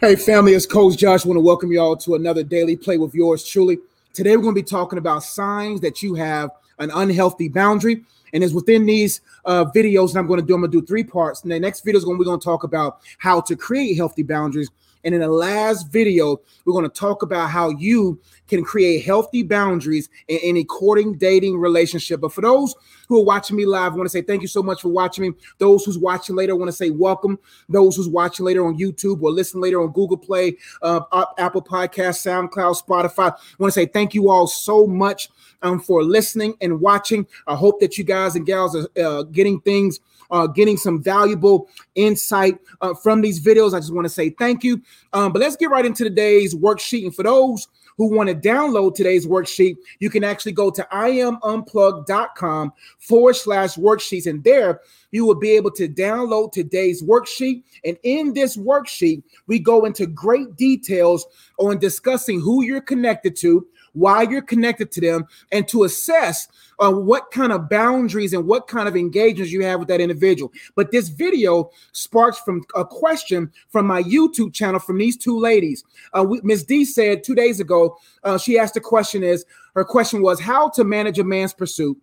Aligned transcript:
Hey, 0.00 0.16
family, 0.16 0.54
it's 0.54 0.64
Coach 0.64 0.96
Josh. 0.96 1.26
I 1.26 1.28
want 1.28 1.36
to 1.36 1.42
welcome 1.42 1.70
you 1.70 1.78
all 1.78 1.94
to 1.94 2.14
another 2.14 2.42
daily 2.42 2.74
play 2.74 2.96
with 2.96 3.14
yours 3.14 3.44
truly. 3.44 3.80
Today, 4.14 4.34
we're 4.34 4.44
going 4.44 4.54
to 4.54 4.62
be 4.62 4.66
talking 4.66 4.98
about 4.98 5.22
signs 5.22 5.82
that 5.82 6.02
you 6.02 6.14
have 6.14 6.52
an 6.78 6.90
unhealthy 6.94 7.50
boundary. 7.50 8.02
And 8.32 8.42
it's 8.42 8.54
within 8.54 8.86
these 8.86 9.20
uh, 9.44 9.66
videos 9.66 10.14
that 10.14 10.20
I'm 10.20 10.26
going 10.26 10.40
to 10.40 10.46
do, 10.46 10.54
I'm 10.54 10.62
going 10.62 10.72
to 10.72 10.80
do 10.80 10.86
three 10.86 11.04
parts. 11.04 11.42
And 11.42 11.52
the 11.52 11.60
next 11.60 11.84
video 11.84 11.98
is 11.98 12.06
going 12.06 12.16
to, 12.16 12.18
we're 12.18 12.24
going 12.24 12.40
to 12.40 12.44
talk 12.44 12.64
about 12.64 13.00
how 13.18 13.42
to 13.42 13.54
create 13.54 13.94
healthy 13.94 14.22
boundaries. 14.22 14.70
And 15.04 15.14
in 15.14 15.20
the 15.20 15.28
last 15.28 15.90
video, 15.90 16.40
we're 16.64 16.72
going 16.72 16.88
to 16.88 17.00
talk 17.00 17.22
about 17.22 17.50
how 17.50 17.70
you 17.70 18.20
can 18.48 18.64
create 18.64 19.04
healthy 19.04 19.42
boundaries 19.42 20.08
in 20.28 20.38
any 20.42 20.64
courting, 20.64 21.16
dating 21.16 21.58
relationship. 21.58 22.20
But 22.20 22.32
for 22.32 22.40
those 22.40 22.74
who 23.08 23.20
are 23.20 23.24
watching 23.24 23.56
me 23.56 23.64
live, 23.64 23.92
I 23.92 23.96
want 23.96 24.06
to 24.06 24.10
say 24.10 24.22
thank 24.22 24.42
you 24.42 24.48
so 24.48 24.62
much 24.62 24.82
for 24.82 24.88
watching 24.88 25.22
me. 25.22 25.32
Those 25.58 25.84
who's 25.84 25.98
watching 25.98 26.36
later, 26.36 26.52
I 26.52 26.56
want 26.56 26.68
to 26.68 26.76
say 26.76 26.90
welcome. 26.90 27.38
Those 27.68 27.96
who's 27.96 28.08
watching 28.08 28.44
later 28.44 28.66
on 28.66 28.78
YouTube 28.78 29.22
or 29.22 29.30
listen 29.30 29.60
later 29.60 29.80
on 29.80 29.92
Google 29.92 30.18
Play, 30.18 30.56
uh, 30.82 31.00
Apple 31.38 31.62
Podcast, 31.62 32.26
SoundCloud, 32.26 32.82
Spotify, 32.82 33.32
I 33.32 33.56
want 33.58 33.72
to 33.72 33.80
say 33.80 33.86
thank 33.86 34.14
you 34.14 34.30
all 34.30 34.46
so 34.46 34.86
much 34.86 35.30
um, 35.62 35.80
for 35.80 36.02
listening 36.02 36.54
and 36.60 36.80
watching. 36.80 37.26
I 37.46 37.54
hope 37.54 37.80
that 37.80 37.98
you 37.98 38.04
guys 38.04 38.36
and 38.36 38.46
gals 38.46 38.76
are 38.76 38.88
uh, 39.00 39.22
getting 39.24 39.60
things 39.60 40.00
uh, 40.30 40.46
getting 40.46 40.76
some 40.76 41.02
valuable 41.02 41.68
insight 41.94 42.58
uh, 42.80 42.94
from 42.94 43.20
these 43.20 43.44
videos. 43.44 43.74
I 43.74 43.80
just 43.80 43.94
want 43.94 44.04
to 44.04 44.10
say 44.10 44.30
thank 44.30 44.64
you. 44.64 44.82
Um, 45.12 45.32
but 45.32 45.40
let's 45.40 45.56
get 45.56 45.70
right 45.70 45.84
into 45.84 46.04
today's 46.04 46.54
worksheet. 46.54 47.04
And 47.04 47.14
for 47.14 47.22
those 47.22 47.68
who 47.96 48.14
want 48.14 48.28
to 48.28 48.34
download 48.34 48.94
today's 48.94 49.26
worksheet, 49.26 49.76
you 49.98 50.08
can 50.08 50.24
actually 50.24 50.52
go 50.52 50.70
to 50.70 50.86
iamunplug.com 50.92 52.72
forward 52.98 53.36
slash 53.36 53.74
worksheets. 53.74 54.26
And 54.26 54.42
there 54.42 54.80
you 55.10 55.26
will 55.26 55.34
be 55.34 55.50
able 55.50 55.70
to 55.72 55.88
download 55.88 56.52
today's 56.52 57.02
worksheet. 57.02 57.64
And 57.84 57.98
in 58.02 58.32
this 58.32 58.56
worksheet, 58.56 59.22
we 59.48 59.58
go 59.58 59.84
into 59.84 60.06
great 60.06 60.56
details 60.56 61.26
on 61.58 61.78
discussing 61.78 62.40
who 62.40 62.62
you're 62.62 62.80
connected 62.80 63.36
to, 63.36 63.66
why 63.92 64.22
you're 64.22 64.42
connected 64.42 64.90
to 64.92 65.00
them, 65.00 65.26
and 65.52 65.66
to 65.68 65.84
assess 65.84 66.48
uh, 66.78 66.90
what 66.90 67.30
kind 67.30 67.52
of 67.52 67.68
boundaries 67.68 68.32
and 68.32 68.46
what 68.46 68.66
kind 68.66 68.88
of 68.88 68.96
engagements 68.96 69.52
you 69.52 69.62
have 69.62 69.78
with 69.78 69.88
that 69.88 70.00
individual. 70.00 70.52
But 70.74 70.90
this 70.90 71.08
video 71.08 71.70
sparks 71.92 72.38
from 72.38 72.62
a 72.74 72.84
question 72.84 73.52
from 73.68 73.86
my 73.86 74.02
YouTube 74.02 74.54
channel 74.54 74.80
from 74.80 74.98
these 74.98 75.16
two 75.16 75.38
ladies. 75.38 75.84
Uh, 76.12 76.26
Ms. 76.42 76.64
D 76.64 76.84
said 76.84 77.22
two 77.22 77.34
days 77.34 77.60
ago, 77.60 77.96
uh, 78.24 78.38
she 78.38 78.58
asked 78.58 78.74
the 78.74 78.80
question 78.80 79.22
is 79.22 79.44
her 79.74 79.84
question 79.84 80.22
was 80.22 80.40
how 80.40 80.68
to 80.70 80.84
manage 80.84 81.18
a 81.18 81.24
man's 81.24 81.52
pursuit 81.52 81.96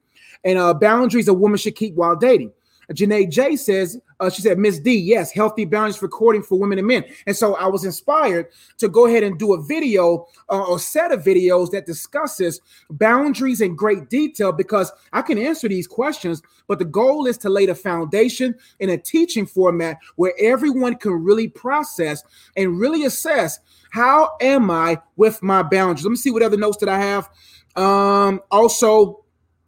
and 0.43 0.57
uh, 0.57 0.73
boundaries 0.73 1.27
a 1.27 1.33
woman 1.33 1.57
should 1.57 1.75
keep 1.75 1.95
while 1.95 2.15
dating. 2.15 2.51
Janae 2.93 3.29
J 3.29 3.55
says, 3.55 3.99
uh, 4.19 4.29
she 4.29 4.41
said, 4.41 4.57
Miss 4.57 4.79
D, 4.79 4.95
yes, 4.95 5.31
healthy 5.31 5.65
boundaries 5.65 5.97
for 5.97 6.07
courting 6.07 6.41
for 6.41 6.57
women 6.57 6.77
and 6.77 6.87
men. 6.87 7.03
And 7.25 7.35
so 7.35 7.55
I 7.55 7.67
was 7.67 7.83
inspired 7.83 8.47
to 8.77 8.87
go 8.87 9.05
ahead 9.05 9.23
and 9.23 9.37
do 9.37 9.53
a 9.53 9.61
video 9.61 10.27
uh, 10.49 10.63
or 10.63 10.79
set 10.79 11.11
of 11.11 11.23
videos 11.23 11.71
that 11.71 11.85
discusses 11.85 12.61
boundaries 12.89 13.61
in 13.61 13.75
great 13.75 14.09
detail 14.09 14.51
because 14.51 14.91
I 15.13 15.21
can 15.21 15.37
answer 15.37 15.67
these 15.67 15.87
questions, 15.87 16.41
but 16.67 16.79
the 16.79 16.85
goal 16.85 17.27
is 17.27 17.37
to 17.39 17.49
lay 17.49 17.65
the 17.65 17.75
foundation 17.75 18.55
in 18.79 18.89
a 18.89 18.97
teaching 18.97 19.45
format 19.45 19.97
where 20.15 20.33
everyone 20.39 20.95
can 20.95 21.11
really 21.11 21.47
process 21.47 22.23
and 22.55 22.79
really 22.79 23.03
assess 23.05 23.59
how 23.91 24.31
am 24.41 24.71
I 24.71 25.01
with 25.15 25.41
my 25.43 25.63
boundaries. 25.63 26.03
Let 26.05 26.11
me 26.11 26.17
see 26.17 26.31
what 26.31 26.43
other 26.43 26.57
notes 26.57 26.77
that 26.77 26.89
I 26.89 26.99
have. 26.99 27.29
Um, 27.75 28.41
also, 28.49 29.23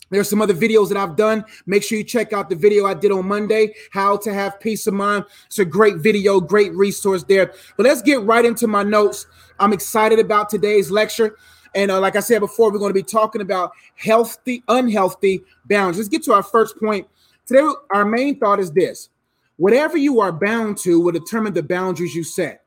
there's 0.10 0.30
some 0.30 0.42
other 0.42 0.54
videos 0.54 0.90
that 0.90 0.98
I've 0.98 1.16
done. 1.16 1.46
Make 1.66 1.84
sure 1.84 1.98
you 1.98 2.04
check 2.04 2.34
out 2.34 2.50
the 2.50 2.56
video 2.56 2.86
I 2.86 2.94
did 2.94 3.12
on 3.12 3.28
Monday, 3.28 3.74
How 3.92 4.18
to 4.18 4.34
Have 4.34 4.60
Peace 4.60 4.88
of 4.88 4.94
Mind. 4.94 5.26
It's 5.46 5.60
a 5.60 5.66
great 5.66 5.98
video, 5.98 6.40
great 6.40 6.74
resource 6.74 7.24
there. 7.24 7.54
But 7.78 7.86
let's 7.86 8.02
get 8.02 8.22
right 8.24 8.44
into 8.44 8.68
my 8.68 8.84
notes. 8.84 9.28
I'm 9.60 9.74
excited 9.74 10.20
about 10.20 10.50
today's 10.50 10.90
lecture. 10.90 11.38
And 11.76 11.92
uh, 11.92 12.00
like 12.00 12.16
I 12.16 12.22
said 12.22 12.40
before, 12.40 12.72
we're 12.72 12.80
going 12.80 12.90
to 12.90 13.00
be 13.00 13.04
talking 13.04 13.42
about 13.42 13.74
healthy, 13.96 14.64
unhealthy 14.68 15.44
boundaries. 15.66 15.98
Let's 15.98 16.10
get 16.10 16.24
to 16.24 16.34
our 16.34 16.44
first 16.44 16.78
point. 16.80 17.08
Today, 17.46 17.68
our 17.92 18.06
main 18.06 18.40
thought 18.40 18.60
is 18.60 18.72
this 18.72 19.10
whatever 19.58 19.98
you 19.98 20.20
are 20.22 20.32
bound 20.32 20.78
to 20.78 21.00
will 21.00 21.12
determine 21.12 21.54
the 21.54 21.64
boundaries 21.64 22.16
you 22.16 22.24
set. 22.24 22.64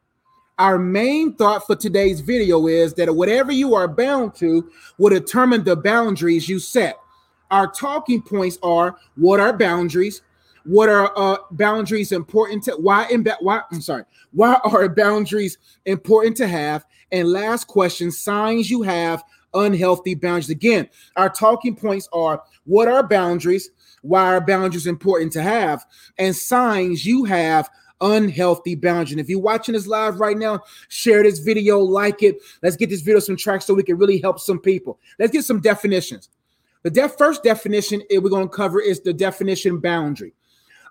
Our 0.59 0.79
main 0.79 1.35
thought 1.35 1.67
for 1.67 1.75
today's 1.75 2.21
video 2.21 2.67
is 2.69 2.95
that 2.95 3.13
whatever 3.13 3.51
you 3.51 3.75
are 3.75 3.89
bound 3.89 4.35
to 4.37 4.71
will 4.99 5.11
determine 5.11 5.65
the 5.65 5.75
boundaries 5.75 6.49
you 6.49 6.59
set 6.59 6.97
our 7.53 7.71
talking 7.71 8.21
points 8.21 8.59
are 8.63 8.97
what 9.15 9.39
are 9.39 9.57
boundaries 9.57 10.23
what 10.65 10.89
are 10.89 11.13
uh, 11.17 11.37
boundaries 11.53 12.11
important 12.11 12.65
to 12.65 12.73
why 12.73 13.07
in 13.09 13.25
why 13.41 13.61
i'm 13.71 13.81
sorry 13.81 14.05
why 14.33 14.59
are 14.65 14.89
boundaries 14.97 15.59
important 15.87 16.37
to 16.37 16.49
have 16.49 16.85
and 17.13 17.29
last 17.29 17.69
question 17.69 18.11
signs 18.11 18.71
you 18.71 18.83
have 18.83 19.23
unhealthy 19.55 20.15
boundaries 20.15 20.51
again 20.51 20.89
our 21.17 21.29
talking 21.29 21.77
points 21.77 22.09
are 22.13 22.43
what 22.65 22.89
are 22.89 23.07
boundaries 23.07 23.71
why 24.01 24.23
are 24.25 24.41
boundaries 24.41 24.87
important 24.87 25.31
to 25.31 25.43
have 25.43 25.85
and 26.19 26.35
signs 26.35 27.07
you 27.07 27.25
have 27.25 27.69
unhealthy 28.01 28.75
boundaries. 28.75 29.13
And 29.13 29.21
if 29.21 29.29
you're 29.29 29.39
watching 29.39 29.75
this 29.75 29.87
live 29.87 30.19
right 30.19 30.37
now, 30.37 30.65
share 30.89 31.23
this 31.23 31.39
video, 31.39 31.79
like 31.79 32.23
it. 32.25 32.39
Let's 32.61 32.75
get 32.75 32.91
this 32.91 33.01
video 33.01 33.21
some 33.21 33.37
traction 33.37 33.65
so 33.65 33.75
we 33.75 33.85
can 33.85 33.97
really 33.97 34.19
help 34.19 34.41
some 34.41 34.59
people. 34.59 34.99
Let's 35.21 35.31
get 35.31 35.45
some 35.45 35.61
definitions. 35.61 36.29
The 36.83 36.91
def- 36.91 37.17
first 37.17 37.43
definition 37.43 38.03
we're 38.11 38.29
going 38.29 38.49
to 38.49 38.55
cover 38.55 38.81
is 38.81 39.01
the 39.01 39.13
definition 39.13 39.79
boundary. 39.79 40.35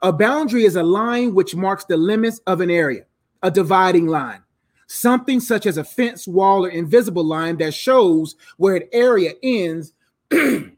A 0.01 0.11
boundary 0.11 0.65
is 0.65 0.75
a 0.75 0.83
line 0.83 1.35
which 1.35 1.55
marks 1.55 1.85
the 1.85 1.97
limits 1.97 2.39
of 2.47 2.61
an 2.61 2.71
area, 2.71 3.05
a 3.43 3.51
dividing 3.51 4.07
line. 4.07 4.41
Something 4.87 5.39
such 5.39 5.65
as 5.65 5.77
a 5.77 5.83
fence, 5.83 6.27
wall, 6.27 6.65
or 6.65 6.69
invisible 6.69 7.23
line 7.23 7.57
that 7.57 7.73
shows 7.73 8.35
where 8.57 8.75
an 8.75 8.87
area 8.91 9.33
ends 9.43 9.93
and 10.31 10.73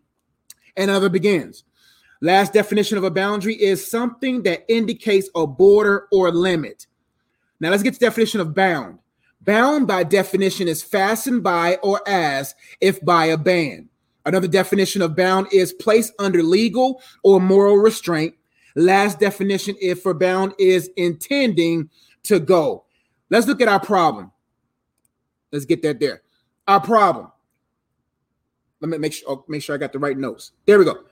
another 0.76 1.10
begins. 1.10 1.64
Last 2.22 2.54
definition 2.54 2.98
of 2.98 3.04
a 3.04 3.12
boundary 3.12 3.56
is 3.56 3.90
something 3.90 4.44
that 4.44 4.66
indicates 4.68 5.30
a 5.36 5.46
border 5.46 6.08
or 6.12 6.32
limit. 6.32 6.88
Now 7.60 7.70
let's 7.70 7.84
get 7.84 7.94
to 7.96 8.00
definition 8.00 8.40
of 8.40 8.54
bound. 8.54 9.00
Bound 9.42 9.88
by 9.88 10.04
definition 10.04 10.68
is 10.68 10.82
fastened 10.82 11.44
by 11.44 11.76
or 11.84 12.02
as 12.08 12.56
if 12.80 13.04
by 13.04 13.26
a 13.26 13.38
band. 13.38 13.90
Another 14.26 14.48
definition 14.48 15.02
of 15.02 15.16
bound 15.16 15.48
is 15.52 15.74
placed 15.74 16.14
under 16.20 16.42
legal 16.42 17.02
or 17.24 17.42
moral 17.42 17.78
restraint. 17.78 18.36
Last 18.76 19.20
definition 19.20 19.76
if 19.82 20.02
for 20.02 20.14
bound 20.14 20.54
is 20.58 20.90
intending 20.96 21.90
to 22.24 22.40
go. 22.40 22.86
Let's 23.30 23.48
look 23.48 23.62
at 23.62 23.68
our 23.68 23.80
problem. 23.80 24.32
Let's 25.52 25.66
get 25.66 25.82
that 25.84 26.00
there. 26.00 26.22
Our 26.68 26.80
problem. 26.80 27.32
Let 28.80 28.90
me 28.90 28.98
make 28.98 29.14
sure 29.14 29.30
oh, 29.30 29.46
make 29.48 29.62
sure 29.62 29.76
I 29.76 29.78
got 29.78 29.94
the 29.94 30.00
right 30.00 30.18
notes. 30.18 30.52
There 30.66 30.80
we 30.80 30.86
go. 30.86 31.04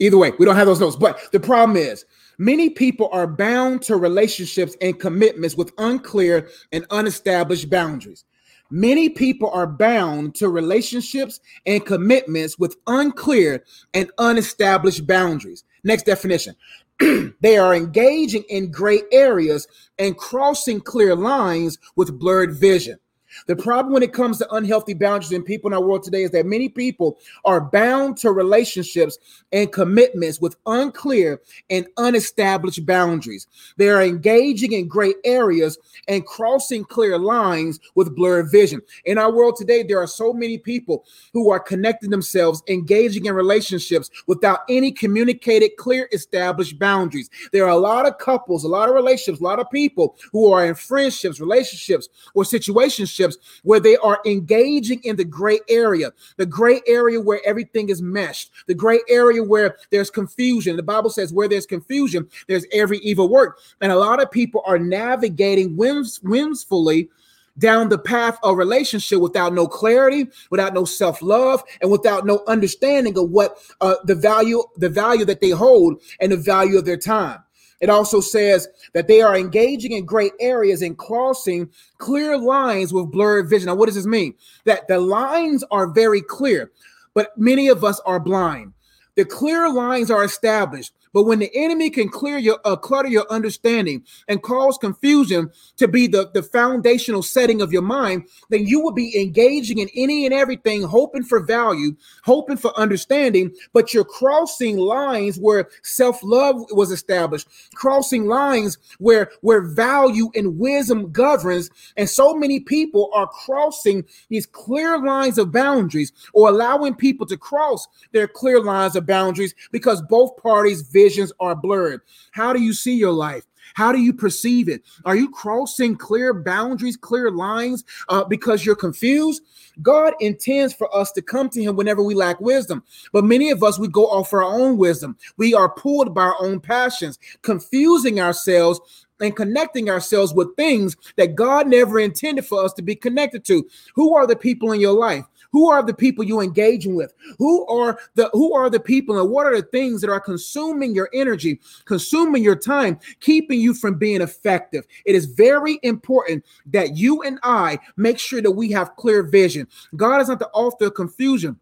Either 0.00 0.18
way, 0.18 0.32
we 0.38 0.44
don't 0.44 0.56
have 0.56 0.66
those 0.66 0.80
notes. 0.80 0.96
But 0.96 1.20
the 1.32 1.40
problem 1.40 1.76
is 1.76 2.04
Many 2.38 2.70
people 2.70 3.08
are 3.12 3.26
bound 3.26 3.82
to 3.82 3.96
relationships 3.96 4.76
and 4.80 4.98
commitments 4.98 5.56
with 5.56 5.72
unclear 5.78 6.48
and 6.72 6.84
unestablished 6.90 7.70
boundaries. 7.70 8.24
Many 8.70 9.08
people 9.08 9.50
are 9.50 9.66
bound 9.66 10.34
to 10.36 10.48
relationships 10.48 11.38
and 11.66 11.84
commitments 11.84 12.58
with 12.58 12.76
unclear 12.86 13.62
and 13.92 14.10
unestablished 14.18 15.06
boundaries. 15.06 15.64
Next 15.84 16.06
definition 16.06 16.56
they 17.40 17.58
are 17.58 17.74
engaging 17.74 18.44
in 18.48 18.70
gray 18.70 19.02
areas 19.12 19.66
and 19.98 20.16
crossing 20.16 20.80
clear 20.80 21.14
lines 21.14 21.78
with 21.94 22.18
blurred 22.18 22.56
vision. 22.56 22.98
The 23.46 23.56
problem 23.56 23.92
when 23.92 24.02
it 24.02 24.12
comes 24.12 24.38
to 24.38 24.54
unhealthy 24.54 24.94
boundaries 24.94 25.32
in 25.32 25.42
people 25.42 25.68
in 25.68 25.74
our 25.74 25.82
world 25.82 26.02
today 26.02 26.22
is 26.22 26.30
that 26.32 26.46
many 26.46 26.68
people 26.68 27.18
are 27.44 27.60
bound 27.60 28.16
to 28.18 28.32
relationships 28.32 29.18
and 29.52 29.72
commitments 29.72 30.40
with 30.40 30.56
unclear 30.66 31.40
and 31.70 31.86
unestablished 31.96 32.86
boundaries. 32.86 33.46
They 33.76 33.88
are 33.88 34.02
engaging 34.02 34.72
in 34.72 34.88
gray 34.88 35.14
areas 35.24 35.78
and 36.08 36.26
crossing 36.26 36.84
clear 36.84 37.18
lines 37.18 37.80
with 37.94 38.14
blurred 38.14 38.50
vision. 38.50 38.80
In 39.04 39.18
our 39.18 39.32
world 39.32 39.56
today, 39.56 39.82
there 39.82 40.00
are 40.00 40.06
so 40.06 40.32
many 40.32 40.58
people 40.58 41.04
who 41.32 41.50
are 41.50 41.60
connecting 41.60 42.10
themselves, 42.10 42.62
engaging 42.68 43.26
in 43.26 43.34
relationships 43.34 44.10
without 44.26 44.60
any 44.68 44.92
communicated, 44.92 45.76
clear, 45.76 46.08
established 46.12 46.78
boundaries. 46.78 47.30
There 47.52 47.64
are 47.64 47.70
a 47.70 47.76
lot 47.76 48.06
of 48.06 48.18
couples, 48.18 48.64
a 48.64 48.68
lot 48.68 48.88
of 48.88 48.94
relationships, 48.94 49.40
a 49.40 49.44
lot 49.44 49.60
of 49.60 49.70
people 49.70 50.16
who 50.32 50.52
are 50.52 50.66
in 50.66 50.74
friendships, 50.74 51.40
relationships, 51.40 52.08
or 52.34 52.44
situationships 52.44 53.23
relationships 53.24 53.60
where 53.62 53.80
they 53.80 53.96
are 53.96 54.20
engaging 54.26 55.02
in 55.04 55.16
the 55.16 55.24
gray 55.24 55.60
area, 55.68 56.12
the 56.36 56.46
gray 56.46 56.80
area 56.86 57.20
where 57.20 57.40
everything 57.44 57.88
is 57.88 58.02
meshed, 58.02 58.50
the 58.66 58.74
gray 58.74 59.00
area 59.08 59.42
where 59.42 59.76
there's 59.90 60.10
confusion. 60.10 60.76
The 60.76 60.82
Bible 60.82 61.10
says, 61.10 61.32
where 61.32 61.48
there's 61.48 61.66
confusion, 61.66 62.28
there's 62.48 62.66
every 62.72 62.98
evil 62.98 63.28
work. 63.28 63.58
And 63.80 63.92
a 63.92 63.96
lot 63.96 64.22
of 64.22 64.30
people 64.30 64.62
are 64.66 64.78
navigating 64.78 65.76
whims, 65.76 66.20
whimsfully 66.22 67.10
down 67.56 67.88
the 67.88 67.98
path 67.98 68.36
of 68.42 68.56
relationship 68.56 69.20
without 69.20 69.54
no 69.54 69.68
clarity, 69.68 70.26
without 70.50 70.74
no 70.74 70.84
self-love, 70.84 71.62
and 71.80 71.90
without 71.90 72.26
no 72.26 72.42
understanding 72.48 73.16
of 73.16 73.30
what 73.30 73.58
uh, 73.80 73.94
the 74.04 74.14
value, 74.14 74.60
the 74.76 74.88
value 74.88 75.24
that 75.24 75.40
they 75.40 75.50
hold 75.50 76.02
and 76.20 76.32
the 76.32 76.36
value 76.36 76.78
of 76.78 76.84
their 76.84 76.96
time. 76.96 77.38
It 77.84 77.90
also 77.90 78.22
says 78.22 78.66
that 78.94 79.08
they 79.08 79.20
are 79.20 79.36
engaging 79.36 79.92
in 79.92 80.06
great 80.06 80.32
areas 80.40 80.80
and 80.80 80.96
crossing 80.96 81.68
clear 81.98 82.38
lines 82.38 82.94
with 82.94 83.12
blurred 83.12 83.50
vision. 83.50 83.66
Now, 83.66 83.74
what 83.74 83.84
does 83.84 83.94
this 83.94 84.06
mean? 84.06 84.32
That 84.64 84.88
the 84.88 84.98
lines 84.98 85.62
are 85.70 85.86
very 85.88 86.22
clear, 86.22 86.70
but 87.12 87.36
many 87.36 87.68
of 87.68 87.84
us 87.84 88.00
are 88.06 88.18
blind. 88.18 88.72
The 89.16 89.26
clear 89.26 89.70
lines 89.70 90.10
are 90.10 90.24
established, 90.24 90.94
but 91.14 91.22
when 91.22 91.38
the 91.38 91.50
enemy 91.54 91.88
can 91.88 92.08
clear 92.08 92.36
your 92.36 92.58
uh, 92.64 92.76
clutter 92.76 93.08
your 93.08 93.26
understanding 93.30 94.04
and 94.28 94.42
cause 94.42 94.76
confusion 94.76 95.50
to 95.76 95.88
be 95.88 96.08
the, 96.08 96.28
the 96.34 96.42
foundational 96.42 97.22
setting 97.22 97.62
of 97.62 97.72
your 97.72 97.82
mind, 97.82 98.24
then 98.50 98.66
you 98.66 98.80
will 98.80 98.92
be 98.92 99.18
engaging 99.18 99.78
in 99.78 99.88
any 99.94 100.26
and 100.26 100.34
everything, 100.34 100.82
hoping 100.82 101.22
for 101.22 101.40
value, 101.40 101.96
hoping 102.24 102.56
for 102.56 102.76
understanding, 102.78 103.54
but 103.72 103.94
you're 103.94 104.04
crossing 104.04 104.76
lines 104.76 105.38
where 105.38 105.68
self-love 105.82 106.56
was 106.72 106.90
established, 106.90 107.48
crossing 107.74 108.26
lines 108.26 108.76
where 108.98 109.30
where 109.40 109.62
value 109.62 110.30
and 110.34 110.58
wisdom 110.58 111.12
governs, 111.12 111.70
and 111.96 112.10
so 112.10 112.34
many 112.34 112.58
people 112.58 113.10
are 113.14 113.28
crossing 113.28 114.04
these 114.28 114.46
clear 114.46 114.98
lines 114.98 115.38
of 115.38 115.52
boundaries 115.52 116.12
or 116.32 116.48
allowing 116.48 116.94
people 116.94 117.24
to 117.26 117.36
cross 117.36 117.86
their 118.10 118.26
clear 118.26 118.60
lines 118.60 118.96
of 118.96 119.06
boundaries 119.06 119.54
because 119.70 120.02
both 120.02 120.36
parties 120.38 120.82
visions 121.04 121.32
are 121.38 121.54
blurred. 121.54 122.00
How 122.32 122.52
do 122.52 122.62
you 122.62 122.72
see 122.72 122.94
your 122.94 123.12
life? 123.12 123.44
How 123.74 123.92
do 123.92 123.98
you 123.98 124.12
perceive 124.12 124.68
it? 124.68 124.82
Are 125.04 125.16
you 125.16 125.28
crossing 125.30 125.96
clear 125.96 126.32
boundaries, 126.32 126.96
clear 126.96 127.30
lines 127.30 127.84
uh, 128.08 128.24
because 128.24 128.64
you're 128.64 128.76
confused? 128.76 129.42
God 129.82 130.14
intends 130.20 130.72
for 130.72 130.94
us 130.94 131.10
to 131.12 131.22
come 131.22 131.48
to 131.50 131.62
Him 131.62 131.76
whenever 131.76 132.02
we 132.02 132.14
lack 132.14 132.40
wisdom. 132.40 132.84
But 133.12 133.24
many 133.24 133.50
of 133.50 133.62
us, 133.62 133.78
we 133.78 133.88
go 133.88 134.06
off 134.06 134.32
our 134.32 134.44
own 134.44 134.76
wisdom. 134.76 135.16
We 135.36 135.54
are 135.54 135.68
pulled 135.68 136.14
by 136.14 136.22
our 136.22 136.36
own 136.40 136.60
passions, 136.60 137.18
confusing 137.42 138.20
ourselves 138.20 138.80
and 139.20 139.34
connecting 139.36 139.90
ourselves 139.90 140.32
with 140.34 140.54
things 140.56 140.96
that 141.16 141.34
God 141.34 141.66
never 141.68 141.98
intended 141.98 142.46
for 142.46 142.64
us 142.64 142.72
to 142.74 142.82
be 142.82 142.94
connected 142.94 143.44
to. 143.46 143.66
Who 143.94 144.14
are 144.14 144.26
the 144.26 144.36
people 144.36 144.72
in 144.72 144.80
your 144.80 144.92
life? 144.92 145.24
Who 145.54 145.70
are 145.70 145.84
the 145.84 145.94
people 145.94 146.24
you 146.24 146.40
engaging 146.40 146.96
with? 146.96 147.14
Who 147.38 147.64
are 147.68 147.96
the 148.16 148.28
who 148.32 148.56
are 148.56 148.68
the 148.68 148.80
people 148.80 149.20
and 149.20 149.30
what 149.30 149.46
are 149.46 149.54
the 149.54 149.68
things 149.68 150.00
that 150.00 150.10
are 150.10 150.18
consuming 150.18 150.96
your 150.96 151.08
energy, 151.14 151.60
consuming 151.84 152.42
your 152.42 152.56
time, 152.56 152.98
keeping 153.20 153.60
you 153.60 153.72
from 153.72 153.94
being 153.94 154.20
effective? 154.20 154.84
It 155.06 155.14
is 155.14 155.26
very 155.26 155.78
important 155.84 156.44
that 156.66 156.96
you 156.96 157.22
and 157.22 157.38
I 157.44 157.78
make 157.96 158.18
sure 158.18 158.42
that 158.42 158.50
we 158.50 158.72
have 158.72 158.96
clear 158.96 159.22
vision. 159.22 159.68
God 159.94 160.20
is 160.20 160.26
not 160.26 160.40
the 160.40 160.48
author 160.48 160.86
of 160.86 160.94
confusion. 160.94 161.60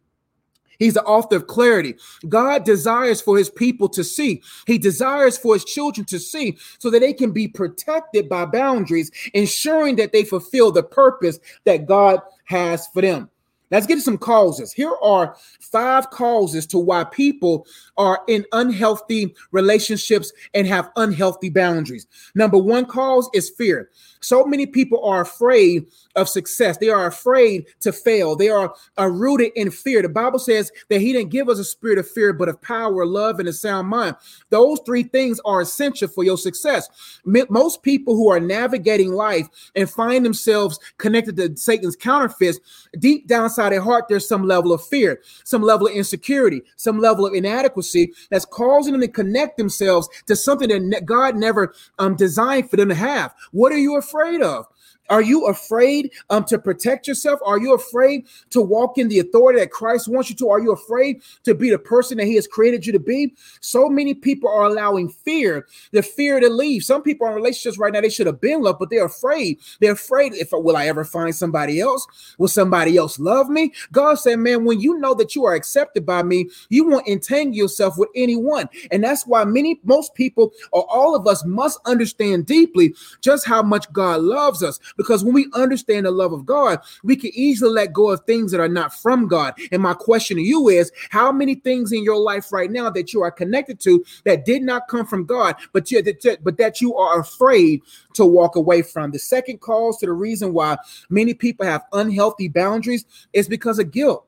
He's 0.79 0.95
the 0.95 1.05
author 1.05 1.37
of 1.37 1.47
clarity. 1.47 1.97
God 2.31 2.65
desires 2.65 3.21
for 3.21 3.37
his 3.37 3.50
people 3.50 3.91
to 3.91 4.03
see. 4.03 4.43
He 4.67 4.79
desires 4.79 5.37
for 5.37 5.53
his 5.53 5.67
children 5.67 6.06
to 6.06 6.19
see 6.19 6.56
so 6.79 6.88
that 6.88 7.00
they 7.00 7.12
can 7.12 7.31
be 7.31 7.47
protected 7.47 8.27
by 8.27 8.47
boundaries, 8.47 9.11
ensuring 9.35 9.97
that 9.97 10.12
they 10.12 10.25
fulfill 10.25 10.73
the 10.73 10.83
purpose 10.83 11.38
that 11.65 11.85
God 11.85 12.21
has 12.47 12.87
for 12.88 13.03
them. 13.03 13.29
Let's 13.73 13.87
get 13.87 14.01
some 14.01 14.19
causes. 14.19 14.71
Here 14.71 14.93
are 15.03 15.35
five 15.61 16.11
causes 16.11 16.67
to 16.67 16.79
why 16.79 17.05
people 17.05 17.67
are 17.97 18.21
in 18.29 18.45
unhealthy 18.53 19.35
relationships 19.51 20.31
and 20.53 20.67
have 20.67 20.91
unhealthy 20.97 21.49
boundaries. 21.49 22.07
Number 22.35 22.59
one 22.59 22.85
cause 22.85 23.31
is 23.33 23.49
fear. 23.49 23.89
So 24.21 24.45
many 24.45 24.67
people 24.67 25.05
are 25.05 25.23
afraid 25.23 25.87
of 26.15 26.29
success. 26.29 26.77
They 26.77 26.91
are 26.91 27.07
afraid 27.07 27.67
to 27.81 27.93
fail. 27.93 28.37
They 28.37 28.51
are, 28.51 28.75
are 28.99 29.11
rooted 29.11 29.53
in 29.57 29.71
fear. 29.71 30.03
The 30.03 30.09
Bible 30.09 30.39
says 30.39 30.71
that 30.91 31.01
He 31.01 31.13
didn't 31.13 31.31
give 31.31 31.49
us 31.49 31.59
a 31.59 31.65
spirit 31.65 31.99
of 31.99 32.09
fear, 32.09 32.33
but 32.33 32.49
of 32.49 32.61
power, 32.61 33.05
love, 33.05 33.41
and 33.41 33.49
a 33.49 33.53
sound 33.53 33.89
mind. 33.89 34.17
Those 34.51 34.81
three 34.87 35.03
things 35.03 35.41
are 35.45 35.63
essential 35.63 36.09
for 36.09 36.25
your 36.25 36.39
success. 36.39 36.89
Most 37.25 37.83
people 37.83 38.15
who 38.15 38.31
are 38.31 38.39
navigating 38.39 39.13
life 39.13 39.49
and 39.75 39.91
find 39.91 40.25
themselves 40.25 40.79
connected 40.99 41.37
to 41.37 41.57
Satan's 41.57 41.97
counterfeits, 41.97 42.61
deep 42.99 43.27
down 43.27 43.51
inside 43.62 43.73
their 43.73 43.82
heart, 43.82 44.06
there's 44.09 44.29
some 44.29 44.47
level 44.47 44.73
of 44.73 44.85
fear, 44.85 45.20
some 45.44 45.62
level 45.62 45.87
of 45.87 45.94
insecurity, 45.94 46.62
some 46.76 46.99
level 46.99 47.26
of 47.26 47.35
inadequacy 47.35 48.12
that's 48.31 48.44
causing 48.44 48.93
them 48.93 49.00
to 49.00 49.09
connect 49.09 49.56
themselves 49.56 50.09
to 50.26 50.37
something 50.37 50.91
that 50.91 51.05
God 51.05 51.37
never 51.37 51.75
um, 51.99 52.17
designed 52.17 52.70
for 52.70 52.76
them 52.76 52.88
to 52.88 52.94
have. 52.94 53.35
What 53.53 53.73
are 53.73 53.79
you 53.79 53.97
afraid? 53.97 54.12
afraid 54.23 54.43
of? 54.43 54.67
Are 55.10 55.22
you 55.22 55.46
afraid 55.46 56.12
um, 56.31 56.44
to 56.44 56.58
protect 56.58 57.06
yourself? 57.06 57.40
Are 57.44 57.58
you 57.58 57.75
afraid 57.75 58.26
to 58.50 58.62
walk 58.62 58.99
in 58.99 59.08
the 59.08 59.19
authority 59.19 59.60
that 59.60 59.70
Christ 59.70 60.08
wants 60.08 60.31
you 60.31 60.37
to? 60.37 60.49
Are 60.49 60.60
you 60.60 60.72
afraid 60.72 61.22
to 61.44 61.54
be 61.54 61.70
the 61.70 61.78
person 61.78 62.19
that 62.19 62.26
He 62.26 62.37
has 62.37 62.46
created 62.46 62.87
you 62.87 62.93
to 62.93 62.99
be? 62.99 63.34
So 63.60 63.88
many 63.88 64.14
people 64.14 64.49
are 64.49 64.64
allowing 64.64 65.08
fear, 65.08 65.66
the 65.90 66.02
fear 66.02 66.40
to 66.40 66.49
leave. 66.49 66.84
Some 66.84 67.02
people 67.02 67.26
are 67.26 67.31
in 67.31 67.37
relationships 67.37 67.78
right 67.78 67.93
now, 67.93 68.00
they 68.00 68.08
should 68.08 68.26
have 68.26 68.40
been 68.40 68.62
loved, 68.62 68.78
but 68.78 68.90
they're 68.90 69.04
afraid. 69.04 69.58
They're 69.81 69.93
afraid 69.93 70.34
if 70.34 70.49
will 70.52 70.76
I 70.76 70.87
ever 70.87 71.04
find 71.04 71.34
somebody 71.34 71.81
else? 71.81 72.06
Will 72.38 72.49
somebody 72.49 72.96
else 72.96 73.19
love 73.19 73.49
me? 73.49 73.72
God 73.90 74.14
said, 74.14 74.38
Man, 74.38 74.64
when 74.64 74.81
you 74.81 74.99
know 74.99 75.14
that 75.14 75.34
you 75.34 75.44
are 75.44 75.54
accepted 75.54 76.06
by 76.06 76.22
me, 76.22 76.49
you 76.69 76.87
won't 76.87 77.08
entangle 77.08 77.56
yourself 77.56 77.99
with 77.99 78.08
anyone. 78.14 78.69
And 78.90 79.02
that's 79.02 79.26
why 79.26 79.44
many, 79.44 79.81
most 79.84 80.14
people, 80.14 80.52
or 80.72 80.87
all 80.90 81.14
of 81.14 81.26
us, 81.26 81.44
must 81.44 81.81
understand 81.84 82.46
deeply 82.46 82.94
just 83.20 83.46
how 83.46 83.62
much 83.62 83.93
God 83.93 84.20
loves 84.22 84.62
us 84.62 84.78
because 84.97 85.25
when 85.25 85.35
we 85.35 85.49
understand 85.55 86.06
the 86.06 86.11
love 86.11 86.33
of 86.33 86.47
God, 86.47 86.81
we 87.03 87.17
can 87.17 87.31
easily 87.35 87.73
let 87.73 87.93
go 87.93 88.11
of 88.11 88.21
things 88.25 88.53
that 88.53 88.61
are 88.61 88.69
not 88.69 88.94
from 88.94 89.29
God. 89.29 89.55
And 89.71 89.83
my 89.83 89.94
question 89.94 90.37
to 90.37 90.43
you 90.43 90.69
is 90.69 90.93
how 91.11 91.33
many 91.33 91.55
things 91.55 91.93
in 91.93 92.03
your 92.03 92.19
life 92.19 92.53
right 92.53 92.71
now 92.71 92.91
that 92.91 93.12
you 93.12 93.23
are 93.23 93.31
connected 93.31 93.81
to 93.81 94.05
that 94.25 94.44
did 94.44 94.62
not 94.62 94.89
come 94.89 95.06
from 95.06 95.25
God, 95.25 95.56
but 95.73 95.91
you, 95.91 96.03
but 96.43 96.59
that 96.59 96.81
you 96.81 96.97
are 96.97 97.21
afraid 97.21 97.83
to 98.15 98.25
walk 98.25 98.56
away 98.56 98.83
from? 98.83 99.11
The 99.11 99.19
second 99.19 99.61
cause 99.61 99.99
to 99.99 100.06
the 100.06 100.12
reason 100.12 100.53
why 100.53 100.77
many 101.11 101.35
people 101.35 101.67
have 101.67 101.83
unhealthy 101.93 102.49
boundaries 102.49 103.05
is 103.33 103.49
because 103.49 103.79
of 103.79 103.91
guilt. 103.91 104.27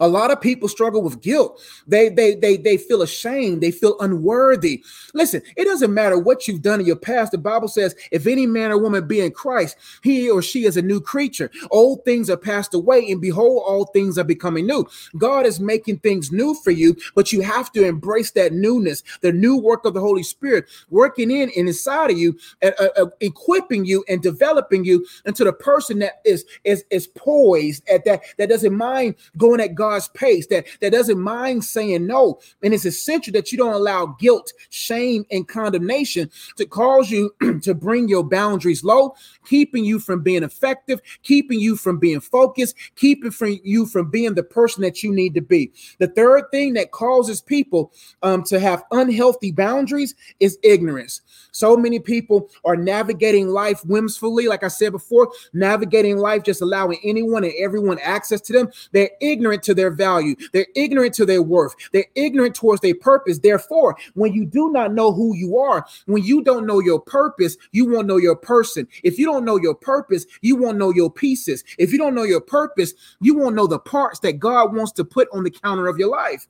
A 0.00 0.08
lot 0.08 0.30
of 0.30 0.40
people 0.40 0.68
struggle 0.68 1.02
with 1.02 1.20
guilt. 1.20 1.60
They 1.86 2.08
they 2.08 2.34
they 2.34 2.56
they 2.56 2.76
feel 2.76 3.02
ashamed. 3.02 3.62
They 3.62 3.70
feel 3.70 3.98
unworthy. 4.00 4.82
Listen, 5.14 5.42
it 5.56 5.64
doesn't 5.64 5.92
matter 5.92 6.18
what 6.18 6.46
you've 6.46 6.62
done 6.62 6.80
in 6.80 6.86
your 6.86 6.96
past. 6.96 7.32
The 7.32 7.38
Bible 7.38 7.68
says, 7.68 7.94
if 8.10 8.26
any 8.26 8.46
man 8.46 8.70
or 8.70 8.78
woman 8.78 9.06
be 9.06 9.20
in 9.20 9.32
Christ, 9.32 9.76
he 10.02 10.30
or 10.30 10.42
she 10.42 10.64
is 10.64 10.76
a 10.76 10.82
new 10.82 11.00
creature. 11.00 11.50
Old 11.70 12.04
things 12.04 12.30
are 12.30 12.36
passed 12.36 12.74
away, 12.74 13.10
and 13.10 13.20
behold, 13.20 13.62
all 13.66 13.86
things 13.86 14.18
are 14.18 14.24
becoming 14.24 14.66
new. 14.66 14.86
God 15.18 15.46
is 15.46 15.60
making 15.60 15.98
things 15.98 16.32
new 16.32 16.54
for 16.54 16.70
you, 16.70 16.96
but 17.14 17.32
you 17.32 17.40
have 17.42 17.72
to 17.72 17.84
embrace 17.84 18.30
that 18.32 18.52
newness, 18.52 19.02
the 19.20 19.32
new 19.32 19.56
work 19.56 19.84
of 19.84 19.94
the 19.94 20.00
Holy 20.00 20.22
Spirit 20.22 20.66
working 20.90 21.30
in 21.30 21.50
and 21.56 21.68
inside 21.68 22.10
of 22.10 22.18
you, 22.18 22.36
uh, 22.62 22.70
uh, 22.78 23.06
equipping 23.20 23.84
you 23.84 24.04
and 24.08 24.22
developing 24.22 24.84
you 24.84 25.04
into 25.24 25.44
the 25.44 25.52
person 25.52 25.98
that 26.00 26.20
is 26.24 26.44
is 26.64 26.84
is 26.90 27.06
poised 27.08 27.88
at 27.88 28.04
that 28.04 28.22
that 28.38 28.48
doesn't 28.48 28.74
mind 28.74 29.14
going 29.36 29.60
at 29.60 29.71
God's 29.74 30.08
pace, 30.08 30.46
that, 30.48 30.66
that 30.80 30.92
doesn't 30.92 31.18
mind 31.18 31.64
saying 31.64 32.06
no. 32.06 32.40
And 32.62 32.74
it's 32.74 32.84
essential 32.84 33.32
that 33.32 33.52
you 33.52 33.58
don't 33.58 33.74
allow 33.74 34.06
guilt, 34.18 34.52
shame, 34.70 35.24
and 35.30 35.46
condemnation 35.46 36.30
to 36.56 36.66
cause 36.66 37.10
you 37.10 37.34
to 37.62 37.74
bring 37.74 38.08
your 38.08 38.24
boundaries 38.24 38.84
low, 38.84 39.14
keeping 39.46 39.84
you 39.84 39.98
from 39.98 40.22
being 40.22 40.42
effective, 40.42 41.00
keeping 41.22 41.60
you 41.60 41.76
from 41.76 41.98
being 41.98 42.20
focused, 42.20 42.76
keeping 42.96 43.30
from 43.30 43.58
you 43.62 43.86
from 43.86 44.10
being 44.10 44.34
the 44.34 44.42
person 44.42 44.82
that 44.82 45.02
you 45.02 45.12
need 45.12 45.34
to 45.34 45.40
be. 45.40 45.72
The 45.98 46.08
third 46.08 46.44
thing 46.50 46.74
that 46.74 46.90
causes 46.92 47.40
people 47.40 47.92
um, 48.22 48.42
to 48.44 48.58
have 48.58 48.84
unhealthy 48.90 49.52
boundaries 49.52 50.14
is 50.40 50.58
ignorance. 50.62 51.22
So 51.52 51.76
many 51.76 51.98
people 51.98 52.50
are 52.64 52.76
navigating 52.76 53.48
life 53.48 53.84
whimsfully, 53.84 54.46
like 54.46 54.64
I 54.64 54.68
said 54.68 54.92
before, 54.92 55.30
navigating 55.52 56.16
life 56.16 56.42
just 56.42 56.62
allowing 56.62 56.98
anyone 57.04 57.44
and 57.44 57.52
everyone 57.58 57.98
access 57.98 58.40
to 58.42 58.52
them. 58.52 58.70
They're 58.92 59.10
ignorant 59.20 59.61
to 59.64 59.74
their 59.74 59.90
value, 59.90 60.34
they're 60.52 60.66
ignorant 60.74 61.14
to 61.14 61.26
their 61.26 61.42
worth, 61.42 61.74
they're 61.92 62.06
ignorant 62.14 62.54
towards 62.54 62.80
their 62.80 62.94
purpose. 62.94 63.38
Therefore, 63.38 63.96
when 64.14 64.32
you 64.32 64.44
do 64.44 64.70
not 64.70 64.92
know 64.92 65.12
who 65.12 65.34
you 65.34 65.58
are, 65.58 65.86
when 66.06 66.22
you 66.22 66.42
don't 66.42 66.66
know 66.66 66.80
your 66.80 67.00
purpose, 67.00 67.56
you 67.72 67.86
won't 67.86 68.06
know 68.06 68.16
your 68.16 68.36
person. 68.36 68.86
If 69.02 69.18
you 69.18 69.26
don't 69.26 69.44
know 69.44 69.56
your 69.56 69.74
purpose, 69.74 70.26
you 70.40 70.56
won't 70.56 70.78
know 70.78 70.90
your 70.90 71.10
pieces. 71.10 71.64
If 71.78 71.92
you 71.92 71.98
don't 71.98 72.14
know 72.14 72.22
your 72.24 72.40
purpose, 72.40 72.94
you 73.20 73.34
won't 73.34 73.54
know 73.54 73.66
the 73.66 73.78
parts 73.78 74.20
that 74.20 74.38
God 74.38 74.74
wants 74.74 74.92
to 74.92 75.04
put 75.04 75.28
on 75.32 75.44
the 75.44 75.50
counter 75.50 75.86
of 75.88 75.98
your 75.98 76.10
life. 76.10 76.46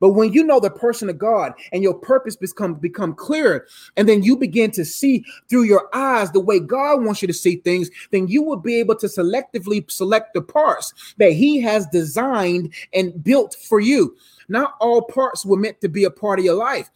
But 0.00 0.10
when 0.10 0.32
you 0.32 0.44
know 0.44 0.60
the 0.60 0.70
person 0.70 1.08
of 1.08 1.18
God 1.18 1.52
and 1.72 1.82
your 1.82 1.94
purpose 1.94 2.36
become 2.36 2.74
become 2.74 3.14
clearer, 3.14 3.66
and 3.96 4.08
then 4.08 4.22
you 4.22 4.36
begin 4.36 4.70
to 4.72 4.84
see 4.84 5.24
through 5.48 5.64
your 5.64 5.88
eyes 5.94 6.30
the 6.30 6.40
way 6.40 6.60
God 6.60 7.04
wants 7.04 7.22
you 7.22 7.28
to 7.28 7.34
see 7.34 7.56
things, 7.56 7.90
then 8.10 8.28
you 8.28 8.42
will 8.42 8.56
be 8.56 8.78
able 8.78 8.96
to 8.96 9.06
selectively 9.06 9.88
select 9.90 10.34
the 10.34 10.42
parts 10.42 11.14
that 11.18 11.32
He 11.32 11.60
has 11.60 11.86
designed 11.86 12.72
and 12.92 13.22
built 13.22 13.54
for 13.54 13.80
you. 13.80 14.16
Not 14.48 14.74
all 14.80 15.02
parts 15.02 15.44
were 15.44 15.56
meant 15.56 15.80
to 15.82 15.88
be 15.88 16.04
a 16.04 16.10
part 16.10 16.38
of 16.38 16.44
your 16.44 16.54
life. 16.54 16.90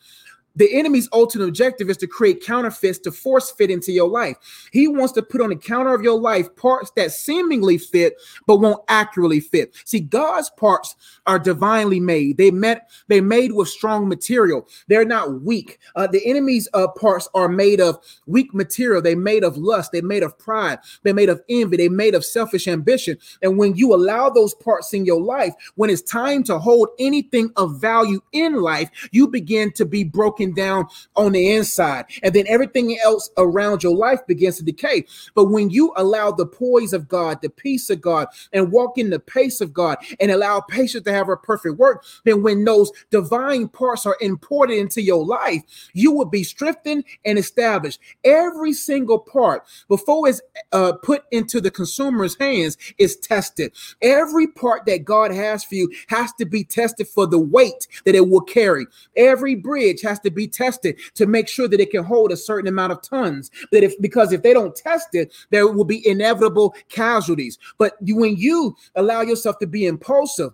The 0.56 0.72
enemy's 0.74 1.08
ultimate 1.12 1.48
objective 1.48 1.88
is 1.90 1.96
to 1.98 2.06
create 2.06 2.44
counterfeits 2.44 2.98
to 3.00 3.12
force 3.12 3.50
fit 3.50 3.70
into 3.70 3.92
your 3.92 4.08
life. 4.08 4.36
He 4.72 4.88
wants 4.88 5.12
to 5.14 5.22
put 5.22 5.40
on 5.40 5.50
the 5.50 5.56
counter 5.56 5.94
of 5.94 6.02
your 6.02 6.18
life 6.18 6.54
parts 6.56 6.90
that 6.96 7.12
seemingly 7.12 7.78
fit 7.78 8.14
but 8.46 8.56
won't 8.56 8.82
accurately 8.88 9.40
fit. 9.40 9.74
See, 9.84 10.00
God's 10.00 10.50
parts 10.50 10.94
are 11.26 11.38
divinely 11.38 12.00
made. 12.00 12.36
They 12.36 12.50
met 12.50 12.90
they 13.08 13.20
made 13.20 13.52
with 13.52 13.68
strong 13.68 14.08
material. 14.08 14.66
They're 14.88 15.04
not 15.04 15.42
weak. 15.42 15.78
Uh, 15.96 16.06
the 16.06 16.24
enemy's 16.26 16.68
uh, 16.74 16.88
parts 16.88 17.28
are 17.34 17.48
made 17.48 17.80
of 17.80 17.98
weak 18.26 18.52
material. 18.54 19.02
They 19.02 19.14
made 19.14 19.44
of 19.44 19.56
lust. 19.56 19.92
They 19.92 20.00
made 20.00 20.22
of 20.22 20.38
pride. 20.38 20.78
They 21.02 21.12
made 21.12 21.28
of 21.28 21.40
envy. 21.48 21.76
They 21.76 21.88
made 21.88 22.14
of 22.14 22.24
selfish 22.24 22.68
ambition. 22.68 23.18
And 23.42 23.58
when 23.58 23.74
you 23.76 23.94
allow 23.94 24.30
those 24.30 24.54
parts 24.54 24.92
in 24.92 25.04
your 25.04 25.20
life, 25.20 25.54
when 25.76 25.90
it's 25.90 26.02
time 26.02 26.42
to 26.44 26.58
hold 26.58 26.88
anything 26.98 27.52
of 27.56 27.80
value 27.80 28.20
in 28.32 28.60
life, 28.60 28.90
you 29.12 29.28
begin 29.28 29.72
to 29.72 29.84
be 29.84 30.04
broken 30.04 30.41
down 30.50 30.86
on 31.14 31.30
the 31.32 31.52
inside, 31.52 32.06
and 32.24 32.34
then 32.34 32.46
everything 32.48 32.98
else 33.04 33.30
around 33.38 33.84
your 33.84 33.94
life 33.94 34.26
begins 34.26 34.56
to 34.56 34.64
decay. 34.64 35.04
But 35.36 35.44
when 35.46 35.70
you 35.70 35.92
allow 35.96 36.32
the 36.32 36.46
poise 36.46 36.92
of 36.92 37.06
God, 37.06 37.40
the 37.40 37.50
peace 37.50 37.88
of 37.90 38.00
God, 38.00 38.26
and 38.52 38.72
walk 38.72 38.98
in 38.98 39.10
the 39.10 39.20
pace 39.20 39.60
of 39.60 39.72
God, 39.72 39.98
and 40.18 40.30
allow 40.30 40.60
patience 40.60 41.04
to 41.04 41.12
have 41.12 41.28
a 41.28 41.36
perfect 41.36 41.78
work, 41.78 42.04
then 42.24 42.42
when 42.42 42.64
those 42.64 42.90
divine 43.10 43.68
parts 43.68 44.06
are 44.06 44.16
imported 44.20 44.78
into 44.78 45.00
your 45.00 45.24
life, 45.24 45.62
you 45.92 46.10
will 46.10 46.24
be 46.24 46.42
strengthened 46.42 47.04
and 47.24 47.38
established. 47.38 48.00
Every 48.24 48.72
single 48.72 49.18
part 49.18 49.64
before 49.88 50.28
it's 50.28 50.40
uh, 50.72 50.94
put 51.02 51.24
into 51.30 51.60
the 51.60 51.70
consumer's 51.70 52.36
hands 52.38 52.76
is 52.98 53.16
tested. 53.16 53.72
Every 54.00 54.46
part 54.46 54.86
that 54.86 55.04
God 55.04 55.32
has 55.32 55.64
for 55.64 55.74
you 55.74 55.92
has 56.08 56.32
to 56.34 56.44
be 56.44 56.64
tested 56.64 57.08
for 57.08 57.26
the 57.26 57.38
weight 57.38 57.86
that 58.04 58.14
it 58.14 58.28
will 58.28 58.40
carry. 58.40 58.86
Every 59.16 59.54
bridge 59.54 60.00
has 60.02 60.18
to 60.20 60.30
be 60.34 60.48
tested 60.48 60.98
to 61.14 61.26
make 61.26 61.48
sure 61.48 61.68
that 61.68 61.80
it 61.80 61.90
can 61.90 62.04
hold 62.04 62.32
a 62.32 62.36
certain 62.36 62.68
amount 62.68 62.92
of 62.92 63.02
tons. 63.02 63.50
That 63.70 63.82
if 63.82 64.00
because 64.00 64.32
if 64.32 64.42
they 64.42 64.52
don't 64.52 64.74
test 64.74 65.08
it, 65.12 65.32
there 65.50 65.68
will 65.68 65.84
be 65.84 66.06
inevitable 66.06 66.74
casualties. 66.88 67.58
But 67.78 67.94
you, 68.00 68.16
when 68.16 68.36
you 68.36 68.76
allow 68.94 69.22
yourself 69.22 69.58
to 69.60 69.66
be 69.66 69.86
impulsive, 69.86 70.52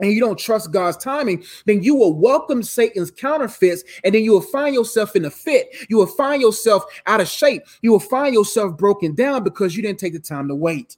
and 0.00 0.12
you 0.12 0.20
don't 0.20 0.38
trust 0.38 0.72
God's 0.72 0.96
timing, 0.98 1.44
then 1.64 1.82
you 1.82 1.94
will 1.94 2.14
welcome 2.14 2.62
Satan's 2.62 3.10
counterfeits, 3.10 3.82
and 4.04 4.14
then 4.14 4.22
you 4.24 4.32
will 4.32 4.42
find 4.42 4.74
yourself 4.74 5.16
in 5.16 5.24
a 5.24 5.30
fit. 5.30 5.74
You 5.88 5.96
will 5.96 6.06
find 6.06 6.42
yourself 6.42 6.84
out 7.06 7.20
of 7.20 7.28
shape. 7.28 7.62
You 7.82 7.92
will 7.92 8.00
find 8.00 8.34
yourself 8.34 8.76
broken 8.76 9.14
down 9.14 9.42
because 9.42 9.76
you 9.76 9.82
didn't 9.82 9.98
take 9.98 10.12
the 10.12 10.20
time 10.20 10.48
to 10.48 10.54
wait. 10.54 10.96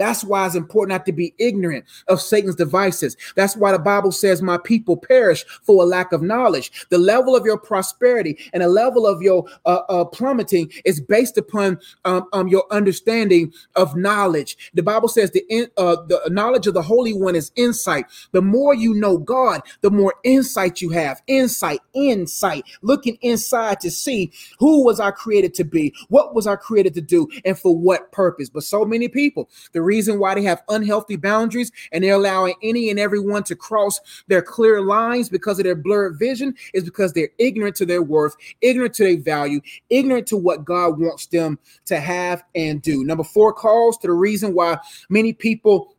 That's 0.00 0.24
why 0.24 0.46
it's 0.46 0.54
important 0.54 0.96
not 0.96 1.04
to 1.04 1.12
be 1.12 1.34
ignorant 1.36 1.84
of 2.08 2.22
Satan's 2.22 2.56
devices. 2.56 3.18
That's 3.36 3.54
why 3.54 3.72
the 3.72 3.78
Bible 3.78 4.12
says, 4.12 4.40
My 4.40 4.56
people 4.56 4.96
perish 4.96 5.44
for 5.62 5.82
a 5.82 5.86
lack 5.86 6.12
of 6.12 6.22
knowledge. 6.22 6.72
The 6.88 6.96
level 6.96 7.36
of 7.36 7.44
your 7.44 7.58
prosperity 7.58 8.38
and 8.54 8.62
the 8.62 8.68
level 8.68 9.06
of 9.06 9.20
your 9.20 9.44
uh, 9.66 9.82
uh, 9.90 10.06
plummeting 10.06 10.72
is 10.86 11.02
based 11.02 11.36
upon 11.36 11.78
um, 12.06 12.26
um, 12.32 12.48
your 12.48 12.64
understanding 12.70 13.52
of 13.76 13.94
knowledge. 13.94 14.70
The 14.72 14.82
Bible 14.82 15.08
says 15.08 15.32
the, 15.32 15.44
in, 15.50 15.66
uh, 15.76 15.96
the 16.08 16.30
knowledge 16.30 16.66
of 16.66 16.72
the 16.72 16.80
Holy 16.80 17.12
One 17.12 17.36
is 17.36 17.52
insight. 17.56 18.06
The 18.32 18.40
more 18.40 18.74
you 18.74 18.94
know 18.94 19.18
God, 19.18 19.60
the 19.82 19.90
more 19.90 20.14
insight 20.24 20.80
you 20.80 20.88
have. 20.90 21.20
Insight, 21.26 21.80
insight, 21.92 22.64
looking 22.80 23.18
inside 23.20 23.80
to 23.80 23.90
see 23.90 24.32
who 24.58 24.82
was 24.82 24.98
I 24.98 25.10
created 25.10 25.52
to 25.54 25.64
be, 25.64 25.92
what 26.08 26.34
was 26.34 26.46
I 26.46 26.56
created 26.56 26.94
to 26.94 27.02
do, 27.02 27.28
and 27.44 27.58
for 27.58 27.76
what 27.76 28.12
purpose. 28.12 28.48
But 28.48 28.62
so 28.62 28.86
many 28.86 29.06
people, 29.06 29.50
the 29.72 29.82
reason 29.90 30.20
why 30.20 30.34
they 30.36 30.42
have 30.44 30.62
unhealthy 30.68 31.16
boundaries 31.16 31.72
and 31.90 32.04
they're 32.04 32.14
allowing 32.14 32.54
any 32.62 32.90
and 32.90 32.98
everyone 33.00 33.42
to 33.42 33.56
cross 33.56 34.00
their 34.28 34.40
clear 34.40 34.80
lines 34.80 35.28
because 35.28 35.58
of 35.58 35.64
their 35.64 35.74
blurred 35.74 36.16
vision 36.16 36.54
is 36.74 36.84
because 36.84 37.12
they're 37.12 37.30
ignorant 37.38 37.74
to 37.74 37.84
their 37.84 38.02
worth, 38.02 38.36
ignorant 38.60 38.94
to 38.94 39.02
their 39.02 39.20
value, 39.20 39.60
ignorant 39.88 40.28
to 40.28 40.36
what 40.36 40.64
God 40.64 41.00
wants 41.00 41.26
them 41.26 41.58
to 41.86 41.98
have 41.98 42.44
and 42.54 42.80
do. 42.80 43.02
Number 43.04 43.24
four 43.24 43.52
calls 43.52 43.98
to 43.98 44.06
the 44.06 44.12
reason 44.12 44.54
why 44.54 44.78
many 45.08 45.32
people 45.32 45.96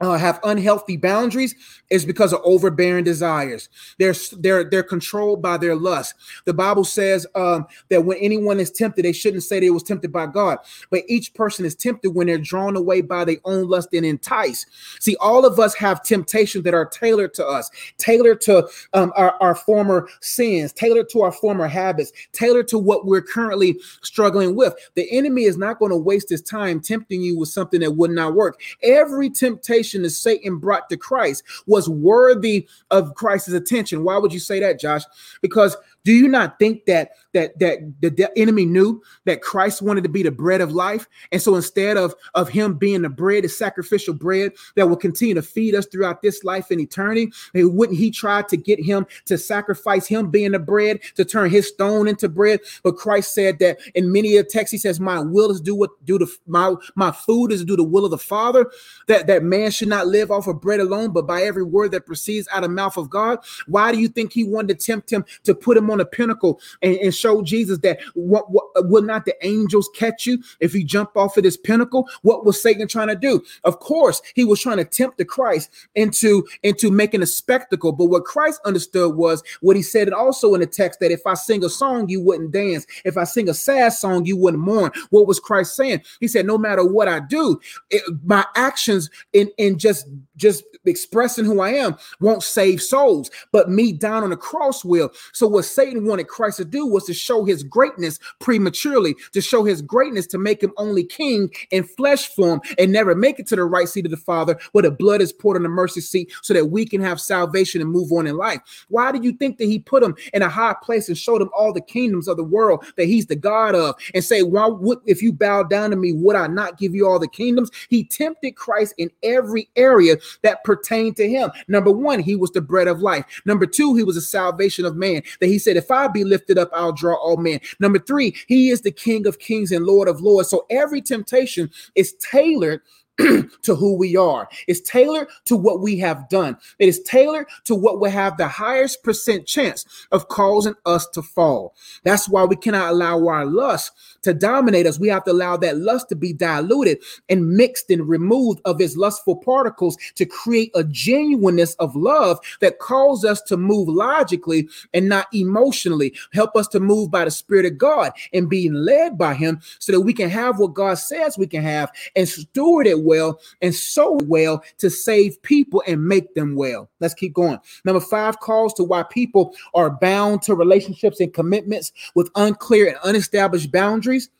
uh, 0.00 0.18
have 0.18 0.40
unhealthy 0.44 0.96
boundaries 0.96 1.54
is 1.90 2.04
because 2.04 2.32
of 2.32 2.40
overbearing 2.44 3.04
desires. 3.04 3.68
They're 3.98 4.14
they're 4.38 4.64
they're 4.64 4.82
controlled 4.82 5.40
by 5.40 5.56
their 5.56 5.76
lust. 5.76 6.14
The 6.44 6.54
Bible 6.54 6.84
says 6.84 7.26
um, 7.34 7.66
that 7.90 8.04
when 8.04 8.18
anyone 8.18 8.58
is 8.58 8.70
tempted, 8.70 9.04
they 9.04 9.12
shouldn't 9.12 9.44
say 9.44 9.60
they 9.60 9.70
was 9.70 9.82
tempted 9.82 10.12
by 10.12 10.26
God, 10.26 10.58
but 10.90 11.04
each 11.08 11.32
person 11.34 11.64
is 11.64 11.74
tempted 11.74 12.10
when 12.10 12.26
they're 12.26 12.38
drawn 12.38 12.76
away 12.76 13.00
by 13.00 13.24
their 13.24 13.36
own 13.44 13.68
lust 13.68 13.90
and 13.92 14.04
enticed. 14.04 14.66
See, 15.00 15.16
all 15.20 15.46
of 15.46 15.60
us 15.60 15.74
have 15.74 16.02
temptations 16.02 16.64
that 16.64 16.74
are 16.74 16.86
tailored 16.86 17.34
to 17.34 17.46
us, 17.46 17.70
tailored 17.98 18.40
to 18.42 18.68
um, 18.92 19.12
our, 19.16 19.36
our 19.40 19.54
former 19.54 20.08
sins, 20.20 20.72
tailored 20.72 21.08
to 21.10 21.22
our 21.22 21.32
former 21.32 21.68
habits, 21.68 22.12
tailored 22.32 22.68
to 22.68 22.78
what 22.78 23.06
we're 23.06 23.22
currently 23.22 23.78
struggling 24.02 24.56
with. 24.56 24.74
The 24.94 25.10
enemy 25.16 25.44
is 25.44 25.56
not 25.56 25.78
going 25.78 25.90
to 25.90 25.96
waste 25.96 26.30
his 26.30 26.42
time 26.42 26.80
tempting 26.80 27.22
you 27.22 27.38
with 27.38 27.48
something 27.48 27.80
that 27.80 27.92
would 27.92 28.10
not 28.10 28.34
work. 28.34 28.60
Every 28.82 29.30
temptation 29.30 29.83
that 29.92 30.10
Satan 30.10 30.58
brought 30.58 30.88
to 30.88 30.96
Christ 30.96 31.42
was 31.66 31.88
worthy 31.88 32.68
of 32.90 33.14
Christ's 33.14 33.52
attention. 33.52 34.04
Why 34.04 34.18
would 34.18 34.32
you 34.32 34.40
say 34.40 34.60
that, 34.60 34.80
Josh? 34.80 35.02
Because 35.40 35.76
do 36.04 36.12
you 36.12 36.28
not 36.28 36.58
think 36.58 36.84
that 36.86 37.12
that 37.32 37.58
that 37.58 37.96
the 38.00 38.30
enemy 38.36 38.64
knew 38.66 39.02
that 39.24 39.42
Christ 39.42 39.82
wanted 39.82 40.04
to 40.04 40.10
be 40.10 40.22
the 40.22 40.30
bread 40.30 40.60
of 40.60 40.72
life, 40.72 41.08
and 41.32 41.40
so 41.40 41.56
instead 41.56 41.96
of 41.96 42.14
of 42.34 42.48
him 42.48 42.74
being 42.74 43.02
the 43.02 43.08
bread, 43.08 43.44
the 43.44 43.48
sacrificial 43.48 44.14
bread 44.14 44.52
that 44.76 44.88
will 44.88 44.96
continue 44.96 45.34
to 45.34 45.42
feed 45.42 45.74
us 45.74 45.86
throughout 45.86 46.22
this 46.22 46.44
life 46.44 46.70
and 46.70 46.80
eternity, 46.80 47.32
wouldn't 47.54 47.98
he 47.98 48.10
try 48.10 48.42
to 48.42 48.56
get 48.56 48.78
him 48.78 49.06
to 49.24 49.38
sacrifice 49.38 50.06
him 50.06 50.30
being 50.30 50.52
the 50.52 50.58
bread 50.58 51.00
to 51.16 51.24
turn 51.24 51.50
his 51.50 51.68
stone 51.68 52.06
into 52.06 52.28
bread? 52.28 52.60
But 52.82 52.96
Christ 52.96 53.34
said 53.34 53.58
that 53.60 53.78
in 53.94 54.12
many 54.12 54.36
of 54.36 54.48
texts, 54.48 54.72
he 54.72 54.78
says, 54.78 55.00
"My 55.00 55.20
will 55.20 55.50
is 55.50 55.60
do 55.60 55.74
what 55.74 55.90
do 56.04 56.18
the 56.18 56.30
my 56.46 56.74
my 56.94 57.12
food 57.12 57.50
is 57.50 57.60
to 57.60 57.66
do 57.66 57.76
the 57.76 57.82
will 57.82 58.04
of 58.04 58.10
the 58.10 58.18
Father." 58.18 58.70
That 59.08 59.26
that 59.26 59.42
man 59.42 59.70
should 59.70 59.88
not 59.88 60.06
live 60.06 60.30
off 60.30 60.46
of 60.46 60.60
bread 60.60 60.80
alone, 60.80 61.12
but 61.12 61.26
by 61.26 61.42
every 61.42 61.64
word 61.64 61.92
that 61.92 62.06
proceeds 62.06 62.46
out 62.52 62.62
of 62.62 62.70
mouth 62.70 62.96
of 62.96 63.08
God. 63.08 63.38
Why 63.66 63.90
do 63.90 63.98
you 63.98 64.08
think 64.08 64.32
he 64.32 64.44
wanted 64.44 64.78
to 64.78 64.86
tempt 64.86 65.10
him 65.10 65.24
to 65.44 65.54
put 65.54 65.76
him 65.76 65.90
on 65.90 65.93
a 66.00 66.06
pinnacle 66.06 66.60
and, 66.82 66.96
and 66.96 67.14
show 67.14 67.42
Jesus 67.42 67.78
that 67.80 68.00
what, 68.14 68.50
what 68.50 68.66
will 68.88 69.02
not 69.02 69.24
the 69.24 69.34
angels 69.46 69.88
catch 69.94 70.26
you 70.26 70.42
if 70.60 70.74
you 70.74 70.84
jump 70.84 71.16
off 71.16 71.36
of 71.36 71.42
this 71.42 71.56
pinnacle? 71.56 72.08
What 72.22 72.44
was 72.44 72.60
Satan 72.60 72.88
trying 72.88 73.08
to 73.08 73.16
do? 73.16 73.42
Of 73.64 73.80
course, 73.80 74.20
he 74.34 74.44
was 74.44 74.60
trying 74.60 74.78
to 74.78 74.84
tempt 74.84 75.18
the 75.18 75.24
Christ 75.24 75.70
into, 75.94 76.46
into 76.62 76.90
making 76.90 77.22
a 77.22 77.26
spectacle. 77.26 77.92
But 77.92 78.06
what 78.06 78.24
Christ 78.24 78.60
understood 78.64 79.16
was 79.16 79.42
what 79.60 79.76
he 79.76 79.82
said 79.82 80.08
and 80.08 80.14
also 80.14 80.54
in 80.54 80.60
the 80.60 80.66
text 80.66 81.00
that 81.00 81.10
if 81.10 81.26
I 81.26 81.34
sing 81.34 81.64
a 81.64 81.68
song, 81.68 82.08
you 82.08 82.20
wouldn't 82.20 82.52
dance. 82.52 82.86
If 83.04 83.16
I 83.16 83.24
sing 83.24 83.48
a 83.48 83.54
sad 83.54 83.92
song, 83.92 84.24
you 84.24 84.36
wouldn't 84.36 84.62
mourn. 84.62 84.90
What 85.10 85.26
was 85.26 85.40
Christ 85.40 85.76
saying? 85.76 86.02
He 86.20 86.28
said, 86.28 86.46
no 86.46 86.58
matter 86.58 86.84
what 86.84 87.08
I 87.08 87.20
do, 87.20 87.60
it, 87.90 88.02
my 88.24 88.44
actions 88.56 89.10
in, 89.32 89.50
in 89.58 89.78
just 89.78 90.06
just 90.36 90.64
expressing 90.84 91.44
who 91.44 91.60
I 91.60 91.70
am 91.70 91.96
won't 92.20 92.42
save 92.42 92.82
souls, 92.82 93.30
but 93.52 93.70
me 93.70 93.92
down 93.92 94.22
on 94.22 94.30
the 94.30 94.36
cross 94.36 94.84
will. 94.84 95.10
So 95.32 95.46
what 95.46 95.64
Satan 95.64 96.06
wanted 96.06 96.28
Christ 96.28 96.58
to 96.58 96.64
do 96.64 96.86
was 96.86 97.04
to 97.04 97.14
show 97.14 97.44
his 97.44 97.62
greatness 97.62 98.18
prematurely, 98.40 99.14
to 99.32 99.40
show 99.40 99.64
his 99.64 99.82
greatness 99.82 100.26
to 100.28 100.38
make 100.38 100.62
him 100.62 100.72
only 100.76 101.04
king 101.04 101.50
in 101.70 101.84
flesh 101.84 102.28
form 102.28 102.60
and 102.78 102.92
never 102.92 103.14
make 103.14 103.38
it 103.38 103.46
to 103.48 103.56
the 103.56 103.64
right 103.64 103.88
seat 103.88 104.04
of 104.04 104.10
the 104.10 104.16
Father 104.16 104.58
where 104.72 104.82
the 104.82 104.90
blood 104.90 105.20
is 105.20 105.32
poured 105.32 105.56
on 105.56 105.62
the 105.62 105.68
mercy 105.68 106.00
seat 106.00 106.32
so 106.42 106.54
that 106.54 106.66
we 106.66 106.84
can 106.84 107.00
have 107.00 107.20
salvation 107.20 107.80
and 107.80 107.90
move 107.90 108.12
on 108.12 108.26
in 108.26 108.36
life. 108.36 108.84
Why 108.88 109.12
do 109.12 109.20
you 109.22 109.32
think 109.32 109.58
that 109.58 109.66
he 109.66 109.78
put 109.78 110.02
him 110.02 110.14
in 110.32 110.42
a 110.42 110.48
high 110.48 110.74
place 110.82 111.08
and 111.08 111.16
showed 111.16 111.42
him 111.42 111.50
all 111.56 111.72
the 111.72 111.80
kingdoms 111.80 112.28
of 112.28 112.36
the 112.36 112.44
world 112.44 112.84
that 112.96 113.06
he's 113.06 113.26
the 113.26 113.36
God 113.36 113.74
of 113.74 113.94
and 114.14 114.24
say, 114.24 114.42
why 114.42 114.66
would 114.66 114.98
if 115.06 115.22
you 115.22 115.32
bow 115.32 115.62
down 115.62 115.90
to 115.90 115.96
me, 115.96 116.12
would 116.12 116.36
I 116.36 116.46
not 116.46 116.78
give 116.78 116.94
you 116.94 117.06
all 117.06 117.18
the 117.18 117.28
kingdoms? 117.28 117.70
He 117.88 118.04
tempted 118.04 118.56
Christ 118.56 118.94
in 118.98 119.10
every 119.22 119.68
area 119.76 120.16
that 120.42 120.64
pertained 120.64 121.16
to 121.16 121.28
him. 121.28 121.50
Number 121.68 121.90
one, 121.90 122.20
he 122.20 122.36
was 122.36 122.50
the 122.50 122.60
bread 122.60 122.88
of 122.88 123.00
life. 123.00 123.42
Number 123.44 123.66
two, 123.66 123.94
he 123.94 124.02
was 124.02 124.16
a 124.16 124.22
salvation 124.22 124.84
of 124.84 124.96
man. 124.96 125.22
That 125.40 125.46
he 125.46 125.58
said, 125.58 125.76
If 125.76 125.90
I 125.90 126.08
be 126.08 126.24
lifted 126.24 126.58
up, 126.58 126.70
I'll 126.72 126.92
draw 126.92 127.14
all 127.14 127.36
men. 127.36 127.60
Number 127.80 127.98
three, 127.98 128.36
he 128.46 128.70
is 128.70 128.82
the 128.82 128.92
King 128.92 129.26
of 129.26 129.38
kings 129.38 129.72
and 129.72 129.86
Lord 129.86 130.08
of 130.08 130.20
lords. 130.20 130.48
So 130.48 130.66
every 130.70 131.00
temptation 131.00 131.70
is 131.94 132.14
tailored 132.14 132.80
to 133.62 133.74
who 133.76 133.96
we 133.96 134.16
are. 134.16 134.48
It's 134.66 134.80
tailored 134.80 135.28
to 135.44 135.56
what 135.56 135.80
we 135.80 135.98
have 135.98 136.28
done. 136.28 136.56
It 136.80 136.88
is 136.88 137.00
tailored 137.02 137.46
to 137.64 137.74
what 137.74 138.00
will 138.00 138.10
have 138.10 138.36
the 138.36 138.48
highest 138.48 139.04
percent 139.04 139.46
chance 139.46 139.84
of 140.10 140.26
causing 140.28 140.74
us 140.84 141.06
to 141.10 141.22
fall. 141.22 141.76
That's 142.02 142.28
why 142.28 142.44
we 142.44 142.56
cannot 142.56 142.90
allow 142.90 143.24
our 143.28 143.46
lust 143.46 143.92
to 144.22 144.34
dominate 144.34 144.86
us. 144.86 144.98
We 144.98 145.08
have 145.08 145.22
to 145.24 145.30
allow 145.30 145.56
that 145.58 145.78
lust 145.78 146.08
to 146.08 146.16
be 146.16 146.32
diluted 146.32 146.98
and 147.28 147.50
mixed 147.50 147.88
and 147.88 148.08
removed 148.08 148.60
of 148.64 148.80
its 148.80 148.96
lustful 148.96 149.36
particles 149.36 149.96
to 150.16 150.26
create 150.26 150.72
a 150.74 150.82
genuineness 150.82 151.74
of 151.74 151.94
love 151.94 152.40
that 152.60 152.80
calls 152.80 153.24
us 153.24 153.40
to 153.42 153.56
move 153.56 153.88
logically 153.88 154.68
and 154.92 155.08
not 155.08 155.28
emotionally. 155.32 156.12
Help 156.32 156.56
us 156.56 156.66
to 156.68 156.80
move 156.80 157.12
by 157.12 157.24
the 157.24 157.30
Spirit 157.30 157.66
of 157.66 157.78
God 157.78 158.12
and 158.32 158.50
being 158.50 158.74
led 158.74 159.16
by 159.16 159.34
Him 159.34 159.60
so 159.78 159.92
that 159.92 160.00
we 160.00 160.12
can 160.12 160.28
have 160.30 160.58
what 160.58 160.74
God 160.74 160.94
says 160.94 161.38
we 161.38 161.46
can 161.46 161.62
have 161.62 161.92
and 162.16 162.28
steward 162.28 162.88
it 162.88 163.03
well 163.04 163.40
and 163.62 163.74
so 163.74 164.18
well 164.24 164.64
to 164.78 164.90
save 164.90 165.40
people 165.42 165.82
and 165.86 166.04
make 166.04 166.34
them 166.34 166.56
well. 166.56 166.90
Let's 167.00 167.14
keep 167.14 167.34
going. 167.34 167.58
Number 167.84 168.00
five 168.00 168.40
calls 168.40 168.74
to 168.74 168.84
why 168.84 169.04
people 169.04 169.54
are 169.74 169.90
bound 169.90 170.42
to 170.42 170.54
relationships 170.54 171.20
and 171.20 171.32
commitments 171.32 171.92
with 172.14 172.30
unclear 172.34 172.88
and 172.88 172.98
unestablished 173.04 173.70
boundaries 173.70 174.30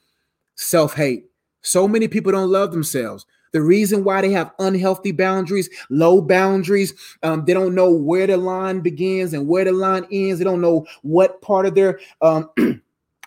self 0.57 0.95
hate. 0.95 1.27
So 1.63 1.89
many 1.89 2.09
people 2.09 2.33
don't 2.33 2.51
love 2.51 2.73
themselves. 2.73 3.27
The 3.53 3.63
reason 3.63 4.03
why 4.03 4.21
they 4.21 4.33
have 4.33 4.51
unhealthy 4.59 5.13
boundaries, 5.13 5.71
low 5.89 6.21
boundaries, 6.21 6.93
um, 7.23 7.45
they 7.45 7.55
don't 7.55 7.75
know 7.75 7.89
where 7.89 8.27
the 8.27 8.37
line 8.37 8.81
begins 8.81 9.33
and 9.33 9.47
where 9.47 9.65
the 9.65 9.71
line 9.71 10.07
ends. 10.11 10.41
They 10.41 10.45
don't 10.45 10.61
know 10.61 10.85
what 11.03 11.41
part 11.41 11.65
of 11.65 11.77
their 11.77 12.01
um, 12.21 12.51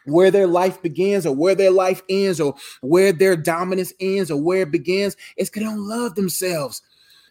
where 0.08 0.32
their 0.32 0.48
life 0.48 0.82
begins 0.82 1.26
or 1.26 1.36
where 1.36 1.56
their 1.56 1.72
life 1.72 2.02
ends 2.10 2.40
or 2.40 2.56
where 2.82 3.12
their 3.12 3.36
dominance 3.36 3.94
ends 4.00 4.32
or 4.32 4.42
where 4.42 4.62
it 4.62 4.72
begins. 4.72 5.16
It's 5.36 5.50
they 5.50 5.62
don't 5.62 5.88
love 5.88 6.16
themselves. 6.16 6.82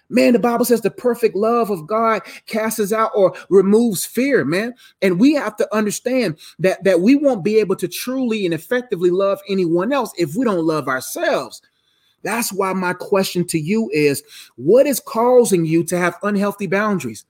Man, 0.08 0.34
the 0.34 0.38
Bible 0.38 0.64
says 0.64 0.82
the 0.82 0.90
perfect 0.90 1.34
love 1.34 1.70
of 1.70 1.86
God 1.86 2.22
casts 2.46 2.92
out 2.92 3.10
or 3.14 3.34
removes 3.48 4.06
fear, 4.06 4.44
man. 4.44 4.72
And 5.02 5.18
we 5.18 5.34
have 5.34 5.56
to 5.56 5.74
understand 5.74 6.38
that 6.60 6.84
that 6.84 7.00
we 7.00 7.16
won't 7.16 7.42
be 7.42 7.58
able 7.58 7.74
to 7.76 7.88
truly 7.88 8.44
and 8.44 8.54
effectively 8.54 9.10
love 9.10 9.40
anyone 9.48 9.92
else 9.92 10.12
if 10.16 10.36
we 10.36 10.44
don't 10.44 10.64
love 10.64 10.86
ourselves. 10.86 11.60
That's 12.22 12.52
why 12.52 12.72
my 12.72 12.92
question 12.92 13.46
to 13.48 13.58
you 13.58 13.90
is 13.92 14.22
what 14.56 14.86
is 14.86 15.00
causing 15.00 15.64
you 15.64 15.82
to 15.84 15.98
have 15.98 16.18
unhealthy 16.22 16.66
boundaries? 16.66 17.24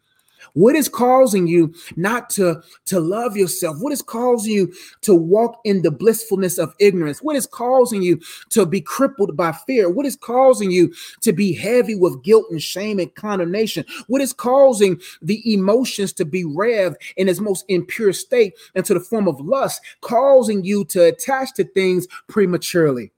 What 0.57 0.75
is 0.75 0.89
causing 0.89 1.47
you 1.47 1.75
not 1.97 2.31
to, 2.31 2.63
to 2.87 2.99
love 2.99 3.37
yourself? 3.37 3.77
What 3.79 3.93
is 3.93 4.01
causing 4.01 4.55
you 4.55 4.73
to 5.03 5.15
walk 5.15 5.61
in 5.65 5.83
the 5.83 5.91
blissfulness 5.91 6.57
of 6.57 6.75
ignorance? 6.79 7.19
What 7.19 7.37
is 7.37 7.47
causing 7.47 8.01
you 8.01 8.19
to 8.51 8.65
be 8.65 8.81
crippled 8.81 9.37
by 9.37 9.53
fear? 9.53 9.91
What 9.91 10.07
is 10.07 10.17
causing 10.17 10.71
you 10.71 10.95
to 11.21 11.35
be 11.35 11.53
heavy 11.53 11.95
with 11.95 12.23
guilt 12.23 12.47
and 12.51 12.63
shame 12.63 12.99
and 12.99 13.15
condemnation? 13.17 13.85
What 14.07 14.23
is 14.23 14.33
causing 14.33 14.99
the 15.21 15.53
emotions 15.53 16.15
to 16.15 16.25
be 16.25 16.45
revved 16.45 16.97
in 17.19 17.29
its 17.29 17.39
most 17.39 17.67
impure 17.69 18.15
state 18.15 18.55
into 18.75 18.95
the 18.95 19.01
form 19.01 19.29
of 19.29 19.39
lust, 19.39 19.83
causing 20.01 20.65
you 20.65 20.87
to 20.87 21.05
attach 21.05 21.53
to 21.57 21.65
things 21.65 22.07
prematurely? 22.29 23.13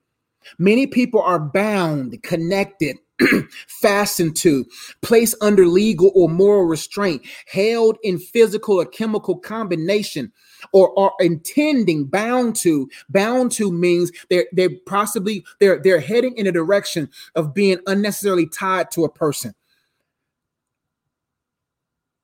Many 0.57 0.87
people 0.87 1.21
are 1.21 1.39
bound, 1.39 2.21
connected, 2.21 2.97
fastened 3.67 4.35
to, 4.37 4.65
placed 5.01 5.35
under 5.41 5.65
legal 5.65 6.11
or 6.15 6.29
moral 6.29 6.65
restraint, 6.65 7.21
held 7.47 7.97
in 8.03 8.19
physical 8.19 8.79
or 8.79 8.85
chemical 8.85 9.37
combination, 9.37 10.31
or 10.73 10.97
are 10.99 11.13
intending 11.19 12.05
bound 12.05 12.55
to. 12.57 12.89
Bound 13.09 13.51
to 13.53 13.71
means 13.71 14.11
they're 14.29 14.47
they're 14.53 14.71
possibly 14.85 15.43
they're 15.59 15.79
they're 15.81 15.99
heading 15.99 16.35
in 16.37 16.47
a 16.47 16.51
direction 16.51 17.09
of 17.35 17.53
being 17.53 17.79
unnecessarily 17.87 18.47
tied 18.47 18.91
to 18.91 19.03
a 19.03 19.11
person. 19.11 19.53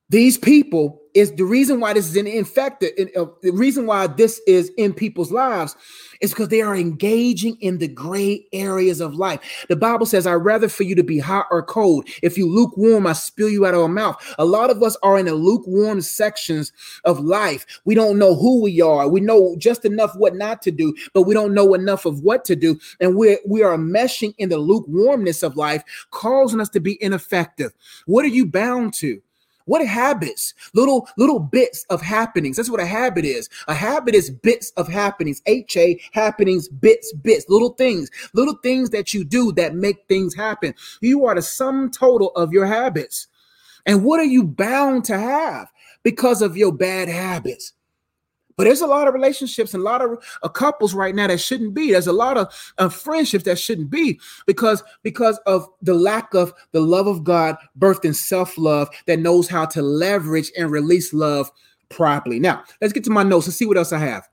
These 0.08 0.38
people 0.38 1.02
is 1.14 1.32
the 1.32 1.44
reason 1.44 1.80
why 1.80 1.94
this 1.94 2.06
is 2.06 2.14
in 2.14 2.28
infected. 2.28 3.10
Uh, 3.16 3.24
the 3.42 3.50
reason 3.50 3.86
why 3.86 4.06
this 4.06 4.40
is 4.46 4.70
in 4.76 4.92
people's 4.92 5.32
lives 5.32 5.74
is 6.20 6.30
because 6.30 6.48
they 6.48 6.60
are 6.60 6.76
engaging 6.76 7.56
in 7.60 7.78
the 7.78 7.88
gray 7.88 8.46
areas 8.52 9.00
of 9.00 9.16
life. 9.16 9.64
The 9.68 9.74
Bible 9.74 10.06
says, 10.06 10.26
I'd 10.26 10.34
rather 10.34 10.68
for 10.68 10.84
you 10.84 10.94
to 10.94 11.02
be 11.02 11.18
hot 11.18 11.46
or 11.50 11.62
cold. 11.62 12.06
If 12.22 12.38
you 12.38 12.48
lukewarm, 12.48 13.06
I 13.06 13.14
spill 13.14 13.48
you 13.48 13.66
out 13.66 13.74
of 13.74 13.80
my 13.80 14.02
mouth. 14.02 14.34
A 14.38 14.44
lot 14.44 14.70
of 14.70 14.80
us 14.82 14.96
are 15.02 15.18
in 15.18 15.26
the 15.26 15.34
lukewarm 15.34 16.02
sections 16.02 16.72
of 17.04 17.18
life. 17.18 17.66
We 17.84 17.96
don't 17.96 18.18
know 18.18 18.36
who 18.36 18.62
we 18.62 18.80
are. 18.80 19.08
We 19.08 19.20
know 19.20 19.56
just 19.58 19.84
enough 19.84 20.14
what 20.16 20.36
not 20.36 20.62
to 20.62 20.70
do, 20.70 20.94
but 21.14 21.22
we 21.22 21.34
don't 21.34 21.54
know 21.54 21.74
enough 21.74 22.04
of 22.04 22.20
what 22.20 22.44
to 22.44 22.54
do. 22.54 22.78
And 23.00 23.16
we 23.16 23.38
we 23.48 23.62
are 23.62 23.76
meshing 23.76 24.34
in 24.38 24.50
the 24.50 24.58
lukewarmness 24.58 25.42
of 25.42 25.56
life, 25.56 25.82
causing 26.12 26.60
us 26.60 26.68
to 26.70 26.80
be 26.80 27.02
ineffective. 27.02 27.72
What 28.04 28.24
are 28.24 28.28
you 28.28 28.46
bound 28.46 28.94
to? 28.94 29.20
What 29.66 29.86
habits? 29.86 30.54
Little 30.74 31.08
little 31.16 31.38
bits 31.38 31.84
of 31.90 32.00
happenings. 32.00 32.56
That's 32.56 32.70
what 32.70 32.80
a 32.80 32.86
habit 32.86 33.24
is. 33.24 33.48
A 33.68 33.74
habit 33.74 34.14
is 34.14 34.30
bits 34.30 34.72
of 34.76 34.88
happenings. 34.88 35.42
H 35.46 35.76
A 35.76 36.00
happenings, 36.12 36.68
bits, 36.68 37.12
bits, 37.12 37.44
little 37.48 37.70
things, 37.70 38.10
little 38.32 38.56
things 38.62 38.90
that 38.90 39.12
you 39.12 39.24
do 39.24 39.52
that 39.52 39.74
make 39.74 40.06
things 40.08 40.34
happen. 40.34 40.74
You 41.00 41.26
are 41.26 41.34
the 41.34 41.42
sum 41.42 41.90
total 41.90 42.30
of 42.30 42.52
your 42.52 42.66
habits. 42.66 43.26
And 43.86 44.04
what 44.04 44.20
are 44.20 44.24
you 44.24 44.44
bound 44.44 45.04
to 45.06 45.18
have 45.18 45.68
because 46.02 46.42
of 46.42 46.56
your 46.56 46.72
bad 46.72 47.08
habits? 47.08 47.72
But 48.56 48.64
there's 48.64 48.80
a 48.80 48.86
lot 48.86 49.06
of 49.06 49.14
relationships 49.14 49.74
and 49.74 49.82
a 49.82 49.84
lot 49.84 50.02
of 50.02 50.18
uh, 50.42 50.48
couples 50.48 50.94
right 50.94 51.14
now 51.14 51.26
that 51.26 51.40
shouldn't 51.40 51.74
be. 51.74 51.92
There's 51.92 52.06
a 52.06 52.12
lot 52.12 52.38
of 52.38 52.72
uh, 52.78 52.88
friendships 52.88 53.44
that 53.44 53.58
shouldn't 53.58 53.90
be 53.90 54.18
because 54.46 54.82
because 55.02 55.38
of 55.46 55.68
the 55.82 55.94
lack 55.94 56.34
of 56.34 56.52
the 56.72 56.80
love 56.80 57.06
of 57.06 57.24
God 57.24 57.56
birthed 57.78 58.04
in 58.04 58.14
self-love 58.14 58.88
that 59.06 59.18
knows 59.18 59.48
how 59.48 59.66
to 59.66 59.82
leverage 59.82 60.50
and 60.56 60.70
release 60.70 61.12
love 61.12 61.50
properly. 61.88 62.38
Now, 62.38 62.64
let's 62.80 62.92
get 62.92 63.04
to 63.04 63.10
my 63.10 63.22
notes 63.22 63.46
and 63.46 63.54
see 63.54 63.66
what 63.66 63.76
else 63.76 63.92
I 63.92 63.98
have. 63.98 64.28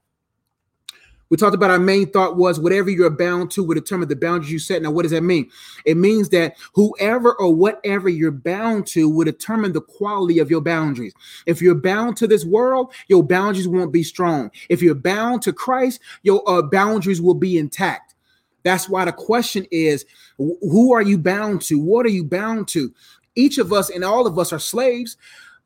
We 1.33 1.37
talked 1.37 1.55
about 1.55 1.71
our 1.71 1.79
main 1.79 2.11
thought 2.11 2.37
was 2.37 2.59
whatever 2.59 2.91
you're 2.91 3.09
bound 3.09 3.49
to 3.53 3.63
will 3.63 3.73
determine 3.73 4.07
the 4.07 4.15
boundaries 4.15 4.51
you 4.51 4.59
set. 4.59 4.83
Now, 4.83 4.91
what 4.91 5.01
does 5.01 5.13
that 5.13 5.23
mean? 5.23 5.49
It 5.83 5.97
means 5.97 6.29
that 6.29 6.55
whoever 6.73 7.33
or 7.33 7.55
whatever 7.55 8.07
you're 8.07 8.29
bound 8.29 8.85
to 8.89 9.09
will 9.09 9.25
determine 9.25 9.73
the 9.73 9.81
quality 9.81 10.37
of 10.37 10.51
your 10.51 10.61
boundaries. 10.61 11.15
If 11.47 11.59
you're 11.59 11.73
bound 11.73 12.17
to 12.17 12.27
this 12.27 12.45
world, 12.45 12.93
your 13.07 13.23
boundaries 13.23 13.67
won't 13.67 13.91
be 13.91 14.03
strong. 14.03 14.51
If 14.69 14.83
you're 14.83 14.93
bound 14.93 15.41
to 15.41 15.53
Christ, 15.53 16.01
your 16.21 16.47
uh, 16.47 16.61
boundaries 16.61 17.19
will 17.19 17.33
be 17.33 17.57
intact. 17.57 18.13
That's 18.61 18.87
why 18.87 19.05
the 19.05 19.11
question 19.11 19.65
is 19.71 20.05
who 20.37 20.93
are 20.93 21.01
you 21.01 21.17
bound 21.17 21.63
to? 21.63 21.79
What 21.79 22.05
are 22.05 22.09
you 22.09 22.25
bound 22.25 22.67
to? 22.67 22.93
Each 23.33 23.57
of 23.57 23.73
us 23.73 23.89
and 23.89 24.03
all 24.03 24.27
of 24.27 24.37
us 24.37 24.53
are 24.53 24.59
slaves 24.59 25.17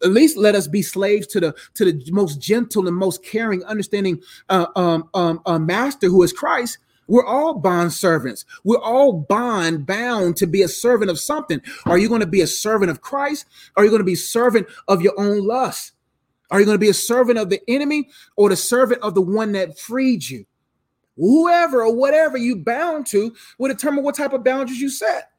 at 0.03 0.11
least 0.11 0.37
let 0.37 0.55
us 0.55 0.67
be 0.67 0.81
slaves 0.81 1.27
to 1.27 1.39
the 1.39 1.55
to 1.73 1.85
the 1.85 2.11
most 2.11 2.39
gentle 2.39 2.87
and 2.87 2.95
most 2.95 3.23
caring, 3.23 3.63
understanding 3.63 4.21
uh, 4.49 4.67
um, 4.75 5.09
um, 5.13 5.41
uh, 5.45 5.59
master 5.59 6.07
who 6.07 6.23
is 6.23 6.33
Christ. 6.33 6.77
We're 7.07 7.25
all 7.25 7.53
bond 7.53 7.93
servants. 7.93 8.43
We're 8.65 8.81
all 8.81 9.13
bond 9.13 9.85
bound 9.85 10.35
to 10.37 10.47
be 10.47 10.61
a 10.61 10.67
servant 10.67 11.09
of 11.09 11.19
something. 11.19 11.61
Are 11.85 11.97
you 11.97 12.09
going 12.09 12.21
to 12.21 12.27
be 12.27 12.41
a 12.41 12.47
servant 12.47 12.91
of 12.91 13.01
Christ? 13.01 13.45
Are 13.77 13.83
you 13.83 13.89
going 13.89 14.01
to 14.01 14.05
be 14.05 14.15
servant 14.15 14.67
of 14.89 15.01
your 15.01 15.13
own 15.17 15.45
lust? 15.47 15.93
Are 16.51 16.59
you 16.59 16.65
going 16.65 16.75
to 16.75 16.79
be 16.79 16.89
a 16.89 16.93
servant 16.93 17.39
of 17.39 17.49
the 17.49 17.61
enemy 17.67 18.09
or 18.35 18.49
the 18.49 18.55
servant 18.55 19.01
of 19.03 19.15
the 19.15 19.21
one 19.21 19.53
that 19.53 19.79
freed 19.79 20.29
you? 20.29 20.45
Whoever 21.17 21.81
or 21.81 21.95
whatever 21.95 22.37
you 22.37 22.57
bound 22.57 23.07
to 23.07 23.33
will 23.57 23.69
determine 23.69 24.03
what 24.03 24.15
type 24.15 24.33
of 24.33 24.43
boundaries 24.43 24.79
you 24.79 24.89
set. 24.89 25.31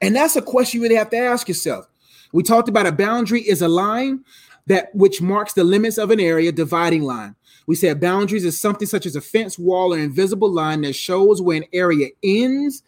And 0.00 0.14
that's 0.14 0.36
a 0.36 0.42
question 0.42 0.78
you 0.78 0.84
really 0.84 0.96
have 0.96 1.10
to 1.10 1.18
ask 1.18 1.48
yourself. 1.48 1.86
We 2.32 2.42
talked 2.42 2.68
about 2.68 2.86
a 2.86 2.92
boundary 2.92 3.40
is 3.40 3.62
a 3.62 3.68
line 3.68 4.24
that 4.66 4.94
which 4.94 5.20
marks 5.22 5.54
the 5.54 5.64
limits 5.64 5.98
of 5.98 6.10
an 6.10 6.20
area, 6.20 6.52
dividing 6.52 7.02
line. 7.02 7.34
We 7.66 7.74
said 7.74 8.00
boundaries 8.00 8.44
is 8.44 8.60
something 8.60 8.86
such 8.86 9.06
as 9.06 9.16
a 9.16 9.20
fence, 9.20 9.58
wall, 9.58 9.92
or 9.94 9.98
invisible 9.98 10.50
line 10.50 10.82
that 10.82 10.94
shows 10.94 11.42
where 11.42 11.56
an 11.56 11.64
area 11.72 12.08
ends 12.22 12.82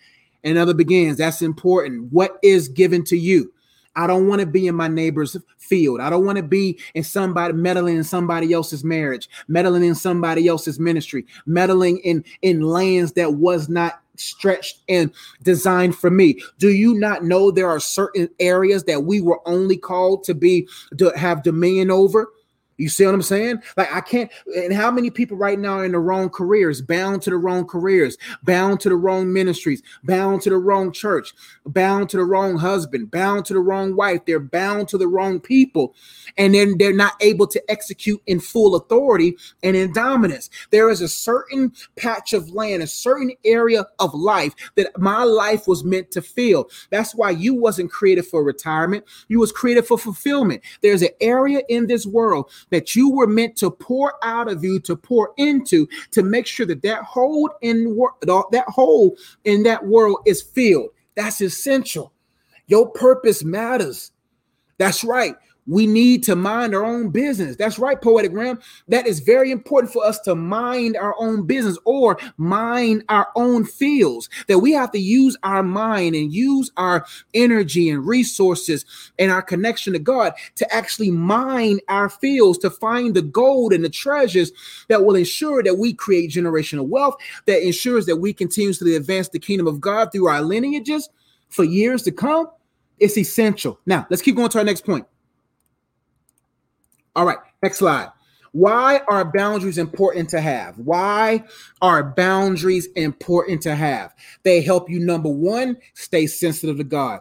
and 0.45 0.57
another 0.57 0.75
begins. 0.75 1.19
That's 1.19 1.43
important. 1.43 2.13
What 2.13 2.39
is 2.43 2.69
given 2.69 3.05
to 3.05 3.17
you? 3.17 3.53
I 3.97 4.07
don't 4.07 4.29
want 4.29 4.41
to 4.41 4.47
be 4.47 4.69
in 4.69 4.75
my 4.75 4.89
neighbor's 4.89 5.37
field. 5.59 6.01
I 6.01 6.11
don't 6.11 6.25
want 6.25 6.37
to 6.37 6.43
be 6.43 6.79
in 6.95 7.03
somebody 7.03 7.53
meddling 7.55 7.97
in 7.97 8.05
somebody 8.05 8.53
else's 8.53 8.85
marriage, 8.85 9.29
meddling 9.49 9.85
in 9.85 9.95
somebody 9.95 10.47
else's 10.47 10.79
ministry, 10.79 11.27
meddling 11.45 11.99
in 11.99 12.25
in 12.43 12.61
lands 12.61 13.13
that 13.13 13.35
was 13.35 13.69
not 13.69 14.01
stretched 14.21 14.81
and 14.89 15.11
designed 15.43 15.97
for 15.97 16.11
me. 16.11 16.41
Do 16.59 16.71
you 16.71 16.95
not 16.95 17.25
know 17.25 17.51
there 17.51 17.69
are 17.69 17.81
certain 17.81 18.29
areas 18.39 18.85
that 18.85 19.05
we 19.05 19.21
were 19.21 19.41
only 19.47 19.77
called 19.77 20.25
to 20.25 20.35
be 20.35 20.69
to 20.99 21.11
have 21.17 21.43
dominion 21.43 21.91
over? 21.91 22.29
You 22.81 22.89
see 22.89 23.05
what 23.05 23.15
I'm 23.15 23.23
saying? 23.23 23.63
Like 23.77 23.95
I 23.95 24.01
can't. 24.01 24.31
And 24.57 24.73
how 24.73 24.91
many 24.91 25.11
people 25.11 25.37
right 25.37 25.59
now 25.59 25.81
are 25.81 25.85
in 25.85 25.93
the 25.93 25.99
wrong 25.99 26.31
careers, 26.31 26.81
bound 26.81 27.21
to 27.23 27.31
the 27.31 27.37
wrong 27.37 27.67
careers, 27.67 28.17
bound 28.43 28.81
to 28.81 28.89
the 28.89 28.97
wrong 28.97 29.33
ministries, 29.33 29.83
bound 30.05 30.41
to 30.43 30.51
the 30.51 30.57
wrong 30.57 30.91
church, 30.91 31.35
bound 31.67 32.09
to 32.09 32.17
the 32.17 32.25
wrong 32.25 32.57
husband, 32.57 33.11
bound 33.11 33.45
to 33.47 33.53
the 33.53 33.61
wrong 33.61 33.97
wife. 33.97 34.25
They're 34.25 34.41
bound 34.41 34.89
to 34.89 34.99
the 34.99 35.09
wrong 35.09 35.41
people, 35.41 35.95
and 36.39 36.55
then 36.55 36.79
they're 36.79 36.95
not 36.95 37.15
able 37.21 37.47
to 37.49 37.71
execute 37.71 38.23
in 38.27 38.41
full 38.41 38.75
authority 38.75 39.37
and 39.63 39.77
in 39.77 39.93
dominance. 39.93 40.49
There 40.71 40.89
is 40.89 41.03
a 41.03 41.09
certain 41.09 41.73
patch 41.97 42.33
of 42.33 42.49
land, 42.49 42.83
a 42.83 42.87
certain 42.87 43.33
area 43.45 43.87
of 43.99 44.15
life 44.15 44.55
that 44.77 44.99
my 44.99 45.25
life 45.25 45.69
was 45.69 45.85
meant 45.85 46.11
to 46.13 46.23
fill. 46.23 46.71
That's 46.89 47.15
why 47.15 47.31
you 47.31 47.55
wasn't 47.55 47.91
created 47.91 48.25
for 48.25 48.43
retirement. 48.43 49.05
You 49.29 49.39
was 49.39 49.53
created 49.53 49.87
for 49.87 49.99
fulfillment. 49.99 50.63
There's 50.81 51.03
an 51.03 51.11
area 51.21 51.61
in 51.69 51.87
this 51.87 52.07
world 52.07 52.51
that 52.71 52.97
you 52.97 53.11
were 53.11 53.27
meant 53.27 53.57
to 53.57 53.71
pour 53.71 54.15
out 54.25 54.51
of 54.51 54.65
you, 54.65 54.81
to 54.81 54.97
pour 54.97 55.33
into, 55.37 55.89
to 56.13 56.23
make 56.23 56.47
sure 56.47 56.67
that 56.67 56.83
that 56.83 57.03
hole 57.03 57.51
in 57.61 57.97
that 58.23 58.65
hole 58.69 59.17
in 59.45 59.63
that 59.65 59.85
world 59.87 60.19
is 60.27 60.43
filled. 60.43 60.91
That's 61.15 61.41
essential. 61.41 62.13
Your 62.67 62.89
purpose 62.89 63.45
matters. 63.45 64.13
That's 64.79 65.05
right. 65.05 65.35
We 65.71 65.87
need 65.87 66.25
to 66.25 66.35
mind 66.35 66.75
our 66.75 66.85
own 66.85 67.11
business. 67.11 67.55
That's 67.55 67.79
right, 67.79 68.01
Poetic 68.01 68.33
Ram. 68.33 68.59
That 68.89 69.07
is 69.07 69.21
very 69.21 69.53
important 69.53 69.93
for 69.93 70.05
us 70.05 70.19
to 70.23 70.35
mind 70.35 70.97
our 70.97 71.15
own 71.17 71.47
business 71.47 71.79
or 71.85 72.19
mind 72.37 73.05
our 73.09 73.29
own 73.37 73.65
fields. 73.65 74.29
That 74.49 74.59
we 74.59 74.73
have 74.73 74.91
to 74.91 74.99
use 74.99 75.37
our 75.45 75.63
mind 75.63 76.17
and 76.17 76.33
use 76.33 76.73
our 76.77 77.07
energy 77.35 77.89
and 77.89 78.05
resources 78.05 78.85
and 79.21 79.31
our 79.31 79.43
connection 79.43 79.93
to 79.93 80.01
God 80.01 80.33
to 80.57 80.75
actually 80.75 81.13
mine 81.13 81.79
our 81.89 82.09
fields 82.09 82.59
to 82.59 82.71
find 82.71 83.15
the 83.15 83.23
gold 83.23 83.73
and 83.73 83.85
the 83.85 83.91
treasures 83.91 84.51
that 84.89 85.05
will 85.05 85.15
ensure 85.15 85.63
that 85.63 85.77
we 85.77 85.95
create 85.95 86.33
generational 86.33 86.89
wealth, 86.89 87.15
that 87.47 87.65
ensures 87.65 88.07
that 88.07 88.17
we 88.17 88.33
continuously 88.33 88.97
advance 88.97 89.29
the 89.29 89.39
kingdom 89.39 89.69
of 89.69 89.81
God 89.81 90.11
through 90.11 90.27
our 90.27 90.43
lineages 90.43 91.09
for 91.49 91.63
years 91.63 92.03
to 92.03 92.11
come. 92.11 92.49
It's 92.99 93.17
essential. 93.17 93.79
Now, 93.87 94.09
let's 94.11 94.21
keep 94.21 94.35
going 94.35 94.49
to 94.49 94.59
our 94.59 94.65
next 94.65 94.85
point. 94.85 95.07
All 97.17 97.25
right, 97.27 97.39
next 97.63 97.79
slide. 97.79 98.11
Why 98.53 99.01
are 99.09 99.25
boundaries 99.25 99.79
important 99.79 100.29
to 100.31 100.41
have? 100.41 100.79
Why 100.79 101.45
are 101.81 102.03
boundaries 102.03 102.89
important 102.97 103.63
to 103.63 103.75
have? 103.77 104.15
They 104.43 104.61
help 104.61 104.91
you, 104.91 104.99
number 104.99 105.29
one, 105.29 105.77
stay 105.95 106.27
sensitive 106.27 106.79
to 106.79 106.85
God. 106.85 107.21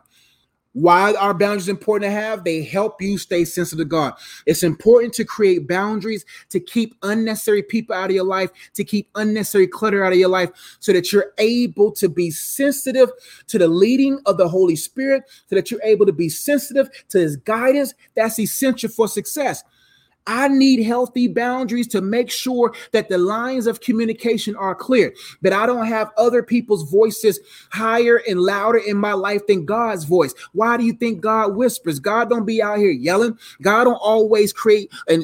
Why 0.73 1.13
are 1.15 1.33
boundaries 1.33 1.67
important 1.67 2.09
to 2.09 2.15
have? 2.15 2.43
They 2.43 2.61
help 2.63 3.01
you 3.01 3.17
stay 3.17 3.43
sensitive 3.43 3.85
to 3.85 3.89
God. 3.89 4.13
It's 4.45 4.63
important 4.63 5.13
to 5.15 5.25
create 5.25 5.67
boundaries 5.67 6.25
to 6.49 6.59
keep 6.59 6.95
unnecessary 7.01 7.63
people 7.63 7.95
out 7.95 8.11
of 8.11 8.15
your 8.15 8.23
life, 8.23 8.51
to 8.75 8.83
keep 8.83 9.09
unnecessary 9.15 9.67
clutter 9.67 10.03
out 10.03 10.13
of 10.13 10.19
your 10.19 10.29
life, 10.29 10.51
so 10.79 10.93
that 10.93 11.11
you're 11.11 11.33
able 11.39 11.91
to 11.93 12.07
be 12.07 12.29
sensitive 12.29 13.09
to 13.47 13.57
the 13.57 13.67
leading 13.67 14.19
of 14.27 14.37
the 14.37 14.47
Holy 14.47 14.75
Spirit, 14.75 15.23
so 15.47 15.55
that 15.55 15.71
you're 15.71 15.83
able 15.83 16.05
to 16.05 16.13
be 16.13 16.29
sensitive 16.29 16.89
to 17.09 17.19
His 17.19 17.35
guidance. 17.35 17.93
That's 18.15 18.39
essential 18.39 18.89
for 18.89 19.07
success. 19.07 19.63
I 20.27 20.47
need 20.47 20.83
healthy 20.83 21.27
boundaries 21.27 21.87
to 21.87 22.01
make 22.01 22.29
sure 22.29 22.73
that 22.91 23.09
the 23.09 23.17
lines 23.17 23.65
of 23.65 23.81
communication 23.81 24.55
are 24.55 24.75
clear, 24.75 25.13
that 25.41 25.53
I 25.53 25.65
don't 25.65 25.87
have 25.87 26.11
other 26.17 26.43
people's 26.43 26.89
voices 26.89 27.39
higher 27.71 28.21
and 28.27 28.39
louder 28.39 28.77
in 28.77 28.97
my 28.97 29.13
life 29.13 29.47
than 29.47 29.65
God's 29.65 30.03
voice. 30.03 30.35
Why 30.53 30.77
do 30.77 30.85
you 30.85 30.93
think 30.93 31.21
God 31.21 31.55
whispers? 31.55 31.99
God 31.99 32.29
don't 32.29 32.45
be 32.45 32.61
out 32.61 32.77
here 32.77 32.91
yelling. 32.91 33.39
God 33.61 33.85
don't 33.85 33.95
always 33.95 34.53
create 34.53 34.91
an 35.07 35.23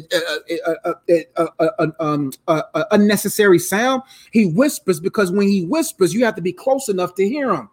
unnecessary 2.91 3.60
sound. 3.60 4.01
He 4.31 4.47
whispers 4.47 4.99
because 4.99 5.31
when 5.31 5.47
he 5.47 5.65
whispers, 5.65 6.13
you 6.13 6.25
have 6.25 6.36
to 6.36 6.41
be 6.41 6.53
close 6.53 6.89
enough 6.89 7.15
to 7.15 7.27
hear 7.27 7.53
him. 7.53 7.69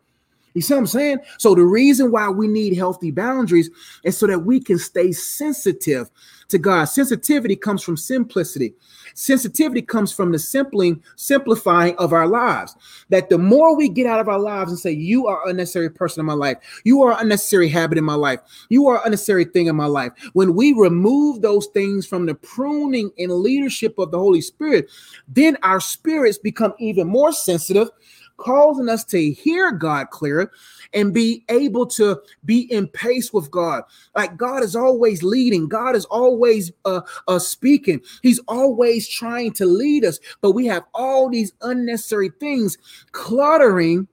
You 0.55 0.62
see 0.62 0.75
what 0.75 0.81
I'm 0.81 0.87
saying? 0.87 1.19
So 1.38 1.55
the 1.55 1.65
reason 1.65 2.11
why 2.11 2.29
we 2.29 2.47
need 2.49 2.77
healthy 2.77 3.11
boundaries 3.11 3.71
is 4.05 4.17
so 4.17 4.27
that 4.27 4.41
we 4.41 4.61
can 4.61 4.79
stay 4.79 5.12
sensitive 5.12 6.11
to 6.49 6.59
God. 6.59 6.85
Sensitivity 6.85 7.57
comes 7.57 7.83
from 7.83 7.97
simplicity. 7.97 8.75
Sensitivity 9.15 9.83
comes 9.83 10.12
from 10.12 10.33
the 10.33 10.38
simpling, 10.38 11.03
simplifying 11.17 11.97
of 11.97 12.12
our 12.12 12.27
lives. 12.27 12.77
That 13.11 13.29
the 13.29 13.38
more 13.38 13.77
we 13.77 13.88
get 13.88 14.07
out 14.07 14.21
of 14.21 14.29
our 14.29 14.38
lives 14.38 14.71
and 14.71 14.79
say, 14.79 14.93
You 14.93 15.27
are 15.27 15.49
unnecessary 15.49 15.91
person 15.91 16.21
in 16.21 16.27
my 16.27 16.33
life, 16.35 16.59
you 16.85 17.03
are 17.03 17.21
unnecessary 17.21 17.69
habit 17.69 17.99
in 17.99 18.05
my 18.05 18.15
life, 18.15 18.41
you 18.69 18.87
are 18.88 19.03
unnecessary 19.05 19.45
thing 19.45 19.67
in 19.67 19.77
my 19.77 19.87
life. 19.87 20.12
When 20.33 20.55
we 20.55 20.73
remove 20.73 21.43
those 21.43 21.67
things 21.69 22.07
from 22.07 22.27
the 22.27 22.35
pruning 22.35 23.11
and 23.19 23.33
leadership 23.33 23.99
of 23.99 24.11
the 24.11 24.19
Holy 24.19 24.41
Spirit, 24.41 24.88
then 25.29 25.57
our 25.62 25.81
spirits 25.81 26.38
become 26.38 26.73
even 26.79 27.07
more 27.07 27.33
sensitive 27.33 27.88
causing 28.37 28.88
us 28.88 29.05
to 29.05 29.33
hear 29.33 29.73
God 29.73 30.11
clearer 30.11 30.51
and 30.92 31.14
be 31.14 31.45
able 31.49 31.87
to 31.87 32.21
be 32.45 32.61
in 32.73 32.88
pace 32.88 33.33
with 33.33 33.51
God. 33.51 33.83
Like 34.14 34.37
God 34.37 34.62
is 34.62 34.77
always 34.77 35.23
leading, 35.23 35.68
God 35.68 35.97
is 35.97 36.05
always 36.07 36.73
uh, 36.85 37.03
uh, 37.29 37.38
speaking, 37.38 38.01
He's 38.23 38.40
always 38.49 39.09
trying 39.09 39.53
to 39.55 39.66
lead 39.66 40.05
us. 40.05 40.18
But 40.40 40.53
we 40.53 40.66
have 40.66 40.85
all 40.95 41.29
these 41.29 41.53
unnecessary 41.62 42.31
things 42.40 42.79
cluttering 43.12 44.09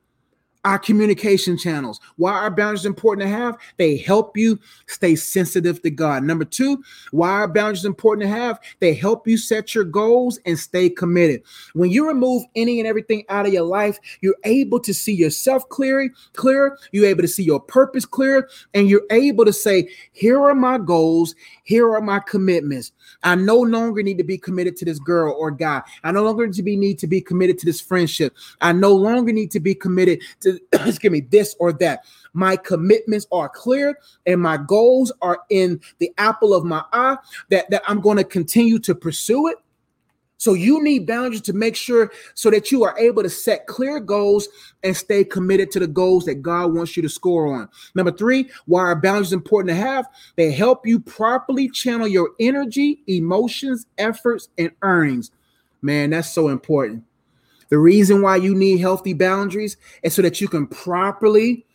our 0.65 0.77
communication 0.77 1.57
channels. 1.57 1.99
Why 2.17 2.33
are 2.33 2.51
boundaries 2.51 2.85
important 2.85 3.25
to 3.25 3.33
have? 3.33 3.57
They 3.77 3.95
help 3.97 4.35
you 4.35 4.59
stay 4.87 5.15
sensitive 5.15 5.81
to 5.83 5.89
God. 5.89 6.23
Number 6.23 6.43
two, 6.43 6.83
why 7.11 7.29
are 7.29 7.47
boundaries 7.47 7.85
important 7.85 8.29
to 8.29 8.35
have? 8.35 8.59
They 8.79 8.93
help 8.93 9.27
you 9.27 9.37
set 9.37 9.73
your 9.73 9.85
goals 9.85 10.37
and 10.45 10.59
stay 10.59 10.89
committed. 10.89 11.43
When 11.73 11.89
you 11.91 12.07
remove 12.07 12.43
any 12.55 12.79
and 12.79 12.87
everything 12.87 13.23
out 13.29 13.45
of 13.45 13.53
your 13.53 13.63
life, 13.63 13.99
you're 14.21 14.35
able 14.43 14.79
to 14.81 14.93
see 14.93 15.13
yourself 15.13 15.67
clearly, 15.69 16.11
clearer. 16.33 16.77
You're 16.91 17.05
able 17.05 17.21
to 17.21 17.27
see 17.27 17.43
your 17.43 17.61
purpose 17.61 18.05
clearer, 18.05 18.49
and 18.73 18.89
you're 18.89 19.05
able 19.11 19.45
to 19.45 19.53
say, 19.53 19.89
"Here 20.11 20.39
are 20.41 20.55
my 20.55 20.77
goals. 20.77 21.35
Here 21.63 21.89
are 21.89 22.01
my 22.01 22.19
commitments. 22.19 22.91
I 23.23 23.35
no 23.35 23.59
longer 23.59 24.03
need 24.03 24.17
to 24.17 24.23
be 24.23 24.37
committed 24.37 24.75
to 24.77 24.85
this 24.85 24.99
girl 24.99 25.35
or 25.39 25.51
guy. 25.51 25.83
I 26.03 26.11
no 26.11 26.23
longer 26.23 26.47
need 26.47 26.55
to 26.55 26.63
be 26.63 26.75
need 26.75 26.99
to 26.99 27.07
be 27.07 27.21
committed 27.21 27.59
to 27.59 27.65
this 27.65 27.79
friendship. 27.79 28.35
I 28.59 28.73
no 28.73 28.93
longer 28.93 29.31
need 29.31 29.51
to 29.51 29.59
be 29.59 29.75
committed 29.75 30.21
to 30.41 30.48
excuse 30.73 31.11
me, 31.11 31.21
this 31.21 31.55
or 31.59 31.73
that. 31.73 32.05
My 32.33 32.55
commitments 32.55 33.27
are 33.31 33.49
clear 33.49 33.97
and 34.25 34.41
my 34.41 34.57
goals 34.57 35.11
are 35.21 35.39
in 35.49 35.81
the 35.99 36.11
apple 36.17 36.53
of 36.53 36.63
my 36.63 36.83
eye 36.93 37.17
that, 37.49 37.69
that 37.71 37.83
I'm 37.87 38.01
going 38.01 38.17
to 38.17 38.23
continue 38.23 38.79
to 38.79 38.95
pursue 38.95 39.47
it. 39.47 39.57
So 40.39 40.53
you 40.53 40.81
need 40.81 41.05
boundaries 41.05 41.41
to 41.41 41.53
make 41.53 41.75
sure 41.75 42.13
so 42.33 42.49
that 42.49 42.71
you 42.71 42.85
are 42.85 42.97
able 42.97 43.23
to 43.23 43.29
set 43.29 43.67
clear 43.67 43.99
goals 43.99 44.47
and 44.83 44.95
stay 44.95 45.25
committed 45.25 45.69
to 45.71 45.79
the 45.79 45.87
goals 45.87 46.23
that 46.25 46.35
God 46.35 46.73
wants 46.73 46.95
you 46.95 47.03
to 47.03 47.09
score 47.09 47.53
on. 47.53 47.67
Number 47.93 48.11
three, 48.11 48.49
why 48.65 48.83
are 48.83 48.95
boundaries 48.95 49.33
important 49.33 49.69
to 49.69 49.75
have? 49.75 50.07
They 50.37 50.53
help 50.53 50.87
you 50.87 51.01
properly 51.01 51.67
channel 51.67 52.07
your 52.07 52.31
energy, 52.39 53.03
emotions, 53.07 53.85
efforts, 53.97 54.47
and 54.57 54.71
earnings. 54.81 55.31
Man, 55.81 56.11
that's 56.11 56.31
so 56.31 56.47
important. 56.47 57.03
The 57.69 57.77
reason 57.77 58.21
why 58.21 58.37
you 58.37 58.55
need 58.55 58.79
healthy 58.79 59.13
boundaries 59.13 59.77
is 60.03 60.13
so 60.13 60.21
that 60.21 60.41
you 60.41 60.47
can 60.47 60.67
properly, 60.67 61.65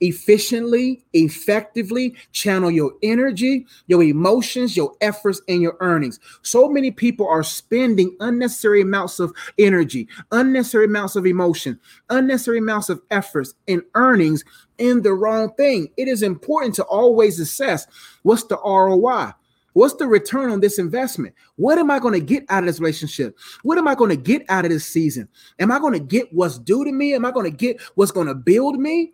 efficiently, 0.00 1.04
effectively 1.12 2.14
channel 2.32 2.70
your 2.70 2.92
energy, 3.02 3.66
your 3.86 4.02
emotions, 4.02 4.76
your 4.76 4.94
efforts, 5.00 5.40
and 5.48 5.62
your 5.62 5.76
earnings. 5.80 6.18
So 6.42 6.68
many 6.68 6.90
people 6.90 7.28
are 7.28 7.44
spending 7.44 8.16
unnecessary 8.20 8.80
amounts 8.80 9.20
of 9.20 9.32
energy, 9.58 10.08
unnecessary 10.32 10.86
amounts 10.86 11.16
of 11.16 11.24
emotion, 11.24 11.78
unnecessary 12.10 12.58
amounts 12.58 12.88
of 12.88 13.00
efforts 13.10 13.54
and 13.68 13.82
earnings 13.94 14.44
in 14.78 15.02
the 15.02 15.12
wrong 15.12 15.54
thing. 15.54 15.88
It 15.96 16.08
is 16.08 16.22
important 16.22 16.74
to 16.76 16.84
always 16.84 17.38
assess 17.38 17.86
what's 18.22 18.44
the 18.44 18.58
ROI. 18.64 19.32
What's 19.74 19.94
the 19.94 20.06
return 20.06 20.50
on 20.50 20.60
this 20.60 20.78
investment? 20.78 21.34
What 21.56 21.78
am 21.78 21.90
I 21.90 21.98
going 21.98 22.18
to 22.18 22.24
get 22.24 22.44
out 22.48 22.62
of 22.62 22.66
this 22.66 22.80
relationship? 22.80 23.38
What 23.62 23.78
am 23.78 23.88
I 23.88 23.94
going 23.94 24.10
to 24.10 24.16
get 24.16 24.44
out 24.48 24.64
of 24.64 24.70
this 24.70 24.84
season? 24.84 25.28
Am 25.58 25.72
I 25.72 25.78
going 25.78 25.94
to 25.94 26.00
get 26.00 26.32
what's 26.32 26.58
due 26.58 26.84
to 26.84 26.92
me? 26.92 27.14
Am 27.14 27.24
I 27.24 27.30
going 27.30 27.50
to 27.50 27.56
get 27.56 27.80
what's 27.94 28.12
going 28.12 28.26
to 28.26 28.34
build 28.34 28.78
me? 28.78 29.12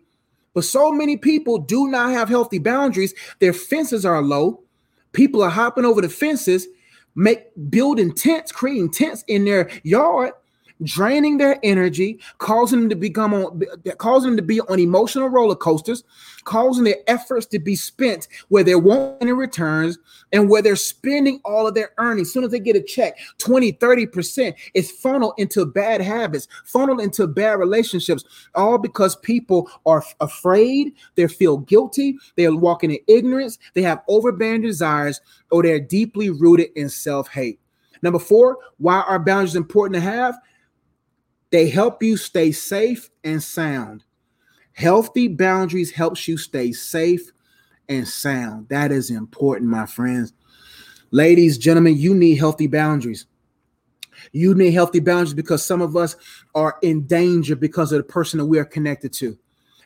But 0.53 0.65
so 0.65 0.91
many 0.91 1.15
people 1.15 1.59
do 1.59 1.87
not 1.87 2.11
have 2.11 2.27
healthy 2.27 2.59
boundaries. 2.59 3.13
Their 3.39 3.53
fences 3.53 4.05
are 4.05 4.21
low. 4.21 4.63
People 5.13 5.41
are 5.41 5.49
hopping 5.49 5.85
over 5.85 6.01
the 6.01 6.09
fences, 6.09 6.67
make 7.15 7.47
building 7.69 8.13
tents, 8.13 8.51
creating 8.51 8.91
tents 8.91 9.23
in 9.27 9.45
their 9.45 9.69
yard 9.83 10.33
draining 10.83 11.37
their 11.37 11.59
energy, 11.63 12.19
causing 12.37 12.81
them 12.81 12.89
to 12.89 12.95
become 12.95 13.33
on, 13.33 13.61
causing 13.97 14.31
them 14.31 14.37
to 14.37 14.43
be 14.43 14.61
on 14.61 14.79
emotional 14.79 15.27
roller 15.27 15.55
coasters, 15.55 16.03
causing 16.43 16.83
their 16.83 16.97
efforts 17.07 17.45
to 17.47 17.59
be 17.59 17.75
spent 17.75 18.27
where 18.47 18.63
they're 18.63 18.79
wanting 18.79 19.35
returns 19.35 19.97
and 20.31 20.49
where 20.49 20.61
they're 20.61 20.75
spending 20.75 21.39
all 21.43 21.67
of 21.67 21.75
their 21.75 21.91
earnings. 21.97 22.29
As 22.29 22.33
soon 22.33 22.43
as 22.43 22.51
they 22.51 22.59
get 22.59 22.75
a 22.75 22.81
check, 22.81 23.17
20, 23.39 23.73
30% 23.73 24.53
is 24.73 24.91
funneled 24.91 25.33
into 25.37 25.65
bad 25.65 26.01
habits, 26.01 26.47
funneled 26.65 27.01
into 27.01 27.27
bad 27.27 27.59
relationships, 27.59 28.23
all 28.55 28.77
because 28.77 29.15
people 29.17 29.69
are 29.85 30.03
afraid, 30.19 30.93
they 31.15 31.27
feel 31.27 31.57
guilty, 31.57 32.17
they're 32.35 32.55
walking 32.55 32.91
in 32.91 32.99
ignorance, 33.07 33.59
they 33.73 33.81
have 33.81 34.01
overbearing 34.07 34.61
desires, 34.61 35.21
or 35.51 35.63
they're 35.63 35.79
deeply 35.79 36.29
rooted 36.29 36.69
in 36.75 36.89
self-hate. 36.89 37.59
Number 38.01 38.19
four, 38.19 38.57
why 38.77 39.01
are 39.01 39.19
boundaries 39.19 39.55
important 39.55 39.95
to 39.95 40.01
have? 40.01 40.39
They 41.51 41.69
help 41.69 42.03
you 42.03 42.17
stay 42.17 42.51
safe 42.51 43.09
and 43.23 43.41
sound. 43.41 44.03
Healthy 44.73 45.29
boundaries 45.29 45.91
helps 45.91 46.27
you 46.27 46.37
stay 46.37 46.71
safe 46.71 47.31
and 47.89 48.07
sound. 48.07 48.69
That 48.69 48.91
is 48.91 49.09
important, 49.09 49.69
my 49.69 49.85
friends. 49.85 50.33
Ladies, 51.11 51.57
gentlemen, 51.57 51.97
you 51.97 52.13
need 52.13 52.35
healthy 52.35 52.67
boundaries. 52.67 53.25
You 54.31 54.53
need 54.53 54.71
healthy 54.71 54.99
boundaries 54.99 55.33
because 55.33 55.65
some 55.65 55.81
of 55.81 55.95
us 55.95 56.15
are 56.53 56.77
in 56.81 57.07
danger 57.07 57.55
because 57.55 57.91
of 57.91 57.97
the 57.97 58.03
person 58.03 58.37
that 58.37 58.45
we 58.45 58.59
are 58.59 58.65
connected 58.65 59.11
to. 59.13 59.37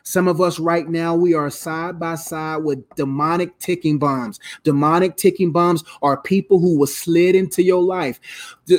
Some 0.06 0.28
of 0.28 0.42
us 0.42 0.58
right 0.58 0.86
now, 0.86 1.14
we 1.14 1.32
are 1.32 1.48
side 1.48 1.98
by 1.98 2.16
side 2.16 2.58
with 2.58 2.86
demonic 2.94 3.58
ticking 3.58 3.98
bombs. 3.98 4.38
Demonic 4.62 5.16
ticking 5.16 5.50
bombs 5.50 5.82
are 6.02 6.20
people 6.20 6.58
who 6.58 6.78
will 6.78 6.86
slid 6.86 7.34
into 7.34 7.62
your 7.62 7.82
life. 7.82 8.20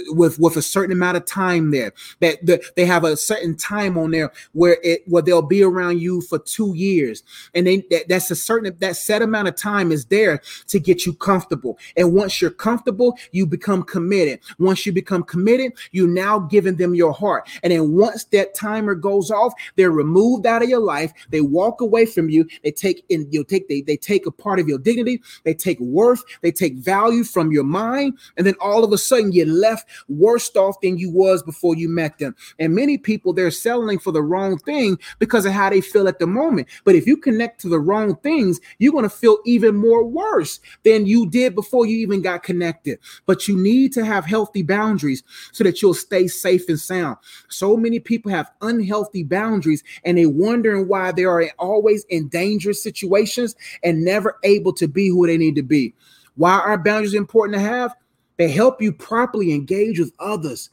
With 0.08 0.40
with 0.40 0.58
a 0.58 0.62
certain 0.62 0.92
amount 0.92 1.18
of 1.18 1.26
time 1.26 1.72
there. 1.72 1.94
That 2.20 2.46
the, 2.46 2.64
they 2.76 2.86
have 2.86 3.04
a 3.04 3.18
certain 3.18 3.56
time 3.56 3.98
on 3.98 4.12
there 4.12 4.32
where 4.54 4.78
it 4.84 5.04
where 5.08 5.22
they'll 5.22 5.42
be 5.42 5.64
around 5.64 6.00
you 6.00 6.22
for 6.22 6.40
two 6.40 6.76
years, 6.76 7.24
and 7.54 7.68
they 7.68 7.78
that, 7.90 8.08
that's 8.10 8.32
a 8.32 8.36
certain 8.36 8.76
that 8.80 8.96
set 8.96 9.22
amount 9.22 9.48
of 9.48 9.56
time 9.56 9.92
is 9.92 10.06
there 10.06 10.42
to 10.68 10.80
get 10.80 11.06
you 11.06 11.14
comfortable. 11.14 11.78
And 11.98 12.14
once 12.14 12.42
you're 12.42 12.52
comfortable, 12.52 13.18
you 13.32 13.46
become 13.46 13.84
committed. 13.84 14.40
Once 14.60 14.86
you 14.86 14.92
become 14.92 15.24
committed, 15.24 15.74
you 15.92 16.08
now 16.08 16.40
giving 16.40 16.76
them 16.76 16.96
your 16.96 17.14
heart. 17.14 17.48
And 17.64 17.72
then 17.72 17.94
once 17.94 18.26
that 18.26 18.56
timer 18.56 18.96
goes 18.96 19.32
off, 19.32 19.54
they're 19.76 19.92
removed 19.92 20.46
out 20.46 20.64
of 20.64 20.70
your 20.70 20.80
life. 20.80 21.12
They 21.30 21.42
walk 21.42 21.82
away 21.82 22.06
from 22.06 22.30
you. 22.30 22.48
They 22.64 22.72
take 22.72 23.06
in 23.10 23.28
you 23.32 23.44
take 23.44 23.68
they 23.68 23.82
they 23.82 23.98
take 23.98 24.26
a 24.26 24.32
part 24.32 24.60
of 24.60 24.68
your 24.68 24.80
dignity. 24.80 25.22
They 25.44 25.54
take 25.54 25.80
worth. 25.80 26.24
They 26.42 26.52
take 26.52 26.76
value 26.76 27.24
from 27.24 27.52
your 27.52 27.64
mind, 27.64 28.18
and 28.38 28.46
then 28.46 28.56
all 28.60 28.84
of 28.84 28.92
a 28.92 28.98
sudden 28.98 29.32
you're 29.32 29.46
left 29.46 29.75
worse 30.08 30.56
off 30.56 30.80
than 30.82 30.98
you 30.98 31.10
was 31.10 31.44
before 31.44 31.76
you 31.76 31.90
met 31.90 32.18
them. 32.20 32.36
And 32.60 32.76
many 32.76 32.98
people 32.98 33.34
they're 33.34 33.52
selling 33.52 34.00
for 34.00 34.12
the 34.12 34.22
wrong 34.22 34.58
thing 34.60 35.00
because 35.20 35.46
of 35.46 35.54
how 35.54 35.70
they 35.70 35.82
feel 35.82 36.08
at 36.08 36.20
the 36.20 36.28
moment. 36.28 36.68
But 36.84 36.96
if 36.96 37.08
you 37.08 37.18
connect 37.18 37.62
to 37.62 37.70
the 37.70 37.80
wrong 37.80 38.16
things, 38.18 38.60
you're 38.80 38.92
going 38.92 39.04
to 39.04 39.10
feel 39.10 39.40
even 39.46 39.76
more 39.76 40.04
worse 40.04 40.60
than 40.84 41.06
you 41.06 41.30
did 41.30 41.56
before 41.56 41.86
you 41.86 41.98
even 41.98 42.22
got 42.22 42.44
connected. 42.44 43.00
But 43.26 43.48
you 43.48 43.58
need 43.58 43.94
to 43.94 44.06
have 44.06 44.26
healthy 44.26 44.62
boundaries 44.62 45.24
so 45.52 45.64
that 45.64 45.82
you'll 45.82 45.94
stay 45.94 46.28
safe 46.28 46.68
and 46.70 46.80
sound. 46.80 47.18
So 47.50 47.76
many 47.78 48.00
people 48.00 48.32
have 48.32 48.52
unhealthy 48.62 49.24
boundaries 49.24 49.84
and 50.04 50.18
they're 50.18 50.30
wondering 50.30 50.88
why 50.88 51.12
they 51.12 51.26
are 51.26 51.50
always 51.58 52.06
in 52.06 52.28
dangerous 52.28 52.82
situations 52.82 53.56
and 53.84 54.04
never 54.04 54.38
able 54.44 54.74
to 54.74 54.88
be 54.88 55.10
who 55.10 55.26
they 55.28 55.38
need 55.38 55.56
to 55.56 55.64
be. 55.64 55.94
Why 56.36 56.60
are 56.60 56.78
boundaries 56.78 57.14
important 57.14 57.56
to 57.56 57.62
have? 57.62 57.96
They 58.38 58.50
help 58.50 58.82
you 58.82 58.92
properly 58.92 59.54
engage 59.54 60.00
with 60.00 60.14
others. 60.20 60.70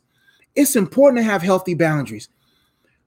It's 0.55 0.77
important 0.77 1.19
to 1.19 1.31
have 1.31 1.43
healthy 1.43 1.75
boundaries 1.75 2.29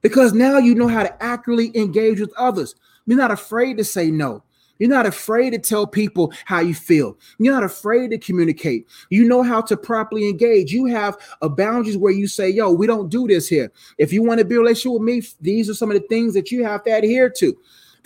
because 0.02 0.32
now 0.32 0.58
you 0.58 0.74
know 0.74 0.88
how 0.88 1.02
to 1.02 1.22
accurately 1.22 1.76
engage 1.76 2.20
with 2.20 2.32
others. 2.36 2.74
You're 3.06 3.18
not 3.18 3.30
afraid 3.30 3.76
to 3.78 3.84
say 3.84 4.10
no. 4.10 4.42
You're 4.78 4.90
not 4.90 5.06
afraid 5.06 5.50
to 5.50 5.58
tell 5.58 5.86
people 5.86 6.32
how 6.44 6.60
you 6.60 6.74
feel. 6.74 7.16
You're 7.38 7.54
not 7.54 7.64
afraid 7.64 8.10
to 8.10 8.18
communicate. 8.18 8.86
You 9.10 9.24
know 9.24 9.42
how 9.42 9.62
to 9.62 9.76
properly 9.76 10.28
engage. 10.28 10.72
You 10.72 10.86
have 10.86 11.16
a 11.40 11.48
boundaries 11.48 11.96
where 11.96 12.12
you 12.12 12.26
say, 12.26 12.50
yo, 12.50 12.70
we 12.70 12.86
don't 12.86 13.08
do 13.08 13.26
this 13.26 13.48
here. 13.48 13.72
If 13.98 14.12
you 14.12 14.22
want 14.22 14.38
to 14.40 14.44
be 14.44 14.56
a 14.56 14.58
relationship 14.58 15.00
with 15.00 15.02
me, 15.02 15.22
these 15.40 15.70
are 15.70 15.74
some 15.74 15.90
of 15.90 16.00
the 16.00 16.06
things 16.08 16.34
that 16.34 16.50
you 16.50 16.64
have 16.64 16.84
to 16.84 16.90
adhere 16.90 17.30
to. 17.38 17.56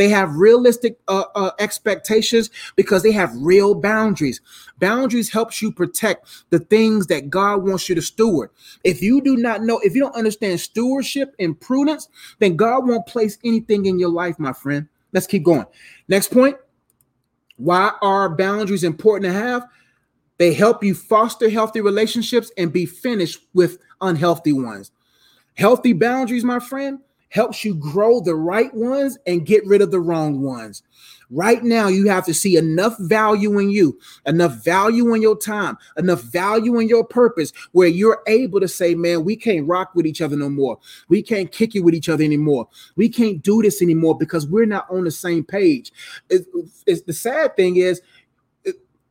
They 0.01 0.09
have 0.09 0.35
realistic 0.37 0.99
uh, 1.09 1.25
uh, 1.35 1.51
expectations 1.59 2.49
because 2.75 3.03
they 3.03 3.13
have 3.13 3.37
real 3.37 3.75
boundaries. 3.75 4.41
Boundaries 4.79 5.31
helps 5.31 5.61
you 5.61 5.71
protect 5.71 6.27
the 6.49 6.59
things 6.59 7.09
that 7.09 7.29
God 7.29 7.69
wants 7.69 7.87
you 7.87 7.95
to 7.95 8.01
steward. 8.01 8.49
If 8.83 9.03
you 9.03 9.21
do 9.21 9.37
not 9.37 9.63
know, 9.63 9.79
if 9.81 9.95
you 9.95 10.01
don't 10.01 10.17
understand 10.17 10.59
stewardship 10.59 11.35
and 11.39 11.61
prudence, 11.61 12.09
then 12.39 12.57
God 12.57 12.89
won't 12.89 13.07
place 13.07 13.37
anything 13.45 13.85
in 13.85 13.99
your 13.99 14.09
life, 14.09 14.39
my 14.39 14.55
friend. 14.55 14.89
Let's 15.13 15.27
keep 15.27 15.43
going. 15.43 15.67
Next 16.09 16.29
point. 16.29 16.57
Why 17.59 17.93
are 18.01 18.35
boundaries 18.35 18.85
important 18.85 19.31
to 19.31 19.39
have? 19.39 19.69
They 20.39 20.55
help 20.55 20.83
you 20.83 20.95
foster 20.95 21.51
healthy 21.51 21.83
relationships 21.83 22.51
and 22.57 22.73
be 22.73 22.87
finished 22.87 23.41
with 23.53 23.77
unhealthy 24.01 24.55
ones. 24.55 24.93
Healthy 25.57 25.93
boundaries, 25.93 26.43
my 26.43 26.59
friend, 26.59 27.01
helps 27.31 27.65
you 27.65 27.75
grow 27.75 28.21
the 28.21 28.35
right 28.35 28.73
ones 28.75 29.17
and 29.27 29.47
get 29.47 29.67
rid 29.67 29.81
of 29.81 29.91
the 29.91 30.01
wrong 30.01 30.43
ones. 30.43 30.83
Right 31.33 31.63
now, 31.63 31.87
you 31.87 32.09
have 32.09 32.27
to 32.27 32.35
see 32.35 32.57
enough 32.57 32.97
value 32.99 33.57
in 33.61 33.71
you, 33.71 33.97
enough 34.27 34.65
value 34.65 35.15
in 35.15 35.23
your 35.23 35.39
time, 35.39 35.79
enough 35.97 36.23
value 36.23 36.81
in 36.81 36.89
your 36.89 37.05
purpose 37.05 37.53
where 37.71 37.87
you're 37.87 38.21
able 38.27 38.59
to 38.59 38.67
say, 38.67 38.97
man, 38.97 39.25
we 39.25 39.37
can't 39.37 39.67
rock 39.69 39.95
with 39.95 40.07
each 40.07 40.21
other 40.21 40.37
no 40.37 40.51
more. 40.51 40.79
We 41.09 41.23
can't 41.23 41.53
kick 41.53 41.77
it 41.77 41.81
with 41.81 41.95
each 41.95 42.09
other 42.09 42.25
anymore. 42.25 42.69
We 42.97 43.09
can't 43.09 43.41
do 43.43 43.63
this 43.63 43.81
anymore 43.81 44.19
because 44.19 44.49
we're 44.49 44.67
not 44.67 44.91
on 44.91 45.05
the 45.05 45.13
same 45.13 45.45
page. 45.45 45.93
It's, 46.29 46.49
it's 46.85 47.03
the 47.03 47.13
sad 47.13 47.55
thing 47.55 47.77
is 47.77 48.03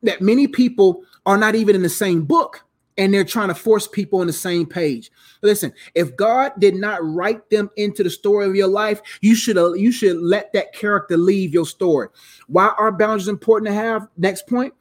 that 0.03 0.21
many 0.21 0.47
people 0.47 1.03
are 1.25 1.37
not 1.37 1.55
even 1.55 1.73
in 1.73 1.83
the 1.83 1.89
same 1.89 2.23
book 2.23 2.65
and 2.99 3.13
they're 3.13 3.23
trying 3.23 3.47
to 3.47 3.55
force 3.55 3.87
people 3.87 4.19
on 4.19 4.27
the 4.27 4.33
same 4.33 4.67
page. 4.67 5.09
Listen, 5.41 5.73
if 5.95 6.15
God 6.17 6.51
did 6.59 6.75
not 6.75 6.99
write 7.01 7.49
them 7.49 7.69
into 7.77 8.03
the 8.03 8.09
story 8.09 8.45
of 8.45 8.55
your 8.55 8.67
life, 8.67 9.01
you 9.21 9.35
should 9.35 9.57
uh, 9.57 9.73
you 9.73 9.91
should 9.91 10.17
let 10.17 10.51
that 10.53 10.73
character 10.73 11.17
leave 11.17 11.53
your 11.53 11.65
story. 11.65 12.09
Why 12.47 12.73
are 12.77 12.91
boundaries 12.91 13.29
important 13.29 13.69
to 13.69 13.73
have? 13.73 14.07
Next 14.17 14.47
point. 14.47 14.73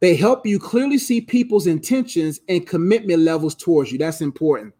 They 0.00 0.16
help 0.16 0.46
you 0.46 0.58
clearly 0.58 0.96
see 0.96 1.20
people's 1.20 1.66
intentions 1.66 2.40
and 2.48 2.66
commitment 2.66 3.20
levels 3.20 3.54
towards 3.54 3.92
you. 3.92 3.98
That's 3.98 4.22
important. 4.22 4.72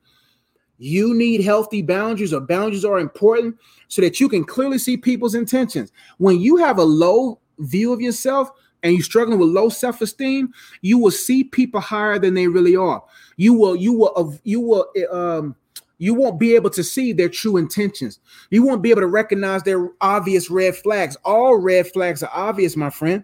You 0.78 1.12
need 1.12 1.42
healthy 1.44 1.82
boundaries, 1.82 2.32
or 2.32 2.40
boundaries 2.40 2.86
are 2.86 2.98
important 2.98 3.58
so 3.88 4.00
that 4.00 4.18
you 4.18 4.30
can 4.30 4.44
clearly 4.44 4.78
see 4.78 4.96
people's 4.96 5.34
intentions. 5.34 5.92
When 6.16 6.40
you 6.40 6.56
have 6.56 6.78
a 6.78 6.84
low 6.84 7.38
view 7.58 7.92
of 7.92 8.00
yourself, 8.00 8.50
and 8.82 8.94
you're 8.94 9.02
struggling 9.02 9.38
with 9.38 9.48
low 9.50 9.68
self-esteem, 9.68 10.52
you 10.80 10.98
will 10.98 11.10
see 11.10 11.44
people 11.44 11.80
higher 11.80 12.18
than 12.18 12.34
they 12.34 12.48
really 12.48 12.76
are. 12.76 13.02
You 13.36 13.54
will, 13.54 13.76
you 13.76 13.92
will, 13.92 14.38
you 14.44 14.60
will, 14.60 14.86
um, 15.10 15.56
you 15.98 16.14
won't 16.14 16.40
be 16.40 16.54
able 16.54 16.70
to 16.70 16.82
see 16.82 17.12
their 17.12 17.28
true 17.28 17.58
intentions. 17.58 18.20
You 18.50 18.62
won't 18.62 18.82
be 18.82 18.90
able 18.90 19.02
to 19.02 19.06
recognize 19.06 19.62
their 19.62 19.90
obvious 20.00 20.50
red 20.50 20.74
flags. 20.76 21.16
All 21.24 21.58
red 21.58 21.88
flags 21.92 22.22
are 22.22 22.30
obvious, 22.32 22.74
my 22.74 22.88
friend, 22.88 23.22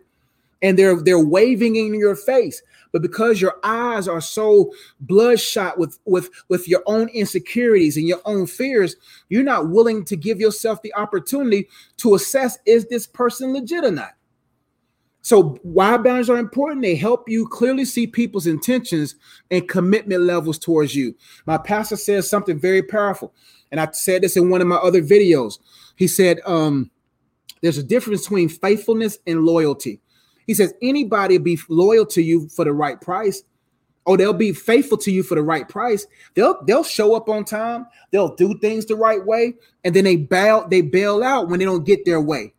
and 0.60 0.78
they're 0.78 1.00
they're 1.02 1.24
waving 1.24 1.76
in 1.76 1.94
your 1.94 2.16
face. 2.16 2.62
But 2.92 3.00
because 3.00 3.40
your 3.40 3.56
eyes 3.64 4.08
are 4.08 4.20
so 4.20 4.72
bloodshot 5.00 5.78
with 5.78 5.98
with 6.04 6.28
with 6.48 6.68
your 6.68 6.82
own 6.84 7.08
insecurities 7.08 7.96
and 7.96 8.06
your 8.06 8.20
own 8.26 8.46
fears, 8.46 8.96
you're 9.30 9.42
not 9.42 9.70
willing 9.70 10.04
to 10.04 10.16
give 10.16 10.38
yourself 10.38 10.82
the 10.82 10.94
opportunity 10.94 11.68
to 11.98 12.14
assess 12.14 12.58
is 12.66 12.86
this 12.86 13.06
person 13.06 13.54
legit 13.54 13.84
or 13.84 13.90
not. 13.90 14.15
So, 15.26 15.58
why 15.64 15.96
boundaries 15.96 16.30
are 16.30 16.36
important? 16.36 16.82
They 16.82 16.94
help 16.94 17.28
you 17.28 17.48
clearly 17.48 17.84
see 17.84 18.06
people's 18.06 18.46
intentions 18.46 19.16
and 19.50 19.68
commitment 19.68 20.22
levels 20.22 20.56
towards 20.56 20.94
you. 20.94 21.16
My 21.46 21.58
pastor 21.58 21.96
says 21.96 22.30
something 22.30 22.60
very 22.60 22.80
powerful, 22.80 23.34
and 23.72 23.80
I 23.80 23.90
said 23.90 24.22
this 24.22 24.36
in 24.36 24.50
one 24.50 24.60
of 24.60 24.68
my 24.68 24.76
other 24.76 25.02
videos. 25.02 25.58
He 25.96 26.06
said, 26.06 26.38
um, 26.46 26.92
There's 27.60 27.76
a 27.76 27.82
difference 27.82 28.22
between 28.22 28.48
faithfulness 28.48 29.18
and 29.26 29.44
loyalty. 29.44 30.00
He 30.46 30.54
says, 30.54 30.72
Anybody 30.80 31.38
will 31.38 31.44
be 31.44 31.58
loyal 31.68 32.06
to 32.06 32.22
you 32.22 32.48
for 32.48 32.64
the 32.64 32.72
right 32.72 33.00
price, 33.00 33.42
or 34.04 34.16
they'll 34.16 34.32
be 34.32 34.52
faithful 34.52 34.98
to 34.98 35.10
you 35.10 35.24
for 35.24 35.34
the 35.34 35.42
right 35.42 35.68
price. 35.68 36.06
They'll 36.34 36.62
they'll 36.66 36.84
show 36.84 37.16
up 37.16 37.28
on 37.28 37.44
time, 37.44 37.88
they'll 38.12 38.36
do 38.36 38.56
things 38.60 38.86
the 38.86 38.94
right 38.94 39.26
way, 39.26 39.54
and 39.82 39.92
then 39.92 40.04
they 40.04 40.14
bail, 40.14 40.68
they 40.68 40.82
bail 40.82 41.24
out 41.24 41.48
when 41.48 41.58
they 41.58 41.64
don't 41.64 41.84
get 41.84 42.04
their 42.04 42.20
way. 42.20 42.52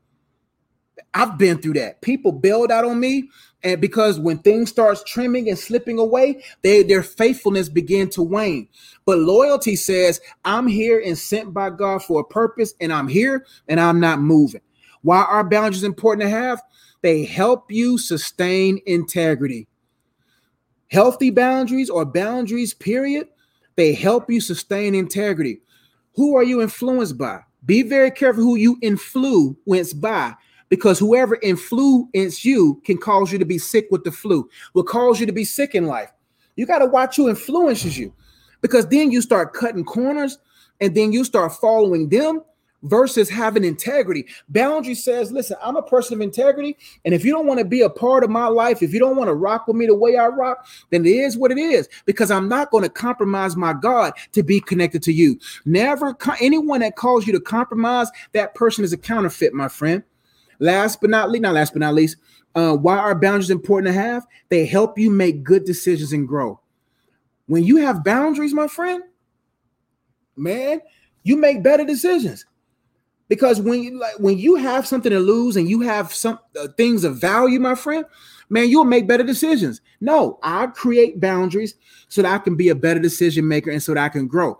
I've 1.13 1.37
been 1.37 1.59
through 1.59 1.73
that. 1.73 2.01
People 2.01 2.31
bailed 2.31 2.71
out 2.71 2.85
on 2.85 2.99
me, 2.99 3.29
and 3.63 3.81
because 3.81 4.19
when 4.19 4.39
things 4.39 4.69
starts 4.69 5.03
trimming 5.03 5.49
and 5.49 5.57
slipping 5.57 5.99
away, 5.99 6.43
they 6.61 6.83
their 6.83 7.03
faithfulness 7.03 7.69
begin 7.69 8.09
to 8.11 8.23
wane. 8.23 8.67
But 9.05 9.19
loyalty 9.19 9.75
says, 9.75 10.21
"I'm 10.45 10.67
here 10.67 11.01
and 11.03 11.17
sent 11.17 11.53
by 11.53 11.71
God 11.71 12.03
for 12.03 12.21
a 12.21 12.25
purpose, 12.25 12.73
and 12.79 12.93
I'm 12.93 13.07
here 13.07 13.45
and 13.67 13.79
I'm 13.79 13.99
not 13.99 14.21
moving." 14.21 14.61
Why 15.01 15.23
are 15.23 15.47
boundaries 15.47 15.83
important 15.83 16.23
to 16.23 16.29
have? 16.29 16.61
They 17.01 17.23
help 17.23 17.71
you 17.71 17.97
sustain 17.97 18.79
integrity. 18.85 19.67
Healthy 20.87 21.31
boundaries 21.31 21.89
or 21.89 22.05
boundaries, 22.05 22.73
period, 22.73 23.27
they 23.75 23.93
help 23.93 24.31
you 24.31 24.41
sustain 24.41 24.95
integrity. 24.95 25.61
Who 26.15 26.35
are 26.35 26.43
you 26.43 26.61
influenced 26.61 27.17
by? 27.17 27.41
Be 27.65 27.83
very 27.83 28.09
careful 28.09 28.43
who 28.43 28.55
you 28.55 28.77
influence 28.81 29.93
by 29.93 30.35
because 30.69 30.99
whoever 30.99 31.37
influences 31.41 32.43
you 32.43 32.81
can 32.85 32.97
cause 32.97 33.31
you 33.31 33.37
to 33.39 33.45
be 33.45 33.57
sick 33.57 33.87
with 33.91 34.03
the 34.03 34.11
flu, 34.11 34.49
will 34.73 34.83
cause 34.83 35.19
you 35.19 35.25
to 35.25 35.31
be 35.31 35.45
sick 35.45 35.75
in 35.75 35.85
life. 35.85 36.11
You 36.55 36.65
got 36.65 36.79
to 36.79 36.85
watch 36.85 37.15
who 37.15 37.29
influences 37.29 37.97
you 37.97 38.13
because 38.61 38.87
then 38.87 39.11
you 39.11 39.21
start 39.21 39.53
cutting 39.53 39.85
corners 39.85 40.37
and 40.81 40.95
then 40.95 41.11
you 41.11 41.23
start 41.23 41.53
following 41.53 42.09
them 42.09 42.41
versus 42.83 43.29
having 43.29 43.63
integrity. 43.63 44.25
Boundary 44.49 44.93
says, 44.93 45.31
listen, 45.31 45.57
I'm 45.63 45.75
a 45.75 45.81
person 45.81 46.15
of 46.15 46.21
integrity. 46.21 46.77
And 47.05 47.13
if 47.13 47.25
you 47.25 47.31
don't 47.31 47.47
want 47.47 47.59
to 47.59 47.65
be 47.65 47.81
a 47.81 47.89
part 47.89 48.23
of 48.23 48.29
my 48.29 48.47
life, 48.47 48.81
if 48.83 48.93
you 48.93 48.99
don't 48.99 49.15
want 49.15 49.29
to 49.29 49.33
rock 49.33 49.67
with 49.67 49.75
me 49.75 49.87
the 49.87 49.95
way 49.95 50.17
I 50.17 50.27
rock, 50.27 50.67
then 50.89 51.05
it 51.05 51.09
is 51.09 51.37
what 51.37 51.51
it 51.51 51.57
is 51.57 51.89
because 52.05 52.31
I'm 52.31 52.47
not 52.47 52.71
going 52.71 52.83
to 52.83 52.89
compromise 52.89 53.55
my 53.55 53.73
God 53.73 54.13
to 54.33 54.43
be 54.43 54.59
connected 54.59 55.01
to 55.03 55.11
you. 55.11 55.39
Never, 55.65 56.15
anyone 56.39 56.81
that 56.81 56.95
calls 56.95 57.25
you 57.25 57.33
to 57.33 57.39
compromise, 57.39 58.09
that 58.33 58.55
person 58.55 58.83
is 58.83 58.93
a 58.93 58.97
counterfeit, 58.97 59.53
my 59.53 59.67
friend. 59.67 60.03
Last 60.59 61.01
but 61.01 61.09
not 61.09 61.29
least, 61.29 61.41
not 61.41 61.53
last 61.53 61.73
but 61.73 61.79
not 61.79 61.93
least, 61.93 62.17
uh, 62.55 62.75
why 62.75 62.97
are 62.97 63.13
boundaries 63.13 63.49
important 63.49 63.93
to 63.93 63.99
have? 63.99 64.25
They 64.49 64.65
help 64.65 64.97
you 64.97 65.09
make 65.09 65.43
good 65.43 65.65
decisions 65.65 66.13
and 66.13 66.27
grow. 66.27 66.59
When 67.45 67.63
you 67.63 67.77
have 67.77 68.03
boundaries, 68.03 68.53
my 68.53 68.67
friend, 68.67 69.03
man, 70.35 70.81
you 71.23 71.37
make 71.37 71.63
better 71.63 71.85
decisions. 71.85 72.45
Because 73.29 73.59
when 73.61 73.83
you 73.83 73.99
like 73.99 74.17
when 74.19 74.37
you 74.37 74.55
have 74.55 74.87
something 74.87 75.11
to 75.11 75.19
lose 75.19 75.57
and 75.57 75.69
you 75.69 75.81
have 75.81 76.13
some 76.13 76.39
uh, 76.59 76.69
things 76.77 77.03
of 77.03 77.19
value, 77.19 77.59
my 77.59 77.75
friend, 77.75 78.05
man, 78.49 78.69
you'll 78.69 78.85
make 78.85 79.07
better 79.07 79.23
decisions. 79.23 79.81
No, 79.99 80.39
I 80.41 80.67
create 80.67 81.19
boundaries 81.19 81.75
so 82.07 82.21
that 82.21 82.33
I 82.33 82.37
can 82.37 82.55
be 82.55 82.69
a 82.69 82.75
better 82.75 82.99
decision 82.99 83.47
maker 83.47 83.69
and 83.69 83.83
so 83.83 83.93
that 83.93 84.03
I 84.03 84.09
can 84.09 84.27
grow. 84.27 84.57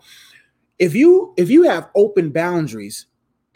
If 0.79 0.93
you 0.93 1.33
if 1.37 1.49
you 1.49 1.63
have 1.63 1.89
open 1.95 2.29
boundaries 2.29 3.06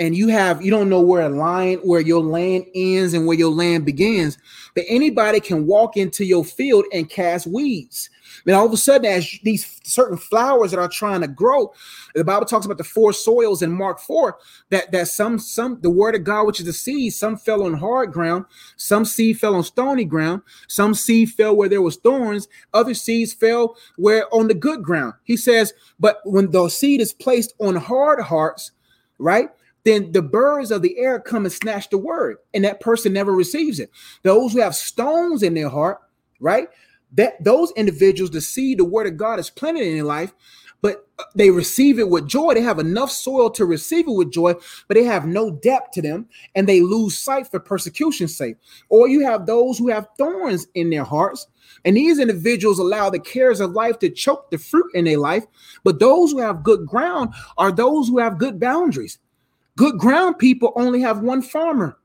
and 0.01 0.17
you 0.17 0.29
have 0.29 0.63
you 0.63 0.71
don't 0.71 0.89
know 0.89 0.99
where 0.99 1.21
a 1.21 1.29
line 1.29 1.77
where 1.77 2.01
your 2.01 2.23
land 2.23 2.65
ends 2.73 3.13
and 3.13 3.27
where 3.27 3.37
your 3.37 3.51
land 3.51 3.85
begins, 3.85 4.35
but 4.73 4.83
anybody 4.87 5.39
can 5.39 5.67
walk 5.67 5.95
into 5.95 6.25
your 6.25 6.43
field 6.43 6.85
and 6.91 7.07
cast 7.07 7.45
weeds. 7.45 8.09
And 8.47 8.55
all 8.55 8.65
of 8.65 8.73
a 8.73 8.77
sudden, 8.77 9.05
as 9.05 9.37
these 9.43 9.79
certain 9.83 10.17
flowers 10.17 10.71
that 10.71 10.79
are 10.79 10.87
trying 10.87 11.21
to 11.21 11.27
grow, 11.27 11.71
the 12.15 12.23
Bible 12.23 12.47
talks 12.47 12.65
about 12.65 12.79
the 12.79 12.83
four 12.83 13.13
soils 13.13 13.61
in 13.61 13.71
Mark 13.71 13.99
4 13.99 14.39
that, 14.69 14.91
that 14.91 15.09
some, 15.09 15.37
some, 15.37 15.79
the 15.81 15.89
word 15.91 16.15
of 16.15 16.23
God, 16.23 16.47
which 16.47 16.59
is 16.59 16.65
the 16.65 16.73
seed, 16.73 17.13
some 17.13 17.37
fell 17.37 17.63
on 17.63 17.75
hard 17.75 18.11
ground, 18.11 18.45
some 18.77 19.05
seed 19.05 19.39
fell 19.39 19.53
on 19.53 19.63
stony 19.63 20.05
ground, 20.05 20.41
some 20.67 20.95
seed 20.95 21.29
fell 21.29 21.55
where 21.55 21.69
there 21.69 21.81
was 21.83 21.97
thorns, 21.97 22.47
other 22.73 22.95
seeds 22.95 23.33
fell 23.33 23.77
where 23.97 24.33
on 24.33 24.47
the 24.47 24.55
good 24.55 24.81
ground. 24.81 25.13
He 25.23 25.37
says, 25.37 25.73
but 25.99 26.21
when 26.23 26.49
the 26.49 26.69
seed 26.69 27.01
is 27.01 27.13
placed 27.13 27.53
on 27.59 27.75
hard 27.75 28.19
hearts, 28.21 28.71
right? 29.19 29.49
Then 29.83 30.11
the 30.11 30.21
birds 30.21 30.71
of 30.71 30.81
the 30.81 30.97
air 30.97 31.19
come 31.19 31.45
and 31.45 31.53
snatch 31.53 31.89
the 31.89 31.97
word, 31.97 32.37
and 32.53 32.63
that 32.63 32.81
person 32.81 33.13
never 33.13 33.33
receives 33.33 33.79
it. 33.79 33.89
Those 34.23 34.53
who 34.53 34.59
have 34.59 34.75
stones 34.75 35.43
in 35.43 35.53
their 35.53 35.69
heart, 35.69 35.99
right? 36.39 36.67
that 37.13 37.43
those 37.43 37.71
individuals 37.75 38.29
to 38.31 38.41
see 38.41 38.75
the 38.75 38.85
word 38.85 39.07
of 39.07 39.17
God 39.17 39.39
is 39.39 39.49
planted 39.49 39.83
in 39.83 39.95
their 39.95 40.03
life, 40.03 40.33
but 40.81 41.07
uh, 41.19 41.23
they 41.35 41.51
receive 41.51 41.99
it 41.99 42.09
with 42.09 42.27
joy. 42.27 42.53
They 42.53 42.61
have 42.61 42.79
enough 42.79 43.11
soil 43.11 43.49
to 43.51 43.65
receive 43.65 44.07
it 44.07 44.13
with 44.13 44.31
joy, 44.31 44.53
but 44.87 44.95
they 44.95 45.03
have 45.03 45.27
no 45.27 45.51
depth 45.51 45.91
to 45.91 46.01
them 46.01 46.27
and 46.55 46.67
they 46.67 46.81
lose 46.81 47.17
sight 47.17 47.47
for 47.47 47.59
persecution's 47.59 48.35
sake. 48.35 48.55
Or 48.89 49.07
you 49.07 49.25
have 49.25 49.45
those 49.45 49.77
who 49.77 49.89
have 49.89 50.07
thorns 50.17 50.67
in 50.73 50.89
their 50.89 51.03
hearts, 51.03 51.47
and 51.85 51.95
these 51.95 52.19
individuals 52.19 52.79
allow 52.79 53.09
the 53.09 53.19
cares 53.19 53.59
of 53.59 53.71
life 53.71 53.99
to 53.99 54.09
choke 54.09 54.49
the 54.49 54.57
fruit 54.57 54.89
in 54.93 55.05
their 55.05 55.19
life. 55.19 55.45
But 55.83 55.99
those 55.99 56.31
who 56.31 56.39
have 56.39 56.63
good 56.63 56.87
ground 56.87 57.33
are 57.57 57.71
those 57.71 58.07
who 58.07 58.19
have 58.19 58.39
good 58.39 58.59
boundaries. 58.59 59.19
Good 59.77 59.97
ground 59.97 60.37
people 60.37 60.73
only 60.75 61.01
have 61.01 61.19
one 61.19 61.41
farmer 61.41 61.97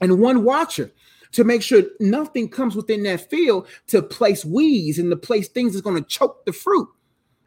and 0.00 0.20
one 0.20 0.44
watcher 0.44 0.90
to 1.32 1.44
make 1.44 1.62
sure 1.62 1.82
nothing 1.98 2.48
comes 2.48 2.76
within 2.76 3.02
that 3.04 3.28
field 3.28 3.66
to 3.88 4.02
place 4.02 4.44
weeds 4.44 4.98
and 4.98 5.10
to 5.10 5.16
place 5.16 5.48
things 5.48 5.72
that's 5.72 5.82
going 5.82 6.02
to 6.02 6.08
choke 6.08 6.44
the 6.44 6.52
fruit 6.52 6.88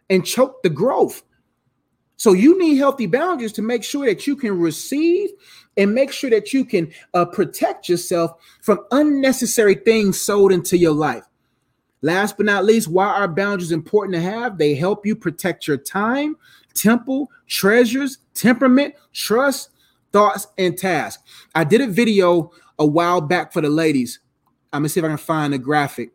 and 0.10 0.26
choke 0.26 0.62
the 0.64 0.70
growth. 0.70 1.24
So 2.18 2.34
you 2.34 2.58
need 2.58 2.78
healthy 2.78 3.06
boundaries 3.06 3.54
to 3.54 3.62
make 3.62 3.84
sure 3.84 4.06
that 4.08 4.26
you 4.26 4.36
can 4.36 4.60
receive 4.60 5.30
and 5.78 5.94
make 5.94 6.12
sure 6.12 6.32
that 6.32 6.52
you 6.52 6.66
can 6.66 6.92
uh, 7.14 7.26
protect 7.26 7.88
yourself 7.88 8.32
from 8.62 8.80
unnecessary 8.92 9.76
things 9.76 10.20
sold 10.20 10.52
into 10.52 10.78
your 10.78 10.94
life. 10.94 11.24
Last 12.02 12.38
but 12.38 12.46
not 12.46 12.66
least, 12.66 12.88
why 12.88 13.08
are 13.08 13.28
boundaries 13.28 13.72
important 13.72 14.16
to 14.16 14.22
have? 14.22 14.58
They 14.58 14.76
help 14.76 15.06
you 15.06 15.16
protect 15.16 15.68
your 15.68 15.78
time, 15.78 16.36
temple, 16.78 17.30
treasures, 17.48 18.20
temperament, 18.34 18.94
trust, 19.14 19.72
thoughts, 20.12 20.48
and 20.58 20.78
tasks. 20.78 21.24
I 21.56 21.64
did 21.64 21.82
a 21.82 21.88
video 21.88 22.52
a 22.80 22.86
while 22.86 23.22
back 23.22 23.52
for 23.52 23.62
the 23.62 23.70
ladies. 23.70 24.20
I'm 24.72 24.82
gonna 24.82 24.90
see 24.90 25.00
if 25.00 25.06
I 25.06 25.10
can 25.10 25.18
find 25.18 25.54
a 25.54 25.58
graphic 25.58 26.12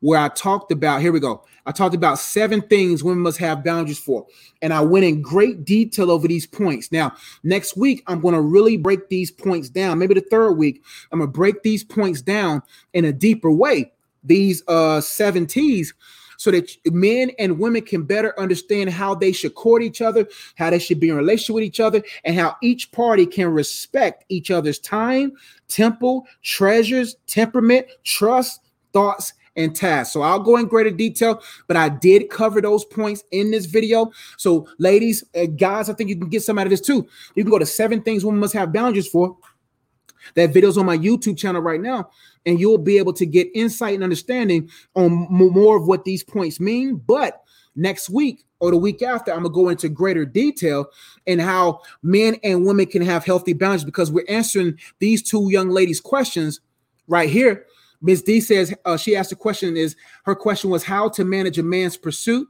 where 0.00 0.20
I 0.20 0.28
talked 0.28 0.72
about. 0.72 1.00
Here 1.00 1.12
we 1.12 1.20
go. 1.20 1.44
I 1.66 1.72
talked 1.72 1.94
about 1.94 2.20
seven 2.20 2.62
things 2.62 3.02
women 3.02 3.22
must 3.22 3.38
have 3.38 3.64
boundaries 3.64 3.98
for, 3.98 4.26
and 4.62 4.72
I 4.72 4.80
went 4.80 5.04
in 5.04 5.20
great 5.20 5.64
detail 5.64 6.10
over 6.10 6.28
these 6.28 6.46
points. 6.46 6.92
Now, 6.92 7.12
next 7.42 7.76
week 7.76 8.04
I'm 8.06 8.20
going 8.20 8.34
to 8.34 8.40
really 8.40 8.76
break 8.76 9.08
these 9.08 9.32
points 9.32 9.68
down. 9.68 9.98
Maybe 9.98 10.14
the 10.14 10.20
third 10.20 10.52
week 10.52 10.82
I'm 11.10 11.18
going 11.18 11.28
to 11.28 11.32
break 11.32 11.62
these 11.62 11.82
points 11.82 12.22
down 12.22 12.62
in 12.92 13.04
a 13.04 13.12
deeper 13.12 13.50
way. 13.50 13.92
These 14.22 14.62
uh 14.68 15.00
seven 15.00 15.46
T's 15.46 15.94
so 16.36 16.50
that 16.50 16.70
men 16.86 17.30
and 17.38 17.58
women 17.58 17.82
can 17.82 18.02
better 18.02 18.38
understand 18.38 18.90
how 18.90 19.14
they 19.14 19.32
should 19.32 19.54
court 19.54 19.82
each 19.82 20.00
other, 20.00 20.26
how 20.56 20.70
they 20.70 20.78
should 20.78 21.00
be 21.00 21.08
in 21.08 21.16
relationship 21.16 21.54
with 21.54 21.64
each 21.64 21.80
other, 21.80 22.02
and 22.24 22.36
how 22.36 22.56
each 22.62 22.92
party 22.92 23.26
can 23.26 23.48
respect 23.48 24.24
each 24.28 24.50
other's 24.50 24.78
time, 24.78 25.32
temple, 25.68 26.26
treasures, 26.42 27.16
temperament, 27.26 27.86
trust, 28.04 28.60
thoughts, 28.92 29.32
and 29.56 29.74
tasks. 29.74 30.12
So 30.12 30.22
I'll 30.22 30.38
go 30.38 30.56
in 30.56 30.66
greater 30.66 30.90
detail, 30.90 31.42
but 31.66 31.76
I 31.76 31.88
did 31.88 32.28
cover 32.28 32.60
those 32.60 32.84
points 32.84 33.24
in 33.30 33.50
this 33.50 33.66
video. 33.66 34.10
So, 34.36 34.68
ladies, 34.78 35.24
uh, 35.34 35.46
guys, 35.46 35.88
I 35.88 35.94
think 35.94 36.10
you 36.10 36.16
can 36.16 36.28
get 36.28 36.42
some 36.42 36.58
out 36.58 36.66
of 36.66 36.70
this 36.70 36.80
too. 36.80 37.08
You 37.34 37.42
can 37.42 37.50
go 37.50 37.58
to 37.58 37.66
seven 37.66 38.02
things 38.02 38.24
women 38.24 38.40
must 38.40 38.54
have 38.54 38.72
boundaries 38.72 39.08
for. 39.08 39.36
That 40.34 40.52
video's 40.52 40.76
on 40.76 40.86
my 40.86 40.98
YouTube 40.98 41.38
channel 41.38 41.62
right 41.62 41.80
now 41.80 42.10
and 42.46 42.60
you'll 42.60 42.78
be 42.78 42.96
able 42.96 43.12
to 43.12 43.26
get 43.26 43.48
insight 43.54 43.94
and 43.94 44.04
understanding 44.04 44.70
on 44.94 45.26
more 45.30 45.76
of 45.76 45.86
what 45.86 46.04
these 46.04 46.22
points 46.22 46.60
mean. 46.60 46.96
But 46.96 47.42
next 47.74 48.08
week 48.08 48.44
or 48.60 48.70
the 48.70 48.78
week 48.78 49.02
after, 49.02 49.32
I'm 49.32 49.42
gonna 49.42 49.50
go 49.50 49.68
into 49.68 49.88
greater 49.88 50.24
detail 50.24 50.86
and 51.26 51.40
how 51.40 51.82
men 52.02 52.36
and 52.42 52.64
women 52.64 52.86
can 52.86 53.02
have 53.02 53.24
healthy 53.24 53.52
boundaries 53.52 53.84
because 53.84 54.10
we're 54.10 54.24
answering 54.28 54.78
these 55.00 55.22
two 55.22 55.50
young 55.50 55.68
ladies' 55.68 56.00
questions 56.00 56.60
right 57.08 57.28
here. 57.28 57.66
Ms. 58.00 58.22
D 58.22 58.40
says 58.40 58.74
uh, 58.84 58.96
she 58.96 59.16
asked 59.16 59.32
a 59.32 59.36
question 59.36 59.76
is 59.76 59.96
her 60.24 60.34
question 60.34 60.70
was 60.70 60.84
how 60.84 61.08
to 61.10 61.24
manage 61.24 61.58
a 61.58 61.62
man's 61.62 61.96
pursuit 61.96 62.48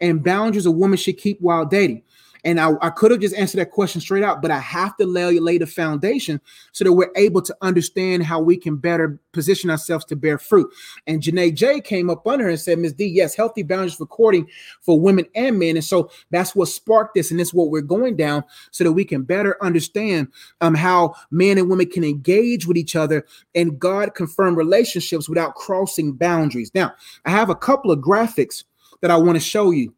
and 0.00 0.22
boundaries 0.22 0.66
a 0.66 0.70
woman 0.70 0.96
should 0.96 1.16
keep 1.16 1.40
while 1.40 1.64
dating. 1.64 2.02
And 2.44 2.58
I, 2.58 2.72
I 2.80 2.90
could 2.90 3.10
have 3.10 3.20
just 3.20 3.34
answered 3.36 3.58
that 3.58 3.70
question 3.70 4.00
straight 4.00 4.24
out, 4.24 4.42
but 4.42 4.50
I 4.50 4.58
have 4.58 4.96
to 4.96 5.06
lay, 5.06 5.38
lay 5.38 5.58
the 5.58 5.66
foundation 5.66 6.40
so 6.72 6.84
that 6.84 6.92
we're 6.92 7.12
able 7.16 7.40
to 7.42 7.56
understand 7.62 8.24
how 8.24 8.40
we 8.40 8.56
can 8.56 8.76
better 8.76 9.20
position 9.32 9.70
ourselves 9.70 10.04
to 10.06 10.16
bear 10.16 10.38
fruit. 10.38 10.72
And 11.06 11.22
Janae 11.22 11.54
J 11.54 11.80
came 11.80 12.10
up 12.10 12.26
under 12.26 12.44
her 12.44 12.50
and 12.50 12.60
said, 12.60 12.78
Ms. 12.78 12.94
D, 12.94 13.06
yes, 13.06 13.34
healthy 13.34 13.62
boundaries 13.62 13.94
for 13.94 14.06
courting 14.06 14.48
for 14.80 15.00
women 15.00 15.26
and 15.34 15.58
men. 15.58 15.76
And 15.76 15.84
so 15.84 16.10
that's 16.30 16.54
what 16.54 16.66
sparked 16.66 17.14
this, 17.14 17.30
and 17.30 17.40
is 17.40 17.54
what 17.54 17.70
we're 17.70 17.80
going 17.80 18.16
down 18.16 18.44
so 18.70 18.84
that 18.84 18.92
we 18.92 19.04
can 19.04 19.22
better 19.22 19.56
understand 19.62 20.28
um, 20.60 20.74
how 20.74 21.14
men 21.30 21.58
and 21.58 21.70
women 21.70 21.88
can 21.88 22.04
engage 22.04 22.66
with 22.66 22.76
each 22.76 22.96
other 22.96 23.24
and 23.54 23.78
God 23.78 24.14
confirm 24.14 24.56
relationships 24.56 25.28
without 25.28 25.54
crossing 25.54 26.12
boundaries. 26.12 26.72
Now, 26.74 26.92
I 27.24 27.30
have 27.30 27.50
a 27.50 27.54
couple 27.54 27.90
of 27.90 28.00
graphics 28.00 28.64
that 29.00 29.10
I 29.10 29.16
want 29.16 29.36
to 29.36 29.40
show 29.40 29.70
you 29.70 29.94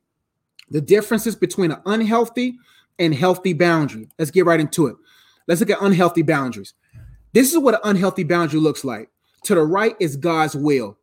the 0.70 0.81
differences 0.81 1.37
between 1.37 1.70
an 1.70 1.81
unhealthy 1.87 2.57
and 2.98 3.14
healthy 3.14 3.53
boundary. 3.53 4.09
Let's 4.18 4.31
get 4.31 4.46
right 4.46 4.61
into 4.61 4.87
it. 4.87 4.96
Let's 5.46 5.61
look 5.61 5.70
at 5.70 5.83
unhealthy 5.83 6.22
boundaries. 6.22 6.74
This 7.33 7.53
is 7.53 7.59
what 7.59 7.74
an 7.74 7.81
unhealthy 7.85 8.24
boundary 8.24 8.61
looks 8.61 8.85
like. 8.85 9.11
To 9.44 9.55
the 9.55 9.62
right 9.62 9.96
is 10.00 10.16
God's 10.16 10.55
will. 10.55 10.96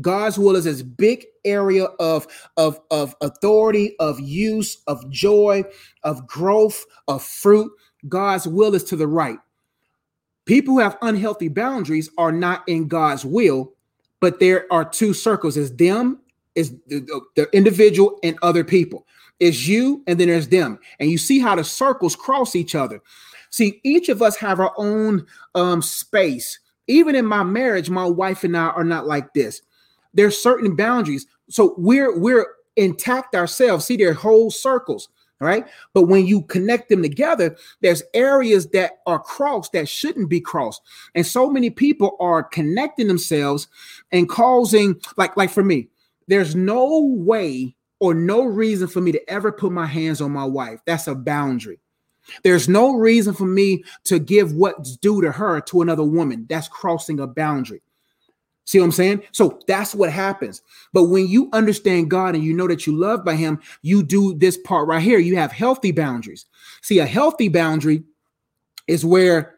God's 0.00 0.38
will 0.38 0.56
is 0.56 0.64
this 0.64 0.82
big 0.82 1.24
area 1.44 1.84
of, 1.84 2.26
of, 2.56 2.80
of 2.90 3.14
authority, 3.20 3.96
of 3.98 4.20
use, 4.20 4.82
of 4.86 5.08
joy, 5.10 5.64
of 6.02 6.26
growth, 6.26 6.84
of 7.08 7.22
fruit. 7.22 7.70
God's 8.08 8.46
will 8.46 8.74
is 8.74 8.84
to 8.84 8.96
the 8.96 9.06
right. 9.06 9.38
People 10.44 10.74
who 10.74 10.80
have 10.80 10.98
unhealthy 11.00 11.48
boundaries 11.48 12.10
are 12.18 12.32
not 12.32 12.68
in 12.68 12.86
God's 12.86 13.24
will, 13.24 13.72
but 14.20 14.40
there 14.40 14.66
are 14.70 14.84
two 14.84 15.14
circles: 15.14 15.56
is 15.56 15.74
them 15.74 16.20
is 16.54 16.74
the, 16.86 17.00
the 17.36 17.48
individual 17.52 18.18
and 18.22 18.38
other 18.42 18.64
people. 18.64 19.06
It's 19.40 19.66
you 19.66 20.02
and 20.06 20.18
then 20.18 20.28
there's 20.28 20.48
them. 20.48 20.78
And 21.00 21.10
you 21.10 21.18
see 21.18 21.40
how 21.40 21.56
the 21.56 21.64
circles 21.64 22.14
cross 22.16 22.54
each 22.54 22.74
other. 22.74 23.00
See, 23.50 23.80
each 23.84 24.08
of 24.08 24.22
us 24.22 24.36
have 24.36 24.60
our 24.60 24.72
own 24.76 25.26
um, 25.54 25.82
space. 25.82 26.58
Even 26.86 27.14
in 27.14 27.26
my 27.26 27.42
marriage, 27.42 27.90
my 27.90 28.04
wife 28.04 28.44
and 28.44 28.56
I 28.56 28.68
are 28.68 28.84
not 28.84 29.06
like 29.06 29.32
this. 29.34 29.62
There's 30.12 30.36
certain 30.40 30.76
boundaries. 30.76 31.26
So 31.48 31.74
we're 31.78 32.18
we're 32.18 32.46
intact 32.76 33.34
ourselves. 33.34 33.84
See, 33.84 33.96
they're 33.96 34.12
whole 34.12 34.50
circles. 34.50 35.08
right? 35.44 35.66
But 35.92 36.04
when 36.04 36.26
you 36.26 36.42
connect 36.42 36.88
them 36.88 37.02
together, 37.02 37.56
there's 37.80 38.02
areas 38.14 38.68
that 38.68 38.92
are 39.06 39.18
crossed 39.18 39.72
that 39.72 39.88
shouldn't 39.88 40.28
be 40.28 40.40
crossed. 40.40 40.82
And 41.14 41.26
so 41.26 41.50
many 41.50 41.70
people 41.70 42.16
are 42.18 42.42
connecting 42.42 43.08
themselves 43.08 43.68
and 44.10 44.28
causing, 44.28 45.00
like, 45.16 45.36
like 45.36 45.50
for 45.50 45.62
me, 45.62 45.88
there's 46.28 46.54
no 46.54 47.00
way 47.00 47.74
or 48.00 48.14
no 48.14 48.44
reason 48.44 48.88
for 48.88 49.00
me 49.00 49.12
to 49.12 49.30
ever 49.30 49.52
put 49.52 49.72
my 49.72 49.86
hands 49.86 50.20
on 50.20 50.32
my 50.32 50.44
wife. 50.44 50.80
That's 50.86 51.06
a 51.06 51.14
boundary. 51.14 51.80
There's 52.42 52.68
no 52.68 52.94
reason 52.94 53.34
for 53.34 53.46
me 53.46 53.84
to 54.04 54.18
give 54.18 54.52
what's 54.52 54.96
due 54.96 55.20
to 55.20 55.30
her 55.30 55.60
to 55.62 55.82
another 55.82 56.04
woman. 56.04 56.46
That's 56.48 56.68
crossing 56.68 57.20
a 57.20 57.26
boundary. 57.26 57.82
See 58.66 58.78
what 58.78 58.86
I'm 58.86 58.92
saying? 58.92 59.22
So 59.32 59.60
that's 59.66 59.94
what 59.94 60.10
happens. 60.10 60.62
But 60.94 61.04
when 61.04 61.28
you 61.28 61.50
understand 61.52 62.10
God 62.10 62.34
and 62.34 62.42
you 62.42 62.54
know 62.54 62.66
that 62.66 62.86
you 62.86 62.96
love 62.96 63.24
by 63.24 63.36
Him, 63.36 63.60
you 63.82 64.02
do 64.02 64.34
this 64.34 64.56
part 64.56 64.88
right 64.88 65.02
here. 65.02 65.18
You 65.18 65.36
have 65.36 65.52
healthy 65.52 65.92
boundaries. 65.92 66.46
See, 66.80 66.98
a 66.98 67.06
healthy 67.06 67.48
boundary 67.48 68.04
is 68.88 69.04
where 69.04 69.56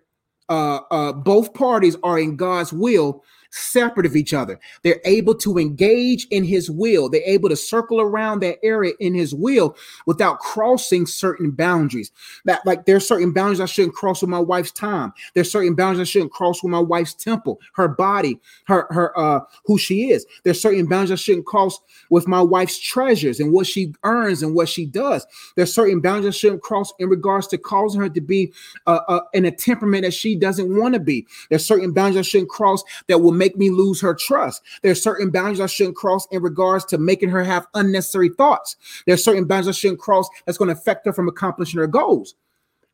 uh, 0.49 0.81
uh, 0.91 1.13
both 1.13 1.55
parties 1.55 1.97
are 2.03 2.19
in 2.19 2.37
God's 2.37 2.73
will 2.73 3.23
separate 3.57 4.07
of 4.07 4.17
each 4.17 4.35
other. 4.35 4.59
They're 4.83 5.01
able 5.05 5.35
to 5.37 5.59
engage 5.59 6.27
in 6.31 6.45
his 6.45 6.71
will. 6.71 7.09
They're 7.09 7.23
able 7.25 7.49
to 7.49 7.57
circle 7.57 8.01
around 8.01 8.41
that 8.41 8.59
area 8.63 8.93
in 9.01 9.15
his 9.15 9.35
will 9.35 9.77
without 10.07 10.39
crossing 10.41 11.07
certain 11.07 11.51
boundaries. 11.51 12.13
That 12.45 12.65
like 12.67 12.87
there's 12.87 13.07
certain 13.07 13.33
boundaries 13.33 13.61
I 13.61 13.67
shouldn't 13.67 13.95
cross 13.95 14.21
with 14.21 14.31
my 14.31 14.39
wife's 14.39 14.73
time. 14.73 15.13
There's 15.35 15.51
certain 15.51 15.75
boundaries 15.75 16.09
I 16.09 16.11
shouldn't 16.11 16.33
cross 16.33 16.63
with 16.63 16.71
my 16.71 16.81
wife's 16.81 17.15
temple, 17.15 17.61
her 17.75 17.89
body, 17.89 18.41
her 18.67 18.87
her 18.91 19.19
uh 19.19 19.41
who 19.65 19.79
she 19.79 20.11
is. 20.11 20.27
There's 20.45 20.61
certain 20.61 20.87
boundaries 20.87 21.13
I 21.13 21.17
shouldn't 21.17 21.47
cross 21.47 21.81
with 22.11 22.29
my 22.29 22.41
wife's 22.41 22.79
treasures 22.79 23.41
and 23.41 23.53
what 23.53 23.67
she 23.67 23.95
earns 24.05 24.43
and 24.43 24.55
what 24.55 24.69
she 24.69 24.87
does. 24.87 25.27
There's 25.57 25.73
certain 25.73 26.01
boundaries 26.01 26.35
I 26.35 26.39
shouldn't 26.39 26.63
cross 26.63 26.93
in 26.99 27.09
regards 27.09 27.47
to 27.49 27.59
causing 27.59 28.01
her 28.01 28.09
to 28.09 28.21
be 28.21 28.53
uh, 28.87 29.01
uh, 29.09 29.21
in 29.33 29.45
a 29.45 29.51
temperament 29.51 30.05
that 30.05 30.15
she 30.15 30.35
doesn't 30.35 30.77
want 30.77 30.95
to 30.95 31.01
be. 31.01 31.27
There's 31.51 31.65
certain 31.65 31.93
boundaries 31.93 32.27
I 32.27 32.29
shouldn't 32.29 32.51
cross 32.51 32.83
that 33.09 33.19
will 33.19 33.33
make 33.33 33.46
me 33.55 33.71
lose 33.71 34.01
her 34.01 34.15
trust. 34.15 34.63
There's 34.83 35.03
certain 35.03 35.31
boundaries 35.31 35.61
I 35.61 35.67
shouldn't 35.67 35.97
cross 35.97 36.27
in 36.31 36.43
regards 36.43 36.85
to 36.87 36.99
making 36.99 37.29
her 37.29 37.45
have 37.45 37.67
unnecessary 37.75 38.31
thoughts. 38.31 38.77
There's 39.07 39.23
certain 39.23 39.45
boundaries 39.45 39.77
I 39.77 39.79
shouldn't 39.79 40.01
cross 40.01 40.29
that's 40.47 40.59
going 40.59 40.69
to 40.69 40.81
affect 40.81 41.07
her 41.07 41.13
from 41.13 41.29
accomplishing 41.29 41.79
her 41.79 41.87
goals. 41.87 42.35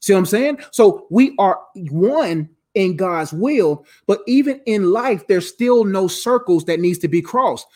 See 0.00 0.12
what 0.12 0.18
I'm 0.18 0.26
saying? 0.26 0.58
So 0.72 1.06
we 1.10 1.34
are 1.38 1.60
one 1.74 2.50
in 2.74 2.96
God's 2.96 3.32
will, 3.32 3.86
but 4.06 4.20
even 4.26 4.60
in 4.66 4.90
life, 4.90 5.26
there's 5.28 5.48
still 5.48 5.84
no 5.84 6.08
circles 6.08 6.64
that 6.64 6.80
needs 6.80 6.98
to 6.98 7.08
be 7.08 7.22
crossed. 7.22 7.66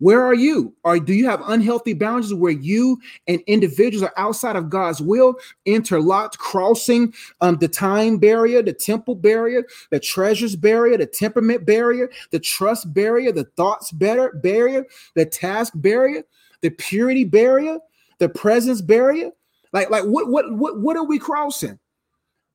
Where 0.00 0.24
are 0.24 0.34
you? 0.34 0.74
Or 0.82 0.98
do 0.98 1.14
you 1.14 1.26
have 1.28 1.40
unhealthy 1.46 1.92
boundaries 1.92 2.34
where 2.34 2.52
you 2.52 3.00
and 3.28 3.40
individuals 3.46 4.02
are 4.02 4.12
outside 4.16 4.56
of 4.56 4.68
God's 4.68 5.00
will, 5.00 5.36
interlocked, 5.66 6.38
crossing 6.38 7.14
um, 7.40 7.56
the 7.56 7.68
time 7.68 8.18
barrier, 8.18 8.60
the 8.62 8.72
temple 8.72 9.14
barrier, 9.14 9.64
the 9.90 10.00
treasures 10.00 10.56
barrier, 10.56 10.98
the 10.98 11.06
temperament 11.06 11.64
barrier, 11.64 12.10
the 12.32 12.40
trust 12.40 12.92
barrier, 12.92 13.30
the 13.30 13.44
thoughts 13.56 13.92
better 13.92 14.32
barrier, 14.42 14.84
the 15.14 15.24
task 15.24 15.72
barrier, 15.76 16.24
the 16.60 16.70
purity 16.70 17.24
barrier, 17.24 17.78
the 18.18 18.28
presence 18.28 18.80
barrier? 18.80 19.30
Like, 19.72 19.90
like 19.90 20.04
what 20.04 20.28
what 20.28 20.52
what 20.52 20.80
what 20.80 20.96
are 20.96 21.04
we 21.04 21.18
crossing? 21.18 21.78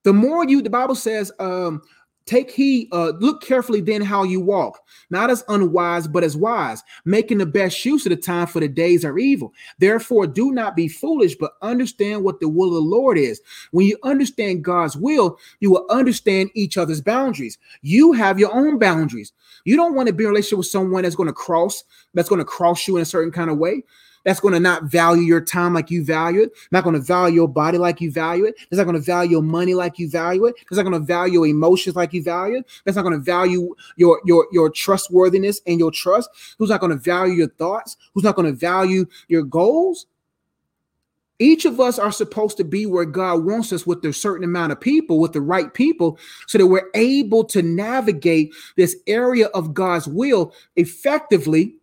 The 0.03 0.13
more 0.13 0.47
you, 0.47 0.61
the 0.61 0.69
Bible 0.69 0.95
says, 0.95 1.31
um, 1.39 1.81
Take 2.29 2.51
heed, 2.51 2.89
uh, 2.91 3.13
look 3.19 3.41
carefully 3.41 3.81
then 3.81 4.03
how 4.03 4.21
you 4.21 4.39
walk, 4.39 4.81
not 5.09 5.31
as 5.31 5.43
unwise, 5.47 6.07
but 6.07 6.23
as 6.23 6.37
wise, 6.37 6.83
making 7.03 7.39
the 7.39 7.45
best 7.47 7.83
use 7.83 8.05
of 8.05 8.11
the 8.11 8.15
time 8.15 8.45
for 8.45 8.59
the 8.59 8.67
days 8.67 9.03
are 9.03 9.17
evil. 9.17 9.51
Therefore, 9.79 10.27
do 10.27 10.51
not 10.51 10.75
be 10.75 10.87
foolish, 10.87 11.35
but 11.35 11.53
understand 11.63 12.23
what 12.23 12.39
the 12.39 12.47
will 12.47 12.67
of 12.67 12.75
the 12.75 12.81
Lord 12.81 13.17
is. 13.17 13.41
When 13.71 13.87
you 13.87 13.97
understand 14.03 14.63
God's 14.63 14.95
will, 14.95 15.39
you 15.59 15.71
will 15.71 15.87
understand 15.89 16.51
each 16.53 16.77
other's 16.77 17.01
boundaries. 17.01 17.57
You 17.81 18.11
have 18.13 18.37
your 18.37 18.53
own 18.53 18.77
boundaries. 18.77 19.33
You 19.65 19.75
don't 19.75 19.95
want 19.95 20.05
to 20.05 20.13
be 20.13 20.23
in 20.23 20.27
a 20.27 20.29
relationship 20.29 20.59
with 20.59 20.67
someone 20.67 21.01
that's 21.01 21.15
going 21.15 21.29
to 21.29 21.33
cross, 21.33 21.83
that's 22.13 22.29
going 22.29 22.37
to 22.37 22.45
cross 22.45 22.87
you 22.87 22.97
in 22.97 23.01
a 23.01 23.05
certain 23.05 23.31
kind 23.31 23.49
of 23.49 23.57
way 23.57 23.81
that's 24.25 24.39
going 24.39 24.53
to 24.53 24.59
not 24.59 24.83
value 24.83 25.23
your 25.23 25.41
time 25.41 25.73
like 25.73 25.89
you 25.89 26.03
value 26.03 26.41
it, 26.41 26.51
not 26.71 26.83
going 26.83 26.95
to 26.95 27.01
value 27.01 27.35
your 27.35 27.47
body 27.47 27.77
like 27.77 28.01
you 28.01 28.11
value 28.11 28.45
it, 28.45 28.55
that's 28.69 28.77
not 28.77 28.83
going 28.83 28.95
to 28.95 29.01
value 29.01 29.31
your 29.31 29.43
money 29.43 29.73
like 29.73 29.99
you 29.99 30.09
value 30.09 30.45
it, 30.45 30.55
that's 30.55 30.77
not 30.77 30.83
going 30.83 30.99
to 30.99 31.05
value 31.05 31.33
your 31.33 31.47
emotions 31.47 31.95
like 31.95 32.13
you 32.13 32.23
value 32.23 32.57
it, 32.57 32.65
that's 32.85 32.95
not 32.95 33.03
going 33.03 33.13
to 33.13 33.23
value 33.23 33.73
your 33.95 34.21
your 34.25 34.47
your 34.51 34.69
trustworthiness 34.69 35.61
and 35.67 35.79
your 35.79 35.91
trust, 35.91 36.29
who's 36.57 36.69
not 36.69 36.81
going 36.81 36.91
to 36.91 36.97
value 36.97 37.33
your 37.33 37.49
thoughts, 37.49 37.97
who's 38.13 38.23
not 38.23 38.35
going 38.35 38.51
to 38.51 38.57
value 38.57 39.05
your 39.27 39.43
goals. 39.43 40.07
Each 41.41 41.63
of 41.63 41.79
us 41.79 41.97
are 41.97 42.11
supposed 42.11 42.57
to 42.57 42.65
be 42.65 42.85
where 42.85 43.05
God 43.05 43.45
wants 43.45 43.71
us 43.71 43.87
with 43.87 44.03
a 44.03 44.11
certain 44.11 44.43
amount 44.43 44.73
of 44.73 44.81
people, 44.81 45.19
with 45.19 45.31
the 45.31 45.39
right 45.39 45.73
people, 45.73 46.19
so 46.47 46.57
that 46.57 46.67
we're 46.67 46.89
able 46.95 47.45
to 47.45 47.61
navigate 47.61 48.53
this 48.75 48.97
area 49.07 49.47
of 49.47 49.73
God's 49.73 50.05
will 50.05 50.53
effectively 50.75 51.75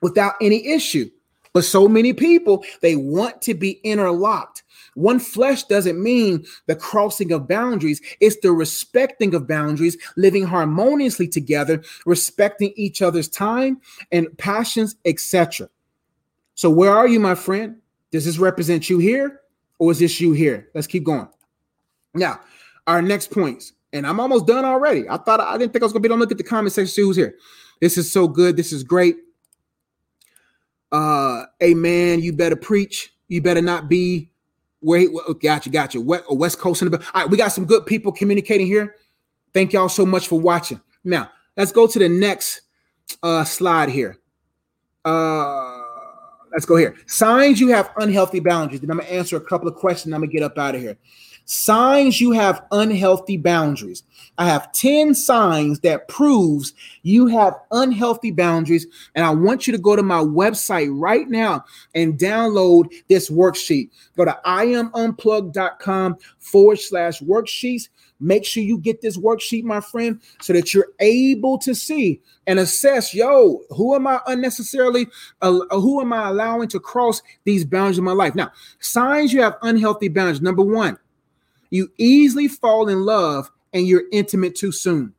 without 0.00 0.32
any 0.40 0.66
issue. 0.66 1.10
But 1.52 1.64
so 1.64 1.88
many 1.88 2.12
people, 2.12 2.64
they 2.80 2.96
want 2.96 3.42
to 3.42 3.54
be 3.54 3.80
interlocked. 3.82 4.62
One 4.94 5.18
flesh 5.18 5.64
doesn't 5.64 6.02
mean 6.02 6.44
the 6.66 6.76
crossing 6.76 7.32
of 7.32 7.48
boundaries, 7.48 8.00
it's 8.20 8.38
the 8.40 8.52
respecting 8.52 9.34
of 9.34 9.46
boundaries, 9.46 9.96
living 10.16 10.44
harmoniously 10.44 11.28
together, 11.28 11.82
respecting 12.06 12.72
each 12.76 13.02
other's 13.02 13.28
time 13.28 13.80
and 14.12 14.26
passions, 14.38 14.96
etc. 15.04 15.68
So, 16.54 16.70
where 16.70 16.92
are 16.92 17.08
you, 17.08 17.20
my 17.20 17.34
friend? 17.34 17.76
Does 18.10 18.24
this 18.24 18.38
represent 18.38 18.90
you 18.90 18.98
here 18.98 19.40
or 19.78 19.92
is 19.92 20.00
this 20.00 20.20
you 20.20 20.32
here? 20.32 20.68
Let's 20.74 20.88
keep 20.88 21.04
going. 21.04 21.28
Now, 22.14 22.40
our 22.86 23.00
next 23.00 23.30
points, 23.30 23.72
and 23.92 24.06
I'm 24.06 24.18
almost 24.18 24.46
done 24.46 24.64
already. 24.64 25.08
I 25.08 25.16
thought 25.16 25.40
I 25.40 25.56
didn't 25.56 25.72
think 25.72 25.82
I 25.82 25.86
was 25.86 25.92
gonna 25.92 26.02
be 26.02 26.08
able 26.08 26.16
to 26.16 26.20
look 26.20 26.32
at 26.32 26.38
the 26.38 26.44
comment 26.44 26.72
section, 26.72 26.92
see 26.92 27.02
who's 27.02 27.16
here. 27.16 27.36
This 27.80 27.96
is 27.96 28.10
so 28.10 28.26
good. 28.26 28.56
This 28.56 28.72
is 28.72 28.82
great 28.82 29.16
uh, 30.92 31.44
hey 31.58 31.74
man, 31.74 32.20
you 32.20 32.32
better 32.32 32.56
preach. 32.56 33.12
You 33.28 33.40
better 33.40 33.62
not 33.62 33.88
be 33.88 34.30
where. 34.80 35.00
He, 35.00 35.08
gotcha, 35.40 35.70
gotcha. 35.70 36.00
West, 36.00 36.24
West 36.30 36.58
Coast 36.58 36.82
in 36.82 36.90
the. 36.90 36.98
All 36.98 37.22
right, 37.22 37.30
we 37.30 37.36
got 37.36 37.48
some 37.48 37.64
good 37.64 37.86
people 37.86 38.12
communicating 38.12 38.66
here. 38.66 38.96
Thank 39.52 39.72
y'all 39.72 39.88
so 39.88 40.04
much 40.04 40.28
for 40.28 40.40
watching. 40.40 40.80
Now 41.04 41.30
let's 41.56 41.72
go 41.72 41.86
to 41.86 41.98
the 41.98 42.08
next 42.08 42.62
uh, 43.22 43.44
slide 43.44 43.88
here. 43.88 44.18
Uh, 45.04 45.82
let's 46.52 46.64
go 46.64 46.76
here. 46.76 46.96
Signs 47.06 47.60
you 47.60 47.68
have 47.68 47.90
unhealthy 47.96 48.40
boundaries. 48.40 48.80
Then 48.80 48.90
I'm 48.90 48.98
gonna 48.98 49.10
answer 49.10 49.36
a 49.36 49.40
couple 49.40 49.68
of 49.68 49.74
questions. 49.76 50.12
I'm 50.12 50.20
gonna 50.20 50.32
get 50.32 50.42
up 50.42 50.58
out 50.58 50.74
of 50.74 50.80
here. 50.80 50.96
Signs 51.50 52.20
you 52.20 52.30
have 52.30 52.64
unhealthy 52.70 53.36
boundaries. 53.36 54.04
I 54.38 54.46
have 54.46 54.70
10 54.70 55.16
signs 55.16 55.80
that 55.80 56.06
proves 56.06 56.74
you 57.02 57.26
have 57.26 57.58
unhealthy 57.72 58.30
boundaries 58.30 58.86
and 59.16 59.24
I 59.24 59.30
want 59.30 59.66
you 59.66 59.72
to 59.72 59.78
go 59.78 59.96
to 59.96 60.02
my 60.04 60.20
website 60.22 60.90
right 60.92 61.28
now 61.28 61.64
and 61.92 62.16
download 62.16 62.92
this 63.08 63.30
worksheet. 63.30 63.90
Go 64.16 64.26
to 64.26 64.38
iamunplug.com 64.46 66.18
forward 66.38 66.78
slash 66.78 67.18
worksheets. 67.18 67.88
Make 68.20 68.44
sure 68.44 68.62
you 68.62 68.78
get 68.78 69.00
this 69.00 69.18
worksheet, 69.18 69.64
my 69.64 69.80
friend, 69.80 70.20
so 70.40 70.52
that 70.52 70.72
you're 70.72 70.92
able 71.00 71.58
to 71.58 71.74
see 71.74 72.20
and 72.46 72.60
assess, 72.60 73.12
yo, 73.12 73.60
who 73.70 73.96
am 73.96 74.06
I 74.06 74.20
unnecessarily, 74.28 75.08
uh, 75.42 75.58
who 75.70 76.00
am 76.00 76.12
I 76.12 76.28
allowing 76.28 76.68
to 76.68 76.78
cross 76.78 77.22
these 77.42 77.64
boundaries 77.64 77.98
in 77.98 78.04
my 78.04 78.12
life? 78.12 78.36
Now, 78.36 78.52
signs 78.78 79.32
you 79.32 79.42
have 79.42 79.56
unhealthy 79.62 80.06
boundaries. 80.06 80.40
Number 80.40 80.62
one, 80.62 80.96
you 81.70 81.90
easily 81.98 82.48
fall 82.48 82.88
in 82.88 83.04
love 83.04 83.50
and 83.72 83.86
you're 83.86 84.04
intimate 84.12 84.54
too 84.54 84.72
soon. 84.72 85.14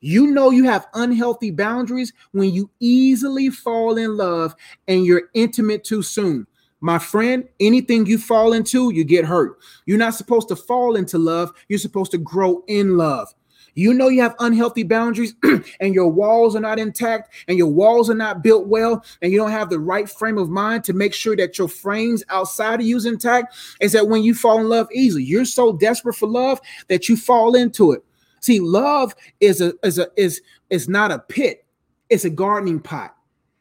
You 0.00 0.28
know 0.28 0.50
you 0.50 0.64
have 0.64 0.86
unhealthy 0.94 1.50
boundaries 1.50 2.12
when 2.32 2.52
you 2.52 2.70
easily 2.80 3.50
fall 3.50 3.96
in 3.96 4.16
love 4.16 4.54
and 4.86 5.04
you're 5.04 5.30
intimate 5.34 5.84
too 5.84 6.02
soon. 6.02 6.46
My 6.80 6.98
friend, 6.98 7.48
anything 7.58 8.06
you 8.06 8.18
fall 8.18 8.52
into, 8.52 8.92
you 8.92 9.02
get 9.02 9.24
hurt. 9.24 9.56
You're 9.86 9.98
not 9.98 10.14
supposed 10.14 10.48
to 10.48 10.56
fall 10.56 10.94
into 10.94 11.18
love, 11.18 11.52
you're 11.68 11.78
supposed 11.78 12.10
to 12.12 12.18
grow 12.18 12.62
in 12.68 12.96
love 12.96 13.34
you 13.76 13.92
know 13.92 14.08
you 14.08 14.22
have 14.22 14.34
unhealthy 14.40 14.82
boundaries 14.82 15.34
and 15.80 15.94
your 15.94 16.08
walls 16.08 16.56
are 16.56 16.60
not 16.60 16.78
intact 16.78 17.32
and 17.46 17.56
your 17.56 17.68
walls 17.68 18.10
are 18.10 18.14
not 18.14 18.42
built 18.42 18.66
well 18.66 19.04
and 19.22 19.30
you 19.30 19.38
don't 19.38 19.50
have 19.50 19.70
the 19.70 19.78
right 19.78 20.08
frame 20.08 20.38
of 20.38 20.48
mind 20.48 20.82
to 20.82 20.92
make 20.92 21.14
sure 21.14 21.36
that 21.36 21.58
your 21.58 21.68
frames 21.68 22.24
outside 22.30 22.80
of 22.80 22.86
you 22.86 22.96
is 22.96 23.04
intact 23.04 23.54
is 23.80 23.92
that 23.92 24.08
when 24.08 24.22
you 24.22 24.34
fall 24.34 24.58
in 24.58 24.68
love 24.68 24.88
easily. 24.92 25.22
You're 25.22 25.44
so 25.44 25.76
desperate 25.76 26.14
for 26.14 26.26
love 26.26 26.60
that 26.88 27.08
you 27.08 27.16
fall 27.16 27.54
into 27.54 27.92
it. 27.92 28.02
See 28.40 28.60
love 28.60 29.14
is 29.40 29.60
a 29.60 29.74
is 29.82 29.98
a 29.98 30.08
is 30.16 30.40
is 30.70 30.88
not 30.88 31.12
a 31.12 31.18
pit. 31.18 31.64
It's 32.08 32.24
a 32.24 32.30
gardening 32.30 32.80
pot. 32.80 33.14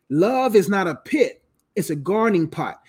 Love 0.09 0.55
is 0.55 0.69
not 0.69 0.87
a 0.87 0.95
pit. 0.95 1.41
It's 1.75 1.89
a 1.89 1.95
gardening 1.95 2.47
pot 2.47 2.79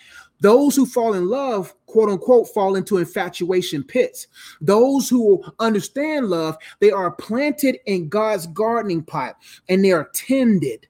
those 0.40 0.76
who 0.76 0.86
fall 0.86 1.14
in 1.14 1.28
love, 1.28 1.74
quote 1.86 2.10
unquote, 2.10 2.48
fall 2.52 2.76
into 2.76 2.98
infatuation 2.98 3.82
pits. 3.82 4.26
Those 4.60 5.08
who 5.08 5.42
understand 5.58 6.28
love, 6.28 6.56
they 6.80 6.90
are 6.90 7.10
planted 7.10 7.78
in 7.86 8.08
God's 8.08 8.46
gardening 8.48 9.02
pot 9.02 9.36
and 9.68 9.84
they 9.84 9.92
are 9.92 10.10
tended. 10.12 10.86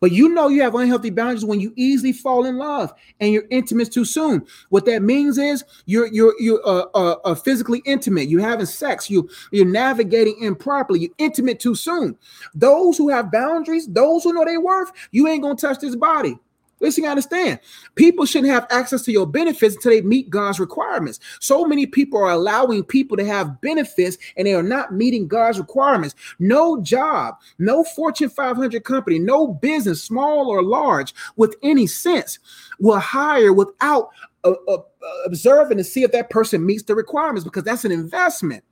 But 0.00 0.12
you 0.12 0.28
know 0.28 0.48
you 0.48 0.62
have 0.62 0.74
unhealthy 0.74 1.10
boundaries 1.10 1.44
when 1.44 1.58
you 1.58 1.72
easily 1.74 2.12
fall 2.12 2.44
in 2.44 2.58
love 2.58 2.92
and 3.18 3.32
you're 3.32 3.46
intimate 3.50 3.90
too 3.90 4.04
soon. 4.04 4.44
What 4.68 4.84
that 4.86 5.02
means 5.02 5.38
is 5.38 5.64
you're 5.86 6.06
you're 6.08 6.34
you're 6.38 6.60
uh, 6.66 6.84
uh, 6.94 7.16
uh, 7.24 7.34
physically 7.34 7.82
intimate. 7.86 8.28
You're 8.28 8.42
having 8.42 8.66
sex. 8.66 9.08
You 9.08 9.28
you're 9.52 9.64
navigating 9.64 10.42
improperly. 10.42 11.00
You're 11.00 11.10
intimate 11.18 11.60
too 11.60 11.74
soon. 11.74 12.16
Those 12.54 12.98
who 12.98 13.08
have 13.08 13.32
boundaries, 13.32 13.86
those 13.88 14.24
who 14.24 14.34
know 14.34 14.44
their 14.44 14.60
worth, 14.60 14.92
you 15.12 15.26
ain't 15.28 15.42
gonna 15.42 15.56
touch 15.56 15.78
this 15.78 15.96
body. 15.96 16.38
Listen, 16.80 17.04
you 17.04 17.10
understand. 17.10 17.58
People 17.94 18.26
shouldn't 18.26 18.52
have 18.52 18.66
access 18.70 19.02
to 19.02 19.12
your 19.12 19.26
benefits 19.26 19.76
until 19.76 19.92
they 19.92 20.02
meet 20.02 20.28
God's 20.28 20.60
requirements. 20.60 21.20
So 21.40 21.64
many 21.64 21.86
people 21.86 22.20
are 22.20 22.30
allowing 22.30 22.84
people 22.84 23.16
to 23.16 23.24
have 23.24 23.60
benefits 23.62 24.18
and 24.36 24.46
they 24.46 24.54
are 24.54 24.62
not 24.62 24.92
meeting 24.92 25.26
God's 25.26 25.58
requirements. 25.58 26.14
No 26.38 26.80
job, 26.82 27.36
no 27.58 27.82
Fortune 27.82 28.28
500 28.28 28.84
company, 28.84 29.18
no 29.18 29.48
business, 29.48 30.02
small 30.02 30.48
or 30.48 30.62
large, 30.62 31.14
with 31.36 31.56
any 31.62 31.86
sense 31.86 32.38
will 32.78 32.98
hire 32.98 33.52
without 33.52 34.10
uh, 34.44 34.52
uh, 34.68 34.78
observing 35.24 35.78
to 35.78 35.84
see 35.84 36.02
if 36.02 36.12
that 36.12 36.30
person 36.30 36.64
meets 36.64 36.82
the 36.82 36.94
requirements 36.94 37.44
because 37.44 37.64
that's 37.64 37.84
an 37.84 37.92
investment. 37.92 38.62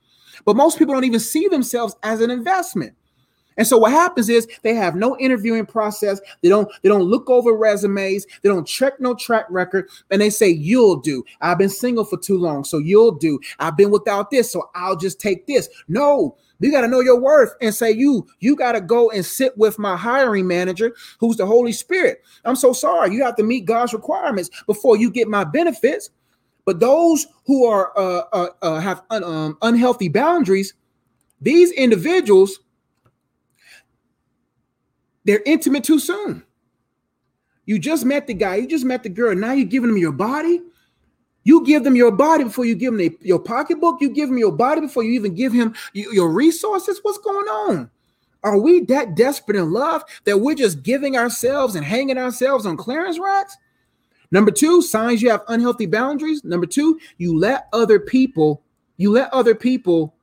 But 0.45 0.55
most 0.55 0.77
people 0.77 0.93
don't 0.93 1.05
even 1.05 1.19
see 1.19 1.47
themselves 1.47 1.95
as 2.03 2.21
an 2.21 2.29
investment. 2.29 2.93
And 3.57 3.65
so 3.65 3.77
what 3.77 3.91
happens 3.91 4.29
is 4.29 4.47
they 4.63 4.75
have 4.75 4.95
no 4.95 5.17
interviewing 5.17 5.65
process. 5.65 6.19
They 6.41 6.49
don't 6.49 6.69
they 6.81 6.89
don't 6.89 7.03
look 7.03 7.29
over 7.29 7.53
resumes. 7.53 8.25
They 8.41 8.49
don't 8.49 8.67
check 8.67 8.99
no 8.99 9.15
track 9.15 9.45
record 9.49 9.89
and 10.11 10.21
they 10.21 10.29
say 10.29 10.49
you'll 10.49 10.97
do. 10.97 11.23
I've 11.41 11.57
been 11.57 11.69
single 11.69 12.05
for 12.05 12.17
too 12.17 12.37
long, 12.37 12.63
so 12.63 12.77
you'll 12.77 13.15
do. 13.15 13.39
I've 13.59 13.77
been 13.77 13.91
without 13.91 14.29
this, 14.31 14.51
so 14.51 14.69
I'll 14.75 14.97
just 14.97 15.19
take 15.19 15.47
this. 15.47 15.69
No, 15.87 16.37
you 16.59 16.71
got 16.71 16.81
to 16.81 16.87
know 16.87 17.01
your 17.01 17.19
worth 17.19 17.53
and 17.61 17.73
say 17.73 17.91
you 17.91 18.27
you 18.39 18.55
got 18.55 18.73
to 18.73 18.81
go 18.81 19.09
and 19.11 19.25
sit 19.25 19.57
with 19.57 19.79
my 19.79 19.95
hiring 19.95 20.47
manager 20.47 20.95
who's 21.19 21.37
the 21.37 21.45
Holy 21.45 21.71
Spirit. 21.71 22.23
I'm 22.43 22.55
so 22.55 22.73
sorry. 22.73 23.13
You 23.13 23.23
have 23.23 23.35
to 23.37 23.43
meet 23.43 23.65
God's 23.65 23.93
requirements 23.93 24.49
before 24.65 24.97
you 24.97 25.09
get 25.11 25.27
my 25.27 25.43
benefits. 25.43 26.09
But 26.65 26.79
those 26.79 27.27
who 27.45 27.65
are 27.65 27.93
uh, 27.95 28.23
uh, 28.33 28.47
uh 28.63 28.79
have 28.79 29.03
un, 29.11 29.23
um, 29.23 29.57
unhealthy 29.61 30.09
boundaries, 30.09 30.73
these 31.39 31.71
individuals 31.71 32.59
they're 35.25 35.43
intimate 35.45 35.83
too 35.83 35.99
soon. 35.99 36.43
You 37.65 37.79
just 37.79 38.05
met 38.05 38.27
the 38.27 38.33
guy, 38.33 38.57
you 38.57 38.67
just 38.67 38.85
met 38.85 39.03
the 39.03 39.09
girl. 39.09 39.35
Now 39.35 39.51
you're 39.53 39.67
giving 39.67 39.89
them 39.89 39.97
your 39.97 40.11
body. 40.11 40.61
You 41.43 41.63
give 41.63 41.83
them 41.83 41.95
your 41.95 42.11
body 42.11 42.43
before 42.43 42.65
you 42.65 42.73
give 42.73 42.93
them 42.93 42.97
the, 42.97 43.15
your 43.21 43.39
pocketbook. 43.39 44.01
You 44.01 44.09
give 44.09 44.29
them 44.29 44.37
your 44.37 44.51
body 44.51 44.81
before 44.81 45.03
you 45.03 45.11
even 45.11 45.35
give 45.35 45.53
him 45.53 45.75
your 45.93 46.31
resources. 46.31 46.99
What's 47.03 47.19
going 47.19 47.47
on? 47.47 47.91
Are 48.43 48.57
we 48.57 48.81
that 48.81 49.15
desperate 49.15 49.57
in 49.57 49.71
love 49.71 50.03
that 50.23 50.39
we're 50.39 50.55
just 50.55 50.83
giving 50.83 51.17
ourselves 51.17 51.75
and 51.75 51.85
hanging 51.85 52.17
ourselves 52.17 52.65
on 52.65 52.77
clearance 52.77 53.19
racks? 53.19 53.57
Number 54.31 54.51
two, 54.51 54.81
signs 54.81 55.21
you 55.21 55.29
have 55.29 55.43
unhealthy 55.47 55.85
boundaries. 55.85 56.43
Number 56.43 56.65
two, 56.65 56.99
you 57.17 57.37
let 57.37 57.67
other 57.73 57.99
people, 57.99 58.63
you 58.97 59.11
let 59.11 59.31
other 59.33 59.55
people 59.55 60.14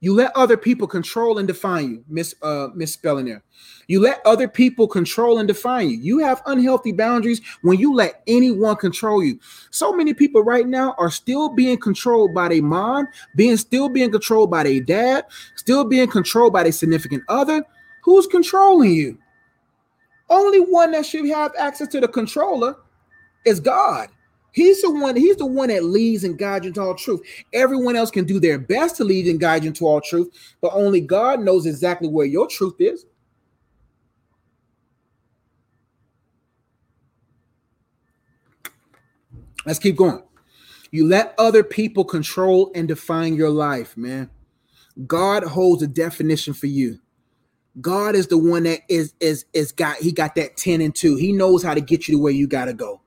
you 0.00 0.14
let 0.14 0.34
other 0.36 0.56
people 0.56 0.86
control 0.86 1.38
and 1.38 1.48
define 1.48 1.90
you, 1.90 2.04
miss 2.08 2.34
uh 2.42 2.68
misspelling 2.74 3.26
there. 3.26 3.42
You 3.88 4.00
let 4.00 4.20
other 4.24 4.46
people 4.46 4.86
control 4.86 5.38
and 5.38 5.48
define 5.48 5.90
you. 5.90 5.96
You 5.96 6.18
have 6.20 6.42
unhealthy 6.46 6.92
boundaries 6.92 7.40
when 7.62 7.78
you 7.78 7.94
let 7.94 8.22
anyone 8.26 8.76
control 8.76 9.24
you. 9.24 9.40
So 9.70 9.92
many 9.92 10.14
people 10.14 10.44
right 10.44 10.66
now 10.66 10.94
are 10.98 11.10
still 11.10 11.48
being 11.48 11.78
controlled 11.78 12.34
by 12.34 12.48
their 12.48 12.62
mom, 12.62 13.08
being 13.34 13.56
still 13.56 13.88
being 13.88 14.10
controlled 14.10 14.50
by 14.50 14.62
their 14.62 14.80
dad, 14.80 15.24
still 15.56 15.84
being 15.84 16.08
controlled 16.08 16.52
by 16.52 16.62
their 16.62 16.72
significant 16.72 17.24
other. 17.28 17.64
Who's 18.04 18.26
controlling 18.26 18.92
you? 18.92 19.18
Only 20.30 20.60
one 20.60 20.92
that 20.92 21.06
should 21.06 21.26
have 21.26 21.52
access 21.58 21.88
to 21.88 22.00
the 22.00 22.08
controller 22.08 22.76
is 23.44 23.58
God. 23.58 24.08
He's 24.52 24.82
the 24.82 24.90
one, 24.90 25.16
he's 25.16 25.36
the 25.36 25.46
one 25.46 25.68
that 25.68 25.84
leads 25.84 26.24
and 26.24 26.38
guides 26.38 26.64
you 26.64 26.70
into 26.70 26.80
all 26.80 26.94
truth. 26.94 27.20
Everyone 27.52 27.96
else 27.96 28.10
can 28.10 28.24
do 28.24 28.40
their 28.40 28.58
best 28.58 28.96
to 28.96 29.04
lead 29.04 29.26
and 29.26 29.38
guide 29.38 29.62
you 29.62 29.68
into 29.68 29.86
all 29.86 30.00
truth, 30.00 30.28
but 30.60 30.72
only 30.72 31.00
God 31.00 31.40
knows 31.40 31.66
exactly 31.66 32.08
where 32.08 32.26
your 32.26 32.46
truth 32.46 32.76
is. 32.78 33.06
Let's 39.66 39.78
keep 39.78 39.96
going. 39.96 40.22
You 40.90 41.06
let 41.06 41.34
other 41.38 41.62
people 41.62 42.04
control 42.04 42.72
and 42.74 42.88
define 42.88 43.34
your 43.34 43.50
life, 43.50 43.96
man. 43.96 44.30
God 45.06 45.44
holds 45.44 45.82
a 45.82 45.86
definition 45.86 46.54
for 46.54 46.66
you. 46.66 46.98
God 47.80 48.14
is 48.16 48.26
the 48.26 48.38
one 48.38 48.64
that 48.64 48.80
is 48.88 49.12
is 49.20 49.44
is 49.52 49.70
got 49.70 49.98
he 49.98 50.10
got 50.10 50.34
that 50.34 50.56
10 50.56 50.80
and 50.80 50.94
2. 50.94 51.16
He 51.16 51.32
knows 51.32 51.62
how 51.62 51.74
to 51.74 51.80
get 51.80 52.08
you 52.08 52.16
to 52.16 52.20
where 52.20 52.32
you 52.32 52.48
got 52.48 52.64
to 52.64 52.72
go. 52.72 53.00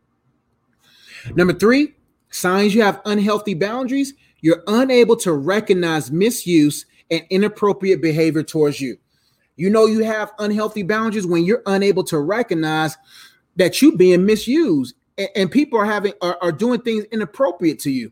Number 1.35 1.53
three, 1.53 1.95
signs 2.29 2.73
you 2.73 2.81
have 2.81 3.01
unhealthy 3.05 3.53
boundaries. 3.53 4.13
You're 4.41 4.63
unable 4.67 5.15
to 5.17 5.33
recognize 5.33 6.11
misuse 6.11 6.85
and 7.09 7.23
inappropriate 7.29 8.01
behavior 8.01 8.43
towards 8.43 8.81
you. 8.81 8.97
You 9.55 9.69
know 9.69 9.85
you 9.85 10.03
have 10.03 10.31
unhealthy 10.39 10.83
boundaries 10.83 11.27
when 11.27 11.43
you're 11.43 11.61
unable 11.65 12.03
to 12.05 12.19
recognize 12.19 12.97
that 13.57 13.81
you're 13.81 13.97
being 13.97 14.25
misused 14.25 14.95
and, 15.17 15.29
and 15.35 15.51
people 15.51 15.79
are 15.79 15.85
having 15.85 16.13
are, 16.21 16.37
are, 16.41 16.51
doing 16.51 16.81
things 16.81 17.03
inappropriate 17.11 17.79
to 17.79 17.91
you. 17.91 18.11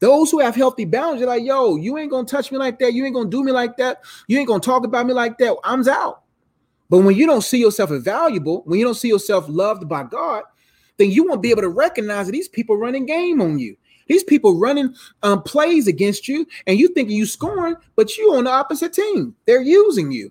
Those 0.00 0.30
who 0.30 0.40
have 0.40 0.56
healthy 0.56 0.84
boundaries, 0.84 1.22
are 1.22 1.26
like, 1.26 1.44
yo, 1.44 1.76
you 1.76 1.98
ain't 1.98 2.10
gonna 2.10 2.26
touch 2.26 2.50
me 2.50 2.58
like 2.58 2.78
that, 2.80 2.94
you 2.94 3.04
ain't 3.04 3.14
gonna 3.14 3.28
do 3.28 3.44
me 3.44 3.52
like 3.52 3.76
that, 3.76 4.02
you 4.26 4.38
ain't 4.38 4.48
gonna 4.48 4.60
talk 4.60 4.84
about 4.84 5.06
me 5.06 5.12
like 5.12 5.38
that. 5.38 5.54
I'm 5.62 5.86
out. 5.88 6.22
But 6.90 6.98
when 6.98 7.14
you 7.14 7.26
don't 7.26 7.42
see 7.42 7.58
yourself 7.58 7.90
as 7.90 8.02
valuable, 8.02 8.62
when 8.64 8.78
you 8.78 8.84
don't 8.84 8.94
see 8.94 9.08
yourself 9.08 9.46
loved 9.48 9.88
by 9.88 10.02
God, 10.04 10.42
then 10.96 11.10
you 11.10 11.26
won't 11.26 11.42
be 11.42 11.50
able 11.50 11.62
to 11.62 11.68
recognize 11.68 12.26
that 12.26 12.32
these 12.32 12.48
people 12.48 12.76
running 12.76 13.06
game 13.06 13.40
on 13.40 13.58
you. 13.58 13.76
These 14.08 14.24
people 14.24 14.58
running 14.58 14.94
um, 15.22 15.42
plays 15.42 15.86
against 15.86 16.28
you, 16.28 16.46
and 16.66 16.78
you 16.78 16.88
thinking 16.88 17.16
you 17.16 17.26
scoring, 17.26 17.76
but 17.96 18.16
you 18.16 18.34
on 18.34 18.44
the 18.44 18.50
opposite 18.50 18.92
team. 18.92 19.34
They're 19.46 19.62
using 19.62 20.12
you. 20.12 20.30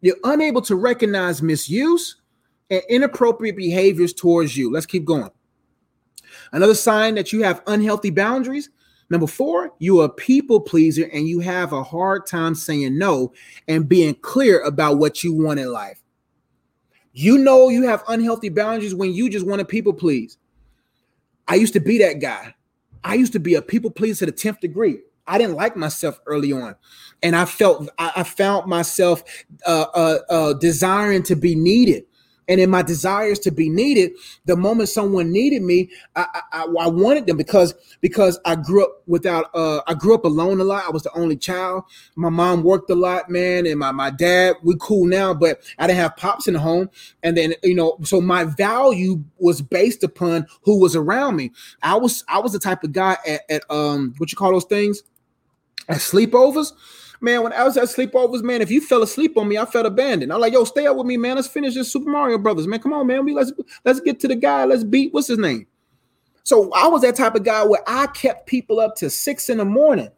You're 0.00 0.16
unable 0.24 0.62
to 0.62 0.76
recognize 0.76 1.42
misuse 1.42 2.16
and 2.70 2.82
inappropriate 2.88 3.56
behaviors 3.56 4.12
towards 4.12 4.56
you. 4.56 4.72
Let's 4.72 4.86
keep 4.86 5.04
going. 5.04 5.30
Another 6.52 6.74
sign 6.74 7.14
that 7.16 7.32
you 7.32 7.42
have 7.42 7.62
unhealthy 7.66 8.10
boundaries. 8.10 8.70
Number 9.10 9.26
four, 9.26 9.72
you 9.78 10.00
are 10.00 10.06
a 10.06 10.10
people 10.10 10.60
pleaser 10.60 11.08
and 11.12 11.28
you 11.28 11.40
have 11.40 11.72
a 11.72 11.82
hard 11.82 12.26
time 12.26 12.54
saying 12.54 12.98
no 12.98 13.32
and 13.66 13.88
being 13.88 14.14
clear 14.14 14.60
about 14.60 14.98
what 14.98 15.24
you 15.24 15.32
want 15.32 15.60
in 15.60 15.72
life. 15.72 16.02
You 17.18 17.36
know 17.36 17.68
you 17.68 17.82
have 17.82 18.04
unhealthy 18.06 18.48
boundaries 18.48 18.94
when 18.94 19.12
you 19.12 19.28
just 19.28 19.44
want 19.44 19.58
to 19.58 19.64
people 19.64 19.92
please. 19.92 20.38
I 21.48 21.56
used 21.56 21.72
to 21.72 21.80
be 21.80 21.98
that 21.98 22.20
guy. 22.20 22.54
I 23.02 23.14
used 23.14 23.32
to 23.32 23.40
be 23.40 23.56
a 23.56 23.62
people 23.62 23.90
pleaser 23.90 24.24
to 24.24 24.30
the 24.30 24.38
10th 24.38 24.60
degree. 24.60 25.00
I 25.26 25.36
didn't 25.36 25.56
like 25.56 25.76
myself 25.76 26.20
early 26.26 26.52
on. 26.52 26.76
And 27.24 27.34
I 27.34 27.44
felt 27.44 27.88
I, 27.98 28.12
I 28.18 28.22
found 28.22 28.68
myself 28.68 29.24
uh, 29.66 29.86
uh, 29.94 30.18
uh, 30.30 30.52
desiring 30.54 31.24
to 31.24 31.34
be 31.34 31.56
needed 31.56 32.04
and 32.48 32.60
in 32.60 32.70
my 32.70 32.82
desires 32.82 33.38
to 33.38 33.50
be 33.50 33.68
needed 33.68 34.12
the 34.46 34.56
moment 34.56 34.88
someone 34.88 35.30
needed 35.30 35.62
me 35.62 35.90
I, 36.16 36.40
I, 36.52 36.66
I, 36.80 36.88
wanted 36.88 37.26
them 37.26 37.36
because 37.36 37.74
because 38.00 38.40
i 38.44 38.56
grew 38.56 38.84
up 38.84 39.02
without 39.06 39.50
uh 39.54 39.80
i 39.86 39.94
grew 39.94 40.14
up 40.14 40.24
alone 40.24 40.60
a 40.60 40.64
lot. 40.64 40.84
I 40.86 40.90
was 40.90 41.02
the 41.02 41.12
only 41.14 41.36
child. 41.36 41.84
My 42.16 42.30
mom 42.30 42.62
worked 42.62 42.90
a 42.90 42.94
lot 42.94 43.28
man 43.30 43.66
and 43.66 43.78
my, 43.78 43.92
my 43.92 44.10
dad 44.10 44.56
we 44.62 44.74
cool 44.80 45.06
now 45.06 45.34
but 45.34 45.60
i 45.78 45.86
didn't 45.86 46.00
have 46.00 46.16
pops 46.16 46.48
in 46.48 46.54
the 46.54 46.60
home. 46.60 46.90
And 47.22 47.36
then 47.36 47.54
you 47.62 47.74
know 47.74 47.98
so 48.02 48.20
my 48.20 48.44
value 48.44 49.22
was 49.38 49.60
based 49.60 50.02
upon 50.02 50.46
who 50.62 50.80
was 50.80 50.96
around 50.96 51.36
me. 51.36 51.52
I 51.82 51.96
was 51.96 52.24
i 52.28 52.38
was 52.38 52.52
the 52.52 52.58
type 52.58 52.82
of 52.82 52.92
guy 52.92 53.16
at, 53.26 53.42
at 53.50 53.70
um 53.70 54.14
what 54.18 54.32
you 54.32 54.36
call 54.36 54.52
those 54.52 54.64
things? 54.64 55.02
At 55.88 55.98
sleepovers 55.98 56.72
Man, 57.20 57.42
when 57.42 57.52
I 57.52 57.64
was 57.64 57.76
at 57.76 57.88
sleepovers, 57.88 58.42
man, 58.42 58.62
if 58.62 58.70
you 58.70 58.80
fell 58.80 59.02
asleep 59.02 59.36
on 59.36 59.48
me, 59.48 59.58
I 59.58 59.64
felt 59.64 59.86
abandoned. 59.86 60.32
I'm 60.32 60.40
like, 60.40 60.52
yo, 60.52 60.64
stay 60.64 60.86
up 60.86 60.96
with 60.96 61.06
me, 61.06 61.16
man. 61.16 61.36
Let's 61.36 61.48
finish 61.48 61.74
this 61.74 61.90
Super 61.90 62.10
Mario 62.10 62.38
Brothers, 62.38 62.66
man. 62.66 62.80
Come 62.80 62.92
on, 62.92 63.06
man. 63.06 63.24
We 63.24 63.34
let's 63.34 63.52
let's 63.84 64.00
get 64.00 64.20
to 64.20 64.28
the 64.28 64.36
guy. 64.36 64.64
Let's 64.64 64.84
beat 64.84 65.12
what's 65.12 65.26
his 65.26 65.38
name. 65.38 65.66
So 66.44 66.72
I 66.72 66.86
was 66.86 67.02
that 67.02 67.16
type 67.16 67.34
of 67.34 67.44
guy 67.44 67.64
where 67.64 67.82
I 67.86 68.06
kept 68.06 68.46
people 68.46 68.80
up 68.80 68.94
to 68.96 69.10
six 69.10 69.50
in 69.50 69.58
the 69.58 69.64
morning 69.64 70.08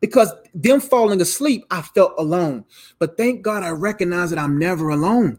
because 0.00 0.32
them 0.54 0.80
falling 0.80 1.20
asleep, 1.20 1.64
I 1.70 1.82
felt 1.82 2.14
alone. 2.18 2.64
But 2.98 3.16
thank 3.16 3.42
God 3.42 3.62
I 3.62 3.70
recognize 3.70 4.30
that 4.30 4.38
I'm 4.38 4.58
never 4.58 4.90
alone. 4.90 5.38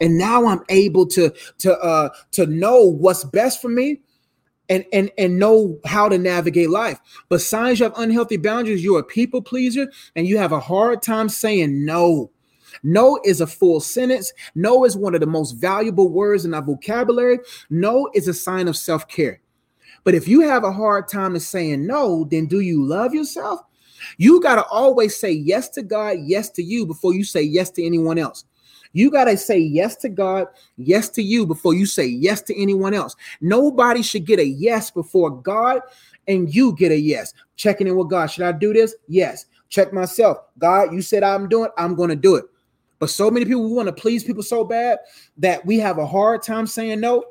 And 0.00 0.18
now 0.18 0.46
I'm 0.46 0.62
able 0.68 1.06
to 1.08 1.32
to 1.58 1.78
uh 1.78 2.10
to 2.32 2.46
know 2.46 2.82
what's 2.82 3.24
best 3.24 3.60
for 3.60 3.68
me 3.68 4.00
and 4.68 4.84
and 4.92 5.10
and 5.18 5.38
know 5.38 5.78
how 5.84 6.08
to 6.08 6.18
navigate 6.18 6.70
life. 6.70 6.98
But 7.28 7.40
signs 7.40 7.80
you 7.80 7.84
have 7.84 7.98
unhealthy 7.98 8.36
boundaries, 8.36 8.82
you're 8.82 9.00
a 9.00 9.04
people 9.04 9.42
pleaser, 9.42 9.90
and 10.16 10.26
you 10.26 10.38
have 10.38 10.52
a 10.52 10.60
hard 10.60 11.02
time 11.02 11.28
saying 11.28 11.84
no. 11.84 12.30
No 12.82 13.20
is 13.24 13.40
a 13.40 13.46
full 13.46 13.80
sentence. 13.80 14.32
No 14.54 14.84
is 14.84 14.96
one 14.96 15.14
of 15.14 15.20
the 15.20 15.26
most 15.26 15.52
valuable 15.52 16.08
words 16.08 16.44
in 16.44 16.54
our 16.54 16.62
vocabulary. 16.62 17.38
No 17.70 18.10
is 18.14 18.28
a 18.28 18.34
sign 18.34 18.68
of 18.68 18.76
self 18.76 19.06
care. 19.08 19.40
But 20.02 20.14
if 20.14 20.28
you 20.28 20.40
have 20.42 20.64
a 20.64 20.72
hard 20.72 21.08
time 21.08 21.34
of 21.34 21.42
saying 21.42 21.86
no, 21.86 22.26
then 22.30 22.46
do 22.46 22.60
you 22.60 22.84
love 22.84 23.14
yourself? 23.14 23.60
You 24.18 24.40
got 24.40 24.56
to 24.56 24.64
always 24.66 25.16
say 25.16 25.32
yes 25.32 25.68
to 25.70 25.82
God, 25.82 26.18
yes 26.24 26.50
to 26.50 26.62
you 26.62 26.84
before 26.84 27.14
you 27.14 27.24
say 27.24 27.42
yes 27.42 27.70
to 27.72 27.84
anyone 27.84 28.18
else. 28.18 28.44
You 28.94 29.10
got 29.10 29.24
to 29.24 29.36
say 29.36 29.58
yes 29.58 29.96
to 29.96 30.08
God, 30.08 30.46
yes 30.78 31.10
to 31.10 31.22
you 31.22 31.44
before 31.44 31.74
you 31.74 31.84
say 31.84 32.06
yes 32.06 32.40
to 32.42 32.60
anyone 32.60 32.94
else. 32.94 33.14
Nobody 33.42 34.00
should 34.00 34.24
get 34.24 34.38
a 34.38 34.46
yes 34.46 34.90
before 34.90 35.30
God 35.30 35.82
and 36.26 36.52
you 36.52 36.74
get 36.76 36.92
a 36.92 36.98
yes. 36.98 37.34
Checking 37.56 37.86
in 37.86 37.96
with 37.96 38.08
God. 38.08 38.28
Should 38.28 38.44
I 38.44 38.52
do 38.52 38.72
this? 38.72 38.94
Yes. 39.08 39.46
Check 39.68 39.92
myself. 39.92 40.38
God, 40.58 40.94
you 40.94 41.02
said 41.02 41.22
I'm 41.22 41.48
doing, 41.48 41.68
I'm 41.76 41.94
going 41.94 42.10
to 42.10 42.16
do 42.16 42.36
it. 42.36 42.44
But 43.00 43.10
so 43.10 43.30
many 43.30 43.44
people 43.44 43.68
we 43.68 43.74
want 43.74 43.88
to 43.88 43.92
please 43.92 44.24
people 44.24 44.42
so 44.42 44.64
bad 44.64 44.98
that 45.38 45.66
we 45.66 45.78
have 45.78 45.98
a 45.98 46.06
hard 46.06 46.42
time 46.42 46.66
saying 46.66 47.00
no 47.00 47.24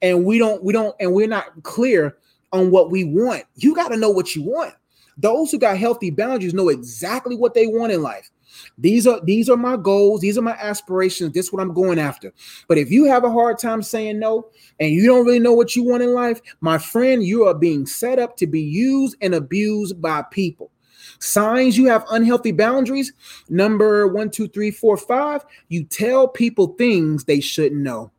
and 0.00 0.24
we 0.24 0.38
don't 0.38 0.62
we 0.62 0.72
don't 0.72 0.94
and 1.00 1.12
we're 1.12 1.26
not 1.26 1.62
clear 1.62 2.16
on 2.52 2.70
what 2.70 2.90
we 2.90 3.04
want. 3.04 3.44
You 3.56 3.74
got 3.74 3.88
to 3.88 3.96
know 3.96 4.10
what 4.10 4.34
you 4.34 4.42
want. 4.42 4.74
Those 5.18 5.50
who 5.50 5.58
got 5.58 5.76
healthy 5.76 6.10
boundaries 6.10 6.54
know 6.54 6.68
exactly 6.68 7.36
what 7.36 7.54
they 7.54 7.66
want 7.66 7.92
in 7.92 8.02
life. 8.02 8.30
These 8.78 9.06
are 9.06 9.20
these 9.24 9.48
are 9.48 9.56
my 9.56 9.76
goals, 9.76 10.20
these 10.20 10.38
are 10.38 10.42
my 10.42 10.56
aspirations, 10.60 11.32
this 11.32 11.46
is 11.46 11.52
what 11.52 11.62
I'm 11.62 11.74
going 11.74 11.98
after. 11.98 12.32
But 12.68 12.78
if 12.78 12.90
you 12.90 13.04
have 13.04 13.24
a 13.24 13.30
hard 13.30 13.58
time 13.58 13.82
saying 13.82 14.18
no 14.18 14.48
and 14.78 14.90
you 14.90 15.06
don't 15.06 15.26
really 15.26 15.38
know 15.38 15.52
what 15.52 15.76
you 15.76 15.82
want 15.82 16.02
in 16.02 16.14
life, 16.14 16.40
my 16.60 16.78
friend, 16.78 17.22
you 17.22 17.44
are 17.44 17.54
being 17.54 17.86
set 17.86 18.18
up 18.18 18.36
to 18.38 18.46
be 18.46 18.60
used 18.60 19.16
and 19.20 19.34
abused 19.34 20.00
by 20.00 20.22
people. 20.30 20.70
Signs 21.18 21.76
you 21.76 21.86
have 21.86 22.04
unhealthy 22.10 22.52
boundaries. 22.52 23.12
Number 23.48 24.06
one, 24.08 24.30
two, 24.30 24.48
three, 24.48 24.70
four, 24.70 24.96
five. 24.96 25.44
You 25.68 25.84
tell 25.84 26.28
people 26.28 26.68
things 26.78 27.24
they 27.24 27.40
shouldn't 27.40 27.80
know. 27.80 28.10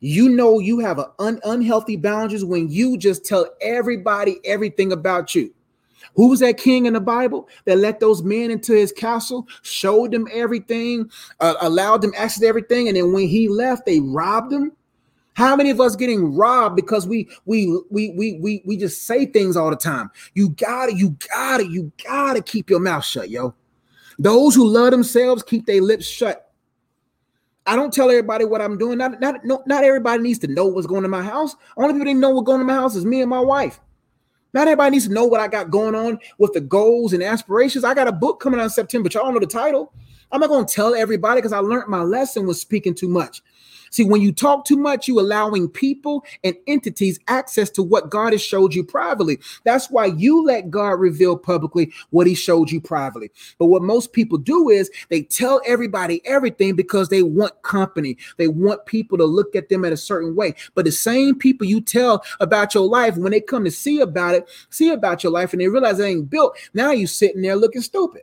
You 0.00 0.30
know 0.30 0.58
you 0.58 0.78
have 0.78 0.98
an 0.98 1.06
un- 1.18 1.40
unhealthy 1.44 1.96
boundaries 1.96 2.44
when 2.44 2.70
you 2.70 2.96
just 2.96 3.24
tell 3.24 3.46
everybody 3.60 4.40
everything 4.44 4.92
about 4.92 5.34
you. 5.34 5.52
Who 6.16 6.28
was 6.28 6.40
that 6.40 6.58
king 6.58 6.86
in 6.86 6.92
the 6.92 7.00
Bible 7.00 7.48
that 7.64 7.78
let 7.78 8.00
those 8.00 8.22
men 8.22 8.50
into 8.50 8.72
his 8.72 8.92
castle, 8.92 9.46
showed 9.62 10.12
them 10.12 10.26
everything, 10.32 11.10
uh, 11.40 11.54
allowed 11.60 12.02
them 12.02 12.12
access 12.16 12.40
to 12.40 12.46
everything, 12.46 12.88
and 12.88 12.96
then 12.96 13.12
when 13.12 13.28
he 13.28 13.48
left, 13.48 13.86
they 13.86 14.00
robbed 14.00 14.52
him? 14.52 14.72
How 15.34 15.56
many 15.56 15.70
of 15.70 15.80
us 15.80 15.96
getting 15.96 16.34
robbed 16.34 16.76
because 16.76 17.06
we 17.06 17.28
we 17.46 17.66
we 17.90 18.10
we 18.10 18.38
we 18.40 18.62
we 18.66 18.76
just 18.76 19.04
say 19.04 19.24
things 19.26 19.56
all 19.56 19.70
the 19.70 19.76
time? 19.76 20.10
You 20.34 20.50
gotta, 20.50 20.94
you 20.94 21.16
gotta, 21.30 21.66
you 21.66 21.92
gotta 22.04 22.42
keep 22.42 22.68
your 22.68 22.80
mouth 22.80 23.04
shut, 23.04 23.30
yo. 23.30 23.54
Those 24.18 24.54
who 24.54 24.68
love 24.68 24.90
themselves 24.90 25.42
keep 25.42 25.64
their 25.64 25.80
lips 25.80 26.04
shut. 26.04 26.52
I 27.66 27.76
don't 27.76 27.92
tell 27.92 28.10
everybody 28.10 28.44
what 28.44 28.60
I'm 28.60 28.76
doing. 28.76 28.98
Not, 28.98 29.20
not, 29.20 29.44
no, 29.44 29.62
not 29.66 29.84
everybody 29.84 30.22
needs 30.22 30.40
to 30.40 30.48
know 30.48 30.66
what's 30.66 30.86
going 30.86 31.04
to 31.04 31.08
my 31.08 31.22
house. 31.22 31.54
Only 31.76 31.94
people 31.94 32.06
that 32.06 32.18
know 32.18 32.30
what's 32.30 32.46
going 32.46 32.58
to 32.58 32.64
my 32.64 32.74
house 32.74 32.96
is 32.96 33.04
me 33.04 33.20
and 33.20 33.30
my 33.30 33.40
wife. 33.40 33.80
Not 34.52 34.68
everybody 34.68 34.90
needs 34.92 35.06
to 35.06 35.12
know 35.12 35.24
what 35.24 35.40
I 35.40 35.48
got 35.48 35.70
going 35.70 35.94
on 35.94 36.18
with 36.38 36.52
the 36.52 36.60
goals 36.60 37.12
and 37.12 37.22
aspirations. 37.22 37.84
I 37.84 37.94
got 37.94 38.08
a 38.08 38.12
book 38.12 38.40
coming 38.40 38.60
out 38.60 38.64
in 38.64 38.70
September, 38.70 39.08
y'all 39.12 39.32
know 39.32 39.38
the 39.38 39.46
title. 39.46 39.92
I'm 40.32 40.40
not 40.40 40.48
going 40.48 40.66
to 40.66 40.72
tell 40.72 40.94
everybody 40.94 41.38
because 41.38 41.52
I 41.52 41.58
learned 41.58 41.88
my 41.88 42.02
lesson 42.02 42.46
was 42.46 42.60
speaking 42.60 42.94
too 42.94 43.08
much. 43.08 43.42
See, 43.90 44.04
when 44.04 44.22
you 44.22 44.32
talk 44.32 44.64
too 44.64 44.76
much, 44.76 45.08
you 45.08 45.20
allowing 45.20 45.68
people 45.68 46.24
and 46.44 46.56
entities 46.66 47.18
access 47.28 47.68
to 47.70 47.82
what 47.82 48.10
God 48.10 48.32
has 48.32 48.42
showed 48.42 48.74
you 48.74 48.84
privately. 48.84 49.38
That's 49.64 49.90
why 49.90 50.06
you 50.06 50.44
let 50.44 50.70
God 50.70 51.00
reveal 51.00 51.36
publicly 51.36 51.92
what 52.10 52.26
he 52.26 52.34
showed 52.34 52.70
you 52.70 52.80
privately. 52.80 53.30
But 53.58 53.66
what 53.66 53.82
most 53.82 54.12
people 54.12 54.38
do 54.38 54.68
is 54.68 54.90
they 55.08 55.22
tell 55.22 55.60
everybody 55.66 56.22
everything 56.24 56.76
because 56.76 57.08
they 57.08 57.22
want 57.22 57.60
company. 57.62 58.16
They 58.36 58.48
want 58.48 58.86
people 58.86 59.18
to 59.18 59.24
look 59.24 59.56
at 59.56 59.68
them 59.68 59.84
in 59.84 59.92
a 59.92 59.96
certain 59.96 60.36
way. 60.36 60.54
But 60.74 60.84
the 60.84 60.92
same 60.92 61.34
people 61.34 61.66
you 61.66 61.80
tell 61.80 62.24
about 62.38 62.74
your 62.74 62.86
life, 62.86 63.16
when 63.16 63.32
they 63.32 63.40
come 63.40 63.64
to 63.64 63.70
see 63.70 64.00
about 64.00 64.34
it, 64.34 64.48
see 64.70 64.90
about 64.90 65.24
your 65.24 65.32
life, 65.32 65.52
and 65.52 65.60
they 65.60 65.68
realize 65.68 65.98
it 65.98 66.04
ain't 66.04 66.30
built, 66.30 66.56
now 66.74 66.92
you're 66.92 67.08
sitting 67.08 67.42
there 67.42 67.56
looking 67.56 67.82
stupid. 67.82 68.22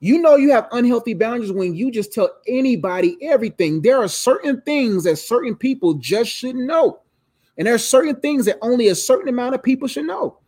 You 0.00 0.18
know 0.18 0.36
you 0.36 0.50
have 0.50 0.66
unhealthy 0.72 1.12
boundaries 1.12 1.52
when 1.52 1.74
you 1.74 1.90
just 1.90 2.12
tell 2.12 2.30
anybody 2.48 3.18
everything. 3.22 3.82
There 3.82 4.02
are 4.02 4.08
certain 4.08 4.62
things 4.62 5.04
that 5.04 5.16
certain 5.16 5.54
people 5.54 5.94
just 5.94 6.30
should 6.30 6.56
know. 6.56 7.00
And 7.58 7.66
there 7.66 7.74
are 7.74 7.78
certain 7.78 8.16
things 8.16 8.46
that 8.46 8.56
only 8.62 8.88
a 8.88 8.94
certain 8.94 9.28
amount 9.28 9.54
of 9.54 9.62
people 9.62 9.86
should 9.86 10.06
know. 10.06 10.38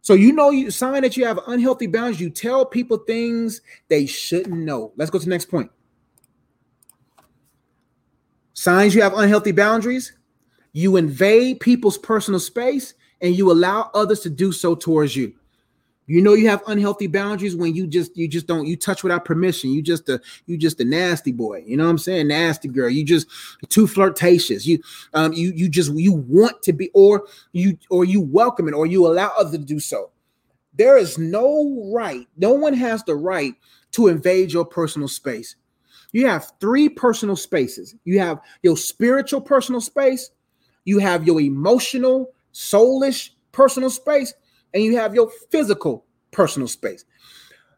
So 0.00 0.14
you 0.14 0.32
know 0.32 0.50
you 0.50 0.70
sign 0.70 1.02
that 1.02 1.16
you 1.16 1.26
have 1.26 1.40
unhealthy 1.46 1.88
boundaries. 1.88 2.20
You 2.20 2.30
tell 2.30 2.64
people 2.64 2.96
things 2.98 3.60
they 3.88 4.06
shouldn't 4.06 4.56
know. 4.56 4.92
Let's 4.96 5.10
go 5.10 5.18
to 5.18 5.24
the 5.24 5.30
next 5.30 5.46
point. 5.46 5.70
Signs 8.54 8.94
you 8.94 9.02
have 9.02 9.12
unhealthy 9.12 9.52
boundaries. 9.52 10.14
You 10.72 10.96
invade 10.96 11.60
people's 11.60 11.98
personal 11.98 12.40
space 12.40 12.94
and 13.20 13.34
you 13.34 13.50
allow 13.52 13.90
others 13.92 14.20
to 14.20 14.30
do 14.30 14.52
so 14.52 14.74
towards 14.74 15.14
you. 15.14 15.34
You 16.06 16.22
know 16.22 16.34
you 16.34 16.48
have 16.48 16.62
unhealthy 16.68 17.08
boundaries 17.08 17.56
when 17.56 17.74
you 17.74 17.86
just 17.86 18.16
you 18.16 18.28
just 18.28 18.46
don't 18.46 18.66
you 18.66 18.76
touch 18.76 19.02
without 19.02 19.24
permission. 19.24 19.72
You 19.72 19.82
just 19.82 20.08
a 20.08 20.20
you 20.46 20.56
just 20.56 20.80
a 20.80 20.84
nasty 20.84 21.32
boy. 21.32 21.64
You 21.66 21.76
know 21.76 21.84
what 21.84 21.90
I'm 21.90 21.98
saying? 21.98 22.28
Nasty 22.28 22.68
girl. 22.68 22.88
You 22.88 23.04
just 23.04 23.26
too 23.68 23.86
flirtatious. 23.86 24.66
You 24.66 24.80
um 25.14 25.32
you 25.32 25.52
you 25.54 25.68
just 25.68 25.92
you 25.94 26.12
want 26.12 26.62
to 26.62 26.72
be 26.72 26.90
or 26.94 27.26
you 27.52 27.76
or 27.90 28.04
you 28.04 28.20
welcome 28.20 28.68
it 28.68 28.74
or 28.74 28.86
you 28.86 29.06
allow 29.06 29.32
others 29.36 29.52
to 29.52 29.58
do 29.58 29.80
so. 29.80 30.10
There 30.74 30.96
is 30.96 31.18
no 31.18 31.90
right. 31.92 32.26
No 32.36 32.52
one 32.52 32.74
has 32.74 33.02
the 33.02 33.16
right 33.16 33.54
to 33.92 34.08
invade 34.08 34.52
your 34.52 34.64
personal 34.64 35.08
space. 35.08 35.56
You 36.12 36.26
have 36.28 36.52
three 36.60 36.88
personal 36.88 37.36
spaces. 37.36 37.94
You 38.04 38.20
have 38.20 38.40
your 38.62 38.76
spiritual 38.76 39.40
personal 39.40 39.80
space, 39.80 40.30
you 40.84 40.98
have 40.98 41.26
your 41.26 41.40
emotional, 41.40 42.32
soulish 42.54 43.30
personal 43.52 43.90
space, 43.90 44.32
and 44.74 44.82
you 44.82 44.96
have 44.96 45.14
your 45.14 45.30
physical 45.50 46.04
personal 46.30 46.68
space. 46.68 47.04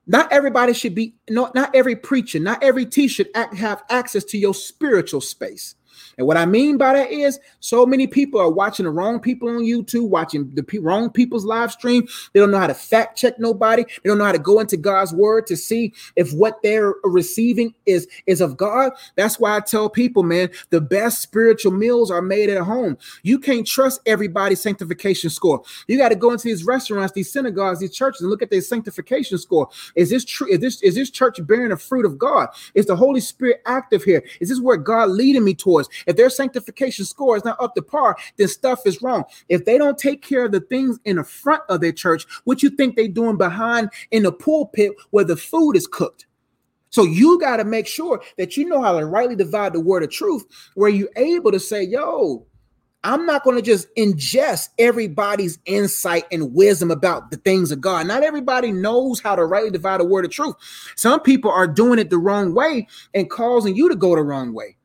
Not 0.07 0.33
everybody 0.33 0.73
should 0.73 0.95
be, 0.95 1.15
not, 1.29 1.55
not 1.55 1.75
every 1.75 1.95
preacher, 1.95 2.39
not 2.39 2.63
every 2.63 2.87
teacher 2.87 3.25
act 3.35 3.55
have 3.57 3.83
access 3.91 4.25
to 4.25 4.39
your 4.39 4.55
spiritual 4.55 5.21
space. 5.21 5.75
And 6.17 6.27
what 6.27 6.37
I 6.37 6.47
mean 6.47 6.77
by 6.77 6.93
that 6.95 7.11
is 7.11 7.39
so 7.61 7.87
many 7.87 8.07
people 8.07 8.41
are 8.41 8.51
watching 8.51 8.85
the 8.85 8.91
wrong 8.91 9.21
people 9.21 9.49
on 9.49 9.63
YouTube, 9.63 10.09
watching 10.09 10.51
the 10.55 10.79
wrong 10.81 11.11
people's 11.11 11.45
live 11.45 11.73
stream. 11.73 12.07
They 12.33 12.41
don't 12.41 12.51
know 12.51 12.59
how 12.59 12.67
to 12.67 12.75
fact 12.75 13.19
check 13.19 13.39
nobody. 13.39 13.85
They 13.85 14.09
don't 14.09 14.19
know 14.19 14.25
how 14.25 14.33
to 14.33 14.39
go 14.39 14.61
into 14.61 14.77
God's 14.77 15.13
word 15.13 15.47
to 15.49 15.57
see 15.57 15.93
if 16.17 16.33
what 16.33 16.63
they're 16.63 16.95
receiving 17.05 17.75
is, 17.87 18.07
is 18.27 18.41
of 18.41 18.57
God. 18.57 18.93
That's 19.17 19.39
why 19.39 19.57
I 19.57 19.61
tell 19.61 19.89
people, 19.89 20.23
man, 20.23 20.51
the 20.71 20.81
best 20.81 21.21
spiritual 21.21 21.73
meals 21.73 22.11
are 22.11 22.23
made 22.23 22.51
at 22.51 22.63
home. 22.63 22.99
You 23.23 23.39
can't 23.39 23.67
trust 23.67 24.01
everybody's 24.07 24.61
sanctification 24.61 25.31
score. 25.31 25.63
You 25.87 25.99
got 25.99 26.11
to 26.11 26.17
go 26.17 26.33
into 26.33 26.45
these 26.45 26.65
restaurants, 26.65 27.13
these 27.13 27.33
synagogues, 27.33 27.81
these 27.81 27.95
churches, 27.95 28.21
and 28.23 28.31
look 28.31 28.43
at 28.43 28.51
their 28.51 28.61
sanctification 28.61 29.39
score. 29.39 29.69
Is 29.95 30.11
this 30.11 30.25
true? 30.25 30.49
Is 30.49 30.61
this 30.61 30.83
is 30.83 30.95
this 30.95 31.11
church 31.11 31.45
bearing 31.47 31.71
the 31.71 31.77
fruit 31.77 32.07
of 32.07 32.19
God? 32.19 32.49
Is 32.75 32.87
the 32.87 32.97
Holy 32.97 33.21
Spirit 33.21 33.63
active 33.67 34.03
here? 34.05 34.23
Is 34.41 34.49
this 34.49 34.61
where 34.61 34.77
God 34.77 35.11
leading 35.11 35.45
me 35.45 35.55
towards? 35.55 35.88
If 36.07 36.17
their 36.17 36.31
sanctification 36.31 37.05
score 37.05 37.37
is 37.37 37.45
not 37.45 37.61
up 37.61 37.75
to 37.75 37.83
par, 37.83 38.17
then 38.37 38.49
stuff 38.49 38.87
is 38.87 39.03
wrong. 39.03 39.25
If 39.49 39.65
they 39.65 39.79
don't 39.79 39.99
take 39.99 40.23
care 40.23 40.45
of 40.45 40.53
the 40.53 40.61
things 40.61 40.99
in 41.05 41.17
the 41.17 41.25
front 41.25 41.63
of 41.69 41.81
their 41.81 41.93
church, 41.93 42.27
what 42.45 42.63
you 42.63 42.71
think 42.71 42.97
they 42.97 43.09
doing 43.09 43.37
behind 43.37 43.91
in 44.11 44.23
the 44.23 44.33
pulpit 44.33 44.93
where 45.11 45.25
the 45.25 45.37
food 45.37 45.73
is 45.73 45.87
cooked? 45.87 46.27
So 46.91 47.05
you 47.05 47.39
got 47.39 47.59
to 47.59 47.65
make 47.65 47.87
sure 47.87 48.23
that 48.39 48.57
you 48.57 48.65
know 48.65 48.81
how 48.81 48.99
to 48.99 49.05
rightly 49.05 49.37
divide 49.37 49.75
the 49.75 49.81
word 49.81 50.03
of 50.03 50.11
truth, 50.11 50.45
where 50.75 50.89
you're 50.89 51.11
able 51.17 51.53
to 51.53 51.61
say, 51.61 51.83
yo, 51.83 52.47
I'm 53.05 53.27
not 53.27 53.45
going 53.45 53.57
to 53.57 53.63
just 53.63 53.95
ingest 53.97 54.71
everybody's 54.79 55.59
insight 55.67 56.25
and 56.33 56.55
wisdom 56.55 56.91
about 56.91 57.31
the 57.31 57.37
things 57.37 57.71
of 57.71 57.81
God. 57.81 58.07
Not 58.07 58.25
everybody 58.25 58.73
knows 58.73 59.21
how 59.21 59.37
to 59.37 59.45
rightly 59.45 59.71
divide 59.71 60.01
the 60.01 60.05
word 60.05 60.25
of 60.25 60.31
truth. 60.31 60.57
Some 60.97 61.21
people 61.21 61.51
are 61.51 61.69
doing 61.69 61.99
it 61.99 62.11
the 62.11 62.19
wrong 62.19 62.55
way 62.55 62.89
and 63.15 63.31
causing 63.31 63.77
you 63.77 63.89
to 63.89 63.95
go 63.95 64.17
the 64.17 64.23
wrong 64.23 64.53
way. 64.53 64.78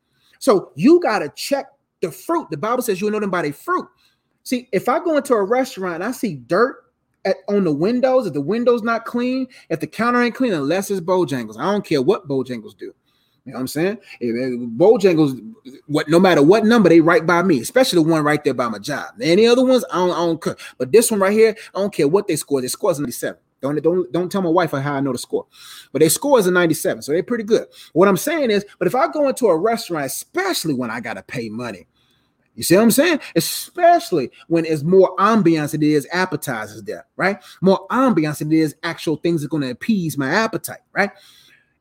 So 0.44 0.72
you 0.74 1.00
got 1.00 1.20
to 1.20 1.30
check 1.30 1.68
the 2.02 2.10
fruit. 2.10 2.48
The 2.50 2.58
Bible 2.58 2.82
says 2.82 3.00
you'll 3.00 3.10
know 3.10 3.18
them 3.18 3.30
by 3.30 3.40
their 3.40 3.54
fruit. 3.54 3.88
See, 4.42 4.68
if 4.72 4.90
I 4.90 4.98
go 4.98 5.16
into 5.16 5.32
a 5.32 5.42
restaurant 5.42 5.94
and 5.94 6.04
I 6.04 6.10
see 6.12 6.34
dirt 6.34 6.84
at, 7.24 7.36
on 7.48 7.64
the 7.64 7.72
windows, 7.72 8.26
if 8.26 8.34
the 8.34 8.42
window's 8.42 8.82
not 8.82 9.06
clean, 9.06 9.46
if 9.70 9.80
the 9.80 9.86
counter 9.86 10.20
ain't 10.20 10.34
clean, 10.34 10.52
unless 10.52 10.90
it's 10.90 11.00
Bojangles, 11.00 11.58
I 11.58 11.72
don't 11.72 11.82
care 11.82 12.02
what 12.02 12.28
Bojangles 12.28 12.76
do. 12.76 12.92
You 13.46 13.52
know 13.52 13.54
what 13.54 13.60
I'm 13.60 13.68
saying? 13.68 13.98
Bojangles, 14.20 15.40
what 15.86 16.10
no 16.10 16.20
matter 16.20 16.42
what 16.42 16.66
number 16.66 16.90
they 16.90 17.00
right 17.00 17.24
by 17.24 17.42
me, 17.42 17.60
especially 17.60 18.02
the 18.02 18.10
one 18.10 18.22
right 18.22 18.44
there 18.44 18.52
by 18.52 18.68
my 18.68 18.78
job. 18.78 19.14
Any 19.22 19.46
other 19.46 19.64
ones, 19.64 19.82
I 19.90 19.96
don't, 19.96 20.10
I 20.10 20.26
don't 20.26 20.42
care. 20.42 20.56
But 20.76 20.92
this 20.92 21.10
one 21.10 21.20
right 21.20 21.32
here, 21.32 21.56
I 21.74 21.80
don't 21.80 21.92
care 21.92 22.06
what 22.06 22.28
they 22.28 22.36
score. 22.36 22.60
They 22.60 22.68
scores 22.68 22.98
97. 22.98 23.38
Don't, 23.64 23.82
don't, 23.82 24.12
don't 24.12 24.30
tell 24.30 24.42
my 24.42 24.50
wife 24.50 24.70
how 24.70 24.94
I 24.94 25.00
know 25.00 25.12
the 25.12 25.18
score. 25.18 25.46
But 25.92 26.00
their 26.00 26.10
score 26.10 26.38
is 26.38 26.46
a 26.46 26.50
97, 26.50 27.02
so 27.02 27.12
they're 27.12 27.22
pretty 27.22 27.44
good. 27.44 27.66
What 27.92 28.08
I'm 28.08 28.16
saying 28.16 28.50
is, 28.50 28.64
but 28.78 28.86
if 28.86 28.94
I 28.94 29.08
go 29.08 29.28
into 29.28 29.46
a 29.46 29.58
restaurant, 29.58 30.06
especially 30.06 30.74
when 30.74 30.90
I 30.90 31.00
gotta 31.00 31.22
pay 31.22 31.48
money, 31.48 31.86
you 32.54 32.62
see 32.62 32.76
what 32.76 32.82
I'm 32.82 32.90
saying? 32.90 33.20
Especially 33.34 34.30
when 34.46 34.64
it's 34.64 34.82
more 34.82 35.14
ambiance 35.16 35.72
than 35.72 35.82
it 35.82 35.88
is 35.88 36.06
appetizers 36.12 36.82
there, 36.84 37.06
right? 37.16 37.42
More 37.60 37.86
ambiance 37.88 38.38
than 38.38 38.52
it 38.52 38.58
is 38.58 38.76
actual 38.84 39.16
things 39.16 39.40
that 39.40 39.46
are 39.46 39.50
going 39.50 39.64
to 39.64 39.70
appease 39.70 40.16
my 40.16 40.28
appetite, 40.28 40.80
right? 40.92 41.10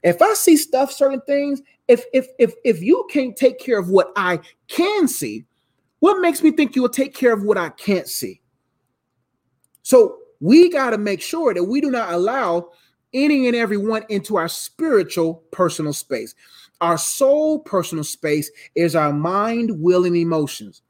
If 0.02 0.22
I 0.22 0.34
see 0.34 0.58
stuff, 0.58 0.92
certain 0.92 1.22
things, 1.22 1.62
if 1.88 2.04
if 2.12 2.28
if 2.40 2.54
if 2.66 2.82
you 2.82 3.08
can't 3.10 3.36
take 3.36 3.60
care 3.60 3.78
of 3.78 3.90
what 3.90 4.12
I 4.16 4.40
can 4.68 5.08
see, 5.08 5.46
what 6.00 6.20
makes 6.20 6.42
me 6.42 6.52
think 6.52 6.76
you 6.76 6.82
will 6.82 6.90
take 6.90 7.14
care 7.14 7.34
of 7.34 7.44
what 7.44 7.58
I 7.58 7.70
can't 7.70 8.08
see? 8.08 8.42
So 9.84 10.18
we 10.44 10.70
got 10.70 10.90
to 10.90 10.98
make 10.98 11.22
sure 11.22 11.54
that 11.54 11.64
we 11.64 11.80
do 11.80 11.90
not 11.90 12.12
allow 12.12 12.70
any 13.14 13.48
and 13.48 13.56
everyone 13.56 14.04
into 14.10 14.36
our 14.36 14.50
spiritual 14.50 15.36
personal 15.52 15.94
space. 15.94 16.36
Our 16.82 16.98
soul 16.98 17.60
personal 17.60 18.04
space 18.04 18.52
is 18.76 18.94
our 18.94 19.14
mind, 19.14 19.82
will, 19.82 20.04
and 20.04 20.18
emotions. 20.18 20.82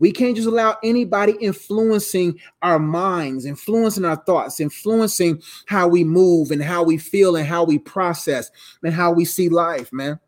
We 0.00 0.10
can't 0.10 0.34
just 0.34 0.48
allow 0.48 0.76
anybody 0.82 1.36
influencing 1.40 2.40
our 2.62 2.80
minds, 2.80 3.44
influencing 3.44 4.04
our 4.04 4.16
thoughts, 4.16 4.58
influencing 4.58 5.40
how 5.66 5.86
we 5.86 6.02
move 6.02 6.50
and 6.50 6.60
how 6.60 6.82
we 6.82 6.98
feel 6.98 7.36
and 7.36 7.46
how 7.46 7.62
we 7.62 7.78
process 7.78 8.50
and 8.82 8.92
how 8.92 9.12
we 9.12 9.24
see 9.24 9.48
life, 9.48 9.92
man. 9.92 10.18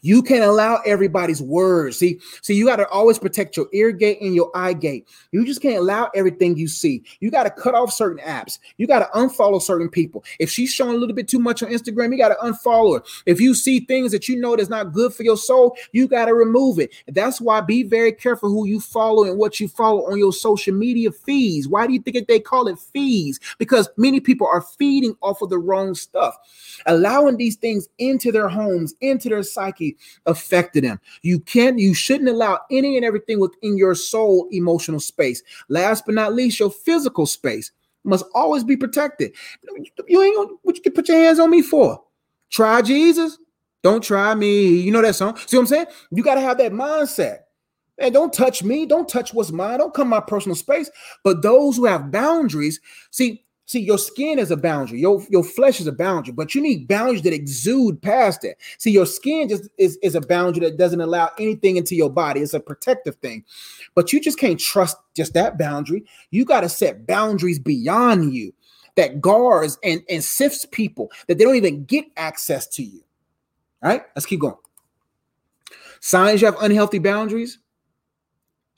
You 0.00 0.22
can't 0.22 0.44
allow 0.44 0.80
everybody's 0.86 1.42
words. 1.42 1.98
See, 1.98 2.20
see, 2.42 2.54
you 2.54 2.66
got 2.66 2.76
to 2.76 2.88
always 2.88 3.18
protect 3.18 3.56
your 3.56 3.66
ear 3.72 3.92
gate 3.92 4.20
and 4.20 4.34
your 4.34 4.50
eye 4.54 4.72
gate. 4.72 5.08
You 5.32 5.44
just 5.44 5.62
can't 5.62 5.78
allow 5.78 6.10
everything 6.14 6.56
you 6.56 6.68
see. 6.68 7.02
You 7.20 7.30
got 7.30 7.44
to 7.44 7.50
cut 7.50 7.74
off 7.74 7.92
certain 7.92 8.22
apps. 8.24 8.58
You 8.76 8.86
got 8.86 9.00
to 9.00 9.18
unfollow 9.18 9.60
certain 9.60 9.88
people. 9.88 10.24
If 10.38 10.50
she's 10.50 10.72
showing 10.72 10.94
a 10.94 10.98
little 10.98 11.14
bit 11.14 11.28
too 11.28 11.38
much 11.38 11.62
on 11.62 11.70
Instagram, 11.70 12.12
you 12.12 12.18
got 12.18 12.28
to 12.28 12.36
unfollow 12.42 12.98
her. 12.98 13.04
If 13.26 13.40
you 13.40 13.54
see 13.54 13.80
things 13.80 14.12
that 14.12 14.28
you 14.28 14.36
know 14.40 14.56
that's 14.56 14.68
not 14.68 14.92
good 14.92 15.14
for 15.14 15.22
your 15.22 15.36
soul, 15.36 15.76
you 15.92 16.08
got 16.08 16.26
to 16.26 16.34
remove 16.34 16.78
it. 16.78 16.92
That's 17.08 17.40
why 17.40 17.60
be 17.60 17.82
very 17.82 18.12
careful 18.12 18.48
who 18.48 18.66
you 18.66 18.80
follow 18.80 19.24
and 19.24 19.38
what 19.38 19.60
you 19.60 19.68
follow 19.68 20.10
on 20.10 20.18
your 20.18 20.32
social 20.32 20.74
media 20.74 21.12
feeds. 21.12 21.68
Why 21.68 21.86
do 21.86 21.92
you 21.92 22.00
think 22.00 22.16
that 22.16 22.28
they 22.28 22.40
call 22.40 22.68
it 22.68 22.78
feeds? 22.78 23.38
Because 23.58 23.88
many 23.96 24.20
people 24.20 24.46
are 24.46 24.62
feeding 24.62 25.14
off 25.22 25.42
of 25.42 25.50
the 25.50 25.58
wrong 25.58 25.94
stuff, 25.94 26.36
allowing 26.86 27.36
these 27.36 27.56
things 27.56 27.88
into 27.98 28.32
their 28.32 28.48
homes, 28.48 28.94
into 29.00 29.28
their 29.28 29.42
site 29.42 29.67
psyche 29.68 29.96
affected 30.26 30.84
them. 30.84 31.00
You 31.22 31.40
can't, 31.40 31.78
you 31.78 31.94
shouldn't 31.94 32.28
allow 32.28 32.60
any 32.70 32.96
and 32.96 33.04
everything 33.04 33.40
within 33.40 33.76
your 33.76 33.94
soul 33.94 34.48
emotional 34.50 35.00
space. 35.00 35.42
Last 35.68 36.04
but 36.06 36.14
not 36.14 36.34
least, 36.34 36.60
your 36.60 36.70
physical 36.70 37.26
space 37.26 37.72
must 38.04 38.24
always 38.34 38.64
be 38.64 38.76
protected. 38.76 39.32
You 40.08 40.22
ain't 40.22 40.36
gonna, 40.36 40.50
what 40.62 40.76
you 40.76 40.82
can 40.82 40.92
put 40.92 41.08
your 41.08 41.18
hands 41.18 41.38
on 41.38 41.50
me 41.50 41.62
for? 41.62 42.02
Try 42.50 42.82
Jesus. 42.82 43.38
Don't 43.82 44.02
try 44.02 44.34
me. 44.34 44.80
You 44.80 44.90
know 44.90 45.02
that 45.02 45.14
song. 45.14 45.36
See 45.46 45.56
what 45.56 45.62
I'm 45.62 45.66
saying? 45.66 45.86
You 46.10 46.22
got 46.22 46.34
to 46.34 46.40
have 46.40 46.58
that 46.58 46.72
mindset. 46.72 47.40
And 48.00 48.14
don't 48.14 48.32
touch 48.32 48.62
me. 48.62 48.86
Don't 48.86 49.08
touch 49.08 49.34
what's 49.34 49.50
mine. 49.50 49.78
Don't 49.78 49.92
come 49.92 50.08
my 50.08 50.20
personal 50.20 50.54
space. 50.54 50.88
But 51.24 51.42
those 51.42 51.76
who 51.76 51.84
have 51.84 52.12
boundaries, 52.12 52.80
see, 53.10 53.44
See, 53.68 53.80
your 53.80 53.98
skin 53.98 54.38
is 54.38 54.50
a 54.50 54.56
boundary, 54.56 54.98
your, 54.98 55.22
your 55.28 55.44
flesh 55.44 55.78
is 55.78 55.86
a 55.86 55.92
boundary, 55.92 56.32
but 56.32 56.54
you 56.54 56.62
need 56.62 56.88
boundaries 56.88 57.20
that 57.20 57.34
exude 57.34 58.00
past 58.00 58.42
it. 58.42 58.56
See, 58.78 58.90
your 58.90 59.04
skin 59.04 59.46
just 59.46 59.68
is, 59.76 59.98
is 60.02 60.14
a 60.14 60.22
boundary 60.22 60.64
that 60.64 60.78
doesn't 60.78 61.02
allow 61.02 61.30
anything 61.38 61.76
into 61.76 61.94
your 61.94 62.08
body. 62.08 62.40
It's 62.40 62.54
a 62.54 62.60
protective 62.60 63.16
thing. 63.16 63.44
But 63.94 64.10
you 64.10 64.22
just 64.22 64.38
can't 64.38 64.58
trust 64.58 64.96
just 65.14 65.34
that 65.34 65.58
boundary. 65.58 66.06
You 66.30 66.46
got 66.46 66.62
to 66.62 66.68
set 66.70 67.06
boundaries 67.06 67.58
beyond 67.58 68.32
you 68.32 68.54
that 68.96 69.20
guards 69.20 69.78
and, 69.84 70.00
and 70.08 70.24
sifts 70.24 70.64
people 70.64 71.10
that 71.26 71.36
they 71.36 71.44
don't 71.44 71.56
even 71.56 71.84
get 71.84 72.06
access 72.16 72.66
to 72.68 72.82
you. 72.82 73.02
All 73.82 73.90
right, 73.90 74.02
let's 74.16 74.24
keep 74.24 74.40
going. 74.40 74.56
Signs 76.00 76.40
you 76.40 76.46
have 76.46 76.56
unhealthy 76.62 77.00
boundaries. 77.00 77.58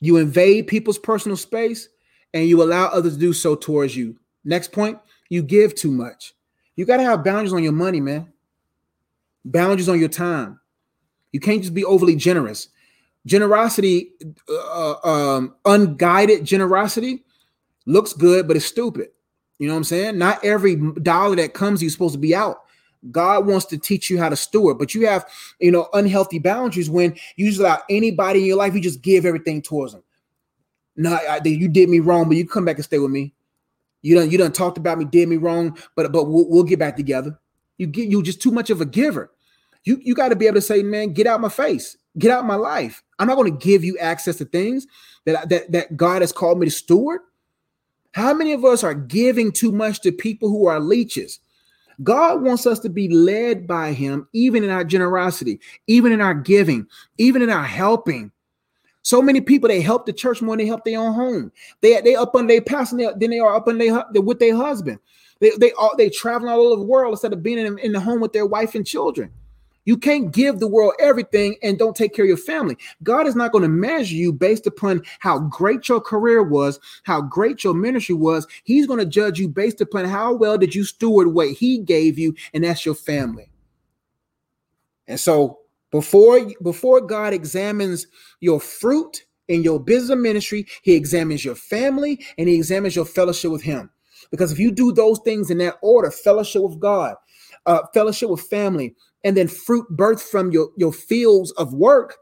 You 0.01 0.17
invade 0.17 0.67
people's 0.67 0.99
personal 0.99 1.37
space 1.37 1.89
and 2.35 2.49
you 2.49 2.61
allow 2.61 2.87
others 2.87 3.15
to 3.15 3.21
do 3.21 3.33
so 3.33 3.55
towards 3.55 3.97
you. 3.97 4.17
Next 4.45 4.73
point, 4.73 4.99
you 5.29 5.43
give 5.43 5.75
too 5.75 5.91
much. 5.91 6.35
You 6.77 6.85
got 6.87 6.97
to 6.99 7.03
have 7.03 7.25
boundaries 7.25 7.53
on 7.53 7.63
your 7.63 7.73
money, 7.73 8.01
man. 8.01 8.33
Boundaries 9.45 9.89
on 9.89 9.99
your 10.01 10.09
time. 10.09 10.61
You 11.33 11.41
can't 11.41 11.61
just 11.61 11.75
be 11.75 11.85
overly 11.85 12.17
generous. 12.17 12.69
Generosity, 13.27 14.13
uh, 14.49 14.95
um, 15.05 15.55
unguided 15.65 16.45
generosity 16.45 17.23
looks 17.87 18.13
good, 18.13 18.49
but 18.49 18.57
it's 18.57 18.67
stupid. 18.67 19.09
You 19.59 19.69
know 19.69 19.75
what 19.75 19.79
I'm 19.79 19.85
saying? 19.85 20.19
Not 20.19 20.43
every 20.43 20.77
dollar 20.77 21.37
that 21.37 21.53
comes, 21.53 21.83
you're 21.83 21.91
supposed 21.91 22.15
to 22.15 22.19
be 22.19 22.35
out. 22.35 22.63
God 23.11 23.47
wants 23.47 23.67
to 23.67 23.79
teach 23.79 24.11
you 24.11 24.19
how 24.19 24.29
to 24.29 24.37
steward, 24.37 24.79
but 24.79 24.95
you 24.95 25.07
have, 25.07 25.27
you 25.59 25.71
know, 25.71 25.89
unhealthy 25.93 26.39
boundaries 26.39 26.91
when 26.91 27.15
you 27.37 27.49
just 27.49 27.61
allow 27.61 27.81
anybody 27.89 28.41
in 28.41 28.47
your 28.47 28.57
life, 28.57 28.75
you 28.75 28.81
just 28.81 29.03
give 29.03 29.25
everything 29.25 29.63
towards 29.63 29.93
them. 29.93 30.03
No, 30.97 31.15
I, 31.15 31.41
you 31.45 31.69
did 31.69 31.89
me 31.89 32.01
wrong, 32.01 32.29
but 32.29 32.37
you 32.37 32.47
come 32.47 32.65
back 32.65 32.77
and 32.77 32.85
stay 32.85 32.99
with 32.99 33.11
me. 33.11 33.33
You 34.03 34.15
done 34.15 34.31
you 34.31 34.39
done 34.39 34.53
talked 34.53 34.79
about 34.79 34.99
me, 34.99 35.05
did 35.05 35.29
me 35.29 35.37
wrong, 35.37 35.77
but 35.95 36.11
but 36.13 36.25
we'll, 36.25 36.49
we'll 36.49 36.65
get 36.65 36.79
back 36.79 36.97
together. 36.97 37.39
You 37.79 37.87
get 37.87 38.09
you 38.09 38.23
just 38.23 38.41
too 38.41 38.51
much 38.51 38.71
of 38.71 38.81
a 38.81 38.87
giver. 38.87 39.31
You 39.85 39.99
you 40.03 40.15
got 40.15 40.29
to 40.29 40.37
be 40.37 40.47
able 40.47 40.57
to 40.57 40.63
say, 40.63 40.83
man, 40.83 41.13
get 41.13 41.27
out 41.27 41.41
my 41.41 41.49
face, 41.49 41.97
get 42.19 42.31
out 42.31 42.45
my 42.45 42.57
life. 42.57 43.03
I'm 43.19 43.29
not 43.29 43.37
going 43.37 43.57
to 43.57 43.67
give 43.67 43.85
you 43.85 43.99
access 43.99 44.37
to 44.37 44.45
things 44.45 44.87
that 45.25 45.49
that 45.49 45.73
that 45.73 45.97
God 45.97 46.23
has 46.23 46.33
called 46.33 46.59
me 46.59 46.67
to 46.67 46.71
steward. 46.71 47.21
How 48.13 48.35
many 48.35 48.53
of 48.53 48.65
us 48.65 48.83
are 48.83 48.95
giving 48.95 49.53
too 49.53 49.71
much 49.71 50.01
to 50.01 50.13
people 50.13 50.49
who 50.49 50.67
are 50.67 50.81
leeches? 50.81 51.39
God 52.03 52.43
wants 52.43 52.67
us 52.67 52.79
to 52.81 52.89
be 52.89 53.09
led 53.09 53.67
by 53.67 53.93
Him, 53.93 54.27
even 54.33 54.65
in 54.65 54.71
our 54.71 54.85
generosity, 54.85 55.61
even 55.87 56.13
in 56.13 56.21
our 56.21 56.35
giving, 56.35 56.87
even 57.19 57.43
in 57.43 57.51
our 57.51 57.65
helping. 57.65 58.33
So 59.03 59.23
many 59.23 59.41
people 59.41 59.69
they 59.69 59.81
help 59.81 60.07
the 60.07 60.13
church 60.13 60.43
more 60.43 60.57
than 60.57 60.65
they 60.65 60.69
help 60.69 60.85
their 60.85 61.01
own 61.01 61.15
home. 61.15 61.53
They 61.81 62.01
they 62.01 62.17
up 62.17 62.35
on 62.35 62.47
their 62.47 62.61
pastor 62.61 62.97
than 63.17 63.31
they 63.31 63.39
are 63.39 63.55
up 63.55 63.69
on 63.69 63.79
their 63.79 64.05
with 64.15 64.39
their 64.39 64.57
husband. 64.57 64.99
They 65.41 65.51
they 65.59 65.73
all 65.73 65.97
they 65.97 66.11
traveling 66.11 66.53
all 66.53 66.61
over 66.61 66.81
the 66.81 66.87
world 66.87 67.13
instead 67.13 67.33
of 67.33 67.43
being 67.43 67.59
in, 67.59 67.79
in 67.79 67.93
the 67.93 68.01
home 68.01 68.21
with 68.21 68.33
their 68.33 68.47
wife 68.47 68.75
and 68.75 68.87
children. 68.87 69.31
You 69.87 69.97
can't 69.97 70.31
give 70.31 70.59
the 70.59 70.69
world 70.69 70.93
everything 71.01 71.57
and 71.63 71.79
don't 71.79 71.97
take 71.97 72.15
care 72.15 72.25
of 72.25 72.29
your 72.29 72.37
family. 72.37 72.77
God 73.03 73.27
is 73.27 73.35
not 73.35 73.51
going 73.51 73.63
to 73.63 73.69
measure 73.69 74.15
you 74.15 74.33
based 74.33 74.67
upon 74.67 75.03
how 75.21 75.39
great 75.39 75.89
your 75.89 76.01
career 76.01 76.43
was, 76.43 76.79
how 77.05 77.23
great 77.23 77.65
your 77.65 77.75
ministry 77.75 78.15
was. 78.15 78.47
He's 78.65 78.87
going 78.87 78.99
to 78.99 79.07
judge 79.07 79.39
you 79.39 79.49
based 79.49 79.81
upon 79.81 80.05
how 80.05 80.35
well 80.35 80.59
did 80.59 80.75
you 80.75 80.85
steward 80.85 81.29
what 81.29 81.49
he 81.49 81.79
gave 81.79 82.19
you, 82.19 82.35
and 82.53 82.63
that's 82.63 82.85
your 82.85 82.95
family. 82.95 83.51
And 85.09 85.19
so 85.19 85.60
before, 85.91 86.41
before 86.63 87.01
God 87.01 87.33
examines 87.33 88.07
your 88.41 88.61
fruit 88.61 89.25
in 89.49 89.63
your 89.63 89.81
business 89.81 90.19
ministry, 90.19 90.67
he 90.83 90.95
examines 90.95 91.45
your 91.45 91.57
family 91.57 92.25
and 92.39 92.49
he 92.49 92.55
examines 92.55 92.95
your 92.95 93.05
fellowship 93.05 93.51
with 93.51 93.63
him. 93.63 93.91
Because 94.31 94.53
if 94.53 94.59
you 94.59 94.71
do 94.71 94.93
those 94.93 95.19
things 95.21 95.51
in 95.51 95.59
that 95.59 95.79
order, 95.83 96.11
fellowship 96.11 96.63
with 96.63 96.79
God, 96.79 97.17
uh, 97.67 97.81
fellowship 97.93 98.31
with 98.31 98.43
family, 98.43 98.95
and 99.25 99.37
then 99.37 99.49
fruit 99.49 99.87
birth 99.91 100.23
from 100.23 100.53
your, 100.53 100.69
your 100.77 100.93
fields 100.93 101.51
of 101.53 101.75
work, 101.75 102.17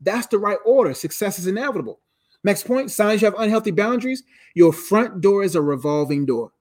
that's 0.00 0.26
the 0.26 0.38
right 0.38 0.58
order. 0.66 0.92
Success 0.92 1.38
is 1.38 1.46
inevitable. 1.46 2.00
Next 2.44 2.66
point 2.66 2.90
signs 2.90 3.22
you 3.22 3.26
have 3.26 3.38
unhealthy 3.38 3.70
boundaries. 3.70 4.24
Your 4.54 4.72
front 4.72 5.20
door 5.20 5.44
is 5.44 5.54
a 5.54 5.62
revolving 5.62 6.26
door. 6.26 6.52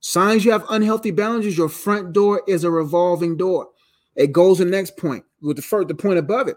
Signs 0.00 0.44
you 0.44 0.52
have 0.52 0.66
unhealthy 0.68 1.10
boundaries. 1.10 1.56
Your 1.56 1.70
front 1.70 2.12
door 2.12 2.42
is 2.46 2.62
a 2.62 2.70
revolving 2.70 3.36
door. 3.36 3.68
It 4.16 4.32
goes 4.32 4.58
to 4.58 4.64
the 4.64 4.70
next 4.70 4.96
point 4.96 5.24
with 5.40 5.56
the 5.56 5.62
first 5.62 5.88
the 5.88 5.94
point 5.94 6.18
above 6.18 6.48
it. 6.48 6.56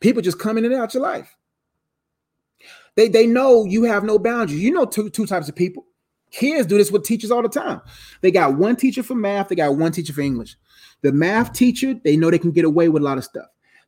People 0.00 0.22
just 0.22 0.38
come 0.38 0.58
in 0.58 0.64
and 0.64 0.74
out 0.74 0.94
your 0.94 1.02
life. 1.02 1.36
They 2.96 3.08
they 3.08 3.26
know 3.26 3.64
you 3.64 3.84
have 3.84 4.04
no 4.04 4.18
boundaries. 4.18 4.60
You 4.60 4.72
know 4.72 4.86
two 4.86 5.10
two 5.10 5.26
types 5.26 5.48
of 5.48 5.54
people. 5.54 5.86
Kids 6.30 6.66
do 6.66 6.76
this 6.76 6.90
with 6.90 7.04
teachers 7.04 7.30
all 7.30 7.42
the 7.42 7.48
time. 7.48 7.80
They 8.20 8.30
got 8.30 8.56
one 8.56 8.76
teacher 8.76 9.02
for 9.02 9.14
math, 9.14 9.48
they 9.48 9.54
got 9.54 9.76
one 9.76 9.92
teacher 9.92 10.12
for 10.12 10.22
English. 10.22 10.56
The 11.02 11.12
math 11.12 11.52
teacher, 11.52 11.94
they 12.04 12.16
know 12.16 12.30
they 12.30 12.38
can 12.38 12.50
get 12.50 12.64
away 12.64 12.88
with 12.88 13.02
a 13.02 13.04
lot 13.04 13.18
of 13.18 13.24
stuff. 13.24 13.46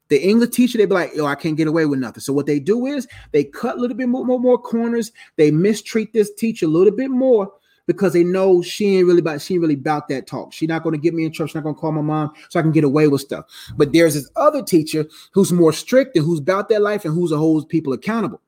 The 0.09 0.23
English 0.23 0.51
teacher, 0.51 0.79
they 0.79 0.87
be 0.87 0.95
like, 0.95 1.15
yo, 1.15 1.27
I 1.27 1.35
can't 1.35 1.57
get 1.57 1.69
away 1.69 1.85
with 1.85 1.99
nothing. 1.99 2.21
So 2.21 2.33
what 2.33 2.47
they 2.47 2.61
do 2.61 2.87
is 2.87 3.07
they 3.33 3.45
cut 3.45 3.77
a 3.77 3.81
little 3.81 3.97
bit 3.97 4.09
more, 4.09 4.25
more, 4.25 4.41
more 4.41 4.57
corners. 4.57 5.13
They 5.37 5.51
mistreat 5.51 6.13
this 6.13 6.33
teacher 6.35 6.67
a 6.67 6.71
little 6.71 6.95
bit 6.95 7.11
more 7.11 7.53
because 7.89 8.13
they 8.13 8.23
know 8.23 8.61
she 8.63 8.99
ain't 8.99 9.07
really 9.07 9.19
about 9.19 9.41
she 9.41 9.55
ain't 9.55 9.63
really 9.63 9.75
about 9.75 10.07
that 10.09 10.27
talk. 10.29 10.53
She's 10.53 10.69
not 10.69 10.85
going 10.85 10.93
to 10.93 11.01
get 11.01 11.15
me 11.15 11.25
in 11.25 11.33
trouble. 11.33 11.49
She's 11.49 11.55
not 11.57 11.65
going 11.65 11.75
to 11.75 11.81
call 11.81 11.91
my 11.91 12.03
mom 12.03 12.33
so 12.51 12.61
I 12.61 12.63
can 12.63 12.71
get 12.71 12.85
away 12.85 13.09
with 13.09 13.23
stuff. 13.23 13.47
But 13.77 13.93
there's 13.93 14.15
this 14.15 14.31
other 14.37 14.63
teacher 14.63 15.07
who's 15.33 15.51
more 15.51 15.73
strict 15.73 16.15
and 16.15 16.25
who's 16.25 16.39
about 16.39 16.69
that 16.69 16.83
life 16.83 17.05
and 17.07 17.15
who's 17.15 17.33
a 17.33 17.39
holds 17.39 17.65
people 17.65 17.95
accountable. 17.95 18.43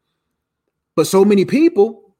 But 0.95 1.07
so 1.07 1.24
many 1.24 1.47
people, 1.47 2.14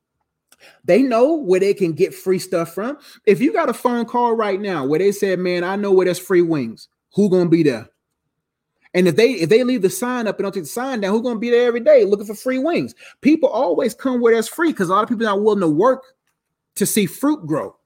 they 0.83 1.03
know 1.03 1.35
where 1.35 1.61
they 1.61 1.75
can 1.75 1.93
get 1.93 2.15
free 2.15 2.39
stuff 2.39 2.75
from. 2.75 2.97
If 3.27 3.41
you 3.41 3.53
got 3.53 3.69
a 3.69 3.75
phone 3.75 4.07
call 4.07 4.35
right 4.35 4.59
now 4.59 4.87
where 4.87 4.99
they 4.99 5.13
said, 5.13 5.39
"Man, 5.39 5.63
I 5.63 5.77
know 5.77 5.93
where 5.93 6.07
there's 6.07 6.19
free 6.19 6.43
wings," 6.43 6.89
who 7.15 7.29
gonna 7.29 7.51
be 7.51 7.63
there? 7.63 7.91
And 8.95 9.07
if 9.07 9.17
they 9.17 9.33
if 9.33 9.51
they 9.51 9.63
leave 9.63 9.83
the 9.83 9.91
sign 9.91 10.27
up 10.27 10.39
and 10.39 10.45
don't 10.45 10.53
take 10.53 10.63
the 10.63 10.71
sign 10.71 11.03
down, 11.03 11.13
who's 11.13 11.23
gonna 11.23 11.39
be 11.39 11.51
there 11.51 11.67
every 11.67 11.81
day 11.81 12.07
looking 12.07 12.27
for 12.27 12.35
free 12.35 12.59
wings? 12.59 12.95
People 13.21 13.51
always 13.51 13.93
come 13.93 14.23
where 14.23 14.33
there's 14.33 14.49
free 14.49 14.73
because 14.73 14.89
a 14.89 14.93
lot 14.93 15.03
of 15.03 15.11
people 15.11 15.27
not 15.27 15.43
willing 15.43 15.61
to 15.61 15.69
work 15.69 16.15
to 16.81 16.87
see 16.87 17.07
fruit 17.07 17.47
grow. 17.47 17.77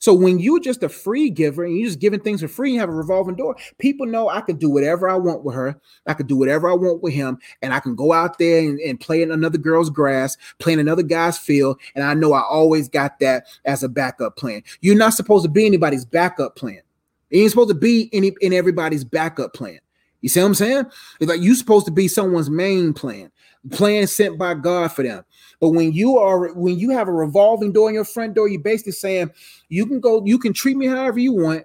So 0.00 0.14
when 0.14 0.38
you're 0.38 0.60
just 0.60 0.82
a 0.82 0.88
free 0.88 1.28
giver 1.28 1.62
and 1.62 1.76
you're 1.76 1.86
just 1.86 2.00
giving 2.00 2.20
things 2.20 2.40
for 2.40 2.48
free, 2.48 2.72
you 2.72 2.80
have 2.80 2.88
a 2.88 2.92
revolving 2.92 3.36
door. 3.36 3.54
People 3.78 4.06
know 4.06 4.30
I 4.30 4.40
can 4.40 4.56
do 4.56 4.70
whatever 4.70 5.10
I 5.10 5.14
want 5.16 5.44
with 5.44 5.54
her. 5.54 5.78
I 6.06 6.14
can 6.14 6.26
do 6.26 6.38
whatever 6.38 6.70
I 6.70 6.74
want 6.74 7.02
with 7.02 7.12
him, 7.12 7.38
and 7.60 7.74
I 7.74 7.80
can 7.80 7.94
go 7.94 8.14
out 8.14 8.38
there 8.38 8.60
and, 8.60 8.80
and 8.80 8.98
play 8.98 9.20
in 9.20 9.30
another 9.30 9.58
girl's 9.58 9.90
grass, 9.90 10.38
play 10.58 10.72
in 10.72 10.78
another 10.78 11.02
guy's 11.02 11.36
field, 11.36 11.78
and 11.94 12.02
I 12.02 12.14
know 12.14 12.32
I 12.32 12.40
always 12.40 12.88
got 12.88 13.18
that 13.20 13.46
as 13.66 13.82
a 13.82 13.90
backup 13.90 14.36
plan. 14.36 14.62
You're 14.80 14.96
not 14.96 15.12
supposed 15.12 15.44
to 15.44 15.50
be 15.50 15.66
anybody's 15.66 16.06
backup 16.06 16.56
plan. 16.56 16.80
You 17.28 17.42
ain't 17.42 17.50
supposed 17.50 17.68
to 17.68 17.74
be 17.74 18.08
any 18.14 18.32
in 18.40 18.54
everybody's 18.54 19.04
backup 19.04 19.52
plan. 19.52 19.80
You 20.22 20.30
see 20.30 20.40
what 20.40 20.46
I'm 20.46 20.54
saying? 20.54 20.84
It's 21.20 21.30
like 21.30 21.42
you're 21.42 21.54
supposed 21.54 21.86
to 21.86 21.92
be 21.92 22.08
someone's 22.08 22.50
main 22.50 22.94
plan, 22.94 23.30
plan 23.70 24.06
sent 24.06 24.38
by 24.38 24.54
God 24.54 24.92
for 24.92 25.02
them. 25.02 25.24
But 25.60 25.70
when 25.70 25.92
you 25.92 26.18
are 26.18 26.52
when 26.54 26.78
you 26.78 26.90
have 26.90 27.08
a 27.08 27.12
revolving 27.12 27.72
door 27.72 27.88
in 27.88 27.94
your 27.94 28.04
front 28.04 28.34
door, 28.34 28.48
you're 28.48 28.60
basically 28.60 28.92
saying 28.92 29.30
you 29.68 29.86
can 29.86 30.00
go, 30.00 30.24
you 30.24 30.38
can 30.38 30.52
treat 30.52 30.76
me 30.76 30.86
however 30.86 31.18
you 31.18 31.32
want, 31.32 31.64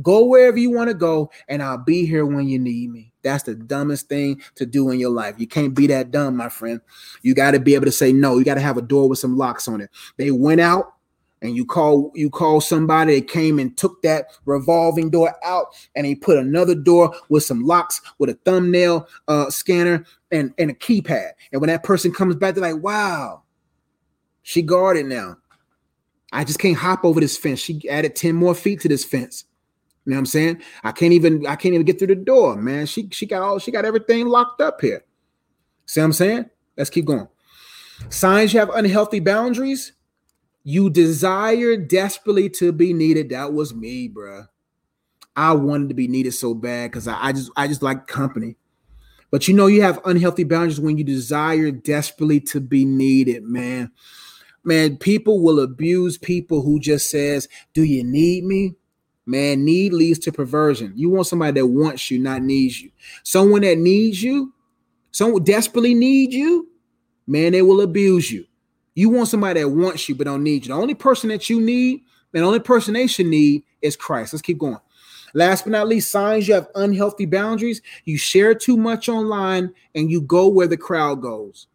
go 0.00 0.24
wherever 0.24 0.56
you 0.56 0.70
want 0.70 0.88
to 0.88 0.94
go, 0.94 1.30
and 1.48 1.62
I'll 1.62 1.78
be 1.78 2.06
here 2.06 2.24
when 2.24 2.48
you 2.48 2.58
need 2.58 2.90
me. 2.90 3.12
That's 3.22 3.42
the 3.42 3.54
dumbest 3.54 4.08
thing 4.08 4.40
to 4.56 4.66
do 4.66 4.90
in 4.90 4.98
your 4.98 5.10
life. 5.10 5.36
You 5.38 5.46
can't 5.46 5.74
be 5.74 5.86
that 5.88 6.10
dumb, 6.10 6.36
my 6.36 6.48
friend. 6.48 6.80
You 7.22 7.34
got 7.34 7.52
to 7.52 7.60
be 7.60 7.74
able 7.74 7.86
to 7.86 7.92
say 7.92 8.12
no. 8.12 8.38
You 8.38 8.44
got 8.44 8.54
to 8.54 8.60
have 8.60 8.78
a 8.78 8.82
door 8.82 9.08
with 9.08 9.18
some 9.18 9.36
locks 9.36 9.68
on 9.68 9.80
it. 9.80 9.90
They 10.16 10.30
went 10.30 10.60
out, 10.60 10.94
and 11.42 11.56
you 11.56 11.66
call 11.66 12.10
you 12.14 12.30
call 12.30 12.60
somebody 12.60 13.20
that 13.20 13.28
came 13.28 13.58
and 13.58 13.76
took 13.76 14.00
that 14.02 14.26
revolving 14.46 15.10
door 15.10 15.34
out 15.44 15.66
and 15.94 16.06
he 16.06 16.14
put 16.14 16.38
another 16.38 16.74
door 16.74 17.14
with 17.28 17.42
some 17.42 17.64
locks 17.64 18.00
with 18.18 18.30
a 18.30 18.34
thumbnail 18.44 19.06
uh, 19.28 19.50
scanner 19.50 20.06
and, 20.30 20.54
and 20.56 20.70
a 20.70 20.74
keypad. 20.74 21.32
And 21.52 21.60
when 21.60 21.68
that 21.68 21.82
person 21.82 22.12
comes 22.12 22.36
back 22.36 22.54
they're 22.54 22.72
like 22.72 22.82
wow 22.82 23.42
she 24.42 24.62
guarded 24.62 25.06
now. 25.06 25.36
I 26.32 26.44
just 26.44 26.58
can't 26.58 26.76
hop 26.76 27.04
over 27.04 27.20
this 27.20 27.36
fence. 27.36 27.60
She 27.60 27.88
added 27.88 28.16
10 28.16 28.34
more 28.34 28.54
feet 28.54 28.80
to 28.80 28.88
this 28.88 29.04
fence. 29.04 29.44
You 30.04 30.10
know 30.10 30.16
what 30.16 30.20
i'm 30.20 30.26
saying? 30.26 30.62
I 30.82 30.90
can't 30.90 31.12
even 31.12 31.46
i 31.46 31.54
can't 31.54 31.74
even 31.74 31.86
get 31.86 31.98
through 31.98 32.08
the 32.08 32.16
door 32.16 32.56
man. 32.56 32.86
She 32.86 33.08
she 33.12 33.26
got 33.26 33.42
all 33.42 33.58
she 33.58 33.70
got 33.70 33.84
everything 33.84 34.26
locked 34.26 34.60
up 34.60 34.80
here. 34.80 35.04
See 35.86 36.00
what 36.00 36.06
i'm 36.06 36.12
saying? 36.12 36.50
Let's 36.76 36.90
keep 36.90 37.04
going. 37.04 37.28
Signs 38.08 38.52
you 38.52 38.58
have 38.58 38.70
unhealthy 38.70 39.20
boundaries 39.20 39.92
you 40.64 40.90
desire 40.90 41.76
desperately 41.76 42.48
to 42.50 42.72
be 42.72 42.92
needed. 42.92 43.30
That 43.30 43.52
was 43.52 43.74
me, 43.74 44.08
bruh. 44.08 44.48
I 45.34 45.52
wanted 45.52 45.88
to 45.88 45.94
be 45.94 46.08
needed 46.08 46.32
so 46.32 46.54
bad 46.54 46.90
because 46.90 47.08
I, 47.08 47.28
I 47.28 47.32
just 47.32 47.50
I 47.56 47.66
just 47.68 47.82
like 47.82 48.06
company. 48.06 48.56
But 49.30 49.48
you 49.48 49.54
know, 49.54 49.66
you 49.66 49.82
have 49.82 50.00
unhealthy 50.04 50.44
boundaries 50.44 50.80
when 50.80 50.98
you 50.98 51.04
desire 51.04 51.70
desperately 51.70 52.40
to 52.40 52.60
be 52.60 52.84
needed, 52.84 53.42
man. 53.44 53.90
Man, 54.64 54.98
people 54.98 55.42
will 55.42 55.58
abuse 55.60 56.18
people 56.18 56.62
who 56.62 56.78
just 56.78 57.10
says, 57.10 57.48
"Do 57.74 57.82
you 57.82 58.04
need 58.04 58.44
me?" 58.44 58.74
Man, 59.24 59.64
need 59.64 59.92
leads 59.92 60.18
to 60.20 60.32
perversion. 60.32 60.92
You 60.96 61.08
want 61.10 61.28
somebody 61.28 61.60
that 61.60 61.66
wants 61.66 62.10
you, 62.10 62.18
not 62.18 62.42
needs 62.42 62.80
you. 62.80 62.90
Someone 63.22 63.62
that 63.62 63.78
needs 63.78 64.20
you, 64.22 64.52
someone 65.12 65.44
desperately 65.44 65.94
needs 65.94 66.34
you, 66.34 66.68
man, 67.26 67.52
they 67.52 67.62
will 67.62 67.80
abuse 67.80 68.32
you. 68.32 68.44
You 68.94 69.10
want 69.10 69.28
somebody 69.28 69.60
that 69.60 69.68
wants 69.68 70.08
you 70.08 70.14
but 70.14 70.24
don't 70.24 70.42
need 70.42 70.66
you. 70.66 70.74
The 70.74 70.80
only 70.80 70.94
person 70.94 71.28
that 71.30 71.48
you 71.48 71.60
need, 71.60 72.02
the 72.32 72.40
only 72.40 72.60
person 72.60 72.94
they 72.94 73.06
should 73.06 73.26
need 73.26 73.64
is 73.80 73.96
Christ. 73.96 74.32
Let's 74.32 74.42
keep 74.42 74.58
going. 74.58 74.78
Last 75.34 75.64
but 75.64 75.70
not 75.70 75.88
least, 75.88 76.10
signs 76.10 76.46
you 76.46 76.54
have 76.54 76.68
unhealthy 76.74 77.26
boundaries. 77.26 77.80
You 78.04 78.18
share 78.18 78.54
too 78.54 78.76
much 78.76 79.08
online 79.08 79.72
and 79.94 80.10
you 80.10 80.20
go 80.20 80.48
where 80.48 80.66
the 80.66 80.76
crowd 80.76 81.22
goes. 81.22 81.68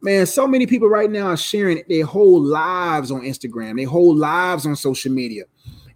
Man, 0.00 0.26
so 0.26 0.46
many 0.46 0.66
people 0.66 0.88
right 0.88 1.10
now 1.10 1.28
are 1.28 1.36
sharing 1.36 1.82
their 1.88 2.04
whole 2.04 2.40
lives 2.40 3.10
on 3.10 3.22
Instagram, 3.22 3.76
their 3.76 3.88
whole 3.88 4.14
lives 4.14 4.66
on 4.66 4.76
social 4.76 5.12
media. 5.12 5.44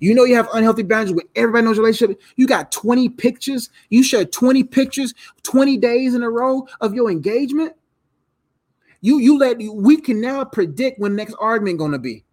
You 0.01 0.15
know 0.15 0.25
you 0.25 0.35
have 0.35 0.49
unhealthy 0.55 0.83
boundaries 0.83 1.15
with 1.15 1.27
everybody 1.37 1.65
knows 1.67 1.79
relationship. 1.79 2.21
You 2.37 2.47
got 2.47 2.73
20 2.73 3.11
pictures. 3.11 3.69
You 3.91 4.03
share 4.03 4.25
20 4.25 4.65
pictures 4.65 5.13
20 5.43 5.77
days 5.77 6.15
in 6.15 6.23
a 6.23 6.31
row 6.31 6.67
of 6.81 6.95
your 6.95 7.11
engagement. 7.11 7.75
You 9.01 9.19
you 9.19 9.39
let 9.39 9.59
we 9.59 10.01
can 10.01 10.21
now 10.21 10.45
predict 10.45 10.99
when 10.99 11.17
next 11.17 11.35
argument 11.41 11.79
going 11.79 11.93
to 11.93 11.99
be. 11.99 12.25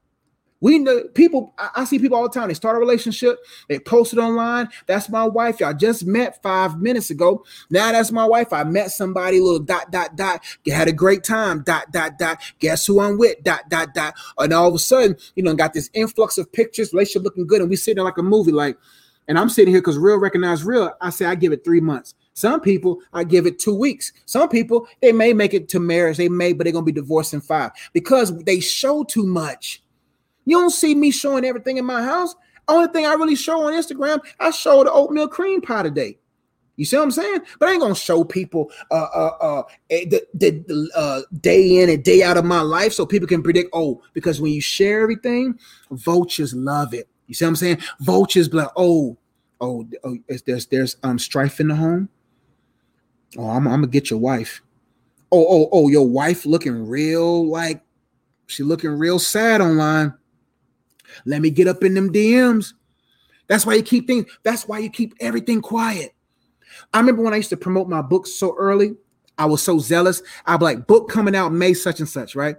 We 0.60 0.80
know 0.80 1.04
people. 1.14 1.54
I, 1.58 1.70
I, 1.76 1.86
see 1.86 2.00
people 2.00 2.18
all 2.18 2.24
the 2.24 2.34
time. 2.34 2.48
They 2.48 2.56
start 2.56 2.76
a 2.76 2.80
relationship. 2.80 3.38
They 3.70 3.78
post 3.78 4.14
it 4.14 4.20
online. 4.20 4.70
That's 4.88 5.08
my 5.08 5.24
wife. 5.24 5.60
Y'all 5.60 5.74
just 5.74 6.06
met 6.06 6.42
five 6.42 6.82
minutes 6.82 7.12
ago. 7.12 7.46
Now 7.70 7.92
that's 7.92 8.12
my 8.12 8.26
wife. 8.26 8.52
I 8.52 8.64
met 8.64 8.90
somebody. 8.90 9.40
Little 9.40 9.60
dot 9.60 9.92
dot 9.92 10.16
dot. 10.16 10.44
Had 10.66 10.88
a 10.88 10.94
great 10.94 11.24
time. 11.24 11.62
Dot 11.62 11.92
dot 11.92 12.18
dot. 12.18 12.42
Guess 12.60 12.88
who 12.88 13.00
I'm 13.00 13.20
with? 13.20 13.44
Dot 13.44 13.70
dot 13.70 13.94
dot. 13.94 14.16
And 14.40 14.52
all 14.52 14.68
of 14.68 14.74
a 14.74 14.80
sudden, 14.80 15.16
you 15.36 15.44
know, 15.44 15.54
got 15.54 15.74
this 15.74 15.92
influx 15.94 16.38
of 16.40 16.52
pictures. 16.52 16.92
Relationship 16.92 17.24
looking 17.24 17.46
good, 17.46 17.62
and 17.62 17.70
we 17.70 17.76
sitting 17.76 17.98
there 17.98 18.06
like 18.06 18.18
a 18.18 18.24
movie. 18.24 18.52
Like, 18.52 18.78
and 19.28 19.38
I'm 19.38 19.50
sitting 19.50 19.72
here 19.72 19.82
because 19.82 19.98
real 19.98 20.18
recognize 20.18 20.64
real. 20.64 20.92
I 21.02 21.12
say 21.12 21.26
I 21.26 21.36
give 21.36 21.52
it 21.52 21.64
three 21.64 21.82
months. 21.82 22.16
Some 22.38 22.62
people, 22.62 23.00
I 23.14 23.24
give 23.24 23.48
it 23.48 23.58
two 23.58 23.74
weeks. 23.74 24.14
Some 24.28 24.48
people, 24.48 24.88
they 25.02 25.12
may 25.12 25.34
make 25.34 25.56
it 25.56 25.68
to 25.70 25.80
marriage. 25.80 26.18
They 26.18 26.30
may, 26.30 26.54
but 26.54 26.66
they're 26.66 26.72
going 26.72 26.86
to 26.86 26.92
be 26.92 27.02
divorced 27.02 27.34
in 27.34 27.42
five 27.42 27.72
because 27.94 28.38
they 28.44 28.60
show 28.60 29.04
too 29.04 29.26
much. 29.26 29.82
You 30.46 30.60
don't 30.60 30.70
see 30.70 30.94
me 30.94 31.10
showing 31.10 31.46
everything 31.46 31.78
in 31.78 31.86
my 31.86 32.04
house. 32.04 32.36
Only 32.68 32.90
thing 32.90 33.08
I 33.08 33.14
really 33.14 33.36
show 33.36 33.66
on 33.66 33.74
Instagram, 33.74 34.20
I 34.40 34.52
show 34.52 34.84
the 34.84 34.92
oatmeal 34.92 35.28
cream 35.28 35.62
pie 35.62 35.82
today. 35.82 36.20
You 36.76 36.86
see 36.86 36.98
what 36.98 37.06
I'm 37.06 37.12
saying? 37.12 37.40
But 37.60 37.70
I 37.70 37.72
ain't 37.72 37.82
gonna 37.82 37.96
show 37.96 38.24
people 38.24 38.70
uh 38.92 39.08
uh 39.16 39.38
uh 39.42 39.64
eh, 39.90 40.06
the, 40.06 40.28
the 40.36 40.90
uh 40.96 41.22
day 41.42 41.82
in 41.82 41.90
and 41.90 42.04
day 42.04 42.22
out 42.22 42.38
of 42.38 42.46
my 42.46 42.62
life 42.62 42.94
so 42.94 43.04
people 43.04 43.28
can 43.28 43.42
predict. 43.42 43.72
Oh, 43.74 44.04
because 44.14 44.40
when 44.40 44.52
you 44.52 44.62
share 44.62 45.02
everything, 45.02 45.58
vultures 45.90 46.54
love 46.54 46.94
it. 46.94 47.10
You 47.26 47.34
see 47.34 47.46
what 47.46 47.50
I'm 47.50 47.56
saying? 47.56 47.80
Vultures 48.02 48.54
like, 48.54 48.70
oh, 48.76 49.18
oh, 49.60 49.88
oh 50.04 50.18
there's 50.46 50.68
there's 50.68 50.98
um 51.02 51.18
strife 51.18 51.60
in 51.60 51.70
the 51.70 51.76
home. 51.76 52.10
Oh, 53.38 53.50
I'm, 53.50 53.68
I'm 53.68 53.82
gonna 53.82 53.88
get 53.88 54.10
your 54.10 54.20
wife. 54.20 54.62
Oh, 55.32 55.46
oh, 55.48 55.70
oh, 55.72 55.90
your 55.90 56.08
wife 56.08 56.46
looking 56.46 56.88
real 56.88 57.50
like 57.50 57.84
she 58.48 58.64
looking 58.64 58.92
real 58.92 59.20
sad 59.20 59.62
online. 59.62 60.14
Let 61.26 61.42
me 61.42 61.50
get 61.50 61.68
up 61.68 61.84
in 61.84 61.94
them 61.94 62.12
DMs. 62.12 62.74
That's 63.48 63.66
why 63.66 63.76
you 63.76 63.84
keep 63.84 64.08
things, 64.08 64.26
that's 64.44 64.68
why 64.68 64.80
you 64.80 64.90
keep 64.90 65.14
everything 65.20 65.62
quiet. 65.62 66.14
I 66.94 67.00
remember 67.00 67.22
when 67.22 67.34
I 67.34 67.38
used 67.38 67.50
to 67.50 67.58
promote 67.58 67.88
my 67.88 68.02
books 68.02 68.34
so 68.34 68.56
early, 68.58 68.96
I 69.38 69.46
was 69.46 69.62
so 69.62 69.80
zealous. 69.80 70.22
I'd 70.46 70.58
be 70.58 70.66
like, 70.66 70.88
book 70.88 71.10
coming 71.10 71.36
out 71.36 71.54
May 71.54 71.74
such 71.74 72.00
and 72.00 72.10
such, 72.10 72.36
right? 72.36 72.58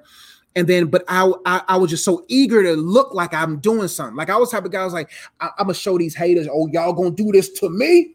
And 0.57 0.67
then, 0.67 0.87
but 0.87 1.05
I, 1.09 1.31
I, 1.45 1.63
I 1.69 1.77
was 1.77 1.91
just 1.91 2.05
so 2.05 2.25
eager 2.29 2.63
to 2.63 2.75
look 2.75 3.15
like 3.15 3.35
I'm 3.35 3.59
doing 3.59 3.89
something. 3.89 4.17
Like 4.17 4.31
I 4.31 4.37
was 4.37 4.51
type 4.51 4.65
of 4.65 4.73
guy, 4.73 4.81
I 4.81 4.85
was 4.85 4.95
like, 4.95 5.11
I, 5.41 5.47
am 5.59 5.67
gonna 5.67 5.75
show 5.75 5.99
these 5.99 6.15
haters, 6.15 6.49
oh, 6.51 6.69
y'all 6.73 6.93
gonna 6.93 7.11
do 7.11 7.31
this 7.33 7.51
to 7.61 7.69
me? 7.71 8.15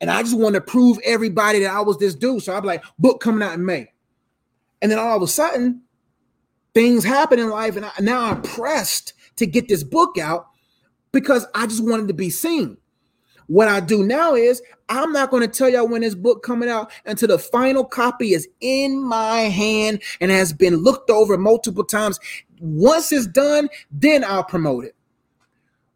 And 0.00 0.10
I 0.10 0.22
just 0.22 0.38
want 0.38 0.54
to 0.54 0.60
prove 0.60 0.98
everybody 1.04 1.60
that 1.60 1.72
I 1.72 1.80
was 1.80 1.98
this 1.98 2.14
dude. 2.14 2.42
So 2.42 2.54
I'm 2.54 2.64
like, 2.64 2.84
book 2.98 3.20
coming 3.20 3.42
out 3.42 3.54
in 3.54 3.64
May. 3.64 3.92
And 4.80 4.90
then 4.90 4.98
all 4.98 5.16
of 5.16 5.22
a 5.22 5.26
sudden, 5.26 5.82
things 6.74 7.04
happen 7.04 7.38
in 7.38 7.50
life, 7.50 7.76
and 7.76 7.84
I, 7.84 7.90
now 8.00 8.22
I'm 8.22 8.42
pressed 8.42 9.14
to 9.36 9.46
get 9.46 9.68
this 9.68 9.82
book 9.82 10.18
out 10.18 10.46
because 11.10 11.46
I 11.54 11.66
just 11.66 11.82
wanted 11.82 12.08
to 12.08 12.14
be 12.14 12.30
seen. 12.30 12.76
What 13.48 13.66
I 13.66 13.80
do 13.80 14.04
now 14.04 14.34
is 14.34 14.62
I'm 14.88 15.10
not 15.12 15.30
going 15.30 15.42
to 15.42 15.48
tell 15.48 15.68
y'all 15.68 15.88
when 15.88 16.02
this 16.02 16.14
book 16.14 16.42
coming 16.42 16.68
out 16.68 16.92
until 17.06 17.28
the 17.28 17.38
final 17.38 17.84
copy 17.84 18.34
is 18.34 18.46
in 18.60 19.02
my 19.02 19.40
hand 19.40 20.02
and 20.20 20.30
has 20.30 20.52
been 20.52 20.76
looked 20.76 21.10
over 21.10 21.38
multiple 21.38 21.84
times. 21.84 22.20
Once 22.60 23.10
it's 23.10 23.26
done, 23.26 23.68
then 23.90 24.22
I'll 24.22 24.44
promote 24.44 24.84
it. 24.84 24.94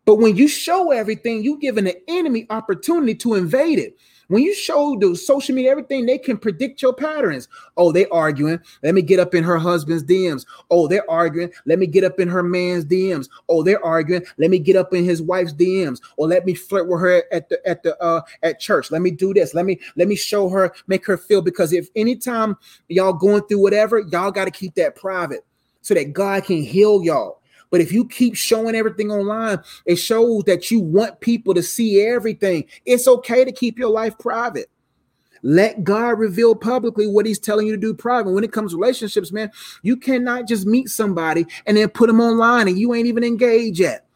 But 0.05 0.17
when 0.17 0.37
you 0.37 0.49
show 0.49 0.91
everything, 0.91 1.43
you 1.43 1.59
giving 1.59 1.85
the 1.85 1.97
enemy 2.09 2.47
opportunity 2.51 3.15
to 3.17 3.35
invade 3.35 3.79
it. 3.79 3.97
When 4.33 4.43
you 4.43 4.55
show 4.55 4.97
the 4.99 5.15
social 5.15 5.55
media 5.55 5.71
everything, 5.73 6.07
they 6.07 6.17
can 6.17 6.39
predict 6.39 6.81
your 6.81 6.95
patterns. 6.95 7.49
Oh, 7.77 7.93
they 7.93 8.07
arguing. 8.07 8.61
Let 8.83 8.95
me 8.95 9.03
get 9.03 9.21
up 9.21 9.35
in 9.35 9.45
her 9.45 9.59
husband's 9.59 10.03
DMs. 10.03 10.47
Oh, 10.71 10.89
they're 10.89 11.09
arguing. 11.11 11.53
Let 11.67 11.79
me 11.79 11.87
get 11.87 12.03
up 12.03 12.19
in 12.19 12.29
her 12.29 12.43
man's 12.43 12.87
DMs. 12.87 13.29
Oh, 13.51 13.63
they're 13.63 13.85
arguing. 13.85 14.25
Let 14.39 14.51
me 14.51 14.59
get 14.59 14.75
up 14.75 14.95
in 14.95 15.05
his 15.05 15.21
wife's 15.21 15.53
DMs. 15.53 16.01
Or 16.17 16.29
let 16.29 16.47
me 16.47 16.55
flirt 16.55 16.89
with 16.89 17.01
her 17.01 17.25
at 17.31 17.51
the 17.51 17.61
at 17.69 17.83
the 17.83 18.01
uh 18.03 18.23
at 18.43 18.59
church. 18.59 18.91
Let 18.91 19.03
me 19.03 19.11
do 19.11 19.35
this. 19.35 19.53
Let 19.53 19.67
me 19.67 19.79
let 19.97 20.09
me 20.09 20.17
show 20.17 20.49
her, 20.49 20.73
make 20.87 21.05
her 21.05 21.19
feel 21.19 21.43
because 21.43 21.75
if 21.75 21.91
anytime 21.95 22.57
y'all 22.89 23.13
going 23.13 23.43
through 23.43 23.61
whatever, 23.61 23.99
y'all 23.99 24.31
got 24.31 24.47
to 24.47 24.51
keep 24.51 24.75
that 24.77 24.97
private 24.97 25.45
so 25.83 25.93
that 25.93 26.15
God 26.15 26.45
can 26.45 26.63
heal 26.63 27.03
y'all. 27.03 27.42
But 27.73 27.81
if 27.81 27.91
you 27.91 28.07
keep 28.07 28.37
showing 28.37 28.75
everything 28.75 29.11
online, 29.11 29.59
it 29.87 29.97
shows 29.97 30.45
that 30.45 30.71
you 30.71 30.79
want 30.79 31.19
people 31.21 31.55
to 31.55 31.63
see 31.63 32.03
everything. 32.03 32.67
It's 32.85 33.09
okay 33.09 33.47
to 33.47 33.51
keep 33.51 33.79
your 33.79 33.89
life 33.89 34.17
private. 34.19 34.71
Let 35.43 35.83
God 35.83 36.19
reveal 36.19 36.55
publicly 36.55 37.07
what 37.07 37.25
He's 37.25 37.39
telling 37.39 37.67
you 37.67 37.73
to 37.73 37.81
do 37.81 37.95
private. 37.95 38.31
When 38.31 38.45
it 38.45 38.53
comes 38.53 38.73
to 38.73 38.77
relationships, 38.77 39.33
man, 39.33 39.51
you 39.81 39.97
cannot 39.97 40.47
just 40.47 40.67
meet 40.67 40.91
somebody 40.91 41.47
and 41.67 41.77
then 41.77 41.89
put 41.89 42.09
them 42.09 42.21
online 42.21 42.69
and 42.69 42.79
you 42.79 42.95
ain't 42.95 43.09
even 43.09 43.25
engaged 43.25 43.81
yet. 43.81 44.07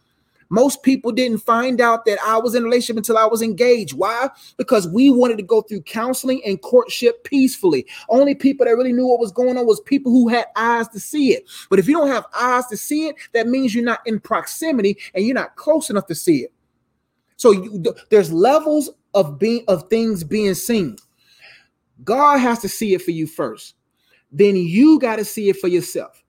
Most 0.48 0.82
people 0.82 1.12
didn't 1.12 1.38
find 1.38 1.80
out 1.80 2.04
that 2.04 2.18
I 2.24 2.38
was 2.38 2.54
in 2.54 2.62
a 2.62 2.64
relationship 2.64 2.96
until 2.96 3.18
I 3.18 3.26
was 3.26 3.42
engaged. 3.42 3.94
Why? 3.94 4.28
Because 4.56 4.88
we 4.88 5.10
wanted 5.10 5.38
to 5.38 5.42
go 5.42 5.62
through 5.62 5.82
counseling 5.82 6.40
and 6.44 6.60
courtship 6.62 7.24
peacefully. 7.24 7.86
Only 8.08 8.34
people 8.34 8.66
that 8.66 8.76
really 8.76 8.92
knew 8.92 9.06
what 9.06 9.20
was 9.20 9.32
going 9.32 9.56
on 9.56 9.66
was 9.66 9.80
people 9.80 10.12
who 10.12 10.28
had 10.28 10.46
eyes 10.56 10.88
to 10.88 11.00
see 11.00 11.32
it. 11.32 11.44
But 11.68 11.78
if 11.78 11.88
you 11.88 11.94
don't 11.94 12.08
have 12.08 12.26
eyes 12.34 12.66
to 12.66 12.76
see 12.76 13.08
it, 13.08 13.16
that 13.32 13.48
means 13.48 13.74
you're 13.74 13.84
not 13.84 14.06
in 14.06 14.20
proximity 14.20 14.98
and 15.14 15.24
you're 15.24 15.34
not 15.34 15.56
close 15.56 15.90
enough 15.90 16.06
to 16.06 16.14
see 16.14 16.38
it. 16.38 16.52
So 17.36 17.52
you, 17.52 17.84
there's 18.10 18.32
levels 18.32 18.90
of 19.14 19.38
being 19.38 19.64
of 19.68 19.88
things 19.88 20.24
being 20.24 20.54
seen. 20.54 20.96
God 22.04 22.38
has 22.38 22.60
to 22.60 22.68
see 22.68 22.94
it 22.94 23.02
for 23.02 23.10
you 23.10 23.26
first. 23.26 23.74
Then 24.30 24.56
you 24.56 24.98
got 24.98 25.16
to 25.16 25.24
see 25.24 25.48
it 25.48 25.56
for 25.56 25.68
yourself 25.68 26.22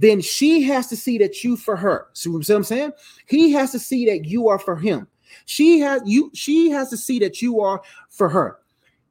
then 0.00 0.20
she 0.22 0.62
has 0.62 0.86
to 0.86 0.96
see 0.96 1.18
that 1.18 1.44
you 1.44 1.56
for 1.56 1.76
her. 1.76 2.08
See 2.14 2.30
what 2.30 2.48
I'm 2.48 2.64
saying? 2.64 2.92
He 3.26 3.52
has 3.52 3.70
to 3.72 3.78
see 3.78 4.06
that 4.06 4.24
you 4.24 4.48
are 4.48 4.58
for 4.58 4.74
him. 4.74 5.06
She 5.44 5.78
has 5.80 6.00
you, 6.06 6.30
she 6.34 6.70
has 6.70 6.88
to 6.88 6.96
see 6.96 7.18
that 7.18 7.42
you 7.42 7.60
are 7.60 7.82
for 8.08 8.28
her. 8.30 8.58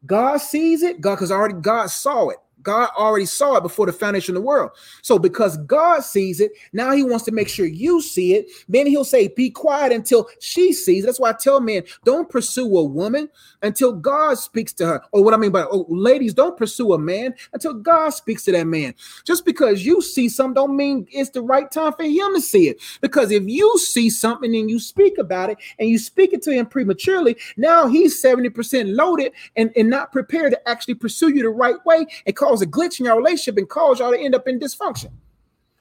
God 0.08 0.38
sees 0.38 0.82
it, 0.82 1.00
God, 1.00 1.16
because 1.16 1.32
already 1.32 1.54
God 1.62 1.92
saw 1.92 2.30
it. 2.30 2.38
God 2.64 2.90
already 2.98 3.26
saw 3.26 3.56
it 3.56 3.64
before 3.64 3.86
the 3.86 3.94
foundation 3.94 4.36
of 4.36 4.42
the 4.42 4.48
world. 4.48 4.72
So 5.02 5.20
because 5.20 5.58
God 5.58 6.04
sees 6.04 6.40
it, 6.40 6.52
now 6.74 6.92
he 6.92 7.04
wants 7.04 7.26
to 7.26 7.32
make 7.32 7.50
sure 7.50 7.66
you 7.66 8.02
see 8.02 8.34
it. 8.36 8.48
Then 8.68 8.88
he'll 8.88 9.04
say, 9.04 9.30
be 9.30 9.50
quiet 9.50 9.92
until 9.92 10.28
she 10.40 10.74
sees. 10.74 11.06
That's 11.06 11.20
why 11.20 11.30
I 11.30 11.34
tell 11.34 11.60
men, 11.60 11.84
don't 12.04 12.30
pursue 12.30 12.78
a 12.78 12.84
woman 12.84 13.30
until 13.62 13.94
God 13.94 14.38
speaks 14.38 14.74
to 14.74 14.86
her. 14.86 15.02
Or 15.12 15.24
what 15.24 15.34
I 15.34 15.38
mean 15.38 15.52
by 15.52 15.64
oh, 15.64 15.86
ladies, 15.90 16.34
don't 16.34 16.58
pursue 16.58 16.94
a 16.94 17.00
man 17.00 17.34
until 17.54 17.74
God 17.74 18.10
speaks 18.12 18.44
to 18.46 18.52
that 18.52 18.68
man. 18.68 18.94
Just 19.26 19.46
because 19.46 19.86
you 19.86 20.02
see 20.02 20.30
something 20.30 20.54
don't 20.54 20.76
mean 20.76 21.08
it's 21.12 21.30
the 21.30 21.42
right 21.42 21.70
time 21.72 21.94
for 21.94 22.04
him 22.04 22.34
to 22.36 22.42
see 22.42 22.68
it. 22.68 22.82
Because 23.02 23.32
if 23.32 23.44
you 23.46 23.78
see 23.78 24.10
something 24.10 24.56
and 24.56 24.70
you 24.70 24.80
speak 24.80 25.18
about 25.18 25.50
it 25.50 25.58
and 25.78 25.90
you 25.90 25.98
speak 25.98 26.34
it 26.34 26.42
to 26.44 26.52
him 26.52 26.66
prematurely, 26.66 27.36
now 27.58 27.88
he's 27.88 28.22
70% 28.22 28.96
loaded 28.96 29.32
and, 29.56 29.72
and 29.76 29.90
not 29.90 30.12
prepared 30.12 30.52
to 30.52 30.70
actually 30.70 30.96
pursue 30.96 31.30
you 31.30 31.44
the 31.44 31.50
right 31.50 31.84
way 31.86 32.06
and 32.26 32.36
cause 32.50 32.62
a 32.62 32.68
glitch 32.68 33.00
in 33.00 33.06
your 33.06 33.16
relationship 33.18 33.58
and 33.58 33.70
cause 33.70 34.00
y'all 34.00 34.12
to 34.12 34.20
end 34.20 34.36
up 34.36 34.48
in 34.48 34.60
dysfunction. 34.60 35.12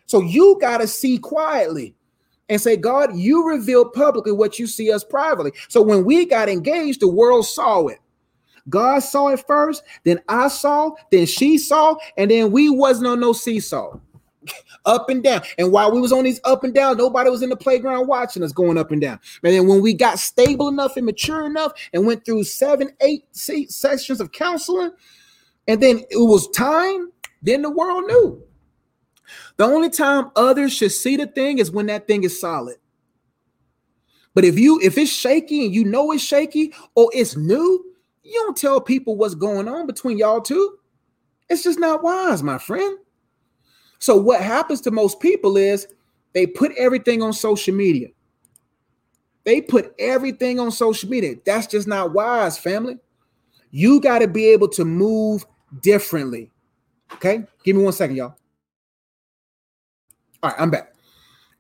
So 0.07 0.21
you 0.21 0.59
got 0.61 0.79
to 0.79 0.87
see 0.87 1.19
quietly 1.19 1.95
and 2.49 2.61
say, 2.61 2.77
God, 2.77 3.17
you 3.17 3.47
reveal 3.47 3.89
publicly 3.89 4.33
what 4.33 4.59
you 4.59 4.67
see 4.67 4.93
us 4.93 5.05
privately. 5.05 5.53
So 5.69 5.83
when 5.83 6.05
we 6.05 6.25
got 6.25 6.49
engaged, 6.49 7.01
the 7.01 7.09
world 7.09 7.47
saw 7.47 7.87
it. 7.87 7.99
God 8.69 9.01
saw 9.01 9.29
it 9.29 9.45
first, 9.47 9.83
then 10.05 10.21
I 10.29 10.49
saw, 10.49 10.93
then 11.11 11.25
she 11.25 11.57
saw, 11.57 11.97
and 12.19 12.31
then 12.31 12.53
we 12.53 12.69
wasn't 12.69 13.07
on 13.07 13.21
no 13.21 13.33
seesaw. 13.33 13.99
up 14.85 15.09
and 15.09 15.23
down. 15.23 15.43
And 15.57 15.73
while 15.73 15.91
we 15.91 16.01
was 16.01 16.13
on 16.13 16.25
these 16.25 16.41
up 16.45 16.65
and 16.65 16.75
down, 16.75 16.97
nobody 16.99 17.31
was 17.31 17.43
in 17.43 17.49
the 17.49 17.57
playground 17.57 18.07
watching 18.09 18.43
us 18.43 18.53
going 18.53 18.79
up 18.79 18.91
and 18.91 19.01
down. 19.01 19.19
And 19.43 19.55
then 19.55 19.67
when 19.67 19.81
we 19.81 19.95
got 19.95 20.19
stable 20.19 20.69
enough 20.69 20.97
and 20.97 21.07
mature 21.07 21.47
enough 21.47 21.73
and 21.93 22.07
went 22.07 22.25
through 22.25 22.45
seven, 22.45 22.91
eight 23.01 23.25
sessions 23.33 24.21
of 24.21 24.33
counseling, 24.33 24.93
and 25.69 25.83
then 25.83 25.99
it 26.11 26.17
was 26.17 26.49
time, 26.51 27.13
then 27.43 27.63
the 27.63 27.71
world 27.71 28.05
knew. 28.07 28.43
The 29.59 29.65
only 29.65 29.91
time 29.91 30.31
others 30.35 30.73
should 30.73 30.93
see 30.93 31.17
the 31.17 31.27
thing 31.27 31.59
is 31.59 31.71
when 31.71 31.87
that 31.87 32.07
thing 32.07 32.25
is 32.25 32.41
solid. 32.41 32.77
But 34.35 34.45
if 34.45 34.59
you 34.59 34.81
if 34.81 34.97
it's 34.97 35.11
shaky 35.11 35.67
and 35.67 35.75
you 35.75 35.85
know 35.85 36.11
it's 36.13 36.23
shaky 36.23 36.73
or 36.95 37.11
it's 37.13 37.37
new, 37.37 37.85
you 38.23 38.33
don't 38.45 38.57
tell 38.57 38.81
people 38.81 39.17
what's 39.17 39.35
going 39.35 39.69
on 39.69 39.87
between 39.87 40.17
y'all 40.17 40.41
two. 40.41 40.79
It's 41.51 41.65
just 41.65 41.79
not 41.79 42.03
wise, 42.03 42.43
my 42.43 42.59
friend. 42.59 42.99
So 43.99 44.17
what 44.17 44.41
happens 44.41 44.81
to 44.83 44.91
most 44.91 45.21
people 45.21 45.57
is 45.57 45.89
they 46.35 46.47
put 46.47 46.73
everything 46.79 47.23
on 47.23 47.33
social 47.33 47.75
media. 47.75 48.09
They 49.45 49.61
put 49.61 49.95
everything 49.99 50.61
on 50.61 50.71
social 50.71 51.09
media. 51.09 51.37
That's 51.45 51.67
just 51.67 51.89
not 51.89 52.13
wise, 52.13 52.59
family. 52.59 52.99
You 53.71 54.01
got 54.01 54.21
to 54.21 54.29
be 54.29 54.47
able 54.47 54.69
to 54.69 54.85
move 54.85 55.45
differently. 55.81 56.51
Okay? 57.15 57.45
Give 57.65 57.77
me 57.77 57.83
one 57.83 57.93
second, 57.93 58.17
y'all. 58.17 58.35
All 60.43 60.51
right, 60.51 60.61
I'm 60.61 60.71
back. 60.71 60.95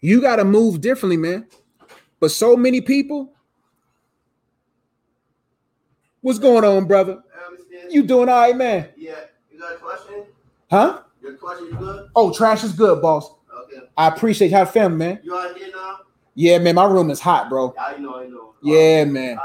You 0.00 0.20
got 0.20 0.36
to 0.36 0.44
move 0.44 0.80
differently, 0.80 1.16
man. 1.16 1.46
But 2.20 2.30
so 2.30 2.56
many 2.56 2.80
people. 2.80 3.32
What's 6.20 6.38
going 6.38 6.64
on, 6.64 6.86
brother? 6.86 7.22
You 7.90 8.02
doing 8.02 8.28
all 8.28 8.40
right, 8.40 8.56
man? 8.56 8.88
Yeah. 8.96 9.14
You 9.50 9.58
got 9.58 9.74
a 9.74 9.76
question? 9.76 10.24
Huh? 10.70 11.02
Your 11.22 11.34
question 11.34 11.68
is 11.68 11.74
good? 11.74 12.10
Oh, 12.14 12.32
trash 12.32 12.64
is 12.64 12.72
good, 12.72 13.00
boss. 13.00 13.30
Okay. 13.64 13.86
I 13.96 14.08
appreciate 14.08 14.52
how 14.52 14.64
family, 14.64 14.98
man. 14.98 15.20
You 15.22 15.36
out 15.36 15.56
here 15.56 15.68
now? 15.74 16.00
Yeah, 16.34 16.58
man. 16.58 16.74
My 16.74 16.86
room 16.86 17.10
is 17.10 17.20
hot, 17.20 17.48
bro. 17.48 17.74
I 17.80 17.96
know, 17.98 18.16
I 18.16 18.26
know. 18.26 18.54
Yeah, 18.62 19.04
man. 19.04 19.38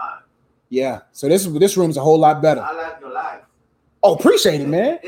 Yeah. 0.70 1.02
So 1.12 1.30
this 1.30 1.46
this 1.46 1.78
room's 1.78 1.98
a 1.98 2.02
whole 2.02 2.20
lot 2.20 2.42
better. 2.42 2.62
I 2.62 2.72
like 2.72 3.00
your 3.00 3.14
life. 3.14 3.42
Oh, 4.04 4.16
appreciate 4.16 4.62
it, 4.62 4.68
man. 4.68 5.00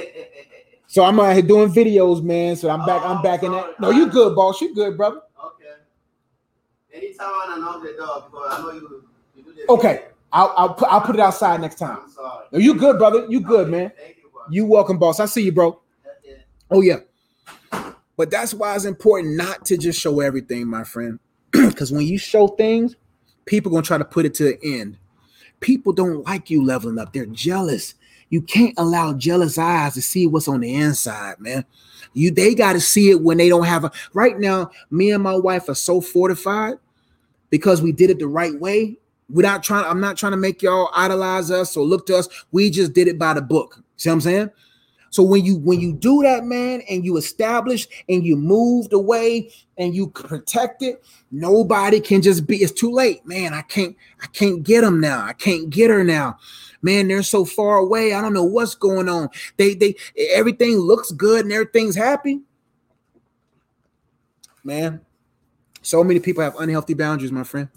So 0.87 1.03
I'm 1.03 1.19
out 1.19 1.33
here 1.33 1.41
doing 1.41 1.69
videos, 1.71 2.23
man. 2.23 2.55
So 2.55 2.69
I'm 2.69 2.85
back. 2.85 3.01
I'm 3.03 3.17
Oh, 3.17 3.21
back 3.23 3.43
in 3.43 3.51
sorry. 3.51 3.71
that. 3.73 3.79
No, 3.81 3.89
you 3.91 4.07
good, 4.09 4.35
boss. 4.35 4.61
You 4.61 4.73
good, 4.73 4.95
brother. 4.95 5.21
okay. 5.45 5.65
Anytime 6.93 7.27
I 7.27 7.57
knock 7.59 7.81
the 7.83 7.93
door, 7.97 8.25
because 8.31 8.47
I 8.51 8.61
know 8.61 8.71
you, 8.71 9.03
you 9.35 9.43
do 9.43 9.53
this. 9.53 9.65
Okay. 9.69 10.05
I'll 10.31 10.53
I'll 10.57 10.73
put 10.73 10.87
I'll 10.89 11.01
put 11.01 11.15
it 11.15 11.21
outside 11.21 11.59
next 11.61 11.75
time. 11.75 11.97
I'm 12.03 12.09
sorry. 12.11 12.45
No, 12.51 12.59
you 12.59 12.75
good, 12.75 12.97
brother. 12.97 13.25
You 13.29 13.39
good, 13.41 13.69
man. 13.69 13.91
Thank 13.97 14.17
you. 14.17 14.23
You 14.49 14.65
welcome, 14.65 14.97
boss. 14.97 15.19
I 15.19 15.25
see 15.25 15.41
you, 15.43 15.51
bro. 15.51 15.79
Oh 16.71 16.81
yeah. 16.81 16.97
But 18.17 18.31
that's 18.31 18.53
why 18.53 18.75
it's 18.75 18.85
important 18.85 19.35
not 19.35 19.65
to 19.65 19.77
just 19.77 19.99
show 19.99 20.19
everything, 20.21 20.67
my 20.67 20.83
friend. 20.83 21.19
Because 21.51 21.91
when 21.91 22.05
you 22.05 22.17
show 22.17 22.47
things, 22.47 22.95
people 23.45 23.71
gonna 23.71 23.83
try 23.83 23.97
to 23.97 24.05
put 24.05 24.25
it 24.25 24.33
to 24.35 24.43
the 24.45 24.59
end. 24.63 24.97
People 25.59 25.93
don't 25.93 26.23
like 26.25 26.49
you 26.49 26.63
leveling 26.63 26.97
up. 26.99 27.11
They're 27.13 27.25
jealous. 27.25 27.95
You 28.35 28.41
can't 28.41 28.73
allow 28.75 29.13
jealous 29.13 29.57
eyes 29.57 29.93
to 29.93 30.01
see 30.01 30.27
what's 30.27 30.49
on 30.49 30.59
the 30.59 30.73
inside, 30.73 31.39
man. 31.39 31.63
You 32.11 32.31
they 32.31 32.53
got 32.53 32.73
to 32.73 32.81
see 32.81 33.09
it 33.09 33.21
when 33.21 33.37
they 33.37 33.47
don't 33.47 33.63
have 33.63 33.85
a 33.85 33.91
right 34.13 34.37
now. 34.37 34.71
Me 34.91 35.11
and 35.11 35.23
my 35.23 35.37
wife 35.37 35.69
are 35.69 35.73
so 35.73 36.01
fortified 36.01 36.73
because 37.49 37.81
we 37.81 37.93
did 37.93 38.09
it 38.09 38.19
the 38.19 38.27
right 38.27 38.53
way. 38.59 38.97
We're 39.29 39.57
trying, 39.59 39.85
I'm 39.85 40.01
not 40.01 40.17
trying 40.17 40.33
to 40.33 40.37
make 40.37 40.61
y'all 40.61 40.89
idolize 40.93 41.49
us 41.49 41.77
or 41.77 41.85
look 41.85 42.07
to 42.07 42.17
us. 42.17 42.27
We 42.51 42.69
just 42.69 42.91
did 42.91 43.07
it 43.07 43.17
by 43.17 43.35
the 43.35 43.41
book. 43.41 43.81
See 43.95 44.09
what 44.09 44.15
I'm 44.15 44.21
saying? 44.21 44.49
So 45.15 45.23
when 45.23 45.45
you 45.45 45.55
when 45.59 45.79
you 45.79 45.93
do 45.93 46.23
that, 46.23 46.43
man, 46.43 46.81
and 46.89 47.05
you 47.05 47.15
establish 47.15 47.87
and 48.09 48.25
you 48.25 48.35
moved 48.35 48.91
away 48.91 49.49
and 49.77 49.95
you 49.95 50.07
protect 50.07 50.83
it, 50.83 51.05
nobody 51.31 52.01
can 52.01 52.21
just 52.21 52.45
be. 52.45 52.57
It's 52.57 52.73
too 52.73 52.91
late, 52.91 53.25
man. 53.25 53.53
I 53.53 53.61
can't 53.61 53.95
I 54.21 54.27
can't 54.27 54.61
get 54.61 54.81
them 54.81 54.99
now. 54.99 55.23
I 55.23 55.31
can't 55.31 55.69
get 55.69 55.89
her 55.89 56.03
now, 56.03 56.37
man. 56.85 57.09
They're 57.09 57.23
so 57.23 57.43
far 57.43 57.77
away. 57.77 58.13
I 58.13 58.21
don't 58.21 58.33
know 58.33 58.45
what's 58.45 58.75
going 58.75 59.09
on. 59.09 59.29
They 59.57 59.73
they 59.73 59.95
everything 60.33 60.77
looks 60.77 61.11
good 61.11 61.43
and 61.43 61.53
everything's 61.53 61.97
happy, 61.97 62.39
man. 64.63 65.01
So 65.81 66.03
many 66.03 66.19
people 66.19 66.43
have 66.43 66.55
unhealthy 66.57 66.93
boundaries, 66.93 67.31
my 67.31 67.43
friend. 67.43 67.67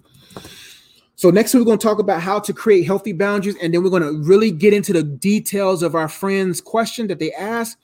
So 1.17 1.31
next 1.31 1.53
we're 1.53 1.65
going 1.65 1.79
to 1.79 1.83
talk 1.83 1.99
about 1.99 2.23
how 2.23 2.39
to 2.39 2.53
create 2.53 2.87
healthy 2.87 3.13
boundaries, 3.13 3.57
and 3.61 3.75
then 3.75 3.83
we're 3.83 3.91
going 3.91 4.03
to 4.03 4.23
really 4.23 4.53
get 4.53 4.73
into 4.73 4.93
the 4.93 5.03
details 5.03 5.83
of 5.83 5.97
our 5.97 6.09
friend's 6.09 6.61
question 6.61 7.09
that 7.09 7.19
they 7.19 7.33
asked. 7.33 7.77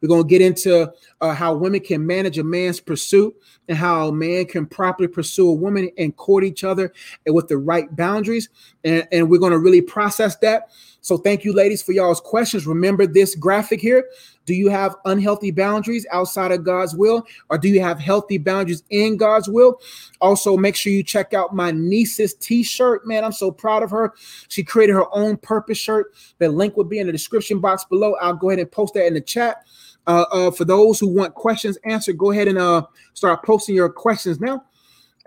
We're 0.00 0.08
going 0.08 0.22
to 0.22 0.28
get 0.28 0.40
into 0.40 0.92
uh, 1.20 1.34
how 1.34 1.54
women 1.54 1.80
can 1.80 2.06
manage 2.06 2.38
a 2.38 2.44
man's 2.44 2.80
pursuit 2.80 3.34
and 3.68 3.76
how 3.76 4.08
a 4.08 4.12
man 4.12 4.46
can 4.46 4.66
properly 4.66 5.08
pursue 5.08 5.48
a 5.48 5.52
woman 5.52 5.90
and 5.98 6.16
court 6.16 6.44
each 6.44 6.64
other 6.64 6.92
and 7.26 7.34
with 7.34 7.48
the 7.48 7.58
right 7.58 7.94
boundaries. 7.94 8.48
And, 8.84 9.06
and 9.12 9.30
we're 9.30 9.40
going 9.40 9.52
to 9.52 9.58
really 9.58 9.82
process 9.82 10.36
that. 10.36 10.70
So 11.00 11.16
thank 11.16 11.44
you, 11.44 11.52
ladies, 11.52 11.82
for 11.82 11.92
y'all's 11.92 12.20
questions. 12.20 12.66
Remember 12.66 13.06
this 13.06 13.34
graphic 13.34 13.80
here. 13.80 14.04
Do 14.46 14.54
you 14.54 14.68
have 14.68 14.96
unhealthy 15.04 15.50
boundaries 15.50 16.06
outside 16.10 16.52
of 16.52 16.64
God's 16.64 16.94
will, 16.94 17.26
or 17.50 17.58
do 17.58 17.68
you 17.68 17.80
have 17.80 17.98
healthy 17.98 18.38
boundaries 18.38 18.82
in 18.90 19.16
God's 19.16 19.48
will? 19.48 19.80
Also, 20.20 20.56
make 20.56 20.74
sure 20.74 20.92
you 20.92 21.02
check 21.02 21.34
out 21.34 21.54
my 21.54 21.70
niece's 21.70 22.34
t-shirt. 22.34 23.06
Man, 23.06 23.24
I'm 23.24 23.32
so 23.32 23.50
proud 23.50 23.82
of 23.82 23.90
her. 23.90 24.14
She 24.48 24.64
created 24.64 24.94
her 24.94 25.14
own 25.14 25.36
purpose 25.36 25.78
shirt. 25.78 26.14
The 26.38 26.48
link 26.48 26.76
will 26.76 26.84
be 26.84 26.98
in 26.98 27.06
the 27.06 27.12
description 27.12 27.60
box 27.60 27.84
below. 27.84 28.16
I'll 28.20 28.34
go 28.34 28.50
ahead 28.50 28.58
and 28.58 28.70
post 28.70 28.94
that 28.94 29.06
in 29.06 29.14
the 29.14 29.20
chat. 29.20 29.64
Uh, 30.06 30.24
uh, 30.32 30.50
for 30.50 30.64
those 30.64 30.98
who 30.98 31.08
want 31.08 31.34
questions 31.34 31.76
answered, 31.84 32.16
go 32.16 32.30
ahead 32.30 32.48
and 32.48 32.58
uh, 32.58 32.86
start 33.12 33.44
posting 33.44 33.74
your 33.74 33.90
questions 33.90 34.40
now 34.40 34.64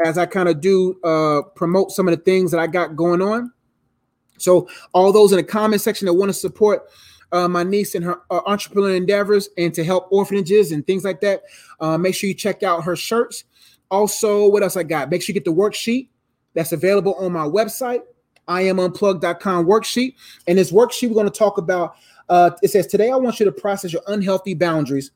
as 0.04 0.18
I 0.18 0.26
kind 0.26 0.50
of 0.50 0.62
do 0.62 1.00
uh, 1.04 1.44
promote 1.54 1.92
some 1.92 2.08
of 2.08 2.18
the 2.18 2.24
things 2.24 2.50
that 2.52 2.60
I 2.60 2.66
got 2.66 2.96
going 2.96 3.22
on. 3.22 3.52
So, 4.42 4.68
all 4.94 5.12
those 5.12 5.32
in 5.32 5.38
the 5.38 5.44
comment 5.44 5.82
section 5.82 6.06
that 6.06 6.14
want 6.14 6.30
to 6.30 6.34
support 6.34 6.90
uh, 7.32 7.48
my 7.48 7.64
niece 7.64 7.96
and 7.96 8.04
her 8.04 8.22
uh, 8.30 8.42
entrepreneur 8.46 8.96
endeavors 8.96 9.50
and 9.58 9.74
to 9.74 9.84
help 9.84 10.08
orphanages 10.12 10.72
and 10.72 10.86
things 10.86 11.04
like 11.04 11.22
that, 11.22 11.44
uh, 11.80 11.98
make 11.98 12.16
sure 12.16 12.28
you 12.28 12.34
check 12.34 12.64
out 12.64 12.84
her 12.84 12.96
shirts. 12.96 13.46
Also, 13.90 14.48
what 14.48 14.64
else 14.64 14.78
I 14.78 14.84
got? 14.84 15.10
Make 15.10 15.22
sure 15.22 15.34
you 15.34 15.40
get 15.40 15.46
the 15.46 15.54
worksheet 15.54 16.10
that's 16.54 16.72
available 16.72 17.16
on 17.16 17.32
my 17.32 17.46
website, 17.46 18.02
iamunplugged.com 18.48 19.66
worksheet. 19.66 20.16
And 20.48 20.58
this 20.58 20.72
worksheet, 20.72 21.10
we're 21.10 21.16
going 21.16 21.30
to 21.30 21.38
talk 21.38 21.58
about. 21.58 21.96
Uh, 22.30 22.52
it 22.62 22.70
says, 22.70 22.88
Today 22.88 23.12
I 23.12 23.16
want 23.16 23.40
you 23.40 23.46
to 23.46 23.52
process 23.52 23.92
your 23.92 24.04
unhealthy 24.08 24.54
boundaries 24.54 25.12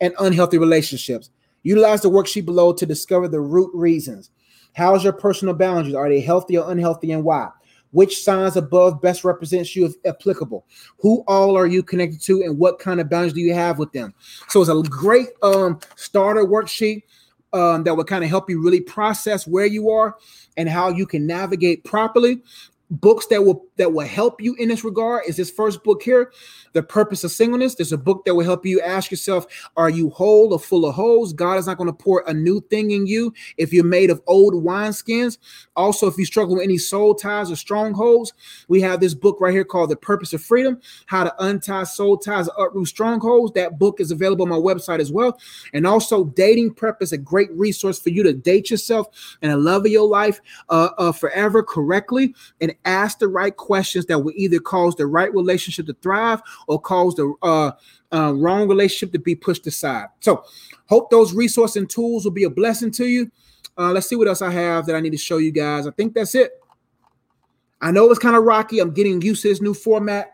and 0.00 0.14
unhealthy 0.18 0.58
relationships. 0.58 1.30
Utilize 1.62 2.02
the 2.02 2.10
worksheet 2.10 2.46
below 2.46 2.72
to 2.72 2.86
discover 2.86 3.28
the 3.28 3.40
root 3.40 3.70
reasons. 3.74 4.30
How's 4.74 5.04
your 5.04 5.12
personal 5.12 5.54
boundaries? 5.54 5.94
Are 5.94 6.08
they 6.08 6.20
healthy 6.20 6.56
or 6.56 6.70
unhealthy 6.70 7.12
and 7.12 7.24
why? 7.24 7.50
Which 7.92 8.22
signs 8.22 8.56
above 8.56 9.02
best 9.02 9.24
represents 9.24 9.74
you 9.74 9.86
if 9.86 9.94
applicable? 10.04 10.64
Who 10.98 11.24
all 11.26 11.56
are 11.56 11.66
you 11.66 11.82
connected 11.82 12.20
to 12.22 12.42
and 12.42 12.58
what 12.58 12.78
kind 12.78 13.00
of 13.00 13.10
boundaries 13.10 13.32
do 13.32 13.40
you 13.40 13.54
have 13.54 13.78
with 13.78 13.92
them? 13.92 14.14
So 14.48 14.60
it's 14.60 14.70
a 14.70 14.82
great 14.88 15.28
um, 15.42 15.80
starter 15.96 16.44
worksheet 16.44 17.02
um, 17.52 17.84
that 17.84 17.96
will 17.96 18.04
kind 18.04 18.22
of 18.22 18.30
help 18.30 18.48
you 18.48 18.62
really 18.62 18.80
process 18.80 19.46
where 19.46 19.66
you 19.66 19.90
are 19.90 20.16
and 20.56 20.68
how 20.68 20.88
you 20.88 21.06
can 21.06 21.26
navigate 21.26 21.84
properly. 21.84 22.42
Books 22.90 23.26
that 23.26 23.44
will 23.44 23.66
that 23.80 23.94
will 23.94 24.06
help 24.06 24.42
you 24.42 24.54
in 24.56 24.68
this 24.68 24.84
regard 24.84 25.24
is 25.26 25.36
this 25.36 25.50
first 25.50 25.82
book 25.82 26.02
here, 26.02 26.32
The 26.74 26.82
Purpose 26.82 27.24
of 27.24 27.30
Singleness. 27.30 27.76
There's 27.76 27.94
a 27.94 27.98
book 27.98 28.26
that 28.26 28.34
will 28.34 28.44
help 28.44 28.66
you 28.66 28.78
ask 28.82 29.10
yourself, 29.10 29.46
are 29.74 29.88
you 29.88 30.10
whole 30.10 30.52
or 30.52 30.58
full 30.58 30.84
of 30.84 30.94
holes? 30.94 31.32
God 31.32 31.54
is 31.54 31.66
not 31.66 31.78
going 31.78 31.88
to 31.88 31.94
pour 31.94 32.22
a 32.26 32.34
new 32.34 32.60
thing 32.60 32.90
in 32.90 33.06
you 33.06 33.32
if 33.56 33.72
you're 33.72 33.82
made 33.82 34.10
of 34.10 34.20
old 34.26 34.52
wineskins. 34.52 35.38
Also, 35.76 36.06
if 36.06 36.18
you 36.18 36.26
struggle 36.26 36.56
with 36.56 36.64
any 36.64 36.76
soul 36.76 37.14
ties 37.14 37.50
or 37.50 37.56
strongholds, 37.56 38.34
we 38.68 38.82
have 38.82 39.00
this 39.00 39.14
book 39.14 39.38
right 39.40 39.54
here 39.54 39.64
called 39.64 39.88
The 39.88 39.96
Purpose 39.96 40.34
of 40.34 40.42
Freedom, 40.42 40.78
How 41.06 41.24
to 41.24 41.34
Untie 41.42 41.84
Soul 41.84 42.18
Ties 42.18 42.48
and 42.48 42.56
Uproot 42.58 42.86
Strongholds. 42.86 43.54
That 43.54 43.78
book 43.78 43.98
is 43.98 44.10
available 44.10 44.42
on 44.42 44.50
my 44.50 44.56
website 44.56 45.00
as 45.00 45.10
well. 45.10 45.40
And 45.72 45.86
also, 45.86 46.24
Dating 46.24 46.74
Prep 46.74 47.00
is 47.00 47.12
a 47.12 47.18
great 47.18 47.50
resource 47.52 47.98
for 47.98 48.10
you 48.10 48.22
to 48.24 48.34
date 48.34 48.70
yourself 48.70 49.38
and 49.40 49.50
a 49.50 49.56
love 49.56 49.86
of 49.86 49.90
your 49.90 50.06
life 50.06 50.42
uh, 50.68 50.90
uh, 50.98 51.12
forever 51.12 51.62
correctly 51.62 52.34
and 52.60 52.74
ask 52.84 53.18
the 53.18 53.26
right 53.26 53.56
questions 53.56 53.69
that 54.06 54.18
will 54.18 54.32
either 54.36 54.58
cause 54.58 54.94
the 54.96 55.06
right 55.06 55.32
relationship 55.34 55.86
to 55.86 55.94
thrive 55.94 56.42
or 56.68 56.80
cause 56.80 57.14
the 57.14 57.32
uh, 57.42 57.72
uh, 58.12 58.32
wrong 58.34 58.68
relationship 58.68 59.12
to 59.12 59.18
be 59.18 59.34
pushed 59.34 59.66
aside. 59.66 60.06
So, 60.20 60.44
hope 60.86 61.10
those 61.10 61.32
resources 61.32 61.76
and 61.76 61.88
tools 61.88 62.24
will 62.24 62.32
be 62.32 62.44
a 62.44 62.50
blessing 62.50 62.90
to 62.92 63.06
you. 63.06 63.30
Uh, 63.78 63.92
let's 63.92 64.08
see 64.08 64.16
what 64.16 64.28
else 64.28 64.42
I 64.42 64.50
have 64.50 64.86
that 64.86 64.96
I 64.96 65.00
need 65.00 65.10
to 65.10 65.18
show 65.18 65.38
you 65.38 65.52
guys. 65.52 65.86
I 65.86 65.90
think 65.92 66.14
that's 66.14 66.34
it. 66.34 66.52
I 67.80 67.90
know 67.90 68.10
it's 68.10 68.18
kind 68.18 68.36
of 68.36 68.44
rocky. 68.44 68.78
I'm 68.78 68.92
getting 68.92 69.22
used 69.22 69.42
to 69.42 69.48
this 69.48 69.62
new 69.62 69.74
format. 69.74 70.32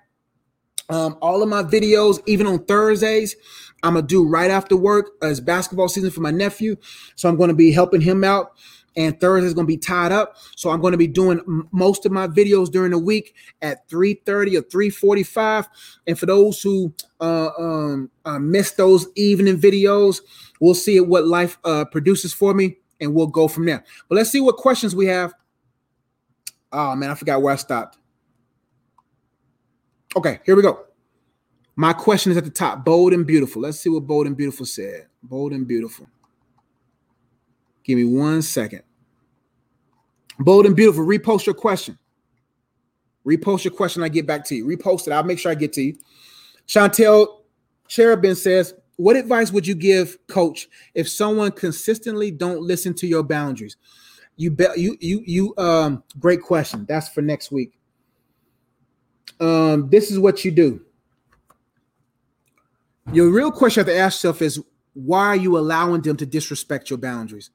Um, 0.88 1.18
all 1.20 1.42
of 1.42 1.48
my 1.48 1.62
videos, 1.62 2.20
even 2.26 2.46
on 2.46 2.64
Thursdays, 2.64 3.36
I'm 3.82 3.94
gonna 3.94 4.06
do 4.06 4.26
right 4.26 4.50
after 4.50 4.76
work 4.76 5.10
as 5.22 5.40
basketball 5.40 5.88
season 5.88 6.10
for 6.10 6.20
my 6.20 6.30
nephew. 6.30 6.76
So 7.14 7.28
I'm 7.28 7.36
gonna 7.36 7.54
be 7.54 7.72
helping 7.72 8.00
him 8.00 8.24
out 8.24 8.52
and 8.96 9.20
Thursday 9.20 9.46
is 9.46 9.54
going 9.54 9.66
to 9.66 9.72
be 9.72 9.76
tied 9.76 10.12
up. 10.12 10.36
So 10.56 10.70
I'm 10.70 10.80
going 10.80 10.92
to 10.92 10.98
be 10.98 11.06
doing 11.06 11.40
most 11.72 12.06
of 12.06 12.12
my 12.12 12.26
videos 12.26 12.70
during 12.70 12.92
the 12.92 12.98
week 12.98 13.34
at 13.62 13.88
3:30 13.88 14.58
or 14.58 14.62
3:45. 14.62 15.68
And 16.06 16.18
for 16.18 16.26
those 16.26 16.60
who 16.62 16.92
uh, 17.20 17.50
um, 17.58 18.10
uh, 18.24 18.38
miss 18.38 18.72
those 18.72 19.06
evening 19.14 19.58
videos, 19.58 20.20
we'll 20.60 20.74
see 20.74 21.00
what 21.00 21.26
life 21.26 21.58
uh, 21.64 21.84
produces 21.84 22.32
for 22.32 22.54
me, 22.54 22.78
and 23.00 23.14
we'll 23.14 23.26
go 23.26 23.48
from 23.48 23.66
there. 23.66 23.84
But 24.08 24.16
let's 24.16 24.30
see 24.30 24.40
what 24.40 24.56
questions 24.56 24.94
we 24.94 25.06
have. 25.06 25.34
Oh 26.72 26.96
man, 26.96 27.10
I 27.10 27.14
forgot 27.14 27.42
where 27.42 27.52
I 27.52 27.56
stopped. 27.56 27.98
Okay, 30.16 30.40
here 30.44 30.56
we 30.56 30.62
go. 30.62 30.86
My 31.78 31.92
question 31.92 32.32
is 32.32 32.38
at 32.38 32.44
the 32.44 32.50
top. 32.50 32.86
Bold 32.86 33.12
and 33.12 33.26
beautiful. 33.26 33.60
Let's 33.60 33.78
see 33.78 33.90
what 33.90 34.06
bold 34.06 34.26
and 34.26 34.34
beautiful 34.34 34.64
said. 34.64 35.08
Bold 35.22 35.52
and 35.52 35.68
beautiful. 35.68 36.06
Give 37.84 37.98
me 37.98 38.04
one 38.04 38.40
second. 38.40 38.82
Bold 40.38 40.66
and 40.66 40.76
beautiful. 40.76 41.04
Repost 41.04 41.46
your 41.46 41.54
question. 41.54 41.98
Repost 43.26 43.64
your 43.64 43.72
question. 43.72 44.02
I 44.02 44.08
get 44.08 44.26
back 44.26 44.44
to 44.46 44.54
you. 44.54 44.66
Repost 44.66 45.06
it. 45.06 45.12
I'll 45.12 45.24
make 45.24 45.38
sure 45.38 45.50
I 45.50 45.54
get 45.54 45.72
to 45.74 45.82
you. 45.82 45.96
Chantel 46.68 47.40
Cherubin 47.88 48.34
says, 48.34 48.74
"What 48.96 49.16
advice 49.16 49.50
would 49.52 49.66
you 49.66 49.74
give, 49.74 50.18
Coach, 50.26 50.68
if 50.94 51.08
someone 51.08 51.52
consistently 51.52 52.30
don't 52.30 52.60
listen 52.60 52.94
to 52.94 53.06
your 53.06 53.22
boundaries?" 53.22 53.76
You 54.36 54.50
bet. 54.50 54.78
You 54.78 54.96
you 55.00 55.22
you. 55.24 55.54
Um, 55.56 56.04
great 56.18 56.42
question. 56.42 56.84
That's 56.88 57.08
for 57.08 57.22
next 57.22 57.50
week. 57.50 57.72
Um, 59.40 59.88
this 59.90 60.10
is 60.10 60.18
what 60.18 60.44
you 60.44 60.50
do. 60.50 60.80
Your 63.12 63.30
real 63.30 63.52
question 63.52 63.80
you 63.80 63.84
have 63.86 63.94
to 63.94 64.00
ask 64.00 64.16
yourself 64.16 64.42
is, 64.42 64.60
why 64.94 65.26
are 65.26 65.36
you 65.36 65.58
allowing 65.58 66.00
them 66.00 66.16
to 66.16 66.26
disrespect 66.26 66.90
your 66.90 66.98
boundaries? 66.98 67.50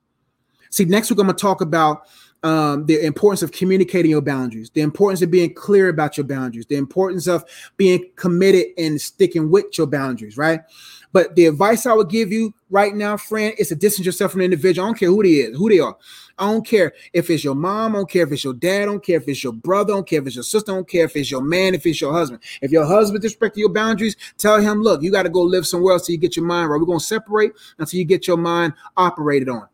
See, 0.70 0.86
next 0.86 1.10
week 1.10 1.20
I'm 1.20 1.26
going 1.26 1.36
to 1.36 1.42
talk 1.42 1.60
about 1.60 2.04
um, 2.44 2.86
the 2.86 3.04
importance 3.06 3.44
of 3.44 3.52
communicating 3.52 4.12
your 4.12 4.22
boundaries, 4.22 4.70
the 4.72 4.82
importance 4.82 5.22
of 5.22 5.30
being 5.30 5.54
clear 5.54 5.90
about 5.90 6.18
your 6.18 6.26
boundaries, 6.26 6.66
the 6.66 6.76
importance 6.76 7.28
of 7.28 7.44
being 7.78 8.10
committed 8.16 8.68
and 8.78 9.00
sticking 9.00 9.52
with 9.52 9.78
your 9.78 9.88
boundaries, 9.88 10.38
right? 10.38 10.62
But 11.14 11.36
the 11.36 11.48
advice 11.48 11.86
I 11.86 11.94
would 11.94 12.10
give 12.10 12.32
you 12.32 12.54
right 12.70 12.96
now, 12.96 13.18
friend, 13.18 13.54
is 13.58 13.68
to 13.68 13.76
distance 13.76 14.06
yourself 14.06 14.32
from 14.32 14.40
the 14.40 14.46
individual. 14.46 14.86
I 14.86 14.90
don't 14.90 15.00
care 15.00 15.10
who 15.10 15.24
they 15.24 15.30
is, 15.30 15.58
who 15.58 15.70
they 15.70 15.80
are. 15.80 15.98
I 16.40 16.50
don't 16.50 16.66
care 16.66 16.94
if 17.14 17.30
it's 17.30 17.44
your 17.44 17.54
mom, 17.54 17.96
I 17.96 18.00
don't 18.00 18.10
care 18.10 18.24
if 18.24 18.32
it's 18.32 18.44
your 18.44 18.54
dad, 18.54 18.84
I 18.84 18.86
don't 18.86 19.04
care 19.04 19.18
if 19.18 19.28
it's 19.28 19.44
your 19.44 19.54
brother, 19.54 19.94
I 19.94 19.98
don't 19.98 20.08
care 20.08 20.22
if 20.22 20.28
it's 20.28 20.36
your 20.38 20.44
sister, 20.44 20.72
I 20.72 20.76
don't 20.76 20.90
care 20.90 21.06
if 21.06 21.16
it's 21.16 21.30
your 21.30 21.42
man, 21.42 21.76
if 21.76 21.86
it's 21.86 22.02
your 22.02 22.14
husband. 22.14 22.42
If 22.62 22.72
your 22.72 22.86
husband 22.86 23.24
disrespecting 23.24 23.58
your 23.58 23.70
boundaries, 23.70 24.16
tell 24.38 24.60
him, 24.60 24.82
look, 24.82 25.04
you 25.04 25.12
got 25.12 25.24
to 25.24 25.30
go 25.30 25.42
live 25.42 25.68
somewhere 25.68 25.94
else 25.94 26.08
till 26.08 26.14
you 26.14 26.20
get 26.20 26.36
your 26.36 26.46
mind 26.46 26.70
right. 26.70 26.80
We're 26.80 26.86
gonna 26.86 27.00
separate 27.00 27.52
until 27.78 28.00
you 28.00 28.06
get 28.06 28.26
your 28.26 28.38
mind 28.38 28.74
operated 28.98 29.50
on. 29.50 29.68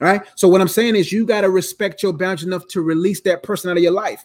Right. 0.00 0.22
So 0.36 0.46
what 0.46 0.60
I'm 0.60 0.68
saying 0.68 0.94
is 0.94 1.10
you 1.10 1.26
got 1.26 1.40
to 1.40 1.50
respect 1.50 2.02
your 2.02 2.12
boundaries 2.12 2.44
enough 2.44 2.68
to 2.68 2.82
release 2.82 3.20
that 3.22 3.42
person 3.42 3.70
out 3.70 3.76
of 3.76 3.82
your 3.82 3.92
life. 3.92 4.24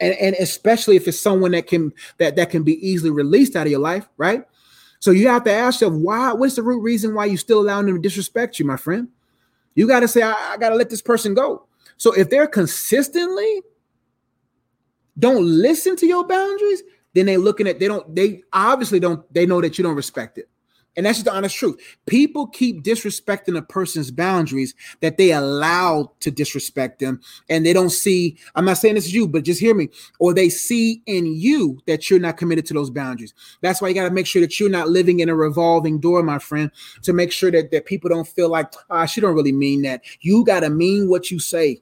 And, 0.00 0.14
and 0.14 0.34
especially 0.36 0.96
if 0.96 1.06
it's 1.06 1.20
someone 1.20 1.52
that 1.52 1.66
can 1.68 1.92
that 2.18 2.36
that 2.36 2.50
can 2.50 2.64
be 2.64 2.84
easily 2.86 3.10
released 3.10 3.54
out 3.54 3.66
of 3.66 3.70
your 3.70 3.80
life, 3.80 4.08
right? 4.16 4.44
So 5.00 5.12
you 5.12 5.28
have 5.28 5.44
to 5.44 5.52
ask 5.52 5.80
yourself, 5.80 6.00
why? 6.00 6.32
What's 6.32 6.56
the 6.56 6.62
root 6.62 6.80
reason 6.80 7.14
why 7.14 7.26
you 7.26 7.36
still 7.36 7.60
allowing 7.60 7.86
them 7.86 7.96
to 7.96 8.02
disrespect 8.02 8.58
you, 8.58 8.64
my 8.64 8.76
friend? 8.76 9.08
You 9.74 9.86
got 9.86 10.00
to 10.00 10.08
say, 10.08 10.22
I, 10.22 10.32
I 10.32 10.56
got 10.56 10.70
to 10.70 10.74
let 10.74 10.90
this 10.90 11.02
person 11.02 11.34
go. 11.34 11.66
So 11.96 12.12
if 12.12 12.30
they're 12.30 12.48
consistently 12.48 13.62
don't 15.18 15.44
listen 15.44 15.96
to 15.96 16.06
your 16.06 16.26
boundaries, 16.26 16.82
then 17.14 17.26
they 17.26 17.36
looking 17.36 17.66
at 17.66 17.78
they 17.78 17.88
don't 17.88 18.14
they 18.14 18.42
obviously 18.52 19.00
don't 19.00 19.32
they 19.32 19.46
know 19.46 19.60
that 19.60 19.78
you 19.78 19.84
don't 19.84 19.96
respect 19.96 20.38
it. 20.38 20.48
And 20.98 21.06
that's 21.06 21.18
just 21.18 21.26
the 21.26 21.32
honest 21.32 21.54
truth. 21.54 21.80
People 22.06 22.48
keep 22.48 22.82
disrespecting 22.82 23.56
a 23.56 23.62
person's 23.62 24.10
boundaries 24.10 24.74
that 25.00 25.16
they 25.16 25.30
allow 25.30 26.10
to 26.18 26.30
disrespect 26.32 26.98
them. 26.98 27.20
And 27.48 27.64
they 27.64 27.72
don't 27.72 27.90
see, 27.90 28.36
I'm 28.56 28.64
not 28.64 28.78
saying 28.78 28.96
this 28.96 29.06
is 29.06 29.14
you, 29.14 29.28
but 29.28 29.44
just 29.44 29.60
hear 29.60 29.76
me, 29.76 29.90
or 30.18 30.34
they 30.34 30.48
see 30.48 31.00
in 31.06 31.26
you 31.26 31.78
that 31.86 32.10
you're 32.10 32.18
not 32.18 32.36
committed 32.36 32.66
to 32.66 32.74
those 32.74 32.90
boundaries. 32.90 33.32
That's 33.60 33.80
why 33.80 33.86
you 33.86 33.94
got 33.94 34.08
to 34.08 34.14
make 34.14 34.26
sure 34.26 34.42
that 34.42 34.58
you're 34.58 34.68
not 34.68 34.88
living 34.88 35.20
in 35.20 35.28
a 35.28 35.36
revolving 35.36 36.00
door, 36.00 36.20
my 36.24 36.40
friend, 36.40 36.68
to 37.02 37.12
make 37.12 37.30
sure 37.30 37.52
that, 37.52 37.70
that 37.70 37.86
people 37.86 38.10
don't 38.10 38.26
feel 38.26 38.48
like, 38.48 38.72
ah, 38.90 39.06
she 39.06 39.20
don't 39.20 39.36
really 39.36 39.52
mean 39.52 39.82
that. 39.82 40.02
You 40.20 40.44
got 40.44 40.60
to 40.60 40.68
mean 40.68 41.08
what 41.08 41.30
you 41.30 41.38
say. 41.38 41.80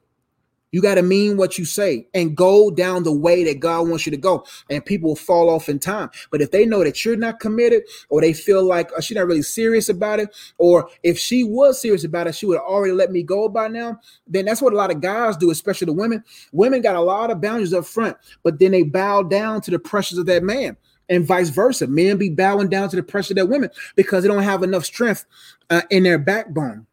You 0.76 0.82
got 0.82 0.96
to 0.96 1.02
mean 1.02 1.38
what 1.38 1.56
you 1.56 1.64
say 1.64 2.06
and 2.12 2.36
go 2.36 2.70
down 2.70 3.02
the 3.02 3.10
way 3.10 3.44
that 3.44 3.60
God 3.60 3.88
wants 3.88 4.04
you 4.04 4.10
to 4.10 4.18
go. 4.18 4.44
And 4.68 4.84
people 4.84 5.08
will 5.08 5.16
fall 5.16 5.48
off 5.48 5.70
in 5.70 5.78
time. 5.78 6.10
But 6.30 6.42
if 6.42 6.50
they 6.50 6.66
know 6.66 6.84
that 6.84 7.02
you're 7.02 7.16
not 7.16 7.40
committed 7.40 7.84
or 8.10 8.20
they 8.20 8.34
feel 8.34 8.62
like 8.62 8.90
oh, 8.94 9.00
she's 9.00 9.16
not 9.16 9.26
really 9.26 9.40
serious 9.40 9.88
about 9.88 10.20
it, 10.20 10.36
or 10.58 10.90
if 11.02 11.18
she 11.18 11.44
was 11.44 11.80
serious 11.80 12.04
about 12.04 12.26
it, 12.26 12.34
she 12.34 12.44
would 12.44 12.58
already 12.58 12.92
let 12.92 13.10
me 13.10 13.22
go 13.22 13.48
by 13.48 13.68
now, 13.68 13.98
then 14.26 14.44
that's 14.44 14.60
what 14.60 14.74
a 14.74 14.76
lot 14.76 14.90
of 14.90 15.00
guys 15.00 15.38
do, 15.38 15.50
especially 15.50 15.86
the 15.86 15.94
women. 15.94 16.22
Women 16.52 16.82
got 16.82 16.94
a 16.94 17.00
lot 17.00 17.30
of 17.30 17.40
boundaries 17.40 17.72
up 17.72 17.86
front, 17.86 18.18
but 18.42 18.58
then 18.58 18.72
they 18.72 18.82
bow 18.82 19.22
down 19.22 19.62
to 19.62 19.70
the 19.70 19.78
pressures 19.78 20.18
of 20.18 20.26
that 20.26 20.42
man 20.42 20.76
and 21.08 21.24
vice 21.24 21.48
versa. 21.48 21.86
Men 21.86 22.18
be 22.18 22.28
bowing 22.28 22.68
down 22.68 22.90
to 22.90 22.96
the 22.96 23.02
pressure 23.02 23.32
of 23.32 23.36
that 23.36 23.48
women 23.48 23.70
because 23.94 24.22
they 24.22 24.28
don't 24.28 24.42
have 24.42 24.62
enough 24.62 24.84
strength 24.84 25.24
uh, 25.70 25.80
in 25.88 26.02
their 26.02 26.18
backbone. 26.18 26.86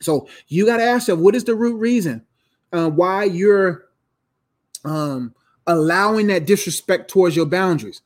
So 0.00 0.26
you 0.48 0.66
got 0.66 0.78
to 0.78 0.82
ask 0.82 1.06
yourself, 1.06 1.20
what 1.20 1.36
is 1.36 1.44
the 1.44 1.54
root 1.54 1.76
reason? 1.76 2.26
Uh, 2.74 2.90
why 2.90 3.24
you're 3.24 3.86
um, 4.84 5.34
allowing 5.66 6.26
that 6.26 6.46
disrespect 6.46 7.10
towards 7.10 7.36
your 7.36 7.46
boundaries. 7.46 8.02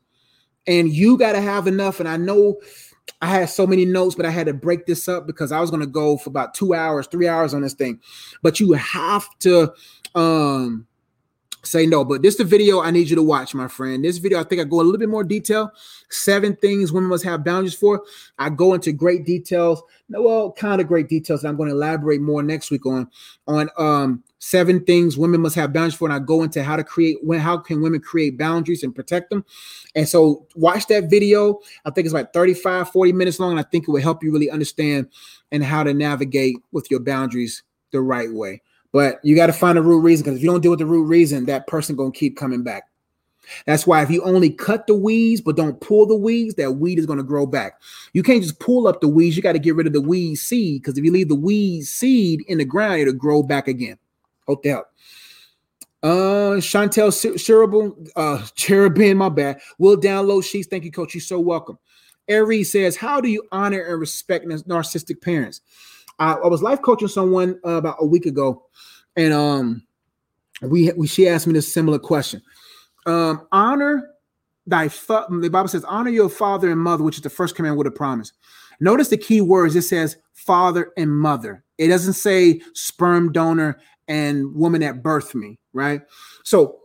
And 0.66 0.92
you 0.92 1.16
got 1.16 1.32
to 1.32 1.40
have 1.40 1.66
enough. 1.66 1.98
And 1.98 2.08
I 2.08 2.18
know 2.18 2.60
I 3.22 3.28
had 3.28 3.48
so 3.48 3.66
many 3.66 3.86
notes, 3.86 4.14
but 4.14 4.26
I 4.26 4.30
had 4.30 4.46
to 4.46 4.52
break 4.52 4.84
this 4.84 5.08
up 5.08 5.26
because 5.26 5.50
I 5.50 5.60
was 5.60 5.70
going 5.70 5.80
to 5.80 5.86
go 5.86 6.18
for 6.18 6.28
about 6.28 6.54
two 6.54 6.74
hours, 6.74 7.06
three 7.06 7.26
hours 7.26 7.54
on 7.54 7.62
this 7.62 7.72
thing. 7.72 8.00
But 8.42 8.60
you 8.60 8.74
have 8.74 9.26
to 9.40 9.72
um, 10.14 10.86
say 11.64 11.86
no. 11.86 12.04
But 12.04 12.20
this 12.20 12.34
is 12.34 12.38
the 12.38 12.44
video 12.44 12.80
I 12.80 12.90
need 12.90 13.08
you 13.08 13.16
to 13.16 13.22
watch, 13.22 13.54
my 13.54 13.66
friend. 13.66 14.04
This 14.04 14.18
video, 14.18 14.38
I 14.38 14.44
think 14.44 14.60
I 14.60 14.64
go 14.64 14.80
a 14.80 14.82
little 14.82 14.98
bit 14.98 15.08
more 15.08 15.24
detail. 15.24 15.72
Seven 16.10 16.54
things 16.56 16.92
women 16.92 17.08
must 17.08 17.24
have 17.24 17.44
boundaries 17.44 17.74
for. 17.74 18.02
I 18.38 18.50
go 18.50 18.74
into 18.74 18.92
great 18.92 19.24
details. 19.24 19.82
Well, 20.10 20.52
kind 20.52 20.80
of 20.80 20.86
great 20.86 21.08
details. 21.08 21.44
I'm 21.44 21.56
going 21.56 21.70
to 21.70 21.74
elaborate 21.74 22.20
more 22.20 22.42
next 22.42 22.70
week 22.70 22.84
on 22.86 23.10
on 23.46 23.70
um 23.78 24.22
seven 24.38 24.84
things 24.84 25.18
women 25.18 25.40
must 25.40 25.56
have 25.56 25.72
boundaries 25.72 25.94
for 25.94 26.06
and 26.06 26.14
i 26.14 26.18
go 26.18 26.42
into 26.42 26.62
how 26.62 26.76
to 26.76 26.84
create 26.84 27.18
when 27.22 27.40
how 27.40 27.56
can 27.56 27.82
women 27.82 28.00
create 28.00 28.38
boundaries 28.38 28.82
and 28.82 28.94
protect 28.94 29.30
them 29.30 29.44
and 29.94 30.08
so 30.08 30.46
watch 30.54 30.86
that 30.86 31.10
video 31.10 31.58
i 31.84 31.90
think 31.90 32.04
it's 32.04 32.14
like 32.14 32.32
35 32.32 32.90
40 32.90 33.12
minutes 33.12 33.40
long 33.40 33.50
and 33.50 33.60
i 33.60 33.64
think 33.64 33.88
it 33.88 33.90
will 33.90 34.00
help 34.00 34.22
you 34.22 34.32
really 34.32 34.50
understand 34.50 35.08
and 35.50 35.64
how 35.64 35.82
to 35.82 35.92
navigate 35.92 36.56
with 36.72 36.90
your 36.90 37.00
boundaries 37.00 37.62
the 37.90 38.00
right 38.00 38.32
way 38.32 38.62
but 38.92 39.18
you 39.22 39.34
got 39.34 39.48
to 39.48 39.52
find 39.52 39.76
a 39.76 39.82
root 39.82 40.00
reason 40.00 40.24
because 40.24 40.36
if 40.36 40.42
you 40.42 40.50
don't 40.50 40.60
deal 40.60 40.70
with 40.70 40.80
the 40.80 40.86
root 40.86 41.04
reason 41.04 41.46
that 41.46 41.66
person 41.66 41.96
gonna 41.96 42.12
keep 42.12 42.36
coming 42.36 42.62
back 42.62 42.84
that's 43.66 43.86
why 43.86 44.02
if 44.02 44.10
you 44.10 44.22
only 44.22 44.50
cut 44.50 44.86
the 44.86 44.94
weeds 44.94 45.40
but 45.40 45.56
don't 45.56 45.80
pull 45.80 46.06
the 46.06 46.14
weeds, 46.14 46.54
that 46.56 46.72
weed 46.72 46.98
is 46.98 47.06
going 47.06 47.18
to 47.18 47.22
grow 47.22 47.46
back. 47.46 47.80
You 48.12 48.22
can't 48.22 48.42
just 48.42 48.60
pull 48.60 48.86
up 48.86 49.00
the 49.00 49.08
weeds. 49.08 49.36
You 49.36 49.42
got 49.42 49.52
to 49.52 49.58
get 49.58 49.74
rid 49.74 49.86
of 49.86 49.92
the 49.92 50.00
weed 50.00 50.36
seed 50.36 50.82
because 50.82 50.98
if 50.98 51.04
you 51.04 51.12
leave 51.12 51.28
the 51.28 51.34
weed 51.34 51.84
seed 51.84 52.42
in 52.46 52.58
the 52.58 52.64
ground, 52.64 53.00
it'll 53.00 53.14
grow 53.14 53.42
back 53.42 53.68
again. 53.68 53.98
Hope 54.48 54.62
that 54.62 54.84
Uh, 56.02 56.56
Chantel 56.56 57.12
Cherubin, 57.38 57.92
uh, 58.16 58.44
Cherubin, 58.54 59.18
my 59.18 59.28
bad. 59.28 59.60
Will 59.78 59.96
download 59.96 60.44
sheets. 60.44 60.66
Thank 60.68 60.84
you, 60.84 60.90
coach. 60.90 61.14
You're 61.14 61.20
so 61.20 61.38
welcome. 61.38 61.78
Ari 62.30 62.64
says, 62.64 62.96
How 62.96 63.20
do 63.20 63.28
you 63.28 63.42
honor 63.52 63.82
and 63.82 64.00
respect 64.00 64.46
narcissistic 64.46 65.20
parents? 65.20 65.60
I, 66.18 66.32
I 66.32 66.46
was 66.48 66.62
life 66.62 66.80
coaching 66.82 67.08
someone 67.08 67.60
uh, 67.64 67.72
about 67.72 67.96
a 68.00 68.06
week 68.06 68.26
ago, 68.26 68.64
and 69.16 69.34
um, 69.34 69.86
we, 70.62 70.90
we 70.92 71.06
she 71.06 71.28
asked 71.28 71.46
me 71.46 71.52
this 71.52 71.72
similar 71.72 71.98
question. 71.98 72.42
Um, 73.06 73.46
honor 73.52 74.10
thy 74.66 74.88
fa- 74.88 75.26
the 75.30 75.50
Bible 75.50 75.68
says, 75.68 75.84
honor 75.84 76.10
your 76.10 76.28
father 76.28 76.70
and 76.70 76.80
mother, 76.80 77.04
which 77.04 77.16
is 77.16 77.22
the 77.22 77.30
first 77.30 77.54
command 77.54 77.76
with 77.76 77.86
a 77.86 77.90
promise. 77.90 78.32
Notice 78.80 79.08
the 79.08 79.16
key 79.16 79.40
words. 79.40 79.74
It 79.76 79.82
says 79.82 80.16
father 80.34 80.92
and 80.96 81.10
mother. 81.10 81.64
It 81.78 81.88
doesn't 81.88 82.14
say 82.14 82.60
sperm 82.74 83.32
donor 83.32 83.78
and 84.08 84.54
woman 84.54 84.80
that 84.80 85.02
birthed 85.02 85.34
me, 85.34 85.58
right? 85.72 86.02
So 86.44 86.78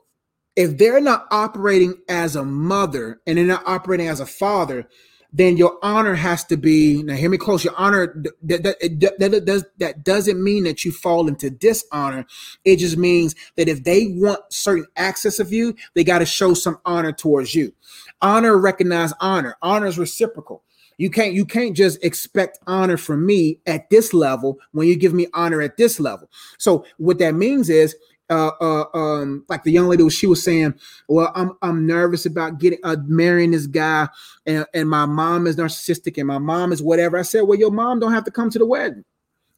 if 0.55 0.77
they're 0.77 1.01
not 1.01 1.25
operating 1.31 1.95
as 2.09 2.35
a 2.35 2.43
mother 2.43 3.21
and 3.25 3.37
they're 3.37 3.45
not 3.45 3.63
operating 3.65 4.07
as 4.07 4.19
a 4.19 4.25
father, 4.25 4.87
then 5.35 5.57
your 5.57 5.79
honor 5.81 6.13
has 6.13 6.43
to 6.45 6.57
be 6.57 7.01
now 7.01 7.15
hear 7.15 7.29
me 7.29 7.37
close 7.39 7.63
your 7.63 7.73
honor 7.75 8.21
that, 8.43 8.61
that, 8.61 9.19
that, 9.19 9.45
does, 9.45 9.65
that 9.79 10.03
doesn't 10.03 10.41
mean 10.41 10.63
that 10.63 10.85
you 10.85 10.91
fall 10.91 11.27
into 11.27 11.49
dishonor. 11.49 12.25
It 12.63 12.77
just 12.77 12.97
means 12.97 13.33
that 13.55 13.67
if 13.67 13.83
they 13.83 14.09
want 14.09 14.41
certain 14.51 14.85
access 14.95 15.39
of 15.39 15.51
you 15.51 15.75
they 15.95 16.03
got 16.03 16.19
to 16.19 16.25
show 16.25 16.53
some 16.53 16.77
honor 16.85 17.11
towards 17.11 17.55
you. 17.55 17.73
Honor 18.21 18.57
recognize 18.57 19.11
honor. 19.19 19.57
Honor 19.63 19.87
is 19.87 19.97
reciprocal 19.97 20.63
you 21.03 21.09
can't 21.09 21.33
you 21.33 21.43
can't 21.43 21.75
just 21.75 22.01
expect 22.01 22.59
honor 22.65 22.95
from 22.95 23.25
me 23.25 23.59
at 23.67 23.89
this 23.89 24.13
level 24.13 24.57
when 24.71 24.87
you 24.87 24.95
give 24.95 25.13
me 25.13 25.27
honor 25.33 25.61
at 25.61 25.75
this 25.75 25.99
level. 25.99 26.29
So 26.57 26.85
what 26.95 27.19
that 27.19 27.35
means 27.35 27.69
is 27.69 27.93
uh, 28.29 28.51
uh, 28.61 28.85
um, 28.93 29.43
like 29.49 29.63
the 29.63 29.71
young 29.71 29.89
lady, 29.89 30.09
she 30.09 30.27
was 30.27 30.41
saying, 30.41 30.75
"Well, 31.09 31.29
I'm 31.35 31.57
I'm 31.61 31.85
nervous 31.85 32.25
about 32.25 32.57
getting 32.57 32.79
uh, 32.85 32.95
marrying 33.05 33.51
this 33.51 33.67
guy, 33.67 34.07
and, 34.45 34.65
and 34.73 34.89
my 34.89 35.05
mom 35.05 35.45
is 35.45 35.57
narcissistic, 35.57 36.17
and 36.17 36.25
my 36.25 36.37
mom 36.37 36.71
is 36.71 36.81
whatever." 36.81 37.17
I 37.17 37.23
said, 37.23 37.41
"Well, 37.41 37.59
your 37.59 37.71
mom 37.71 37.99
don't 37.99 38.13
have 38.13 38.23
to 38.23 38.31
come 38.31 38.49
to 38.51 38.59
the 38.59 38.65
wedding. 38.65 39.03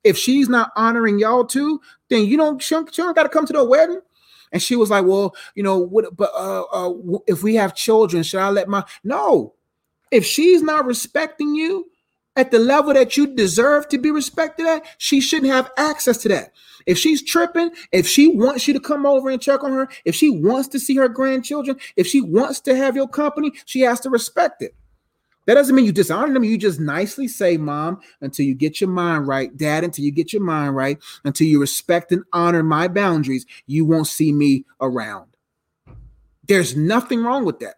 If 0.04 0.18
she's 0.18 0.50
not 0.50 0.72
honoring 0.76 1.20
y'all 1.20 1.46
too, 1.46 1.80
then 2.10 2.26
you 2.26 2.38
don't 2.38 2.60
she 2.60 2.74
don't, 2.74 2.92
don't 2.92 3.16
got 3.16 3.24
to 3.24 3.30
come 3.30 3.46
to 3.46 3.54
the 3.54 3.64
wedding." 3.64 4.02
And 4.52 4.64
she 4.64 4.76
was 4.76 4.90
like, 4.90 5.06
"Well, 5.06 5.36
you 5.54 5.62
know, 5.62 5.78
what? 5.78 6.18
But 6.18 6.32
uh, 6.34 6.64
uh, 6.74 6.94
if 7.28 7.44
we 7.44 7.54
have 7.54 7.76
children, 7.76 8.24
should 8.24 8.40
I 8.40 8.50
let 8.50 8.68
my 8.68 8.84
no? 9.04 9.54
If 10.16 10.26
she's 10.26 10.62
not 10.62 10.86
respecting 10.86 11.56
you 11.56 11.92
at 12.38 12.50
the 12.50 12.58
level 12.58 12.94
that 12.94 13.18
you 13.18 13.28
deserve 13.28 13.90
to 13.90 13.98
be 13.98 14.12
respected 14.12 14.66
at, 14.66 14.86
she 14.98 15.20
shouldn't 15.20 15.52
have 15.52 15.70
access 15.76 16.16
to 16.20 16.30
that. 16.30 16.54
If 16.86 16.98
she's 16.98 17.22
tripping, 17.22 17.72
if 17.92 18.08
she 18.08 18.30
wants 18.30 18.66
you 18.66 18.74
to 18.76 18.80
come 18.80 19.06
over 19.06 19.30
and 19.30 19.42
check 19.42 19.62
on 19.66 19.74
her, 19.74 19.90
if 20.06 20.16
she 20.16 20.30
wants 20.30 20.70
to 20.70 20.80
see 20.80 20.96
her 20.96 21.10
grandchildren, 21.10 21.76
if 21.98 22.08
she 22.08 22.22
wants 22.22 22.62
to 22.62 22.78
have 22.78 22.96
your 22.96 23.10
company, 23.10 23.52
she 23.66 23.82
has 23.82 24.00
to 24.00 24.10
respect 24.10 24.62
it. 24.62 24.74
That 25.48 25.56
doesn't 25.56 25.76
mean 25.76 25.84
you 25.84 25.92
dishonor 25.92 26.34
them. 26.34 26.46
You 26.46 26.58
just 26.58 26.80
nicely 26.80 27.28
say, 27.28 27.58
Mom, 27.58 28.00
until 28.22 28.46
you 28.46 28.56
get 28.56 28.80
your 28.80 28.90
mind 28.90 29.28
right, 29.28 29.56
Dad, 29.58 29.84
until 29.84 30.06
you 30.06 30.12
get 30.12 30.32
your 30.32 30.44
mind 30.44 30.78
right, 30.78 30.98
until 31.26 31.48
you 31.48 31.60
respect 31.60 32.14
and 32.14 32.24
honor 32.32 32.64
my 32.64 32.88
boundaries, 32.88 33.46
you 33.68 33.84
won't 33.84 34.08
see 34.08 34.32
me 34.32 34.64
around. 34.80 35.28
There's 36.48 36.74
nothing 36.74 37.22
wrong 37.22 37.44
with 37.44 37.60
that. 37.60 37.76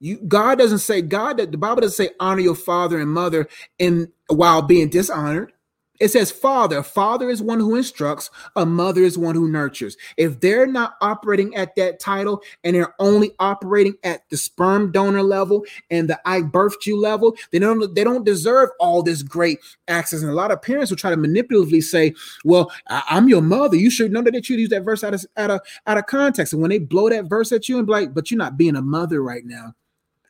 You 0.00 0.18
God 0.18 0.58
doesn't 0.58 0.78
say 0.78 1.02
God 1.02 1.38
that 1.38 1.52
the 1.52 1.58
Bible 1.58 1.82
doesn't 1.82 1.96
say 2.06 2.12
honor 2.20 2.40
your 2.40 2.54
father 2.54 3.00
and 3.00 3.10
mother 3.10 3.48
in 3.78 4.12
while 4.28 4.62
being 4.62 4.88
dishonored. 4.88 5.52
It 6.00 6.08
says 6.08 6.30
father. 6.30 6.82
Father 6.82 7.30
is 7.30 7.42
one 7.42 7.60
who 7.60 7.74
instructs, 7.74 8.30
a 8.54 8.66
mother 8.66 9.02
is 9.02 9.16
one 9.16 9.34
who 9.34 9.48
nurtures. 9.48 9.96
If 10.16 10.40
they're 10.40 10.66
not 10.66 10.96
operating 11.00 11.54
at 11.54 11.74
that 11.76 12.00
title 12.00 12.42
and 12.64 12.76
they're 12.76 12.94
only 12.98 13.32
operating 13.38 13.94
at 14.04 14.28
the 14.28 14.36
sperm 14.36 14.92
donor 14.92 15.22
level 15.22 15.64
and 15.90 16.08
the 16.10 16.20
I 16.26 16.42
birthed 16.42 16.86
you 16.86 17.00
level, 17.00 17.36
they 17.50 17.58
don't 17.58 17.94
they 17.94 18.04
don't 18.04 18.24
deserve 18.24 18.70
all 18.78 19.02
this 19.02 19.22
great 19.22 19.58
access. 19.88 20.22
And 20.22 20.30
a 20.30 20.34
lot 20.34 20.50
of 20.50 20.62
parents 20.62 20.90
will 20.90 20.98
try 20.98 21.10
to 21.10 21.16
manipulatively 21.16 21.82
say, 21.82 22.14
Well, 22.44 22.70
I, 22.88 23.02
am 23.10 23.28
your 23.28 23.42
mother. 23.42 23.76
You 23.76 23.90
should 23.90 24.12
know 24.12 24.22
that 24.22 24.32
they 24.32 24.42
you 24.44 24.56
use 24.56 24.70
that 24.70 24.84
verse 24.84 25.02
out 25.02 25.14
of 25.14 25.24
out 25.36 25.50
of 25.50 25.60
out 25.86 25.98
of 25.98 26.06
context. 26.06 26.52
And 26.52 26.60
when 26.60 26.70
they 26.70 26.78
blow 26.78 27.08
that 27.08 27.26
verse 27.26 27.52
at 27.52 27.68
you 27.68 27.78
and 27.78 27.86
be 27.86 27.92
like, 27.92 28.14
but 28.14 28.30
you're 28.30 28.38
not 28.38 28.56
being 28.56 28.76
a 28.76 28.82
mother 28.82 29.22
right 29.22 29.44
now. 29.44 29.74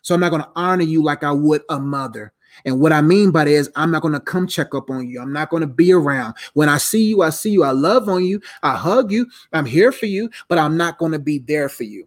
So 0.06 0.14
I'm 0.14 0.20
not 0.20 0.28
going 0.28 0.42
to 0.42 0.50
honor 0.54 0.84
you 0.84 1.02
like 1.02 1.24
I 1.24 1.32
would 1.32 1.62
a 1.68 1.80
mother. 1.80 2.32
And 2.64 2.78
what 2.78 2.92
I 2.92 3.00
mean 3.00 3.32
by 3.32 3.42
that 3.42 3.50
is, 3.50 3.68
I'm 3.74 3.90
not 3.90 4.02
going 4.02 4.14
to 4.14 4.20
come 4.20 4.46
check 4.46 4.72
up 4.72 4.88
on 4.88 5.08
you. 5.08 5.20
I'm 5.20 5.32
not 5.32 5.50
going 5.50 5.62
to 5.62 5.66
be 5.66 5.92
around. 5.92 6.36
When 6.54 6.68
I 6.68 6.78
see 6.78 7.08
you, 7.08 7.22
I 7.22 7.30
see 7.30 7.50
you. 7.50 7.64
I 7.64 7.72
love 7.72 8.08
on 8.08 8.24
you. 8.24 8.40
I 8.62 8.76
hug 8.76 9.10
you. 9.10 9.26
I'm 9.52 9.66
here 9.66 9.90
for 9.90 10.06
you, 10.06 10.30
but 10.46 10.58
I'm 10.58 10.76
not 10.76 10.98
going 10.98 11.10
to 11.10 11.18
be 11.18 11.40
there 11.40 11.68
for 11.68 11.82
you. 11.82 12.06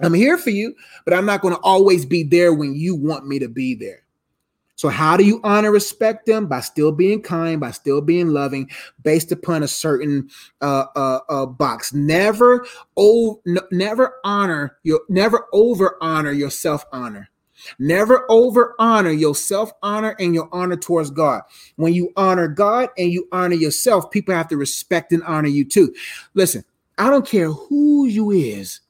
I'm 0.00 0.14
here 0.14 0.38
for 0.38 0.48
you, 0.48 0.74
but 1.04 1.12
I'm 1.12 1.26
not 1.26 1.42
going 1.42 1.52
to 1.52 1.60
always 1.60 2.06
be 2.06 2.22
there 2.22 2.54
when 2.54 2.74
you 2.74 2.94
want 2.94 3.26
me 3.26 3.40
to 3.40 3.48
be 3.48 3.74
there. 3.74 4.05
So, 4.76 4.90
how 4.90 5.16
do 5.16 5.24
you 5.24 5.40
honor, 5.42 5.72
respect 5.72 6.26
them? 6.26 6.46
By 6.46 6.60
still 6.60 6.92
being 6.92 7.22
kind, 7.22 7.58
by 7.60 7.70
still 7.70 8.02
being 8.02 8.28
loving, 8.28 8.70
based 9.02 9.32
upon 9.32 9.62
a 9.62 9.68
certain 9.68 10.28
uh, 10.60 10.84
uh, 10.94 11.20
uh, 11.28 11.46
box. 11.46 11.94
Never, 11.94 12.66
oh, 12.96 13.40
never 13.72 14.16
honor 14.22 14.76
your, 14.82 15.00
never 15.08 15.46
over 15.52 15.96
honor 16.02 16.30
your 16.30 16.50
self 16.50 16.84
honor. 16.92 17.30
Never 17.78 18.30
over 18.30 18.74
honor 18.78 19.10
your 19.10 19.34
self 19.34 19.72
honor 19.82 20.14
and 20.20 20.34
your 20.34 20.48
honor 20.52 20.76
towards 20.76 21.10
God. 21.10 21.42
When 21.76 21.94
you 21.94 22.12
honor 22.14 22.46
God 22.46 22.90
and 22.98 23.10
you 23.10 23.28
honor 23.32 23.56
yourself, 23.56 24.10
people 24.10 24.34
have 24.34 24.48
to 24.48 24.58
respect 24.58 25.10
and 25.12 25.22
honor 25.24 25.48
you 25.48 25.64
too. 25.64 25.94
Listen, 26.34 26.64
I 26.98 27.08
don't 27.08 27.26
care 27.26 27.50
who 27.50 28.06
you 28.06 28.30
is. 28.30 28.80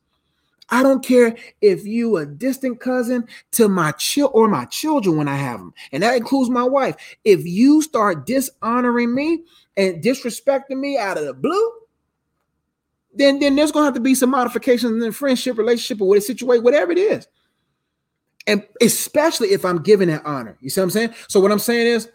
I 0.69 0.83
don't 0.83 1.05
care 1.05 1.37
if 1.61 1.85
you 1.85 2.17
a 2.17 2.27
distant 2.27 2.81
cousin 2.81 3.27
to 3.53 3.69
my 3.69 3.93
child 3.93 4.33
or 4.35 4.49
my 4.49 4.65
children 4.67 5.17
when 5.17 5.29
I 5.29 5.37
have 5.37 5.61
them, 5.61 5.73
and 5.93 6.03
that 6.03 6.17
includes 6.17 6.51
my 6.51 6.65
wife. 6.65 6.97
If 7.25 7.47
you 7.47 7.83
start 7.83 8.27
dishonoring 8.27 9.15
me 9.15 9.45
and 9.77 10.03
disrespecting 10.03 10.79
me 10.79 10.99
out 10.99 11.19
of 11.19 11.25
the 11.25 11.35
blue, 11.35 11.73
then 13.15 13.39
then 13.39 13.55
there's 13.57 13.73
gonna 13.73 13.85
have 13.85 13.95
to 13.95 14.01
be 14.01 14.15
some 14.15 14.31
modifications 14.31 14.93
in 14.93 14.99
the 14.99 15.13
friendship, 15.13 15.57
relationship, 15.57 16.01
or 16.01 16.09
what 16.09 16.23
situation, 16.23 16.65
whatever 16.65 16.93
it 16.93 16.99
is. 16.99 17.29
And 18.49 18.65
especially 18.81 19.49
if 19.49 19.65
I'm 19.65 19.83
giving 19.83 20.09
that 20.09 20.25
honor. 20.25 20.57
You 20.61 20.71
see 20.71 20.81
what 20.81 20.85
I'm 20.85 20.91
saying? 20.91 21.15
So 21.29 21.41
what 21.41 21.51
I'm 21.51 21.59
saying 21.59 21.87
is 21.87 22.09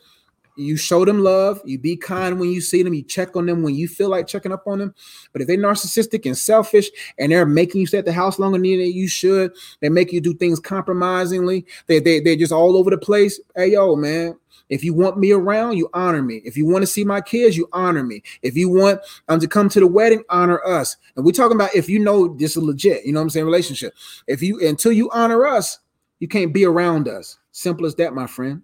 you 0.55 0.75
show 0.77 1.05
them 1.05 1.19
love, 1.19 1.61
you 1.65 1.77
be 1.77 1.95
kind 1.95 2.39
when 2.39 2.51
you 2.51 2.61
see 2.61 2.83
them, 2.83 2.93
you 2.93 3.03
check 3.03 3.35
on 3.35 3.45
them 3.45 3.63
when 3.63 3.75
you 3.75 3.87
feel 3.87 4.09
like 4.09 4.27
checking 4.27 4.51
up 4.51 4.67
on 4.67 4.79
them. 4.79 4.93
But 5.31 5.41
if 5.41 5.47
they're 5.47 5.57
narcissistic 5.57 6.25
and 6.25 6.37
selfish 6.37 6.89
and 7.17 7.31
they're 7.31 7.45
making 7.45 7.81
you 7.81 7.87
stay 7.87 7.99
at 7.99 8.05
the 8.05 8.13
house 8.13 8.39
longer 8.39 8.57
than 8.57 8.65
you 8.65 9.07
should, 9.07 9.53
they 9.79 9.89
make 9.89 10.11
you 10.11 10.21
do 10.21 10.33
things 10.33 10.59
compromisingly, 10.59 11.65
they, 11.87 11.99
they, 11.99 12.19
they're 12.19 12.35
just 12.35 12.51
all 12.51 12.75
over 12.75 12.89
the 12.89 12.97
place. 12.97 13.39
Hey, 13.55 13.71
yo, 13.71 13.95
man, 13.95 14.37
if 14.69 14.83
you 14.83 14.93
want 14.93 15.17
me 15.17 15.31
around, 15.31 15.77
you 15.77 15.89
honor 15.93 16.21
me. 16.21 16.41
If 16.45 16.55
you 16.55 16.65
want 16.65 16.81
to 16.81 16.87
see 16.87 17.03
my 17.03 17.19
kids, 17.19 17.57
you 17.57 17.67
honor 17.73 18.03
me. 18.03 18.23
If 18.41 18.55
you 18.55 18.69
want 18.69 19.01
um, 19.27 19.39
to 19.41 19.47
come 19.47 19.67
to 19.69 19.79
the 19.79 19.87
wedding, 19.87 20.23
honor 20.29 20.65
us. 20.65 20.95
And 21.15 21.25
we're 21.25 21.33
talking 21.33 21.57
about 21.57 21.75
if 21.75 21.89
you 21.89 21.99
know 21.99 22.33
this 22.35 22.55
is 22.55 22.63
legit, 22.63 23.05
you 23.05 23.11
know 23.11 23.19
what 23.19 23.25
I'm 23.25 23.29
saying, 23.31 23.45
relationship. 23.45 23.93
If 24.27 24.41
you 24.41 24.65
until 24.65 24.93
you 24.93 25.09
honor 25.11 25.45
us, 25.45 25.79
you 26.19 26.27
can't 26.27 26.53
be 26.53 26.65
around 26.65 27.09
us. 27.09 27.37
Simple 27.51 27.85
as 27.85 27.95
that, 27.95 28.13
my 28.13 28.27
friend. 28.27 28.61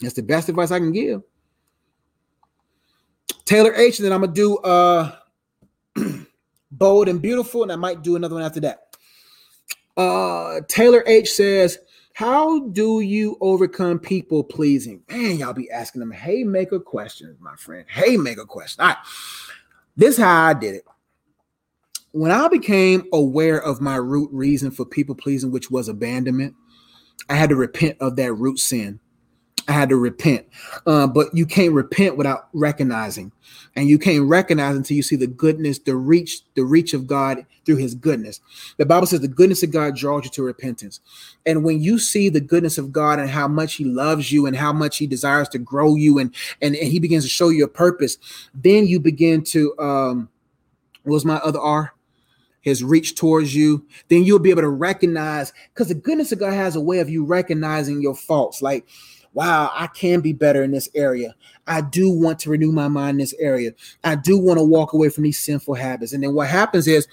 That's 0.00 0.14
the 0.14 0.22
best 0.22 0.48
advice 0.48 0.70
I 0.70 0.78
can 0.78 0.92
give. 0.92 1.22
Taylor 3.44 3.74
H, 3.74 3.98
and 3.98 4.06
then 4.06 4.12
I'm 4.12 4.20
gonna 4.20 4.32
do 4.32 4.58
uh 4.58 5.12
bold 6.70 7.08
and 7.08 7.20
beautiful, 7.20 7.62
and 7.62 7.72
I 7.72 7.76
might 7.76 8.02
do 8.02 8.16
another 8.16 8.34
one 8.34 8.44
after 8.44 8.60
that. 8.60 8.96
Uh 9.96 10.60
Taylor 10.68 11.02
H 11.06 11.30
says, 11.32 11.78
How 12.12 12.60
do 12.60 13.00
you 13.00 13.36
overcome 13.40 13.98
people 13.98 14.44
pleasing? 14.44 15.02
Man, 15.08 15.38
y'all 15.38 15.54
be 15.54 15.70
asking 15.70 16.00
them 16.00 16.12
haymaker 16.12 16.78
questions, 16.78 17.38
my 17.40 17.56
friend. 17.56 17.86
Haymaker 17.88 18.44
question. 18.44 18.82
All 18.82 18.88
right. 18.88 18.98
This 19.96 20.16
is 20.16 20.22
how 20.22 20.44
I 20.44 20.54
did 20.54 20.76
it. 20.76 20.84
When 22.12 22.30
I 22.30 22.48
became 22.48 23.06
aware 23.12 23.60
of 23.60 23.80
my 23.80 23.96
root 23.96 24.30
reason 24.32 24.70
for 24.70 24.84
people 24.84 25.14
pleasing, 25.14 25.50
which 25.50 25.70
was 25.70 25.88
abandonment, 25.88 26.54
I 27.28 27.34
had 27.34 27.50
to 27.50 27.56
repent 27.56 27.96
of 28.00 28.16
that 28.16 28.32
root 28.32 28.58
sin. 28.58 29.00
I 29.68 29.72
had 29.72 29.90
to 29.90 29.96
repent. 29.96 30.46
Uh, 30.86 31.06
but 31.06 31.28
you 31.34 31.44
can't 31.44 31.74
repent 31.74 32.16
without 32.16 32.48
recognizing. 32.54 33.32
And 33.76 33.88
you 33.88 33.98
can't 33.98 34.24
recognize 34.24 34.74
until 34.74 34.96
you 34.96 35.02
see 35.02 35.14
the 35.14 35.26
goodness, 35.26 35.78
the 35.78 35.94
reach, 35.94 36.40
the 36.54 36.64
reach 36.64 36.94
of 36.94 37.06
God 37.06 37.44
through 37.64 37.76
his 37.76 37.94
goodness. 37.94 38.40
The 38.78 38.86
Bible 38.86 39.06
says 39.06 39.20
the 39.20 39.28
goodness 39.28 39.62
of 39.62 39.70
God 39.70 39.94
draws 39.94 40.24
you 40.24 40.30
to 40.30 40.42
repentance. 40.42 41.00
And 41.44 41.62
when 41.62 41.80
you 41.80 41.98
see 41.98 42.30
the 42.30 42.40
goodness 42.40 42.78
of 42.78 42.92
God 42.92 43.18
and 43.18 43.28
how 43.28 43.46
much 43.46 43.74
he 43.74 43.84
loves 43.84 44.32
you 44.32 44.46
and 44.46 44.56
how 44.56 44.72
much 44.72 44.96
he 44.96 45.06
desires 45.06 45.48
to 45.50 45.58
grow 45.58 45.94
you 45.94 46.18
and 46.18 46.34
and, 46.62 46.74
and 46.74 46.88
he 46.88 46.98
begins 46.98 47.24
to 47.24 47.30
show 47.30 47.50
you 47.50 47.64
a 47.64 47.68
purpose, 47.68 48.16
then 48.54 48.86
you 48.86 48.98
begin 48.98 49.44
to 49.44 49.78
um 49.78 50.28
what 51.04 51.14
was 51.14 51.24
my 51.24 51.36
other 51.36 51.60
R? 51.60 51.92
his 52.60 52.84
reach 52.84 53.14
towards 53.14 53.54
you, 53.54 53.86
then 54.08 54.24
you'll 54.24 54.38
be 54.38 54.50
able 54.50 54.62
to 54.62 54.68
recognize 54.68 55.52
because 55.72 55.88
the 55.88 55.94
goodness 55.94 56.32
of 56.32 56.38
God 56.38 56.52
has 56.52 56.76
a 56.76 56.80
way 56.80 56.98
of 56.98 57.08
you 57.08 57.24
recognizing 57.24 58.02
your 58.02 58.14
faults. 58.14 58.60
Like 58.60 58.86
wow, 59.38 59.70
I 59.72 59.86
can 59.86 60.18
be 60.20 60.32
better 60.32 60.64
in 60.64 60.72
this 60.72 60.88
area. 60.96 61.32
I 61.68 61.80
do 61.80 62.10
want 62.10 62.40
to 62.40 62.50
renew 62.50 62.72
my 62.72 62.88
mind 62.88 63.10
in 63.10 63.18
this 63.18 63.36
area. 63.38 63.70
I 64.02 64.16
do 64.16 64.36
want 64.36 64.58
to 64.58 64.64
walk 64.64 64.94
away 64.94 65.10
from 65.10 65.22
these 65.22 65.38
sinful 65.38 65.74
habits. 65.74 66.12
And 66.12 66.24
then 66.24 66.34
what 66.34 66.48
happens 66.48 66.88
is 66.88 67.06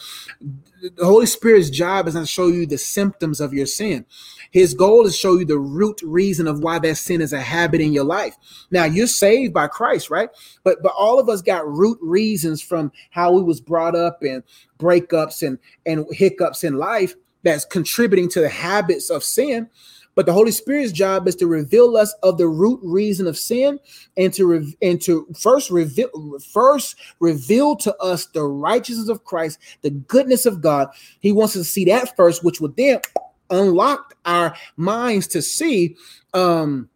the 0.82 1.06
Holy 1.06 1.28
Spirit's 1.28 1.70
job 1.70 2.08
is 2.08 2.16
not 2.16 2.22
to 2.22 2.26
show 2.26 2.48
you 2.48 2.66
the 2.66 2.80
symptoms 2.80 3.40
of 3.40 3.54
your 3.54 3.68
sin. 3.68 4.08
His 4.50 4.74
goal 4.74 5.06
is 5.06 5.14
to 5.14 5.20
show 5.20 5.38
you 5.38 5.46
the 5.46 5.60
root 5.60 6.02
reason 6.02 6.48
of 6.48 6.64
why 6.64 6.80
that 6.80 6.96
sin 6.96 7.22
is 7.22 7.32
a 7.32 7.40
habit 7.40 7.80
in 7.80 7.94
your 7.94 8.06
life. 8.06 8.36
Now 8.72 8.86
you're 8.86 9.06
saved 9.06 9.54
by 9.54 9.68
Christ, 9.68 10.10
right? 10.10 10.30
But 10.64 10.82
but 10.82 10.94
all 10.98 11.20
of 11.20 11.30
us 11.30 11.44
got 11.44 11.68
root 11.68 12.00
reasons 12.02 12.60
from 12.60 12.92
how 13.12 13.34
we 13.34 13.44
was 13.44 13.62
brought 13.62 13.94
up 13.94 14.24
and 14.24 14.42
breakups 14.80 15.46
and 15.46 15.60
and 15.86 16.08
hiccups 16.10 16.64
in 16.64 16.74
life 16.74 17.14
that's 17.44 17.66
contributing 17.66 18.30
to 18.30 18.42
the 18.42 18.50
habits 18.50 19.12
of 19.12 19.24
sin. 19.24 19.70
But 20.16 20.26
the 20.26 20.34
Holy 20.34 20.52
Spirit's 20.52 20.94
job 20.94 21.28
is 21.28 21.36
to 21.38 21.48
reveal 21.48 21.98
us 21.98 22.14
of 22.24 22.38
the 22.38 22.48
root 22.48 22.80
reason 22.82 23.28
of 23.28 23.38
sin 23.38 23.80
and 24.18 24.34
to 24.34 24.48
re- 24.48 24.78
and 24.82 25.02
to 25.02 25.28
first 25.38 25.70
reveal 25.70 26.10
first 26.40 26.96
reveal 27.20 27.76
to 27.78 27.96
us 27.98 28.26
the 28.28 28.44
righteousness 28.44 29.10
of 29.10 29.26
Christ, 29.26 29.60
the 29.82 29.92
goodness 29.92 30.46
of 30.46 30.62
God. 30.62 30.88
He 31.20 31.32
wants 31.32 31.56
us 31.56 31.64
to 31.64 31.70
see 31.72 31.86
that 31.86 32.16
first, 32.16 32.44
which 32.44 32.62
would 32.62 32.76
then 32.78 33.02
unlock 33.50 34.16
our 34.26 34.56
minds 34.78 35.28
to 35.28 35.42
see 35.42 35.96
um 36.34 36.90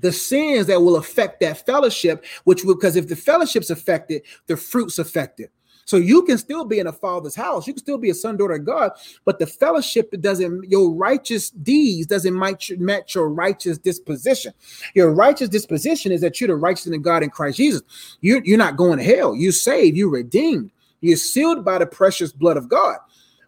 the 0.00 0.12
sins 0.12 0.66
that 0.66 0.80
will 0.80 0.96
affect 0.96 1.40
that 1.40 1.64
fellowship, 1.64 2.24
which 2.44 2.64
will 2.64 2.74
because 2.74 2.96
if 2.96 3.08
the 3.08 3.16
fellowship's 3.16 3.70
affected, 3.70 4.22
the 4.46 4.56
fruit's 4.56 4.98
affected. 4.98 5.50
So 5.86 5.96
you 5.96 6.22
can 6.24 6.36
still 6.36 6.64
be 6.64 6.80
in 6.80 6.88
a 6.88 6.92
father's 6.92 7.36
house. 7.36 7.66
You 7.66 7.72
can 7.72 7.82
still 7.82 7.96
be 7.96 8.10
a 8.10 8.14
son, 8.14 8.36
daughter 8.36 8.54
of 8.54 8.66
God, 8.66 8.90
but 9.24 9.38
the 9.38 9.46
fellowship 9.46 10.12
doesn't, 10.20 10.68
your 10.68 10.92
righteous 10.92 11.50
deeds 11.50 12.08
doesn't 12.08 12.36
match, 12.36 12.72
match 12.78 13.14
your 13.14 13.30
righteous 13.30 13.78
disposition. 13.78 14.52
Your 14.94 15.12
righteous 15.12 15.48
disposition 15.48 16.10
is 16.10 16.20
that 16.22 16.40
you're 16.40 16.48
the 16.48 16.56
righteous 16.56 16.88
in 16.88 17.00
God 17.02 17.22
in 17.22 17.30
Christ 17.30 17.58
Jesus. 17.58 17.82
You're, 18.20 18.42
you're 18.44 18.58
not 18.58 18.76
going 18.76 18.98
to 18.98 19.04
hell. 19.04 19.36
You're 19.36 19.52
saved. 19.52 19.96
You're 19.96 20.10
redeemed. 20.10 20.72
You're 21.00 21.16
sealed 21.16 21.64
by 21.64 21.78
the 21.78 21.86
precious 21.86 22.32
blood 22.32 22.56
of 22.56 22.68
God. 22.68 22.96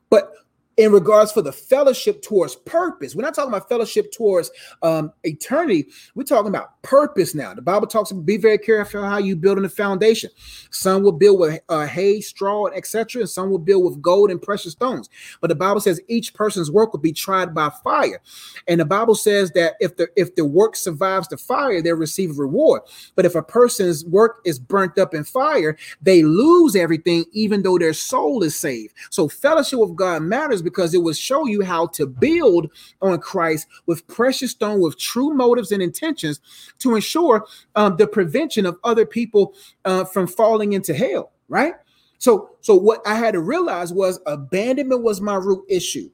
But 0.09 0.33
in 0.79 0.93
regards 0.93 1.33
for 1.33 1.43
the 1.43 1.53
fellowship 1.53 2.23
towards 2.23 2.55
purpose. 2.55 3.15
We're 3.15 3.23
not 3.23 3.35
talking 3.35 3.53
about 3.53 3.69
fellowship 3.69 4.13
towards 4.13 4.51
um, 4.83 5.13
eternity. 5.25 5.89
We're 6.15 6.23
talking 6.23 6.49
about 6.49 6.81
purpose 6.83 7.35
now. 7.35 7.53
The 7.53 7.63
Bible 7.63 7.89
talks 7.89 8.13
about 8.13 8.25
be 8.25 8.37
very 8.37 8.59
careful 8.59 9.03
how 9.03 9.19
you 9.19 9.35
build 9.35 9.59
in 9.59 9.65
the 9.65 9.69
foundation. 9.69 10.31
Some 10.71 11.03
will 11.03 11.13
build 11.13 11.41
with 11.41 11.61
uh, 11.69 11.87
hay, 11.87 12.21
straw, 12.21 12.69
etc., 12.69 13.23
and 13.23 13.29
some 13.29 13.51
will 13.51 13.59
build 13.59 13.85
with 13.85 14.01
gold 14.01 14.31
and 14.31 14.41
precious 14.41 14.73
stones. 14.73 15.11
But 15.41 15.49
the 15.49 15.57
Bible 15.57 15.81
says 15.81 16.01
each 16.07 16.33
person's 16.33 16.71
work 16.71 16.93
will 16.93 17.01
be 17.01 17.13
tried 17.13 17.53
by 17.55 17.71
fire, 17.83 18.21
and 18.69 18.81
the 18.81 18.85
Bible 18.85 19.17
says 19.17 19.51
that 19.53 19.75
if 19.81 19.97
the 19.97 20.09
if 20.15 20.37
the 20.37 20.45
work 20.45 20.77
survives 20.77 21.27
the 21.27 21.37
fire, 21.37 21.83
they'll 21.83 21.97
receive 21.97 22.31
a 22.31 22.35
reward. 22.35 22.83
But 23.17 23.27
if 23.27 23.35
a 23.35 23.43
person's 23.43 24.05
work 24.05 24.41
is 24.45 24.61
burnt 24.61 24.97
up 24.97 25.13
in 25.13 25.25
fire, 25.25 25.77
they 26.01 26.23
lose 26.23 26.77
everything, 26.77 27.25
even 27.33 27.63
though 27.63 27.79
their 27.79 27.93
soul 27.93 28.45
is 28.45 28.55
saved. 28.55 28.95
So 29.11 29.29
fellowship 29.29 29.81
with 29.81 29.97
God 29.97 30.23
matters 30.23 30.63
because 30.69 30.95
it 30.95 31.03
will 31.03 31.15
show 31.15 31.47
you 31.47 31.63
how 31.63 31.87
to 31.89 32.07
build 32.07 32.71
on 33.03 33.19
Christ 33.21 33.67
with 33.87 34.07
precious 34.07 34.53
stone, 34.53 34.81
with 34.81 34.99
true 34.99 35.33
motives 35.33 35.73
and 35.73 35.83
intentions 35.83 36.41
to 36.79 36.95
ensure 36.95 37.47
um, 37.75 37.97
the 37.97 38.07
prevention 38.07 38.67
of 38.67 38.79
other 38.85 39.07
people 39.07 39.55
uh, 39.85 40.05
from 40.05 40.27
falling 40.27 40.73
into 40.73 40.95
hell. 40.95 41.33
Right. 41.49 41.75
So, 42.19 42.51
so 42.61 42.75
what 42.75 43.01
I 43.07 43.15
had 43.15 43.35
to 43.35 43.41
realize 43.41 43.93
was 43.93 44.21
abandonment 44.27 45.03
was 45.03 45.21
my 45.21 45.37
root 45.37 45.65
issue. 45.69 46.11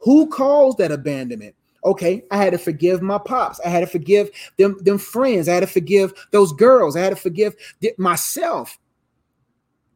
Who 0.00 0.28
caused 0.28 0.78
that 0.78 0.92
abandonment? 0.92 1.54
okay 1.86 2.24
i 2.30 2.36
had 2.36 2.52
to 2.52 2.58
forgive 2.58 3.00
my 3.00 3.16
pops 3.16 3.60
i 3.60 3.68
had 3.68 3.80
to 3.80 3.86
forgive 3.86 4.30
them 4.58 4.76
them 4.82 4.98
friends 4.98 5.48
i 5.48 5.54
had 5.54 5.60
to 5.60 5.66
forgive 5.66 6.12
those 6.32 6.52
girls 6.52 6.96
i 6.96 7.00
had 7.00 7.10
to 7.10 7.16
forgive 7.16 7.54
myself 7.96 8.78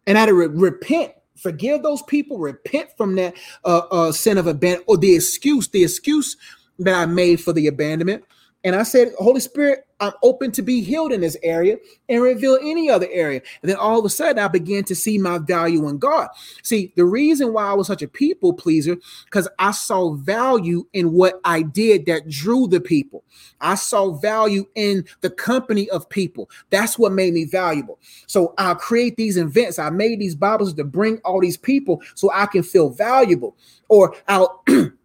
and 0.06 0.16
i 0.16 0.20
had 0.20 0.27
to 0.27 0.35
re- 0.35 0.47
repent 0.47 1.12
forgive 1.40 1.82
those 1.82 2.02
people, 2.02 2.38
repent 2.38 2.90
from 2.96 3.16
that 3.16 3.34
uh, 3.64 3.82
uh, 3.90 4.12
sin 4.12 4.38
of 4.38 4.46
abandonment 4.46 4.84
or 4.86 4.96
the 4.96 5.14
excuse, 5.14 5.68
the 5.68 5.82
excuse 5.82 6.36
that 6.78 6.94
I 6.94 7.06
made 7.06 7.40
for 7.40 7.52
the 7.52 7.66
abandonment. 7.66 8.24
And 8.62 8.77
I 8.77 8.82
said, 8.82 9.12
Holy 9.19 9.41
Spirit, 9.41 9.87
I'm 10.01 10.12
open 10.23 10.51
to 10.53 10.62
be 10.62 10.82
healed 10.82 11.12
in 11.12 11.20
this 11.20 11.37
area 11.43 11.77
and 12.09 12.23
reveal 12.23 12.59
any 12.62 12.91
other 12.91 13.09
area. 13.11 13.41
And 13.62 13.70
then 13.70 13.77
all 13.77 13.99
of 13.99 14.05
a 14.05 14.11
sudden, 14.11 14.39
I 14.39 14.49
began 14.49 14.85
to 14.85 14.95
see 14.95 15.19
my 15.19 15.39
value 15.39 15.89
in 15.89 15.99
God. 15.99 16.28
See, 16.62 16.93
the 16.97 17.05
reason 17.05 17.53
why 17.53 17.66
I 17.66 17.74
was 17.74 17.87
such 17.87 18.03
a 18.03 18.09
people 18.09 18.53
pleaser, 18.53 18.97
because 19.27 19.49
I 19.59 19.70
saw 19.73 20.15
value 20.15 20.87
in 20.93 21.12
what 21.12 21.41
I 21.45 21.62
did 21.62 22.07
that 22.07 22.28
drew 22.28 22.66
the 22.66 22.81
people. 22.81 23.24
I 23.61 23.74
saw 23.74 24.12
value 24.12 24.66
in 24.74 25.05
the 25.20 25.31
company 25.31 25.89
of 25.91 26.09
people. 26.09 26.51
That's 26.70 26.99
what 26.99 27.12
made 27.12 27.35
me 27.35 27.45
valuable. 27.45 27.99
So 28.27 28.55
I'll 28.59 28.74
create 28.74 29.16
these 29.16 29.37
events. 29.37 29.78
I 29.78 29.91
made 29.91 30.19
these 30.19 30.35
Bibles 30.35 30.74
to 30.74 30.85
bring 30.85 31.19
all 31.19 31.41
these 31.41 31.59
people 31.59 32.03
so 32.15 32.31
I 32.32 32.47
can 32.47 32.62
feel 32.62 32.91
valuable. 32.91 33.57
Or 33.89 34.15
I'll 34.28 34.65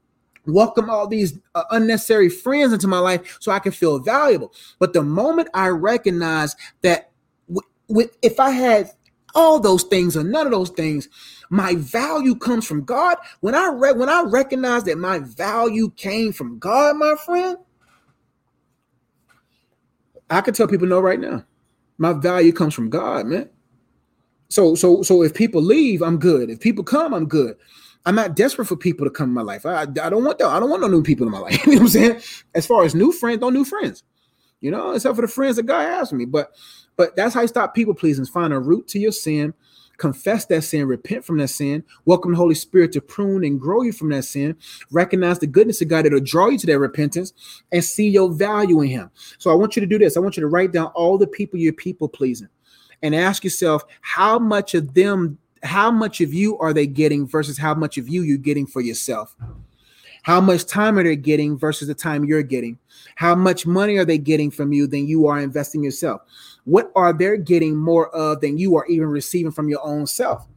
welcome 0.47 0.89
all 0.89 1.07
these 1.07 1.39
uh, 1.55 1.63
unnecessary 1.71 2.29
friends 2.29 2.73
into 2.73 2.87
my 2.87 2.99
life 2.99 3.37
so 3.41 3.51
I 3.51 3.59
can 3.59 3.71
feel 3.73 3.99
valuable. 3.99 4.53
But 4.79 4.93
the 4.93 5.03
moment 5.03 5.49
I 5.53 5.69
recognize 5.69 6.55
that 6.83 7.11
w- 7.47 7.67
with 7.89 8.17
if 8.21 8.39
I 8.39 8.51
had 8.51 8.91
all 9.35 9.59
those 9.59 9.83
things 9.83 10.17
or 10.17 10.23
none 10.23 10.47
of 10.47 10.51
those 10.53 10.71
things, 10.71 11.09
my 11.49 11.75
value 11.75 12.35
comes 12.35 12.67
from 12.67 12.83
God. 12.85 13.17
When 13.41 13.55
I 13.55 13.69
re- 13.73 13.93
when 13.93 14.09
I 14.09 14.23
recognize 14.27 14.83
that 14.85 14.97
my 14.97 15.19
value 15.19 15.91
came 15.91 16.33
from 16.33 16.59
God, 16.59 16.97
my 16.97 17.15
friend, 17.25 17.57
I 20.29 20.41
can 20.41 20.53
tell 20.53 20.67
people 20.67 20.87
no 20.87 20.99
right 20.99 21.19
now. 21.19 21.45
My 21.97 22.13
value 22.13 22.53
comes 22.53 22.73
from 22.73 22.89
God, 22.89 23.27
man. 23.27 23.49
So 24.49 24.75
so 24.75 25.03
so 25.03 25.23
if 25.23 25.33
people 25.33 25.61
leave, 25.61 26.01
I'm 26.03 26.19
good. 26.19 26.49
If 26.49 26.59
people 26.61 26.83
come, 26.83 27.13
I'm 27.13 27.27
good. 27.27 27.57
I'm 28.05 28.15
not 28.15 28.35
desperate 28.35 28.65
for 28.65 28.75
people 28.75 29.05
to 29.05 29.09
come 29.09 29.29
in 29.29 29.33
my 29.33 29.41
life. 29.41 29.65
I, 29.65 29.81
I 29.81 29.85
don't 29.85 30.23
want. 30.23 30.41
I 30.41 30.59
don't 30.59 30.69
want 30.69 30.81
no 30.81 30.87
new 30.87 31.03
people 31.03 31.25
in 31.25 31.31
my 31.31 31.39
life. 31.39 31.65
you 31.65 31.73
know 31.73 31.79
what 31.79 31.83
I'm 31.83 31.89
saying? 31.89 32.21
As 32.53 32.65
far 32.65 32.83
as 32.83 32.95
new 32.95 33.11
friends, 33.11 33.41
no 33.41 33.49
new 33.49 33.65
friends. 33.65 34.03
You 34.61 34.71
know, 34.71 34.91
except 34.91 35.15
for 35.15 35.21
the 35.21 35.27
friends 35.27 35.57
that 35.57 35.63
God 35.63 35.87
has 35.87 36.09
for 36.09 36.15
me. 36.15 36.25
But 36.25 36.51
but 36.95 37.15
that's 37.15 37.33
how 37.33 37.41
you 37.41 37.47
stop 37.47 37.75
people 37.75 37.93
pleasing. 37.93 38.25
Find 38.25 38.53
a 38.53 38.59
root 38.59 38.87
to 38.89 38.99
your 38.99 39.11
sin, 39.11 39.53
confess 39.97 40.45
that 40.45 40.63
sin, 40.63 40.87
repent 40.87 41.25
from 41.25 41.37
that 41.39 41.49
sin, 41.49 41.83
welcome 42.05 42.31
the 42.31 42.37
Holy 42.37 42.55
Spirit 42.55 42.91
to 42.93 43.01
prune 43.01 43.43
and 43.43 43.59
grow 43.59 43.81
you 43.81 43.91
from 43.91 44.09
that 44.09 44.23
sin, 44.23 44.55
recognize 44.91 45.39
the 45.39 45.47
goodness 45.47 45.81
of 45.81 45.89
God 45.89 46.05
that'll 46.05 46.19
draw 46.21 46.47
you 46.47 46.57
to 46.57 46.67
that 46.67 46.79
repentance, 46.79 47.33
and 47.71 47.83
see 47.83 48.07
your 48.07 48.31
value 48.31 48.81
in 48.81 48.89
Him. 48.89 49.11
So 49.37 49.51
I 49.51 49.55
want 49.55 49.75
you 49.75 49.81
to 49.81 49.87
do 49.87 49.99
this. 49.99 50.15
I 50.15 50.21
want 50.21 50.37
you 50.37 50.41
to 50.41 50.47
write 50.47 50.71
down 50.71 50.87
all 50.95 51.17
the 51.17 51.27
people 51.27 51.59
you're 51.59 51.73
people 51.73 52.07
pleasing 52.07 52.49
and 53.03 53.13
ask 53.13 53.43
yourself 53.43 53.83
how 54.01 54.39
much 54.39 54.73
of 54.73 54.93
them 54.93 55.37
how 55.63 55.91
much 55.91 56.21
of 56.21 56.33
you 56.33 56.57
are 56.59 56.73
they 56.73 56.87
getting 56.87 57.27
versus 57.27 57.57
how 57.57 57.73
much 57.73 57.97
of 57.97 58.07
you 58.07 58.21
you're 58.21 58.37
getting 58.37 58.67
for 58.67 58.81
yourself? 58.81 59.35
How 60.23 60.41
much 60.41 60.65
time 60.65 60.97
are 60.97 61.03
they 61.03 61.15
getting 61.15 61.57
versus 61.57 61.87
the 61.87 61.93
time 61.93 62.25
you're 62.25 62.41
getting? 62.41 62.79
How 63.15 63.35
much 63.35 63.67
money 63.67 63.97
are 63.97 64.05
they 64.05 64.17
getting 64.17 64.49
from 64.49 64.73
you 64.73 64.87
than 64.87 65.07
you 65.07 65.27
are 65.27 65.39
investing 65.39 65.83
yourself? 65.83 66.21
What 66.63 66.91
are 66.95 67.13
they 67.13 67.37
getting 67.37 67.75
more 67.75 68.09
of 68.09 68.41
than 68.41 68.57
you 68.57 68.75
are 68.75 68.87
even 68.87 69.07
receiving 69.07 69.51
from 69.51 69.69
your 69.69 69.85
own 69.85 70.07
self? 70.07 70.47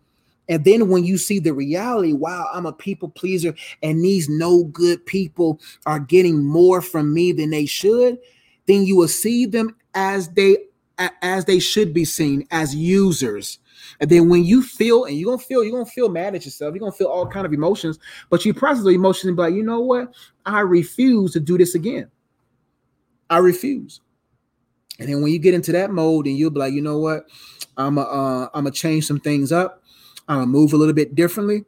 And 0.48 0.64
then 0.64 0.88
when 0.88 1.04
you 1.04 1.18
see 1.18 1.38
the 1.38 1.52
reality, 1.52 2.14
wow, 2.14 2.48
I'm 2.52 2.64
a 2.64 2.72
people 2.72 3.10
pleaser, 3.10 3.54
and 3.82 4.02
these 4.02 4.28
no 4.30 4.64
good 4.64 5.04
people 5.04 5.60
are 5.84 6.00
getting 6.00 6.42
more 6.42 6.80
from 6.80 7.12
me 7.12 7.32
than 7.32 7.50
they 7.50 7.66
should, 7.66 8.18
then 8.66 8.86
you 8.86 8.96
will 8.96 9.08
see 9.08 9.44
them 9.44 9.76
as 9.94 10.30
they 10.30 10.56
as 11.22 11.44
they 11.44 11.60
should 11.60 11.94
be 11.94 12.04
seen 12.04 12.46
as 12.50 12.74
users 12.74 13.58
and 14.00 14.10
then 14.10 14.28
when 14.28 14.44
you 14.44 14.62
feel, 14.62 15.04
and 15.04 15.16
you're 15.16 15.30
gonna 15.30 15.42
feel, 15.42 15.62
you're 15.62 15.72
gonna 15.72 15.86
feel 15.86 16.08
mad 16.08 16.34
at 16.34 16.44
yourself, 16.44 16.74
you're 16.74 16.80
gonna 16.80 16.92
feel 16.92 17.08
all 17.08 17.26
kind 17.26 17.46
of 17.46 17.52
emotions, 17.52 17.98
but 18.30 18.44
you 18.44 18.54
process 18.54 18.84
the 18.84 18.90
emotions 18.90 19.28
and 19.28 19.36
be 19.36 19.42
like, 19.42 19.54
you 19.54 19.62
know 19.62 19.80
what? 19.80 20.14
I 20.46 20.60
refuse 20.60 21.32
to 21.32 21.40
do 21.40 21.58
this 21.58 21.74
again. 21.74 22.10
I 23.30 23.38
refuse. 23.38 24.00
And 24.98 25.08
then 25.08 25.22
when 25.22 25.32
you 25.32 25.38
get 25.38 25.54
into 25.54 25.72
that 25.72 25.90
mode, 25.90 26.26
and 26.26 26.36
you'll 26.36 26.50
be 26.50 26.60
like, 26.60 26.72
you 26.72 26.82
know 26.82 26.98
what? 26.98 27.24
I'm 27.76 27.98
a, 27.98 28.02
uh, 28.02 28.48
I'm 28.54 28.64
gonna 28.64 28.72
change 28.72 29.06
some 29.06 29.20
things 29.20 29.52
up. 29.52 29.82
I'm 30.28 30.38
gonna 30.38 30.46
move 30.46 30.72
a 30.72 30.76
little 30.76 30.94
bit 30.94 31.14
differently, 31.14 31.64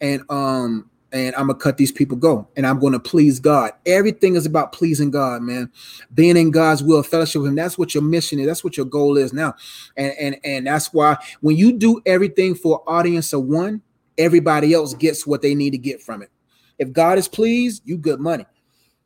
and 0.00 0.22
um, 0.28 0.90
and 1.14 1.34
I'm 1.36 1.46
gonna 1.46 1.58
cut 1.58 1.76
these 1.76 1.92
people 1.92 2.16
go, 2.16 2.48
and 2.56 2.66
I'm 2.66 2.80
gonna 2.80 2.98
please 2.98 3.38
God. 3.40 3.72
Everything 3.86 4.34
is 4.34 4.46
about 4.46 4.72
pleasing 4.72 5.10
God, 5.10 5.42
man. 5.42 5.70
Being 6.12 6.36
in 6.36 6.50
God's 6.50 6.82
will, 6.82 7.02
fellowship 7.04 7.40
with 7.42 7.50
Him. 7.50 7.54
That's 7.54 7.78
what 7.78 7.94
your 7.94 8.02
mission 8.02 8.40
is. 8.40 8.46
That's 8.46 8.64
what 8.64 8.76
your 8.76 8.86
goal 8.86 9.16
is 9.16 9.32
now, 9.32 9.54
and 9.96 10.12
and 10.18 10.36
and 10.44 10.66
that's 10.66 10.92
why 10.92 11.16
when 11.40 11.56
you 11.56 11.72
do 11.72 12.02
everything 12.04 12.56
for 12.56 12.82
audience 12.88 13.32
of 13.32 13.44
one, 13.44 13.80
everybody 14.18 14.74
else 14.74 14.92
gets 14.94 15.26
what 15.26 15.40
they 15.40 15.54
need 15.54 15.70
to 15.70 15.78
get 15.78 16.02
from 16.02 16.20
it. 16.20 16.30
If 16.78 16.92
God 16.92 17.16
is 17.16 17.28
pleased, 17.28 17.82
you 17.84 17.96
good 17.96 18.18
money. 18.20 18.44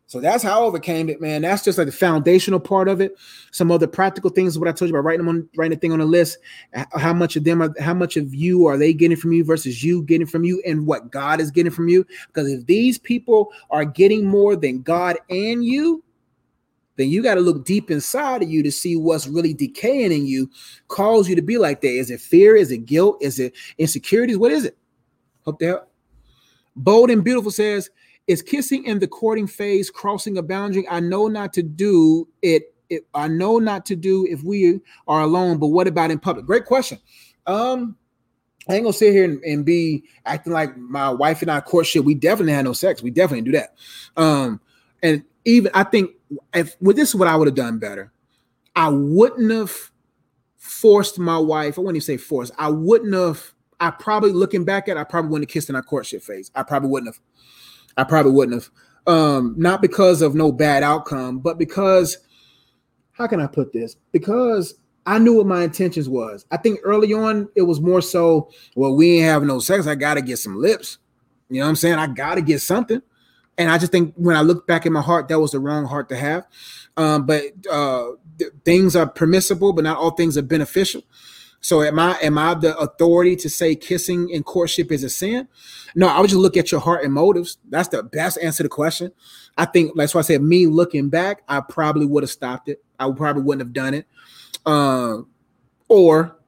So 0.09 0.21
that's 0.21 0.43
how 0.43 0.63
I 0.63 0.65
overcame 0.65 1.11
it, 1.11 1.21
man. 1.21 1.43
That's 1.43 1.63
just 1.63 1.77
like 1.77 1.87
the 1.87 1.93
foundational 1.93 2.59
part 2.59 2.89
of 2.89 3.03
it. 3.03 3.15
Some 3.51 3.71
other 3.71 3.87
practical 3.87 4.31
things, 4.31 4.59
what 4.59 4.67
I 4.67 4.73
told 4.73 4.89
you 4.89 4.97
about 4.97 5.05
writing 5.05 5.27
them 5.27 5.37
on 5.37 5.49
writing 5.55 5.77
a 5.77 5.81
thing 5.81 5.93
on 5.93 6.01
a 6.01 6.07
list. 6.07 6.39
How 6.95 7.13
much 7.13 7.37
of 7.37 7.45
them 7.45 7.63
are 7.63 7.75
how 7.79 7.93
much 7.93 8.17
of 8.17 8.35
you 8.35 8.67
are 8.67 8.79
they 8.79 8.95
getting 8.95 9.19
from 9.19 9.35
you 9.35 9.45
versus 9.45 9.85
you 9.85 10.03
getting 10.03 10.27
from 10.27 10.45
you, 10.45 10.63
and 10.67 10.87
what 10.87 11.11
God 11.11 11.43
is 11.43 11.51
getting 11.51 11.71
from 11.71 11.89
you. 11.89 12.07
Because 12.29 12.51
if 12.51 12.65
these 12.65 12.97
people 12.97 13.53
are 13.71 13.85
getting 13.85 14.25
more 14.25 14.57
than 14.57 14.81
God 14.81 15.19
and 15.29 15.63
you, 15.63 16.03
then 16.97 17.11
you 17.11 17.23
got 17.23 17.35
to 17.35 17.43
look 17.43 17.67
deep 17.67 17.91
inside 17.91 18.43
of 18.43 18.49
you 18.49 18.63
to 18.63 18.73
see 18.73 18.97
what's 18.97 19.27
really 19.27 19.53
decaying 19.53 20.11
in 20.11 20.27
you, 20.27 20.51
cause 20.89 21.29
you 21.29 21.37
to 21.37 21.43
be 21.43 21.59
like 21.59 21.83
that. 21.83 21.93
Is 21.93 22.11
it 22.11 22.23
fear? 22.23 22.57
Is 22.57 22.71
it 22.71 22.87
guilt? 22.87 23.19
Is 23.21 23.39
it 23.39 23.55
insecurities? 23.77 24.39
What 24.39 24.53
is 24.53 24.65
it? 24.65 24.79
Hope 25.45 25.59
that. 25.59 25.87
Bold 26.75 27.11
and 27.11 27.23
beautiful 27.23 27.51
says, 27.51 27.91
"Is 28.29 28.43
kissing 28.43 28.85
in 28.85 29.01
the 29.01 29.09
courting 29.09 29.49
phase 29.49 29.91
crossing 29.91 30.39
a 30.39 30.43
boundary? 30.43 30.87
I 30.89 31.01
know 31.01 31.27
not 31.27 31.53
to 31.55 31.63
do 31.63 32.29
it. 32.43 32.75
it 32.89 33.03
I 33.15 33.27
know 33.27 33.59
not 33.59 33.85
to 33.87 33.97
do 33.97 34.27
if 34.31 34.43
we 34.45 34.81
are 35.09 35.23
alone. 35.23 35.59
But 35.59 35.69
what 35.69 35.89
about 35.89 36.13
in 36.13 36.21
public? 36.21 36.47
Great 36.47 36.65
question. 36.65 36.99
Um, 37.47 37.97
I 38.69 38.75
ain't 38.75 38.85
gonna 38.85 38.93
sit 38.93 39.13
here 39.13 39.25
and, 39.25 39.43
and, 39.43 39.65
be 39.65 40.05
acting 40.27 40.53
like 40.53 40.77
my 40.77 41.11
wife 41.11 41.41
and 41.41 41.51
I 41.51 41.61
courtship. 41.61 42.05
We 42.05 42.15
definitely 42.15 42.53
had 42.53 42.67
no 42.67 42.75
sex. 42.75 43.03
We 43.03 43.11
definitely 43.11 43.51
do 43.51 43.53
that. 43.53 43.75
Um, 44.17 44.61
and 45.03 45.25
even 45.47 45.73
I 45.75 45.85
think 45.85 46.11
if 46.55 46.77
well, 46.81 46.95
this 46.95 47.09
is 47.09 47.15
what 47.15 47.29
I 47.29 47.37
would 47.37 47.49
have 47.49 47.55
done 47.55 47.79
better. 47.79 48.13
I 48.77 48.89
wouldn't 48.91 49.51
have 49.51 49.91
forced 50.57 51.19
my 51.19 51.39
wife. 51.39 51.79
I 51.79 51.81
wouldn't 51.81 51.97
even 51.97 52.05
say 52.05 52.17
forced. 52.19 52.53
I 52.59 52.69
wouldn't 52.69 53.15
have. 53.15 53.55
I 53.81 53.91
probably 53.91 54.33
looking 54.33 54.65
back 54.65 54.89
at. 54.89 54.97
I 54.97 55.05
probably 55.05 55.31
wouldn't 55.31 55.49
have 55.49 55.53
kissed 55.53 55.71
in 55.71 55.77
our 55.77 55.83
courtship 55.83 56.23
phase. 56.23 56.51
I 56.55 56.63
probably 56.63 56.91
wouldn't 56.91 57.15
have. 57.15 57.21
I 57.99 58.05
probably 58.05 58.33
wouldn't 58.33 58.63
have. 58.63 58.71
Um, 59.07 59.55
not 59.57 59.83
because 59.83 60.23
of 60.23 60.35
no 60.35 60.53
bad 60.53 60.83
outcome, 60.83 61.39
but 61.39 61.59
because 61.59 62.19
how 63.13 63.27
can 63.27 63.41
I 63.41 63.47
put 63.47 63.73
this? 63.73 63.97
Because 64.13 64.75
I 65.05 65.19
knew 65.19 65.35
what 65.35 65.47
my 65.47 65.65
intentions 65.65 66.09
was. 66.09 66.47
I 66.51 66.59
think 66.59 66.81
early 66.85 67.13
on 67.13 67.49
it 67.57 67.63
was 67.63 67.81
more 67.81 68.01
so, 68.01 68.51
well, 68.77 68.95
we 68.95 69.17
ain't 69.17 69.25
having 69.25 69.49
no 69.49 69.59
sex. 69.59 69.87
I 69.87 69.95
gotta 69.95 70.23
get 70.23 70.39
some 70.39 70.61
lips. 70.61 70.99
You 71.49 71.61
know 71.61 71.67
what 71.67 71.71
I'm 71.71 71.77
saying? 71.77 71.99
I 71.99 72.07
gotta 72.07 72.43
get 72.43 72.61
something. 72.61 73.03
And 73.57 73.71
I 73.71 73.79
just 73.79 73.91
think 73.91 74.15
when 74.17 74.37
I 74.37 74.43
look 74.43 74.67
back 74.67 74.87
in 74.87 74.93
my 74.93 75.01
heart, 75.01 75.29
that 75.29 75.41
was 75.41 75.51
the 75.51 75.59
wrong 75.59 75.87
heart 75.87 76.09
to 76.11 76.17
have. 76.17 76.47
Um, 76.97 77.27
but 77.27 77.43
uh, 77.71 78.11
th- 78.39 78.53
things 78.65 78.95
are 78.95 79.09
permissible, 79.09 79.73
but 79.73 79.83
not 79.83 79.97
all 79.97 80.13
things 80.13 80.39
are 80.39 80.43
beneficial. 80.43 81.03
So 81.61 81.83
am 81.83 81.99
I 81.99 82.17
am 82.23 82.39
I 82.39 82.55
the 82.55 82.77
authority 82.79 83.35
to 83.37 83.51
say 83.51 83.75
kissing 83.75 84.31
in 84.31 84.43
courtship 84.43 84.93
is 84.93 85.05
a 85.05 85.11
sin? 85.11 85.49
No, 85.95 86.07
I 86.09 86.21
would 86.21 86.31
just 86.31 86.41
look 86.41 86.57
at 86.57 86.71
your 86.71 86.81
heart 86.81 87.05
and 87.05 87.13
motives. 87.13 87.59
That's 87.69 87.89
the 87.89 88.03
best 88.03 88.39
answer 88.41 88.59
to 88.59 88.63
the 88.65 88.69
question. 88.69 89.13
I 89.57 89.65
think 89.65 89.93
that's 89.97 90.15
why 90.15 90.21
I 90.21 90.23
said 90.23 90.43
me 90.43 90.67
looking 90.67 91.09
back, 91.09 91.43
I 91.49 91.61
probably 91.61 92.07
would 92.07 92.23
have 92.23 92.31
stopped 92.31 92.69
it. 92.69 92.83
I 92.99 93.11
probably 93.11 93.43
wouldn't 93.43 93.67
have 93.67 93.73
done 93.73 93.95
it. 93.95 94.07
Uh, 94.65 95.19
or 95.89 96.39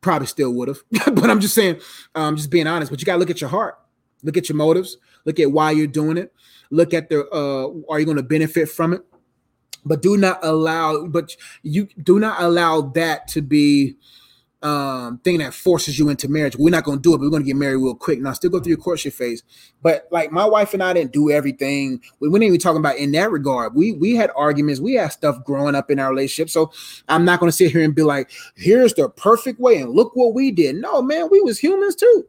probably 0.00 0.26
still 0.26 0.52
would 0.54 0.68
have. 0.68 0.82
but 1.14 1.28
I'm 1.28 1.40
just 1.40 1.54
saying, 1.54 1.80
I'm 2.14 2.22
um, 2.22 2.36
just 2.36 2.50
being 2.50 2.66
honest. 2.66 2.90
But 2.90 3.00
you 3.00 3.04
gotta 3.04 3.18
look 3.18 3.30
at 3.30 3.40
your 3.40 3.50
heart, 3.50 3.78
look 4.22 4.36
at 4.36 4.48
your 4.48 4.56
motives, 4.56 4.96
look 5.24 5.40
at 5.40 5.50
why 5.50 5.72
you're 5.72 5.86
doing 5.86 6.18
it 6.18 6.32
look 6.72 6.94
at 6.94 7.08
the 7.08 7.28
uh 7.28 7.92
are 7.92 8.00
you 8.00 8.12
to 8.12 8.22
benefit 8.22 8.68
from 8.68 8.92
it 8.92 9.02
but 9.84 10.02
do 10.02 10.16
not 10.16 10.38
allow 10.42 11.06
but 11.06 11.36
you 11.62 11.86
do 12.02 12.18
not 12.18 12.42
allow 12.42 12.80
that 12.80 13.28
to 13.28 13.40
be 13.40 13.94
um 14.62 15.18
thing 15.18 15.38
that 15.38 15.52
forces 15.54 15.98
you 15.98 16.08
into 16.08 16.28
marriage. 16.28 16.56
We're 16.56 16.70
not 16.70 16.84
going 16.84 16.98
to 16.98 17.02
do 17.02 17.14
it 17.14 17.18
but 17.18 17.24
we're 17.24 17.30
going 17.30 17.42
to 17.42 17.46
get 17.46 17.56
married 17.56 17.76
real 17.76 17.94
quick. 17.94 18.20
Now 18.20 18.32
still 18.32 18.50
go 18.50 18.60
through 18.60 18.70
your 18.70 18.78
courtship 18.78 19.14
phase 19.14 19.42
but 19.82 20.06
like 20.10 20.30
my 20.30 20.44
wife 20.44 20.72
and 20.74 20.82
i 20.82 20.92
didn't 20.92 21.12
do 21.12 21.30
everything. 21.30 22.00
We 22.20 22.28
weren't 22.28 22.44
even 22.44 22.58
talking 22.58 22.78
about 22.78 22.96
in 22.96 23.12
that 23.12 23.30
regard. 23.30 23.74
We 23.74 23.92
we 23.92 24.14
had 24.14 24.30
arguments. 24.36 24.80
We 24.80 24.94
had 24.94 25.12
stuff 25.12 25.44
growing 25.44 25.74
up 25.74 25.90
in 25.90 25.98
our 25.98 26.10
relationship. 26.10 26.50
So 26.50 26.72
i'm 27.08 27.24
not 27.24 27.40
going 27.40 27.50
to 27.50 27.56
sit 27.56 27.72
here 27.72 27.82
and 27.82 27.94
be 27.94 28.02
like 28.02 28.30
here's 28.54 28.94
the 28.94 29.08
perfect 29.08 29.60
way 29.60 29.78
and 29.80 29.90
look 29.90 30.14
what 30.14 30.34
we 30.34 30.50
did. 30.50 30.76
No 30.76 31.02
man 31.02 31.28
we 31.30 31.40
was 31.40 31.58
humans 31.58 31.96
too. 31.96 32.26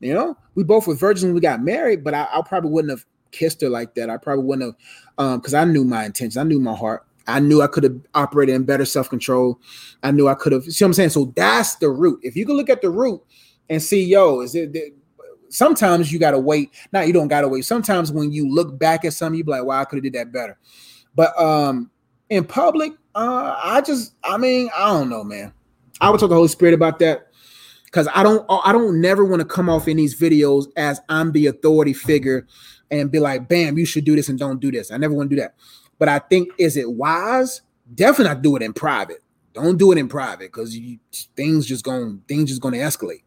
You 0.00 0.12
know? 0.12 0.36
We 0.54 0.62
both 0.62 0.86
were 0.86 0.94
virgins 0.94 1.24
when 1.24 1.34
we 1.34 1.40
got 1.40 1.62
married 1.62 2.04
but 2.04 2.14
i, 2.14 2.26
I 2.32 2.42
probably 2.46 2.70
wouldn't 2.70 2.90
have 2.90 3.04
kissed 3.36 3.60
her 3.60 3.68
like 3.68 3.94
that, 3.94 4.10
I 4.10 4.16
probably 4.16 4.44
wouldn't 4.44 4.68
have, 4.68 4.76
um, 5.18 5.38
because 5.38 5.54
I 5.54 5.64
knew 5.64 5.84
my 5.84 6.04
intentions, 6.04 6.36
I 6.36 6.42
knew 6.42 6.60
my 6.60 6.74
heart. 6.74 7.05
I 7.26 7.40
knew 7.40 7.62
I 7.62 7.66
could 7.66 7.84
have 7.84 7.96
operated 8.14 8.54
in 8.54 8.64
better 8.64 8.84
self 8.84 9.08
control. 9.08 9.60
I 10.02 10.10
knew 10.10 10.28
I 10.28 10.34
could 10.34 10.52
have. 10.52 10.64
See 10.64 10.84
what 10.84 10.88
I'm 10.88 10.94
saying? 10.94 11.10
So 11.10 11.32
that's 11.36 11.76
the 11.76 11.90
root. 11.90 12.20
If 12.22 12.36
you 12.36 12.46
can 12.46 12.56
look 12.56 12.70
at 12.70 12.82
the 12.82 12.90
root 12.90 13.20
and 13.68 13.82
see, 13.82 14.04
yo, 14.04 14.40
is 14.40 14.54
it? 14.54 14.76
Sometimes 15.48 16.12
you 16.12 16.18
gotta 16.18 16.38
wait. 16.38 16.70
Not 16.92 17.06
you 17.06 17.12
don't 17.12 17.28
gotta 17.28 17.48
wait. 17.48 17.64
Sometimes 17.64 18.12
when 18.12 18.32
you 18.32 18.52
look 18.52 18.78
back 18.78 19.04
at 19.04 19.12
something, 19.12 19.38
you 19.38 19.44
be 19.44 19.52
like, 19.52 19.64
"Wow, 19.64 19.80
I 19.80 19.84
could 19.84 19.96
have 19.96 20.04
did 20.04 20.14
that 20.14 20.32
better." 20.32 20.58
But 21.14 21.38
um, 21.40 21.90
in 22.28 22.44
public, 22.44 22.92
uh, 23.14 23.58
I 23.62 23.80
just, 23.80 24.14
I 24.22 24.36
mean, 24.36 24.68
I 24.76 24.92
don't 24.92 25.08
know, 25.08 25.24
man. 25.24 25.52
I 26.00 26.10
would 26.10 26.20
talk 26.20 26.28
to 26.28 26.30
the 26.30 26.34
Holy 26.34 26.48
Spirit 26.48 26.74
about 26.74 26.98
that 26.98 27.28
because 27.86 28.06
I 28.14 28.22
don't, 28.22 28.44
I 28.50 28.72
don't 28.72 29.00
never 29.00 29.24
want 29.24 29.40
to 29.40 29.48
come 29.48 29.70
off 29.70 29.88
in 29.88 29.96
these 29.96 30.18
videos 30.18 30.66
as 30.76 31.00
I'm 31.08 31.32
the 31.32 31.46
authority 31.46 31.94
figure 31.94 32.46
and 32.90 33.10
be 33.10 33.18
like, 33.18 33.48
bam, 33.48 33.78
you 33.78 33.84
should 33.84 34.04
do 34.04 34.16
this 34.16 34.28
and 34.28 34.38
don't 34.38 34.60
do 34.60 34.70
this. 34.70 34.90
I 34.90 34.96
never 34.96 35.14
want 35.14 35.30
to 35.30 35.36
do 35.36 35.42
that. 35.42 35.54
But 35.98 36.08
I 36.08 36.18
think, 36.18 36.50
is 36.58 36.76
it 36.76 36.90
wise? 36.90 37.62
Definitely 37.94 38.34
not 38.34 38.42
do 38.42 38.56
it 38.56 38.62
in 38.62 38.72
private. 38.72 39.22
Don't 39.54 39.78
do 39.78 39.92
it 39.92 39.98
in 39.98 40.08
private 40.08 40.52
because 40.52 40.78
things 41.34 41.66
just 41.66 41.84
going 41.84 42.22
things 42.28 42.50
just 42.50 42.60
to 42.60 42.68
escalate. 42.68 43.22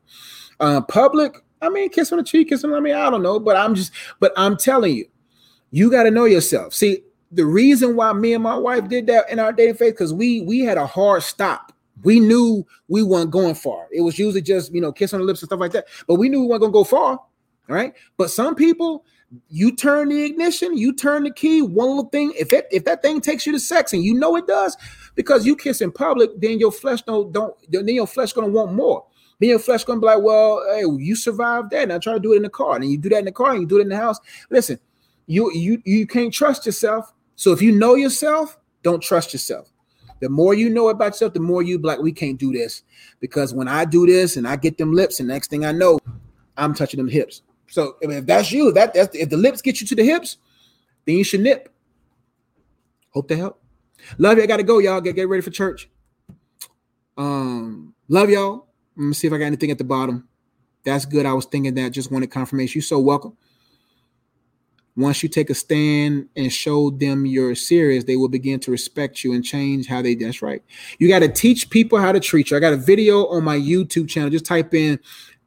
Uh, 0.59 0.81
public, 0.81 1.43
I 1.61 1.69
mean, 1.69 1.89
kiss 1.89 2.11
on 2.11 2.19
the 2.19 2.23
cheek, 2.23 2.49
kiss 2.49 2.63
on. 2.63 2.73
I 2.73 2.79
mean, 2.79 2.93
I 2.93 3.09
don't 3.09 3.23
know, 3.23 3.39
but 3.39 3.57
I'm 3.57 3.73
just, 3.73 3.91
but 4.19 4.31
I'm 4.37 4.55
telling 4.55 4.95
you, 4.95 5.05
you 5.71 5.89
got 5.89 6.03
to 6.03 6.11
know 6.11 6.25
yourself. 6.25 6.73
See, 6.73 6.99
the 7.31 7.45
reason 7.45 7.95
why 7.95 8.13
me 8.13 8.33
and 8.33 8.43
my 8.43 8.55
wife 8.55 8.87
did 8.87 9.07
that 9.07 9.29
in 9.29 9.39
our 9.39 9.51
dating 9.51 9.75
phase 9.75 9.91
because 9.91 10.13
we 10.13 10.41
we 10.41 10.59
had 10.59 10.77
a 10.77 10.85
hard 10.85 11.23
stop. 11.23 11.73
We 12.03 12.19
knew 12.19 12.65
we 12.87 13.03
weren't 13.03 13.31
going 13.31 13.55
far. 13.55 13.87
It 13.91 14.01
was 14.01 14.17
usually 14.17 14.41
just 14.41 14.73
you 14.73 14.81
know 14.81 14.91
kiss 14.91 15.13
on 15.13 15.19
the 15.19 15.25
lips 15.25 15.41
and 15.41 15.49
stuff 15.49 15.59
like 15.59 15.71
that, 15.73 15.85
but 16.07 16.15
we 16.15 16.29
knew 16.29 16.41
we 16.41 16.47
weren't 16.47 16.61
gonna 16.61 16.73
go 16.73 16.83
far. 16.83 17.19
Right? 17.67 17.93
But 18.17 18.31
some 18.31 18.55
people 18.55 19.05
you 19.47 19.75
turn 19.75 20.09
the 20.09 20.23
ignition, 20.23 20.77
you 20.77 20.93
turn 20.93 21.23
the 21.23 21.31
key, 21.31 21.61
one 21.61 21.87
little 21.87 22.09
thing. 22.09 22.33
If 22.37 22.51
it 22.51 22.67
if 22.71 22.85
that 22.85 23.01
thing 23.01 23.21
takes 23.21 23.45
you 23.45 23.51
to 23.51 23.59
sex, 23.59 23.93
and 23.93 24.03
you 24.03 24.13
know 24.13 24.35
it 24.35 24.47
does, 24.47 24.75
because 25.15 25.45
you 25.45 25.55
kiss 25.55 25.81
in 25.81 25.91
public, 25.91 26.31
then 26.39 26.59
your 26.59 26.71
flesh 26.71 27.01
don't 27.03 27.31
don't 27.31 27.55
then 27.69 27.87
your 27.89 28.07
flesh 28.07 28.33
gonna 28.33 28.47
want 28.47 28.73
more. 28.73 29.05
Then 29.39 29.49
your 29.49 29.59
flesh 29.59 29.83
gonna 29.83 29.99
be 29.99 30.07
like, 30.07 30.21
well, 30.21 30.63
hey, 30.73 30.81
you 30.81 31.15
survived 31.15 31.71
that. 31.71 31.87
Now 31.87 31.99
try 31.99 32.13
to 32.13 32.19
do 32.19 32.33
it 32.33 32.37
in 32.37 32.43
the 32.43 32.49
car. 32.49 32.75
And 32.75 32.89
you 32.89 32.97
do 32.97 33.09
that 33.09 33.19
in 33.19 33.25
the 33.25 33.31
car, 33.31 33.51
and 33.51 33.61
you 33.61 33.67
do 33.67 33.77
it 33.77 33.81
in 33.81 33.89
the 33.89 33.97
house. 33.97 34.19
Listen, 34.49 34.79
you 35.27 35.51
you 35.53 35.81
you 35.85 36.07
can't 36.07 36.33
trust 36.33 36.65
yourself. 36.65 37.13
So 37.35 37.51
if 37.51 37.61
you 37.61 37.71
know 37.71 37.95
yourself, 37.95 38.57
don't 38.83 39.01
trust 39.01 39.31
yourself. 39.31 39.71
The 40.19 40.29
more 40.29 40.53
you 40.53 40.69
know 40.69 40.89
about 40.89 41.13
yourself, 41.13 41.33
the 41.33 41.39
more 41.39 41.61
you 41.61 41.77
like, 41.77 41.99
we 41.99 42.11
can't 42.11 42.37
do 42.37 42.51
this. 42.51 42.83
Because 43.21 43.53
when 43.53 43.69
I 43.69 43.85
do 43.85 44.05
this 44.05 44.35
and 44.35 44.47
I 44.47 44.57
get 44.57 44.77
them 44.77 44.91
lips, 44.91 45.19
and 45.19 45.29
next 45.29 45.49
thing 45.49 45.65
I 45.65 45.71
know, 45.71 45.99
I'm 46.57 46.73
touching 46.73 46.97
them 46.97 47.07
hips. 47.07 47.41
So 47.69 47.95
I 48.03 48.07
mean, 48.07 48.17
if 48.19 48.25
that's 48.25 48.51
you, 48.51 48.71
that 48.73 48.93
that's 48.93 49.15
if 49.15 49.29
the 49.29 49.37
lips 49.37 49.61
get 49.61 49.81
you 49.81 49.87
to 49.87 49.95
the 49.95 50.03
hips, 50.03 50.37
then 51.05 51.15
you 51.15 51.23
should 51.23 51.41
nip. 51.41 51.73
Hope 53.11 53.27
to 53.29 53.35
help. 53.35 53.61
Love 54.17 54.37
you. 54.37 54.43
I 54.43 54.47
gotta 54.47 54.63
go, 54.63 54.79
y'all. 54.79 55.01
Get 55.01 55.15
get 55.15 55.29
ready 55.29 55.41
for 55.41 55.51
church. 55.51 55.89
Um, 57.17 57.93
love 58.07 58.29
y'all. 58.29 58.67
Let 58.95 59.03
me 59.03 59.13
see 59.13 59.27
if 59.27 59.33
I 59.33 59.37
got 59.37 59.45
anything 59.45 59.71
at 59.71 59.77
the 59.77 59.83
bottom. 59.83 60.27
That's 60.83 61.05
good. 61.05 61.25
I 61.25 61.33
was 61.33 61.45
thinking 61.45 61.75
that. 61.75 61.91
Just 61.91 62.11
wanted 62.11 62.31
confirmation. 62.31 62.77
You 62.77 62.81
so 62.81 62.99
welcome. 62.99 63.35
Once 64.95 65.23
you 65.23 65.29
take 65.29 65.49
a 65.49 65.53
stand 65.53 66.27
and 66.35 66.51
show 66.51 66.89
them 66.89 67.25
you're 67.25 67.55
serious, 67.55 68.03
they 68.03 68.17
will 68.17 68.27
begin 68.27 68.59
to 68.59 68.71
respect 68.71 69.23
you 69.23 69.33
and 69.33 69.45
change 69.45 69.87
how 69.87 70.01
they. 70.01 70.15
That's 70.15 70.41
right. 70.41 70.61
You 70.97 71.07
got 71.07 71.19
to 71.19 71.29
teach 71.29 71.69
people 71.69 71.99
how 71.99 72.11
to 72.11 72.19
treat 72.19 72.51
you. 72.51 72.57
I 72.57 72.59
got 72.59 72.73
a 72.73 72.77
video 72.77 73.25
on 73.27 73.43
my 73.43 73.57
YouTube 73.57 74.09
channel. 74.09 74.29
Just 74.29 74.45
type 74.45 74.73
in 74.73 74.99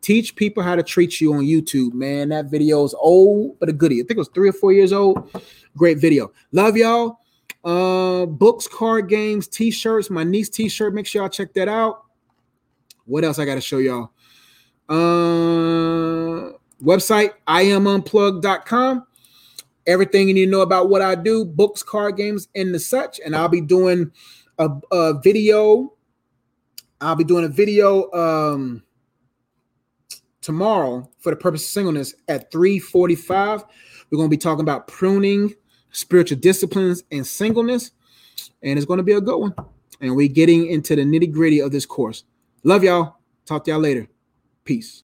Teach 0.02 0.34
people 0.34 0.64
how 0.64 0.74
to 0.74 0.82
treat 0.82 1.20
you 1.20 1.32
on 1.32 1.44
YouTube, 1.44 1.94
man. 1.94 2.30
That 2.30 2.46
video 2.46 2.84
is 2.84 2.92
old, 2.94 3.58
but 3.60 3.68
a 3.68 3.72
goodie. 3.72 4.00
I 4.00 4.02
think 4.02 4.12
it 4.12 4.18
was 4.18 4.28
three 4.34 4.48
or 4.48 4.52
four 4.52 4.72
years 4.72 4.92
old. 4.92 5.30
Great 5.76 5.98
video. 5.98 6.32
Love 6.50 6.76
y'all. 6.76 7.20
Uh, 7.64 8.26
books, 8.26 8.66
card 8.66 9.08
games, 9.08 9.46
t-shirts. 9.46 10.10
My 10.10 10.24
niece 10.24 10.48
t-shirt. 10.48 10.92
Make 10.92 11.06
sure 11.06 11.22
y'all 11.22 11.28
check 11.28 11.54
that 11.54 11.68
out. 11.68 12.02
What 13.04 13.22
else 13.22 13.38
I 13.38 13.44
got 13.44 13.54
to 13.54 13.60
show 13.60 13.78
y'all? 13.78 14.10
Uh, 14.88 16.50
website 16.82 17.30
iamunplugged.com. 17.46 19.06
Everything 19.86 20.26
you 20.26 20.34
need 20.34 20.46
to 20.46 20.50
know 20.50 20.62
about 20.62 20.88
what 20.88 21.02
I 21.02 21.14
do, 21.14 21.44
books, 21.44 21.84
card 21.84 22.16
games, 22.16 22.48
and 22.56 22.74
the 22.74 22.80
such. 22.80 23.20
And 23.24 23.36
I'll 23.36 23.48
be 23.48 23.60
doing 23.60 24.10
a, 24.58 24.68
a 24.90 25.20
video. 25.20 25.92
I'll 27.00 27.16
be 27.16 27.24
doing 27.24 27.44
a 27.44 27.48
video. 27.48 28.10
Um, 28.12 28.82
tomorrow 30.42 31.08
for 31.18 31.30
the 31.30 31.36
purpose 31.36 31.62
of 31.62 31.70
singleness 31.70 32.14
at 32.28 32.52
345 32.52 33.64
we're 34.10 34.16
going 34.16 34.28
to 34.28 34.30
be 34.30 34.36
talking 34.36 34.60
about 34.60 34.86
pruning 34.86 35.54
spiritual 35.90 36.38
disciplines 36.38 37.02
and 37.10 37.26
singleness 37.26 37.92
and 38.62 38.78
it's 38.78 38.86
going 38.86 38.98
to 38.98 39.02
be 39.02 39.12
a 39.12 39.20
good 39.20 39.38
one. 39.38 39.54
And 40.00 40.16
we're 40.16 40.28
getting 40.28 40.66
into 40.66 40.96
the 40.96 41.02
nitty 41.02 41.32
gritty 41.32 41.60
of 41.60 41.70
this 41.70 41.86
course. 41.86 42.24
Love 42.64 42.84
y'all. 42.84 43.16
Talk 43.44 43.64
to 43.64 43.70
y'all 43.70 43.80
later. 43.80 44.08
Peace 44.64 45.02